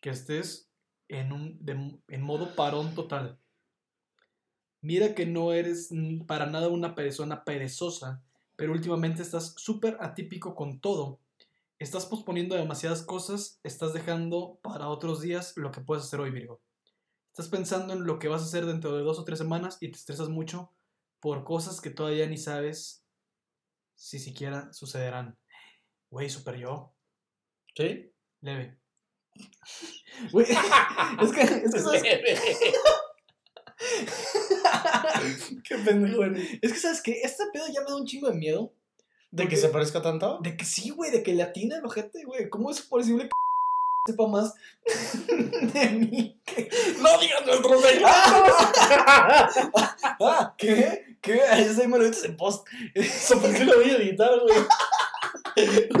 Que 0.00 0.10
estés 0.10 0.70
en, 1.08 1.32
un, 1.32 1.64
de- 1.64 2.00
en 2.08 2.22
modo 2.22 2.54
parón 2.54 2.94
total. 2.94 3.38
Mira 4.80 5.14
que 5.14 5.26
no 5.26 5.52
eres 5.52 5.90
para 6.26 6.46
nada 6.46 6.68
una 6.68 6.94
persona 6.94 7.44
perezosa, 7.44 8.22
pero 8.56 8.72
últimamente 8.72 9.22
estás 9.22 9.54
súper 9.56 9.96
atípico 10.00 10.54
con 10.54 10.80
todo. 10.80 11.20
Estás 11.80 12.06
posponiendo 12.06 12.56
demasiadas 12.56 13.02
cosas, 13.02 13.60
estás 13.62 13.92
dejando 13.92 14.58
para 14.62 14.88
otros 14.88 15.20
días 15.20 15.56
lo 15.56 15.70
que 15.70 15.80
puedes 15.80 16.04
hacer 16.04 16.20
hoy, 16.20 16.30
Virgo. 16.30 16.60
Estás 17.28 17.48
pensando 17.48 17.92
en 17.92 18.04
lo 18.04 18.18
que 18.18 18.28
vas 18.28 18.42
a 18.42 18.46
hacer 18.46 18.66
dentro 18.66 18.96
de 18.96 19.02
dos 19.02 19.18
o 19.18 19.24
tres 19.24 19.38
semanas 19.38 19.78
y 19.80 19.90
te 19.90 19.96
estresas 19.98 20.28
mucho 20.28 20.72
por 21.20 21.44
cosas 21.44 21.80
que 21.80 21.90
todavía 21.90 22.26
ni 22.26 22.36
sabes 22.36 23.04
si 23.98 24.18
siquiera 24.20 24.72
sucederán. 24.72 25.36
Güey, 26.08 26.30
super 26.30 26.56
yo. 26.56 26.94
¿Sí? 27.76 28.10
Leve. 28.40 28.78
Güey, 30.32 30.46
es 30.50 31.30
que, 31.30 31.42
es 31.42 31.72
que, 31.72 31.78
¿sabes? 31.78 32.02
Qué 35.62 35.76
pendejo 35.76 36.24
eres. 36.24 36.58
Es 36.60 36.72
que, 36.72 36.78
¿sabes 36.80 37.00
qué? 37.02 37.20
Este 37.22 37.44
pedo 37.52 37.68
ya 37.68 37.82
me 37.82 37.90
da 37.90 37.96
un 37.96 38.04
chingo 38.04 38.28
de 38.28 38.36
miedo. 38.36 38.74
¿De 39.30 39.46
que 39.46 39.56
se 39.56 39.68
parezca 39.68 40.02
tanto? 40.02 40.40
De 40.42 40.56
que 40.56 40.64
sí, 40.64 40.90
güey, 40.90 41.12
de 41.12 41.22
que 41.22 41.34
le 41.34 41.44
atina 41.44 41.76
el 41.76 41.84
ojete, 41.84 42.24
güey. 42.24 42.48
¿Cómo 42.48 42.72
es 42.72 42.80
posible 42.80 43.24
que 43.24 43.30
sepa 44.08 44.26
más 44.26 44.54
de 45.74 45.86
mí 45.90 46.40
que... 46.44 46.68
¡No 47.00 47.18
digas 47.18 47.44
nuestros 47.46 47.84
Ah, 50.20 50.54
¿Qué? 50.56 51.16
¿Qué? 51.20 51.42
Ahí 51.42 51.62
está, 51.62 51.82
ahí 51.82 51.88
me 51.88 51.98
lo 51.98 52.04
dices 52.04 52.24
en 52.24 52.36
post. 52.36 52.66
Super 53.26 53.56
sí 53.56 53.64
lo 53.64 53.76
voy 53.76 53.90
a 53.90 53.96
editar, 53.96 54.30
güey. 54.40 54.58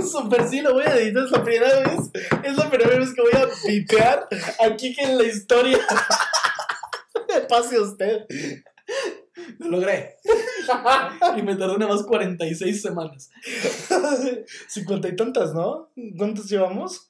Super 0.08 0.48
sí 0.48 0.60
lo 0.60 0.72
voy 0.74 0.84
a 0.84 0.96
editar. 0.96 1.24
Es 1.24 1.30
la 1.30 1.44
primera 1.44 1.80
vez. 1.80 2.10
Es 2.42 2.56
la 2.56 2.70
primera 2.70 2.98
vez 2.98 3.12
que 3.14 3.22
voy 3.22 3.32
a 3.32 3.48
pipear 3.66 4.28
aquí 4.60 4.94
que 4.94 5.02
en 5.02 5.18
la 5.18 5.24
historia. 5.24 5.78
Me 7.28 7.40
pase 7.42 7.76
a 7.76 7.82
usted. 7.82 8.26
Lo 9.58 9.68
logré. 9.68 10.16
Y 11.36 11.42
me 11.42 11.56
tardó 11.56 11.78
nada 11.78 11.92
más 11.92 12.04
46 12.04 12.82
semanas. 12.82 13.30
Cincuenta 14.68 15.08
y 15.08 15.16
tantas, 15.16 15.52
¿no? 15.54 15.90
¿Cuántas 16.16 16.46
llevamos? 16.46 17.07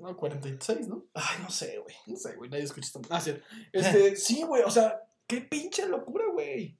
No, 0.00 0.16
46, 0.16 0.88
¿no? 0.88 1.06
Ay, 1.14 1.38
no 1.42 1.50
sé, 1.50 1.78
güey. 1.78 1.94
No 2.06 2.16
sé, 2.16 2.34
güey, 2.36 2.50
nadie 2.50 2.64
escucha 2.64 2.86
esto. 2.86 3.00
Ah, 3.10 3.20
sí. 3.20 3.34
Este, 3.72 4.16
sí, 4.16 4.42
güey, 4.42 4.62
o 4.62 4.70
sea, 4.70 5.02
qué 5.26 5.42
pinche 5.42 5.86
locura, 5.86 6.24
güey. 6.32 6.78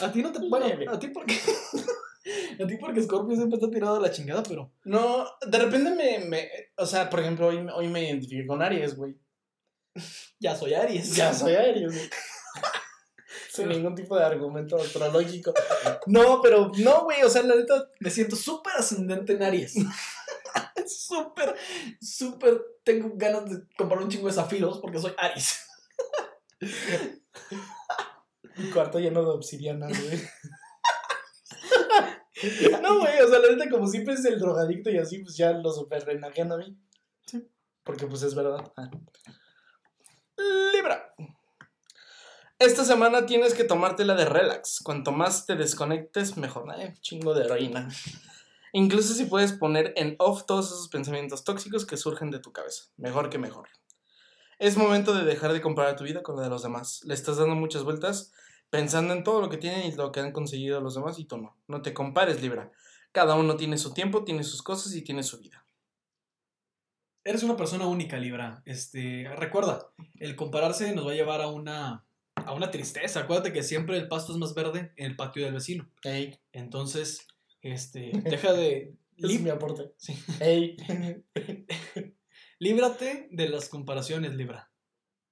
A 0.00 0.10
ti 0.10 0.22
no 0.22 0.32
te. 0.32 0.38
Bueno, 0.48 0.66
a 0.90 0.98
ti 0.98 1.08
porque. 1.08 1.34
a 2.62 2.66
ti 2.66 2.76
porque 2.76 3.02
Scorpio 3.02 3.36
siempre 3.36 3.58
está 3.58 3.70
tirado 3.70 3.96
a 3.96 4.00
la 4.00 4.10
chingada, 4.10 4.42
pero. 4.42 4.72
No, 4.84 5.26
de 5.46 5.58
repente 5.58 5.90
me, 5.90 6.20
me. 6.20 6.48
O 6.76 6.86
sea, 6.86 7.10
por 7.10 7.20
ejemplo, 7.20 7.48
hoy, 7.48 7.66
hoy 7.74 7.88
me 7.88 8.08
identifiqué 8.08 8.46
con 8.46 8.62
Aries, 8.62 8.96
güey. 8.96 9.16
Ya 10.38 10.56
soy 10.56 10.74
Aries. 10.74 11.14
Ya 11.14 11.34
soy 11.34 11.54
Aries, 11.54 11.92
güey. 11.92 12.10
Sin 13.52 13.68
ningún 13.68 13.94
tipo 13.94 14.16
de 14.16 14.24
argumento 14.24 14.76
astrológico. 14.76 15.52
No, 16.06 16.40
pero 16.40 16.72
no, 16.78 17.04
güey. 17.04 17.22
O 17.22 17.28
sea, 17.28 17.42
la 17.42 17.54
neta. 17.54 17.90
Me 18.00 18.08
siento 18.08 18.34
súper 18.34 18.72
ascendente 18.78 19.34
en 19.34 19.42
Aries. 19.42 19.74
súper, 20.86 21.56
súper. 22.00 22.60
Tengo 22.84 23.10
ganas 23.14 23.50
de 23.50 23.62
comprar 23.76 24.02
un 24.02 24.08
chingo 24.08 24.28
de 24.28 24.34
zafiros 24.34 24.78
porque 24.78 24.98
soy 24.98 25.12
Aries. 25.18 25.60
Mi 28.56 28.70
cuarto 28.70 28.98
lleno 28.98 29.22
de 29.22 29.30
obsidiana, 29.30 29.86
güey. 29.86 30.22
No, 32.82 32.98
güey, 32.98 33.20
o 33.20 33.28
sea, 33.28 33.38
la 33.38 33.50
neta, 33.50 33.70
como 33.70 33.86
siempre 33.86 34.14
es 34.14 34.24
el 34.24 34.38
drogadicto 34.38 34.90
y 34.90 34.98
así, 34.98 35.18
pues 35.18 35.36
ya 35.36 35.52
lo 35.52 35.72
super 35.72 36.04
a 36.10 36.56
mí. 36.56 36.76
Sí. 37.26 37.48
Porque 37.84 38.06
pues 38.06 38.22
es 38.22 38.34
verdad. 38.34 38.72
Ah. 38.76 38.90
Libra. 40.72 41.14
Esta 42.58 42.84
semana 42.84 43.26
tienes 43.26 43.54
que 43.54 43.64
tomártela 43.64 44.14
de 44.14 44.24
relax. 44.24 44.80
Cuanto 44.82 45.12
más 45.12 45.46
te 45.46 45.56
desconectes, 45.56 46.36
mejor. 46.36 46.72
Eh, 46.78 46.94
chingo 47.00 47.34
de 47.34 47.44
heroína. 47.44 47.88
Incluso 48.72 49.14
si 49.14 49.26
puedes 49.26 49.52
poner 49.52 49.92
en 49.96 50.16
off 50.18 50.44
todos 50.46 50.66
esos 50.66 50.88
pensamientos 50.88 51.44
tóxicos 51.44 51.84
que 51.84 51.98
surgen 51.98 52.30
de 52.30 52.40
tu 52.40 52.52
cabeza. 52.52 52.84
Mejor 52.96 53.28
que 53.28 53.38
mejor. 53.38 53.68
Es 54.58 54.76
momento 54.76 55.14
de 55.14 55.24
dejar 55.24 55.52
de 55.52 55.60
comparar 55.60 55.96
tu 55.96 56.04
vida 56.04 56.22
con 56.22 56.36
la 56.36 56.42
de 56.42 56.48
los 56.48 56.62
demás. 56.62 57.02
Le 57.04 57.14
estás 57.14 57.36
dando 57.36 57.54
muchas 57.54 57.84
vueltas 57.84 58.32
pensando 58.70 59.12
en 59.12 59.24
todo 59.24 59.42
lo 59.42 59.50
que 59.50 59.58
tienen 59.58 59.84
y 59.84 59.94
lo 59.94 60.10
que 60.12 60.20
han 60.20 60.32
conseguido 60.32 60.80
los 60.80 60.94
demás 60.94 61.18
y 61.18 61.26
tú 61.26 61.36
no. 61.36 61.58
No 61.68 61.82
te 61.82 61.92
compares, 61.92 62.40
Libra. 62.40 62.72
Cada 63.12 63.34
uno 63.34 63.56
tiene 63.56 63.76
su 63.76 63.92
tiempo, 63.92 64.24
tiene 64.24 64.42
sus 64.42 64.62
cosas 64.62 64.94
y 64.94 65.02
tiene 65.02 65.22
su 65.22 65.38
vida. 65.38 65.66
Eres 67.24 67.42
una 67.42 67.56
persona 67.56 67.86
única, 67.86 68.16
Libra. 68.16 68.62
Este, 68.64 69.28
recuerda, 69.36 69.90
el 70.16 70.34
compararse 70.34 70.94
nos 70.94 71.06
va 71.06 71.10
a 71.10 71.14
llevar 71.14 71.42
a 71.42 71.48
una, 71.48 72.06
a 72.36 72.54
una 72.54 72.70
tristeza. 72.70 73.20
Acuérdate 73.20 73.52
que 73.52 73.62
siempre 73.62 73.98
el 73.98 74.08
pasto 74.08 74.32
es 74.32 74.38
más 74.38 74.54
verde 74.54 74.92
en 74.96 75.10
el 75.10 75.16
patio 75.16 75.44
del 75.44 75.52
vecino. 75.52 75.90
Ey, 76.02 76.40
Entonces, 76.52 77.26
este, 77.62 78.10
deja 78.24 78.52
de... 78.52 78.96
es 79.16 79.40
mi 79.40 79.50
aporte. 79.50 79.94
Sí. 79.96 80.18
Ey. 80.40 80.76
Líbrate 82.58 83.28
de 83.30 83.48
las 83.48 83.68
comparaciones, 83.68 84.34
Libra. 84.34 84.70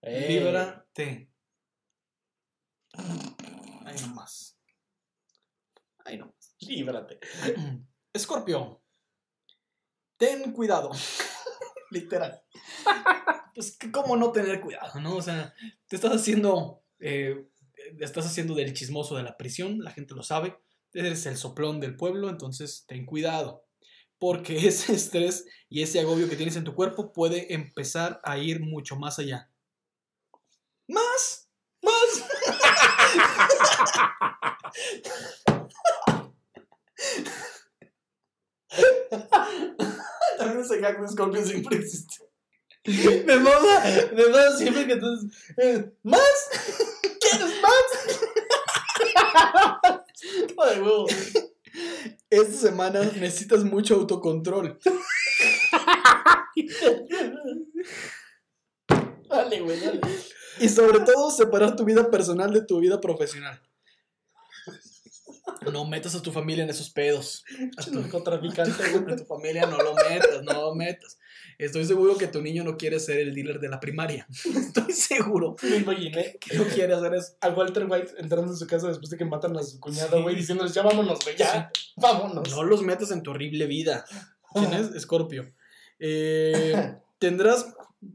Ey. 0.03 0.29
Líbrate. 0.39 1.31
Ahí 2.93 3.97
nomás. 4.01 4.59
Ahí 6.05 6.19
nomás. 6.19 6.57
Líbrate. 6.61 7.21
Escorpio. 8.13 8.83
Ten 10.17 10.53
cuidado. 10.53 10.91
Literal. 11.91 12.43
Pues, 13.55 13.79
¿cómo 13.93 14.17
no 14.17 14.33
tener 14.33 14.61
cuidado, 14.61 15.01
no? 15.01 15.17
O 15.17 15.23
sea, 15.23 15.55
te 15.87 15.97
estás 15.97 16.13
haciendo. 16.13 16.85
eh, 16.99 17.47
estás 17.99 18.27
haciendo 18.27 18.55
del 18.55 18.75
chismoso 18.75 19.17
de 19.17 19.23
la 19.23 19.37
prisión, 19.37 19.79
la 19.81 19.91
gente 19.91 20.15
lo 20.15 20.23
sabe. 20.23 20.57
Eres 20.93 21.27
el 21.27 21.37
soplón 21.37 21.81
del 21.81 21.97
pueblo, 21.97 22.29
entonces 22.29 22.85
ten 22.87 23.07
cuidado. 23.07 23.65
Porque 24.19 24.57
ese 24.69 24.93
estrés 24.93 25.47
y 25.69 25.83
ese 25.83 26.01
agobio 26.01 26.29
que 26.29 26.37
tienes 26.37 26.57
en 26.57 26.65
tu 26.65 26.75
cuerpo 26.75 27.13
puede 27.13 27.55
empezar 27.55 28.21
a 28.25 28.39
ir 28.39 28.61
mucho 28.61 28.97
más 28.97 29.19
allá. 29.19 29.51
¡Más! 30.89 31.49
¡Más! 31.83 32.25
También 40.39 40.61
ese 40.61 40.79
gag 40.81 41.01
de 41.01 41.09
Scorpio 41.09 41.45
siempre 41.45 41.77
existe. 41.77 42.17
Me 43.27 43.37
mama, 43.37 43.83
me 44.15 44.27
mama 44.29 44.57
siempre 44.57 44.87
que 44.87 44.97
tú. 44.97 45.07
eh, 45.59 45.93
¿Más? 46.03 46.49
¿Quieres 47.21 47.61
más? 47.63 47.85
Ay, 50.59 50.81
huevo. 50.81 51.07
Esta 52.29 52.69
semana 52.69 53.01
necesitas 53.01 53.65
mucho 53.65 53.95
autocontrol. 53.95 54.79
Dale, 59.29 59.61
güey, 59.61 59.81
dale. 59.81 60.01
Y 60.59 60.69
sobre 60.69 61.01
todo, 61.01 61.31
separar 61.31 61.77
tu 61.77 61.85
vida 61.85 62.11
personal 62.11 62.53
de 62.53 62.63
tu 62.63 62.81
vida 62.81 63.01
profesional. 63.01 63.61
No 65.73 65.85
metas 65.85 66.15
a 66.15 66.23
tu 66.23 66.33
familia 66.33 66.65
en 66.65 66.71
esos 66.71 66.91
pedos. 66.91 67.45
A 67.77 67.83
tu, 67.83 67.91
Narcotraficante, 68.01 68.83
a 68.83 69.17
tu 69.17 69.25
familia 69.25 69.67
no 69.67 69.79
lo 69.79 69.95
metas, 69.95 70.43
no 70.43 70.53
lo 70.53 70.75
metas. 70.75 71.19
Estoy 71.65 71.85
seguro 71.85 72.17
que 72.17 72.27
tu 72.27 72.41
niño 72.41 72.65
no 72.65 72.77
quiere 72.77 72.99
ser 72.99 73.19
el 73.19 73.35
dealer 73.35 73.61
de 73.61 73.69
la 73.69 73.79
primaria. 73.81 74.27
Estoy 74.57 74.93
seguro 74.93 75.57
Me 75.63 75.77
imaginé 75.77 76.37
que 76.41 76.57
no 76.57 76.65
quiere 76.65 76.95
hacer 76.95 77.15
eso. 77.15 77.33
a 77.41 77.49
Walter 77.51 77.87
White 77.89 78.15
entrando 78.19 78.51
en 78.53 78.57
su 78.59 78.67
casa 78.67 78.89
después 78.89 79.11
de 79.11 79.17
que 79.19 79.25
matan 79.25 79.57
a 79.57 79.63
su 79.63 79.79
cuñado, 79.79 80.17
Sí. 80.17 80.23
güey, 80.23 80.37
diciéndoles, 80.37 80.73
ya 80.75 80.83
vámonos, 80.83 81.19
güey, 81.23 81.37
ya, 81.37 81.71
vámonos. 81.97 82.51
No 82.51 82.65
los 82.65 82.83
metas 82.83 83.11
en 83.11 83.23
tu 83.23 83.31
horrible 83.33 83.67
vida. 83.67 84.05
¿Quién 84.55 84.73
es? 84.75 84.89
Escorpio. 84.95 85.53
Eh, 85.99 86.97
tendrás 87.19 87.67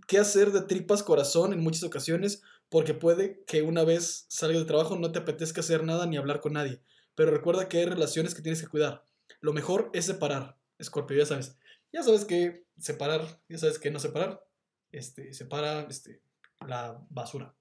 que 0.07 0.17
hacer 0.17 0.51
de 0.51 0.61
tripas 0.61 1.03
corazón 1.03 1.53
en 1.53 1.59
muchas 1.61 1.83
ocasiones 1.83 2.41
porque 2.69 2.95
puede 2.95 3.43
que 3.45 3.61
una 3.61 3.83
vez 3.83 4.25
salgas 4.27 4.59
de 4.61 4.65
trabajo 4.65 4.95
no 4.97 5.11
te 5.11 5.19
apetezca 5.19 5.61
hacer 5.61 5.83
nada 5.83 6.07
ni 6.07 6.17
hablar 6.17 6.41
con 6.41 6.53
nadie. 6.53 6.81
Pero 7.13 7.31
recuerda 7.31 7.69
que 7.69 7.77
hay 7.77 7.85
relaciones 7.85 8.33
que 8.33 8.41
tienes 8.41 8.61
que 8.61 8.67
cuidar. 8.67 9.03
Lo 9.39 9.53
mejor 9.53 9.91
es 9.93 10.05
separar. 10.05 10.57
Escorpio, 10.79 11.15
ya 11.17 11.25
sabes. 11.25 11.55
Ya 11.93 12.01
sabes 12.03 12.25
que 12.25 12.64
separar, 12.77 13.41
ya 13.49 13.57
sabes 13.57 13.79
que 13.79 13.91
no 13.91 13.99
separar. 13.99 14.43
Este, 14.91 15.33
separa 15.33 15.81
este, 15.89 16.21
la 16.65 17.03
basura. 17.09 17.53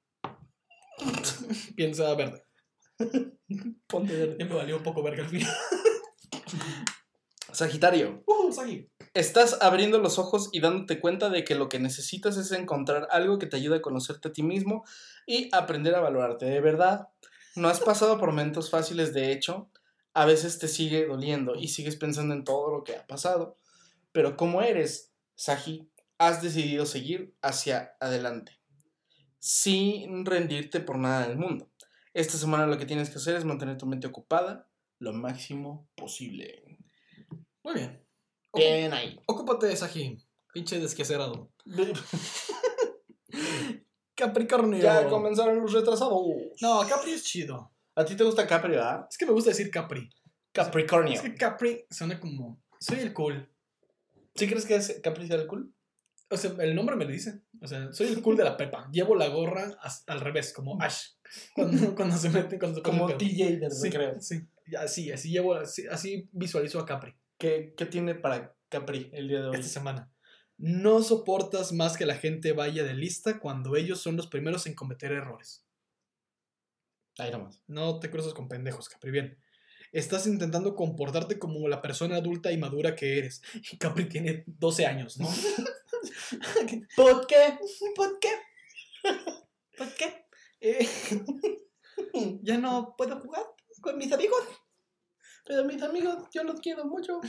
Piensa 1.76 2.14
verde. 2.14 2.44
Ponte 3.86 4.16
verde. 4.16 4.36
Ya 4.38 4.46
me 4.46 4.54
valió 4.54 4.76
un 4.76 4.82
poco 4.82 5.02
verga 5.02 5.24
al 5.24 5.28
final. 5.28 5.52
Sagitario. 7.52 8.22
Uh, 8.26 8.52
Sagi. 8.52 8.90
Estás 9.14 9.58
abriendo 9.62 9.98
los 9.98 10.18
ojos 10.18 10.48
y 10.52 10.60
dándote 10.60 11.00
cuenta 11.00 11.30
de 11.30 11.44
que 11.44 11.54
lo 11.54 11.68
que 11.68 11.78
necesitas 11.78 12.36
es 12.36 12.50
encontrar 12.50 13.06
algo 13.12 13.38
que 13.38 13.46
te 13.46 13.56
ayude 13.56 13.76
a 13.76 13.82
conocerte 13.82 14.28
a 14.28 14.32
ti 14.32 14.42
mismo 14.42 14.84
y 15.24 15.48
aprender 15.52 15.94
a 15.94 16.00
valorarte 16.00 16.46
de 16.46 16.60
verdad. 16.60 17.08
No 17.54 17.68
has 17.68 17.78
pasado 17.78 18.18
por 18.18 18.30
momentos 18.30 18.70
fáciles, 18.70 19.14
de 19.14 19.30
hecho, 19.30 19.70
a 20.14 20.24
veces 20.24 20.58
te 20.58 20.66
sigue 20.66 21.06
doliendo 21.06 21.54
y 21.54 21.68
sigues 21.68 21.94
pensando 21.94 22.34
en 22.34 22.42
todo 22.42 22.72
lo 22.72 22.82
que 22.82 22.96
ha 22.96 23.06
pasado. 23.06 23.56
Pero 24.14 24.36
como 24.36 24.62
eres, 24.62 25.12
Sagi, 25.34 25.90
has 26.18 26.40
decidido 26.40 26.86
seguir 26.86 27.36
hacia 27.42 27.96
adelante, 27.98 28.60
sin 29.40 30.24
rendirte 30.24 30.78
por 30.78 30.98
nada 30.98 31.26
del 31.26 31.36
mundo. 31.36 31.72
Esta 32.12 32.38
semana 32.38 32.68
lo 32.68 32.78
que 32.78 32.86
tienes 32.86 33.10
que 33.10 33.16
hacer 33.16 33.34
es 33.34 33.44
mantener 33.44 33.76
tu 33.76 33.86
mente 33.86 34.06
ocupada 34.06 34.70
lo 35.00 35.12
máximo 35.12 35.88
posible. 35.96 36.78
Muy 37.64 37.74
bien. 37.74 38.06
Bien 38.54 38.92
ahí. 38.92 39.20
Ocúpate 39.26 39.66
de 39.66 39.76
Sagi. 39.76 40.24
Pinche 40.52 40.78
desquacerado. 40.78 41.50
Capricornio. 44.14 44.80
Ya 44.80 45.08
comenzaron 45.08 45.60
los 45.60 45.72
retrasados. 45.72 46.22
No, 46.60 46.86
Capri 46.88 47.14
es 47.14 47.24
chido. 47.24 47.72
¿A 47.96 48.04
ti 48.04 48.14
te 48.14 48.22
gusta 48.22 48.46
Capri, 48.46 48.70
verdad? 48.70 49.08
Es 49.10 49.18
que 49.18 49.26
me 49.26 49.32
gusta 49.32 49.50
decir 49.50 49.72
Capri. 49.72 50.08
Capricornio. 50.52 51.14
Es 51.14 51.22
que 51.22 51.34
Capri 51.34 51.84
suena 51.90 52.20
como. 52.20 52.62
Soy 52.78 53.00
el 53.00 53.12
cool. 53.12 53.50
¿Sí 54.34 54.46
crees 54.48 54.66
que 54.66 54.74
es 54.76 55.00
Capri 55.02 55.26
sea 55.26 55.36
el 55.36 55.46
cool? 55.46 55.72
O 56.30 56.36
sea, 56.36 56.52
el 56.60 56.74
nombre 56.74 56.96
me 56.96 57.04
lo 57.04 57.10
dice. 57.10 57.42
O 57.60 57.66
sea, 57.66 57.92
soy 57.92 58.08
el 58.08 58.22
cool 58.22 58.36
de 58.36 58.44
la 58.44 58.56
pepa. 58.56 58.88
Llevo 58.90 59.14
la 59.14 59.28
gorra 59.28 59.76
al 60.06 60.20
revés, 60.20 60.52
como 60.52 60.80
Ash. 60.82 61.10
Cuando, 61.54 61.94
cuando 61.94 62.16
se 62.16 62.30
mete, 62.30 62.58
cuando 62.58 62.76
se 62.78 62.82
Como. 62.82 63.06
TJ 63.16 63.58
del 63.60 63.70
Sí, 63.70 63.90
recreo. 63.90 64.20
sí. 64.20 64.40
Así, 64.78 65.12
así 65.12 65.30
llevo, 65.30 65.54
así, 65.54 65.86
así 65.88 66.26
visualizo 66.32 66.78
a 66.80 66.86
Capri 66.86 67.14
¿Qué, 67.36 67.74
¿Qué 67.76 67.84
tiene 67.84 68.14
para 68.14 68.56
Capri 68.70 69.10
el 69.12 69.28
día 69.28 69.42
de 69.42 69.48
hoy? 69.48 69.56
esta 69.56 69.68
semana. 69.68 70.10
No 70.56 71.02
soportas 71.02 71.72
más 71.72 71.96
que 71.98 72.06
la 72.06 72.14
gente 72.16 72.52
vaya 72.52 72.82
de 72.82 72.94
lista 72.94 73.38
cuando 73.40 73.76
ellos 73.76 74.00
son 74.00 74.16
los 74.16 74.26
primeros 74.26 74.66
en 74.66 74.74
cometer 74.74 75.12
errores. 75.12 75.66
Ahí 77.18 77.30
nomás. 77.30 77.62
No 77.66 78.00
te 78.00 78.10
cruzas 78.10 78.32
con 78.34 78.48
pendejos, 78.48 78.88
Capri. 78.88 79.10
Bien. 79.10 79.38
Estás 79.94 80.26
intentando 80.26 80.74
comportarte 80.74 81.38
como 81.38 81.68
la 81.68 81.80
persona 81.80 82.16
adulta 82.16 82.50
y 82.50 82.58
madura 82.58 82.96
que 82.96 83.16
eres. 83.16 83.42
Y 83.72 83.78
Capri 83.78 84.08
tiene 84.08 84.42
12 84.46 84.86
años, 84.86 85.18
¿no? 85.20 85.28
¿Por 86.96 87.26
qué? 87.28 87.56
¿Por 87.94 88.18
qué? 88.18 88.28
¿Por 89.78 89.94
qué? 89.94 90.26
Eh, 90.60 90.88
ya 92.42 92.58
no 92.58 92.96
puedo 92.98 93.20
jugar 93.20 93.44
con 93.80 93.96
mis 93.96 94.12
amigos. 94.12 94.42
Pero 95.46 95.64
mis 95.64 95.80
amigos, 95.80 96.24
yo 96.32 96.42
los 96.42 96.58
quiero 96.58 96.86
mucho. 96.86 97.20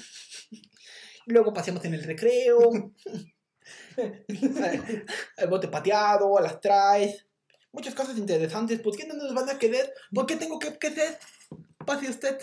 Luego 1.28 1.54
paseamos 1.54 1.86
en 1.86 1.94
el 1.94 2.04
recreo. 2.04 2.72
el 5.38 5.48
bote 5.48 5.68
pateado, 5.68 6.40
las 6.40 6.60
traes. 6.60 7.28
Muchas 7.72 7.94
cosas 7.94 8.18
interesantes. 8.18 8.80
¿Por 8.80 8.96
qué 8.96 9.06
no 9.06 9.14
nos 9.14 9.36
van 9.36 9.50
a 9.50 9.60
querer? 9.60 9.94
¿Por 10.12 10.26
qué 10.26 10.36
tengo 10.36 10.58
que 10.58 10.80
querer? 10.80 11.20
Pase 11.86 12.10
usted. 12.10 12.38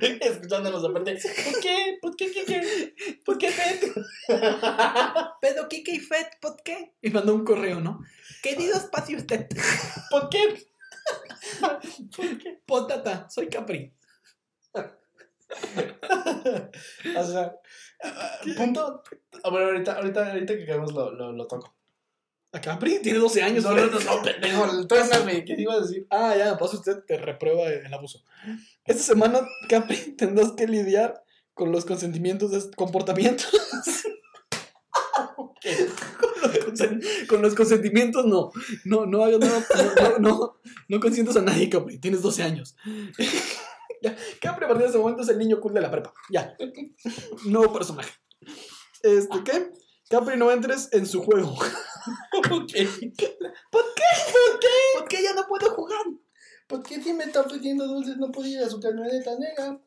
Escuchándonos 0.00 0.82
de 0.82 0.88
repente. 0.88 1.20
¿Por 1.44 1.60
qué? 1.60 1.98
¿Por 2.00 2.16
qué? 2.16 2.32
¿Qué? 2.32 2.44
qué? 2.44 2.94
¿Por 3.24 3.38
qué 3.38 3.50
Fed? 3.50 3.92
Pedro, 5.40 5.68
Kike 5.68 5.92
y 5.92 6.00
Fed, 6.00 6.26
¿por 6.40 6.56
qué? 6.62 6.94
Y 7.02 7.10
mandó 7.10 7.34
un 7.34 7.44
correo, 7.44 7.80
¿no? 7.80 8.00
Queridos, 8.42 8.84
pase 8.84 9.16
usted. 9.16 9.48
¿Por 10.10 10.28
qué? 10.28 10.66
Potata, 12.66 13.28
soy 13.28 13.48
Capri. 13.48 13.92
o 17.16 17.24
sea, 17.24 17.54
punto. 18.56 19.02
A 19.42 19.50
ver, 19.50 19.62
ahorita, 19.62 19.96
ahorita, 19.96 20.32
ahorita 20.32 20.56
que 20.56 20.66
caemos 20.66 20.92
lo, 20.92 21.10
lo, 21.10 21.32
lo 21.32 21.46
toco. 21.46 21.74
¿A 22.52 22.60
Capri? 22.60 23.00
Tiene 23.00 23.20
12 23.20 23.42
años. 23.42 23.64
No, 23.64 23.74
no, 23.74 23.86
no, 23.86 24.00
no, 24.00 24.22
pendejo. 24.22 24.66
¿qué 25.46 25.54
te 25.54 25.62
iba 25.62 25.74
a 25.74 25.80
decir? 25.80 26.06
Ah, 26.10 26.34
ya, 26.36 26.58
pasa 26.58 26.76
usted, 26.76 27.04
te 27.06 27.16
reprueba 27.16 27.68
el 27.68 27.92
abuso. 27.94 28.24
Esta 28.84 29.02
semana, 29.02 29.46
Capri, 29.68 29.96
tendrás 30.18 30.52
que 30.52 30.66
lidiar 30.66 31.22
con 31.54 31.70
los 31.70 31.84
consentimientos 31.84 32.50
de 32.50 32.58
este 32.58 32.74
comportamiento. 32.74 33.44
con, 35.36 35.52
los 36.66 36.80
con 37.28 37.42
los 37.42 37.54
consentimientos, 37.54 38.26
no. 38.26 38.50
No, 38.84 39.06
no. 39.06 39.28
No, 39.30 39.38
no, 39.38 40.18
no, 40.18 40.60
no 40.88 41.00
consientas 41.00 41.36
a 41.36 41.42
nadie, 41.42 41.70
Capri. 41.70 41.98
Tienes 41.98 42.22
12 42.22 42.42
años. 42.42 42.74
ya, 44.02 44.16
Capri, 44.40 44.64
a 44.64 44.68
partir 44.68 44.86
de 44.86 44.88
ese 44.88 44.98
momento 44.98 45.22
es 45.22 45.28
el 45.28 45.38
niño 45.38 45.60
cool 45.60 45.74
de 45.74 45.82
la 45.82 45.90
prepa. 45.90 46.12
Ya. 46.30 46.56
Nuevo 47.44 47.72
personaje. 47.72 48.10
Este, 49.02 49.44
¿qué? 49.44 49.70
Capri, 50.08 50.36
no 50.36 50.50
entres 50.50 50.88
en 50.90 51.06
su 51.06 51.22
juego. 51.22 51.56
¿Por 52.48 52.66
qué? 52.66 52.84
¿Por 53.70 53.84
qué? 53.94 54.76
¿Por 54.98 55.08
qué 55.08 55.22
ya 55.22 55.34
no 55.34 55.46
puedo 55.48 55.70
jugar? 55.74 56.00
¿Por 56.66 56.82
qué 56.82 57.02
si 57.02 57.12
me 57.12 57.24
está 57.24 57.40
ofreciendo 57.40 57.86
dulces 57.86 58.16
no 58.16 58.30
puedo 58.30 58.48
ir 58.48 58.58
a 58.60 58.68
su 58.70 58.80
camioneta 58.80 59.36
negra? 59.38 59.80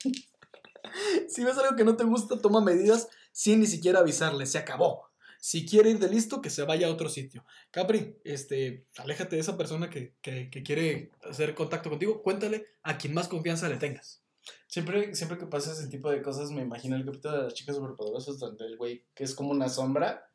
Si 1.28 1.44
ves 1.44 1.58
algo 1.58 1.76
que 1.76 1.86
no 1.86 1.96
te 1.96 2.04
gusta, 2.04 2.40
toma 2.40 2.62
medidas 2.62 3.08
sin 3.32 3.60
ni 3.62 3.68
siquiera 3.68 4.00
avisarle. 4.00 4.46
Se 4.46 4.58
acabó. 4.58 5.10
Si 5.40 5.66
quiere 5.66 5.90
ir 5.90 6.00
de 6.00 6.08
listo, 6.10 6.42
que 6.42 6.50
se 6.50 6.64
vaya 6.64 6.88
a 6.88 6.92
otro 6.92 7.10
sitio. 7.10 7.46
Capri, 7.72 8.18
este, 8.24 8.86
aléjate 8.98 9.36
de 9.36 9.42
esa 9.42 9.58
persona 9.58 9.90
que, 9.90 10.14
que- 10.22 10.50
que 10.50 10.64
quiere 10.64 11.12
hacer 11.24 11.54
contacto 11.56 11.90
contigo. 11.90 12.22
Cuéntale 12.22 12.68
a 12.84 12.98
quien 12.98 13.14
más 13.14 13.28
confianza 13.28 13.68
le 13.70 13.78
tengas. 13.78 14.22
Siempre, 14.68 15.16
siempre 15.16 15.38
que 15.38 15.46
pasa 15.46 15.72
ese 15.72 15.88
tipo 15.88 16.10
de 16.10 16.22
cosas, 16.22 16.52
me 16.52 16.62
imagino 16.62 16.96
el 16.96 17.06
capítulo 17.06 17.38
de 17.38 17.44
las 17.44 17.54
chicas 17.54 17.76
superpoderosas 17.76 18.40
donde 18.40 18.66
el 18.66 18.78
güey 18.78 19.06
que 19.14 19.24
es 19.24 19.36
como 19.36 19.52
una 19.52 19.70
sombra, 19.70 20.30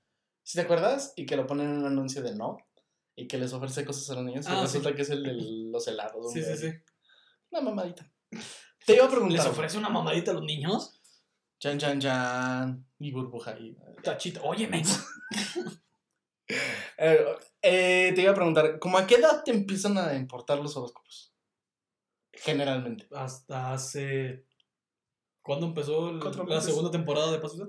¿sí 0.48 0.56
te 0.56 0.62
acuerdas? 0.64 1.12
Y 1.14 1.26
que 1.26 1.36
lo 1.36 1.46
ponen 1.46 1.66
en 1.68 1.76
un 1.78 1.84
anuncio 1.84 2.22
de 2.22 2.34
no 2.34 2.56
y 3.14 3.28
que 3.28 3.36
les 3.36 3.52
ofrece 3.52 3.84
cosas 3.84 4.08
a 4.08 4.14
los 4.14 4.24
niños 4.24 4.46
y 4.46 4.50
Ah, 4.50 4.62
resulta 4.62 4.94
que 4.94 5.02
es 5.02 5.10
el 5.10 5.22
de 5.22 5.34
los 5.70 5.86
helados. 5.88 6.32
Sí, 6.32 6.42
sí, 6.42 6.56
sí. 6.56 6.72
Una 7.50 7.60
mamadita. 7.60 8.10
Te 8.86 8.94
iba 8.94 9.04
a 9.04 9.10
preguntar. 9.10 9.38
¿Les 9.38 9.46
ofrece 9.46 9.76
una 9.76 9.90
mamadita 9.90 10.30
a 10.30 10.34
los 10.34 10.44
niños? 10.44 11.02
Chan, 11.58 11.78
chan, 11.78 12.00
chan. 12.00 12.86
Y 12.98 13.12
burbuja 13.12 13.50
ahí. 13.50 13.76
Tachita, 14.02 14.40
óyeme. 14.42 14.82
Eh, 16.96 17.26
eh, 17.60 18.12
te 18.14 18.22
iba 18.22 18.30
a 18.32 18.34
preguntar, 18.34 18.78
¿cómo 18.78 18.96
a 18.96 19.06
qué 19.06 19.16
edad 19.16 19.42
te 19.44 19.50
empiezan 19.50 19.98
a 19.98 20.14
importar 20.14 20.58
los 20.58 20.74
horóscopos? 20.78 21.34
Generalmente. 22.32 23.06
Hasta 23.12 23.74
hace. 23.74 24.46
¿Cuándo 25.42 25.66
empezó 25.66 26.08
el- 26.08 26.20
la 26.48 26.60
segunda 26.62 26.90
temporada 26.90 27.30
de 27.32 27.38
Paso 27.38 27.66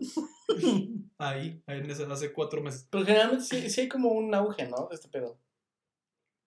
Ahí, 1.19 1.61
ahí 1.67 1.79
en 1.79 1.91
ese- 1.91 2.05
hace 2.05 2.31
cuatro 2.33 2.61
meses. 2.61 2.87
Pero 2.89 3.05
generalmente 3.05 3.43
sí, 3.45 3.69
sí 3.69 3.81
hay 3.81 3.89
como 3.89 4.09
un 4.09 4.33
auge, 4.33 4.65
¿no? 4.67 4.87
De 4.89 4.95
este 4.95 5.09
pedo. 5.09 5.37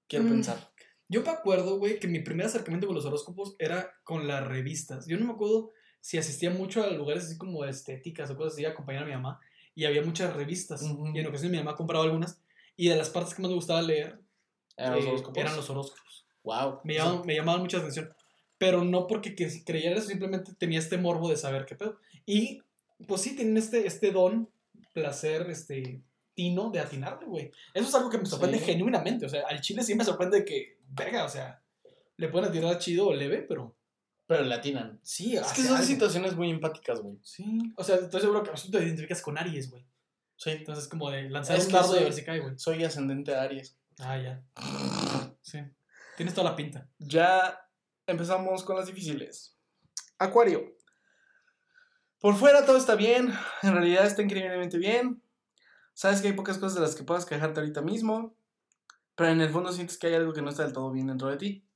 Quiero 0.09 0.25
Mm. 0.25 0.29
pensar. 0.31 0.71
Yo 1.09 1.23
me 1.23 1.29
acuerdo, 1.31 1.79
güey, 1.79 2.01
que 2.01 2.09
mi 2.09 2.21
primer 2.21 2.47
acercamiento 2.47 2.87
con 2.87 2.97
los 2.97 3.05
horóscopos 3.05 3.55
era 3.59 3.93
con 4.03 4.27
las 4.27 4.47
revistas. 4.47 5.07
Yo 5.07 5.19
no 5.19 5.27
me 5.27 5.33
acuerdo 5.33 5.71
si 6.01 6.17
asistía 6.17 6.51
mucho 6.51 6.83
a 6.83 6.89
lugares 6.91 7.25
así 7.27 7.37
como 7.37 7.65
estéticas 7.67 8.31
o 8.31 8.37
cosas 8.37 8.55
así, 8.55 8.65
a 8.65 8.71
acompañar 8.71 9.03
a 9.03 9.07
mi 9.07 9.13
mamá. 9.13 9.41
Y 9.75 9.85
había 9.85 10.03
muchas 10.03 10.35
revistas. 10.35 10.83
Y 10.83 11.19
en 11.19 11.27
ocasiones 11.27 11.51
mi 11.53 11.59
mamá 11.59 11.77
compraba 11.77 12.05
algunas. 12.05 12.41
Y 12.77 12.89
de 12.89 12.97
las 12.97 13.11
partes 13.11 13.35
que 13.35 13.43
más 13.43 13.51
me 13.51 13.55
gustaba 13.57 13.83
leer 13.83 14.21
¿Eran 14.77 14.95
los 14.97 15.05
eh, 15.05 15.09
horóscopos? 15.09 15.39
eran 15.39 15.57
los 15.57 15.69
horóscopos. 15.69 16.27
Wow. 16.45 16.81
Me 16.85 16.95
llamaban, 16.95 17.27
me 17.27 17.35
llamaban 17.37 17.61
mucha 17.61 17.77
atención. 17.79 18.11
Pero 18.57 18.83
no 18.85 19.07
porque 19.07 19.35
que- 19.35 19.65
creyera 19.65 19.97
eso, 19.99 20.09
simplemente 20.09 20.55
tenía 20.55 20.79
este 20.79 20.97
morbo 20.97 21.29
de 21.29 21.37
saber 21.37 21.67
qué 21.67 21.75
pedo. 21.77 21.99
Y 22.25 22.63
pues 23.07 23.21
sí, 23.21 23.37
tienen 23.37 23.57
este, 23.59 23.87
este 23.87 24.11
don, 24.13 24.49
placer, 24.93 25.49
este 25.51 26.03
tino 26.35 26.71
de 26.71 26.81
atinarle, 26.81 27.27
güey. 27.27 27.51
Eso 27.75 27.89
es 27.89 27.95
algo 27.95 28.09
que 28.11 28.19
me 28.19 28.27
sorprende 28.27 28.59
Sí. 28.59 28.65
genuinamente. 28.65 29.27
O 29.27 29.29
sea, 29.29 29.47
al 29.49 29.61
chile 29.61 29.83
sí 29.83 29.95
me 29.95 30.05
sorprende 30.05 30.45
que, 30.45 30.79
verga, 30.89 31.25
o 31.25 31.29
sea, 31.29 31.63
le 32.17 32.29
pueden 32.29 32.49
atinar 32.49 32.79
chido 32.79 33.09
o 33.09 33.15
leve, 33.15 33.43
pero 33.43 33.77
Pero 34.27 34.45
latinan. 34.45 34.99
sí, 35.03 35.37
Es 35.37 35.53
que 35.53 35.63
son 35.63 35.75
algo. 35.75 35.87
situaciones 35.87 36.35
muy 36.37 36.49
empáticas, 36.51 37.01
güey. 37.01 37.19
Sí, 37.23 37.75
o 37.77 37.85
sea, 37.85 37.97
estoy 37.97 38.21
seguro 38.21 38.43
que 38.43 38.51
tú 38.53 38.71
te 38.71 38.79
identificas 38.79 39.21
con 39.21 39.37
Aries, 39.37 39.71
güey. 39.71 39.85
Sí. 40.37 40.51
Entonces, 40.51 40.89
como 40.89 41.11
de 41.11 41.29
lanzar 41.29 41.57
Es 41.59 41.67
un 41.67 41.73
dardo 41.73 42.01
y 42.01 42.05
ver 42.05 42.13
si 42.13 42.25
cae, 42.25 42.41
güey. 42.41 42.59
Soy 42.59 42.83
ascendente 42.85 43.35
Aries. 43.35 43.77
Ah, 43.99 44.17
ya. 44.19 44.43
Sí. 45.43 45.59
Tienes 46.17 46.35
toda 46.35 46.51
la 46.51 46.57
pinta. 46.57 46.89
Ya 46.99 47.59
empezamos 48.07 48.63
con 48.65 48.77
las 48.77 48.87
difíciles. 48.87 49.57
Acuario. 50.19 50.77
Por 52.23 52.37
fuera 52.37 52.65
todo 52.65 52.77
está 52.77 52.95
bien, 52.95 53.35
en 53.63 53.73
realidad 53.73 54.07
está 54.07 54.23
increíblemente 54.23 54.79
bien. 54.79 55.21
Sabes 55.93 56.23
que 56.23 56.29
hay 56.29 56.35
pocas 56.35 56.57
cosas 56.57 56.77
de 56.77 56.81
las 56.81 56.95
que 56.95 57.03
puedas 57.03 57.27
quejarte 57.27 57.59
ahorita 57.59 57.83
mismo, 57.83 58.37
pero 59.17 59.31
en 59.31 59.41
el 59.41 59.51
fondo 59.51 59.73
sientes 59.73 59.99
que 59.99 60.07
hay 60.07 60.15
algo 60.15 60.33
que 60.33 60.41
no 60.41 60.51
está 60.51 60.63
del 60.63 60.73
todo 60.73 60.93
bien 60.93 61.09
dentro 61.09 61.27
de 61.29 61.37
ti. 61.37 61.67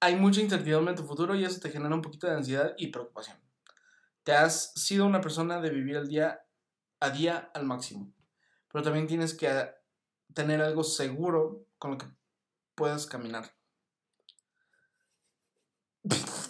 Hay 0.00 0.16
mucha 0.16 0.40
incertidumbre 0.40 0.90
en 0.90 0.96
tu 0.96 1.04
futuro 1.04 1.36
y 1.36 1.44
eso 1.44 1.60
te 1.60 1.70
genera 1.70 1.94
un 1.94 2.02
poquito 2.02 2.26
de 2.26 2.34
ansiedad 2.34 2.74
y 2.76 2.88
preocupación. 2.88 3.38
Te 4.24 4.32
has 4.32 4.72
sido 4.74 5.06
una 5.06 5.20
persona 5.20 5.60
de 5.60 5.70
vivir 5.70 5.94
el 5.94 6.08
día 6.08 6.40
a 6.98 7.10
día 7.10 7.52
al 7.54 7.64
máximo, 7.64 8.12
pero 8.72 8.82
también 8.82 9.06
tienes 9.06 9.34
que 9.34 9.46
ah, 9.46 9.72
tener 10.34 10.60
algo 10.60 10.82
seguro 10.82 11.64
con 11.78 11.92
lo 11.92 11.98
que 11.98 12.06
puedas 12.74 13.06
caminar. 13.06 13.52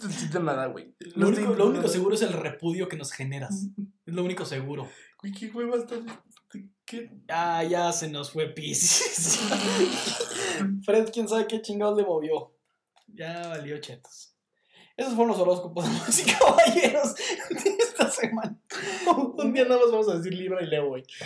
No 0.01 0.07
necesito 0.07 0.39
nada, 0.39 0.67
güey. 0.67 0.95
Lo, 1.15 1.27
único, 1.27 1.53
lo 1.53 1.67
único 1.67 1.87
seguro 1.87 2.15
es 2.15 2.21
el 2.21 2.33
repudio 2.33 2.87
que 2.87 2.97
nos 2.97 3.11
generas. 3.11 3.67
Es 4.05 4.13
lo 4.13 4.23
único 4.23 4.45
seguro. 4.45 4.89
Güey, 5.21 5.33
qué 5.33 5.47
hueva 5.47 5.77
está. 5.77 5.95
¿Qué? 6.85 7.11
Ah, 7.27 7.63
ya 7.63 7.91
se 7.91 8.09
nos 8.09 8.31
fue 8.31 8.47
Pisces. 8.47 9.39
Fred, 10.85 11.09
quién 11.11 11.27
sabe 11.27 11.47
qué 11.47 11.61
chingados 11.61 11.97
le 11.97 12.05
movió. 12.05 12.55
Ya 13.07 13.47
valió 13.49 13.79
chetos. 13.79 14.35
Esos 14.99 15.13
fueron 15.13 15.29
los 15.29 15.39
horóscopos, 15.39 15.85
damas 15.89 16.19
y 16.19 16.23
caballeros, 16.29 17.15
de 17.15 17.77
esta 17.79 18.09
semana. 18.11 18.59
Un 19.37 19.53
día 19.53 19.63
nada 19.63 19.79
más 19.79 19.91
vamos 19.91 20.09
a 20.09 20.17
decir 20.17 20.33
Libra 20.33 20.61
y 20.61 20.67
Leo, 20.67 20.89
güey. 20.89 21.05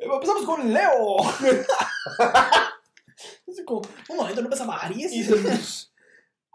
Empezamos 0.00 0.44
con 0.44 0.72
Leo. 0.72 1.16
Así 3.48 3.64
como, 3.64 3.82
un 4.08 4.16
momento, 4.16 4.42
¿no 4.42 4.50
pasa 4.50 4.64
Aries? 4.64 5.12
Y 5.12 5.22
dices, 5.22 5.92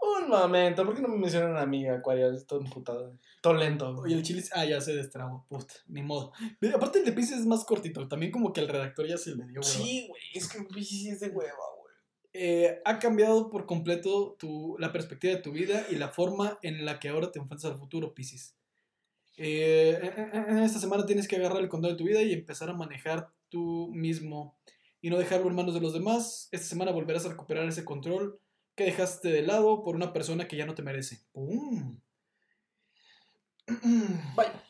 un 0.02 0.30
momento, 0.30 0.86
¿por 0.86 0.96
qué 0.96 1.02
no 1.02 1.08
me 1.08 1.18
mencionan 1.18 1.58
a 1.58 1.66
mí, 1.66 1.88
Acuario? 1.88 2.32
Estoy 2.32 2.60
emputado. 2.64 3.18
Todo 3.42 3.54
lento. 3.54 3.90
Oye, 4.00 4.16
el 4.16 4.24
chile, 4.24 4.44
ah, 4.54 4.66
ya 4.66 4.82
se 4.82 4.96
destrabó, 4.96 5.46
puta, 5.48 5.74
ni 5.88 6.02
modo. 6.02 6.32
Aparte 6.74 7.00
el 7.00 7.06
de 7.06 7.12
Pisces 7.12 7.40
es 7.40 7.46
más 7.46 7.66
cortito, 7.66 8.08
también 8.08 8.32
como 8.32 8.54
que 8.54 8.62
al 8.62 8.68
redactor 8.68 9.08
ya 9.08 9.18
se 9.18 9.32
le 9.32 9.46
dio 9.46 9.62
hueva. 9.62 9.64
Sí, 9.64 10.08
güey, 10.08 10.22
es 10.34 10.48
que 10.48 10.84
sí 10.84 11.10
es 11.10 11.20
de 11.20 11.30
hueva, 11.30 11.54
güey. 11.78 11.94
Eh, 12.32 12.82
ha 12.86 13.00
cambiado 13.00 13.50
por 13.50 13.66
completo 13.66 14.36
tu, 14.38 14.76
la 14.80 14.92
perspectiva 14.92 15.34
de 15.34 15.42
tu 15.42 15.52
vida 15.52 15.86
y 15.90 15.96
la 15.96 16.10
forma 16.10 16.60
en 16.62 16.86
la 16.86 17.00
que 17.00 17.10
ahora 17.10 17.32
te 17.32 17.40
enfrentas 17.40 17.72
al 17.72 17.78
futuro, 17.78 18.14
Pisces. 18.14 18.56
Eh, 19.42 20.00
esta 20.64 20.80
semana 20.80 21.06
tienes 21.06 21.28
que 21.28 21.38
agarrar 21.38 21.62
el 21.62 21.70
control 21.70 21.94
de 21.94 21.98
tu 21.98 22.04
vida 22.04 22.22
y 22.22 22.34
empezar 22.34 22.70
a 22.70 22.74
manejar 22.74 23.32
tú 23.48 23.90
mismo 23.94 24.58
y 25.02 25.10
no 25.10 25.18
dejarlo 25.18 25.48
en 25.48 25.56
manos 25.56 25.74
de 25.74 25.82
los 25.82 25.94
demás. 25.94 26.50
Esta 26.52 26.68
semana 26.68 26.92
volverás 26.92 27.26
a 27.26 27.30
recuperar 27.30 27.68
ese 27.68 27.86
control 27.86 28.40
que 28.76 28.86
dejaste 28.86 29.30
de 29.30 29.42
lado 29.42 29.84
por 29.84 29.96
una 29.96 30.14
persona 30.14 30.48
que 30.48 30.58
ya 30.58 30.66
no 30.66 30.76
te 30.76 30.84
merece. 30.84 31.20
¡Pum! 31.32 32.00
Bye. 34.36 34.70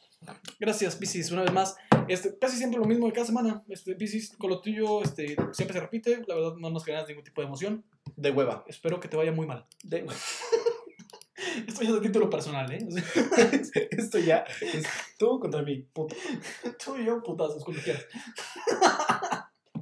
Gracias, 0.60 0.96
Piscis, 0.96 1.32
una 1.32 1.44
vez 1.44 1.54
más. 1.54 1.76
Este, 2.08 2.38
casi 2.38 2.58
siempre 2.58 2.80
lo 2.80 2.86
mismo 2.86 3.08
de 3.08 3.14
cada 3.14 3.26
semana. 3.26 3.64
Este, 3.70 3.96
Piscis, 3.96 4.36
con 4.38 4.50
lo 4.50 4.62
tuyo 4.62 5.02
este, 5.02 5.36
siempre 5.54 5.74
se 5.74 5.80
repite. 5.80 6.22
La 6.28 6.36
verdad, 6.36 6.56
no 6.58 6.70
nos 6.70 6.84
generas 6.84 7.08
ningún 7.08 7.24
tipo 7.24 7.42
de 7.42 7.48
emoción. 7.48 7.86
De 8.16 8.32
hueva. 8.32 8.66
Espero 8.68 9.00
que 9.00 9.08
te 9.08 9.16
vaya 9.16 9.32
muy 9.32 9.48
mal. 9.48 9.66
De 9.84 10.06
Esto 11.68 11.84
ya 11.84 11.90
es 11.90 11.96
a 11.96 12.02
título 12.02 12.30
personal, 12.30 12.72
¿eh? 12.72 12.80
Esto 13.92 14.20
ya 14.20 14.46
es 14.62 14.86
tú 15.18 15.40
contra 15.40 15.62
mí, 15.62 15.82
puto. 15.94 16.16
tú 16.84 16.98
y 16.98 17.06
yo, 17.06 17.24
putazos, 17.24 17.64
cuando 17.64 17.82
quieras. 17.82 18.06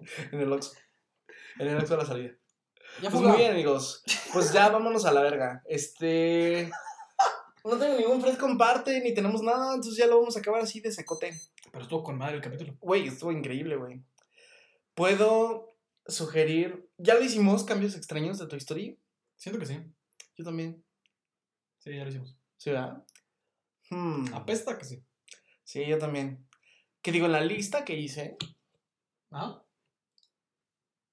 En 0.31 0.39
el 0.39 0.51
Oxxo. 0.51 0.73
En 1.59 1.67
el 1.67 1.77
Oxxo 1.77 1.93
a 1.95 1.97
la 1.97 2.05
salida. 2.05 2.31
Ya 3.01 3.09
Pues 3.09 3.21
muy 3.21 3.37
bien, 3.37 3.51
amigos. 3.51 4.03
Pues 4.33 4.51
ya 4.51 4.69
vámonos 4.69 5.05
a 5.05 5.11
la 5.11 5.21
verga. 5.21 5.61
Este. 5.65 6.69
No 7.63 7.77
tengo 7.77 7.97
ningún 7.97 8.21
Fred 8.21 8.37
comparte, 8.37 9.01
ni 9.01 9.13
tenemos 9.13 9.41
nada, 9.41 9.75
entonces 9.75 9.97
ya 9.97 10.07
lo 10.07 10.19
vamos 10.19 10.37
a 10.37 10.39
acabar 10.39 10.61
así 10.61 10.79
de 10.79 10.91
secote. 10.91 11.37
Pero 11.71 11.83
estuvo 11.83 12.01
con 12.01 12.17
madre 12.17 12.37
el 12.37 12.41
capítulo. 12.41 12.77
Güey, 12.79 13.07
estuvo 13.07 13.31
increíble, 13.31 13.75
güey. 13.75 14.01
Puedo 14.95 15.75
sugerir. 16.07 16.89
¿Ya 16.97 17.15
lo 17.15 17.23
hicimos 17.23 17.65
cambios 17.65 17.95
extraños 17.95 18.39
de 18.39 18.47
Toy 18.47 18.57
Story? 18.59 18.99
Siento 19.35 19.59
que 19.59 19.65
sí. 19.65 19.79
Yo 20.37 20.45
también. 20.45 20.83
Sí, 21.79 21.93
ya 21.93 22.03
lo 22.03 22.09
hicimos. 22.09 22.37
¿Sí, 22.57 22.71
verdad? 22.71 23.03
Hmm. 23.89 24.33
Apesta 24.33 24.77
que 24.77 24.85
sí. 24.85 25.03
Sí, 25.63 25.85
yo 25.85 25.99
también. 25.99 26.47
Que 27.01 27.11
digo, 27.11 27.27
la 27.27 27.41
lista 27.41 27.83
que 27.83 27.97
hice, 27.97 28.37
Ajá. 29.29 29.61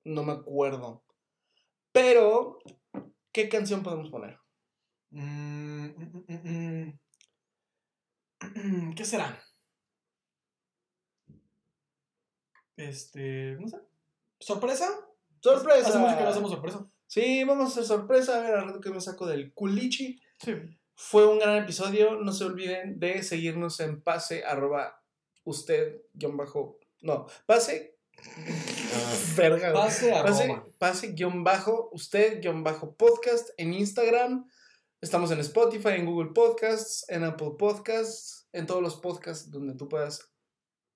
No 0.04 0.22
me 0.22 0.32
acuerdo. 0.32 1.02
Pero, 1.92 2.58
¿qué 3.32 3.48
canción 3.48 3.82
podemos 3.82 4.10
poner? 4.10 4.38
Mm, 5.10 5.86
mm, 5.86 6.24
mm. 6.28 6.98
¿Qué 8.96 9.04
será? 9.04 9.38
Este. 12.76 13.56
No 13.60 13.68
sé. 13.68 13.78
¿Sorpresa? 14.40 14.88
¡Sorpresa! 15.40 15.88
Hace 15.88 15.98
mucho 15.98 16.16
que 16.16 16.22
no 16.24 16.28
hacemos 16.28 16.50
sorpresa. 16.50 16.90
Sí, 17.06 17.44
vamos 17.44 17.66
a 17.66 17.68
hacer 17.68 17.84
sorpresa. 17.84 18.38
A 18.38 18.40
ver, 18.40 18.54
al 18.54 18.66
rato 18.66 18.80
que 18.80 18.90
me 18.90 19.00
saco 19.00 19.26
del 19.26 19.52
culichi. 19.54 20.20
Sí. 20.38 20.54
Fue 20.96 21.26
un 21.26 21.38
gran 21.38 21.62
episodio. 21.62 22.16
No 22.16 22.32
se 22.32 22.44
olviden 22.44 22.98
de 22.98 23.22
seguirnos 23.22 23.80
en 23.80 24.02
pase 24.02 24.44
arroba 24.44 25.02
usted 25.44 26.02
guion 26.12 26.36
bajo. 26.36 26.78
No, 27.02 27.26
pase. 27.46 27.98
Verga, 29.36 29.70
güey. 29.70 29.82
Pase 29.82 30.10
Pase, 30.10 30.62
pase 30.78 31.12
guion 31.12 31.44
bajo 31.44 31.88
usted 31.92 32.40
guion 32.40 32.62
bajo 32.62 32.94
podcast 32.96 33.50
en 33.56 33.74
Instagram. 33.74 34.48
Estamos 35.00 35.30
en 35.30 35.40
Spotify, 35.40 35.90
en 35.96 36.06
Google 36.06 36.30
Podcasts, 36.34 37.04
en 37.08 37.24
Apple 37.24 37.52
Podcasts, 37.58 38.48
en 38.52 38.66
todos 38.66 38.82
los 38.82 38.96
podcasts 38.96 39.50
donde 39.50 39.74
tú 39.74 39.88
puedas 39.88 40.34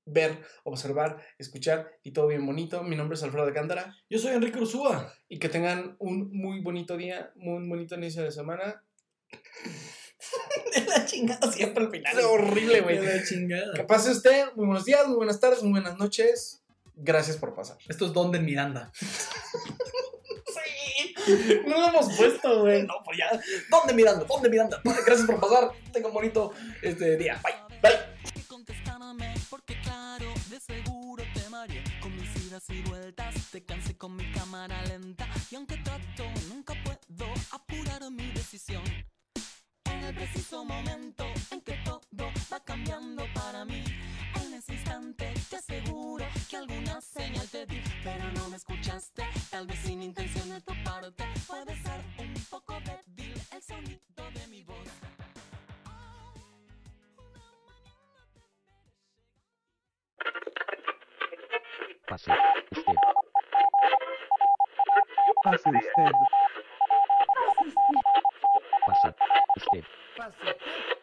ver, 0.06 0.38
observar, 0.64 1.22
escuchar 1.38 1.90
y 2.02 2.12
todo 2.12 2.28
bien 2.28 2.46
bonito. 2.46 2.82
Mi 2.82 2.96
nombre 2.96 3.16
es 3.16 3.22
Alfredo 3.22 3.46
de 3.46 3.52
Cántara 3.52 3.94
Yo 4.08 4.18
soy 4.18 4.34
Enrique 4.34 4.58
Ursúa. 4.58 5.12
y 5.28 5.38
que 5.38 5.48
tengan 5.48 5.96
un 5.98 6.30
muy 6.32 6.60
bonito 6.60 6.96
día, 6.96 7.32
muy 7.36 7.68
bonito 7.68 7.96
inicio 7.96 8.22
de 8.22 8.32
semana. 8.32 8.82
De 10.74 10.84
la 10.84 11.06
chingada 11.06 11.50
siempre 11.52 11.84
al 11.84 11.90
final. 11.90 12.18
Es 12.18 12.24
horrible, 12.24 12.80
güey. 12.80 12.98
De 12.98 13.16
la 13.18 13.24
chingada. 13.24 13.72
Que 13.74 13.84
pase 13.84 14.10
usted, 14.10 14.46
muy 14.56 14.66
buenos 14.66 14.84
días, 14.84 15.06
muy 15.06 15.16
buenas 15.16 15.38
tardes, 15.38 15.62
muy 15.62 15.70
buenas 15.70 15.96
noches. 15.96 16.64
Gracias 17.00 17.36
por 17.36 17.54
pasar. 17.54 17.78
Esto 17.88 18.06
es 18.06 18.12
Don 18.12 18.32
de 18.32 18.40
Miranda. 18.40 18.90
Sí, 20.48 21.14
no 21.66 21.80
lo 21.80 21.88
hemos 21.88 22.16
puesto, 22.16 22.62
güey. 22.62 22.82
No, 22.84 22.94
pues 23.04 23.18
ya. 23.18 23.30
Don 23.70 23.86
de 23.86 23.94
Miranda, 23.94 24.24
Don 24.24 24.42
de 24.42 24.48
Miranda. 24.48 24.80
Gracias 24.82 25.26
por 25.26 25.40
pasar. 25.40 25.70
Tenga 25.92 26.08
un 26.08 26.14
bonito 26.14 26.52
este, 26.82 27.16
día. 27.16 27.40
Bye. 27.42 27.68
Bye. 27.80 28.32
que 28.34 28.42
contestarme 28.48 29.32
porque 29.48 29.80
claro, 29.82 30.26
de 30.50 30.58
seguro 30.58 31.22
te 31.34 31.48
mareé 31.48 31.84
con 32.00 32.14
mis 32.16 32.46
idas 32.46 32.64
y 32.70 32.82
vueltas, 32.82 33.34
te 33.52 33.64
cansé 33.64 33.96
con 33.96 34.16
mi 34.16 34.32
cámara 34.32 34.82
lenta 34.86 35.28
y 35.50 35.54
aunque 35.54 35.76
trato 35.76 36.24
nunca 36.48 36.74
puedo 36.82 37.32
apurar 37.52 38.10
mi 38.10 38.32
decisión. 38.32 38.82
En 39.84 40.04
el 40.04 40.14
preciso 40.14 40.64
momento 40.64 41.24
en 41.50 41.60
que 41.60 41.76
todo 41.84 42.00
va 42.52 42.64
cambiando 42.64 43.24
para 43.34 43.64
mí, 43.64 43.84
en 43.86 44.07
ese 44.68 44.74
instante 44.74 45.32
te 45.48 45.56
aseguro 45.56 46.24
que 46.48 46.56
alguna 46.56 47.00
señal 47.00 47.48
te 47.48 47.66
di, 47.66 47.82
pero 48.04 48.24
no 48.32 48.48
me 48.48 48.56
escuchaste, 48.56 49.24
tal 49.50 49.66
vez 49.66 49.78
sin 49.80 50.02
intención 50.02 50.50
de 50.50 50.60
tu 50.60 50.72
parte, 50.84 51.24
puede 51.46 51.74
ser 51.76 52.00
un 52.18 52.34
poco 52.50 52.74
débil 52.80 53.34
el 53.52 53.62
sonido 53.62 54.30
de 54.34 54.46
mi 54.48 54.62
voz. 54.62 54.76
Pase 62.06 62.30
usted. 62.70 62.94
Pase 65.44 65.70
usted. 65.70 66.12
Pase 68.86 69.08
usted. 69.56 69.84
Pase 70.16 70.36
usted. 70.36 70.97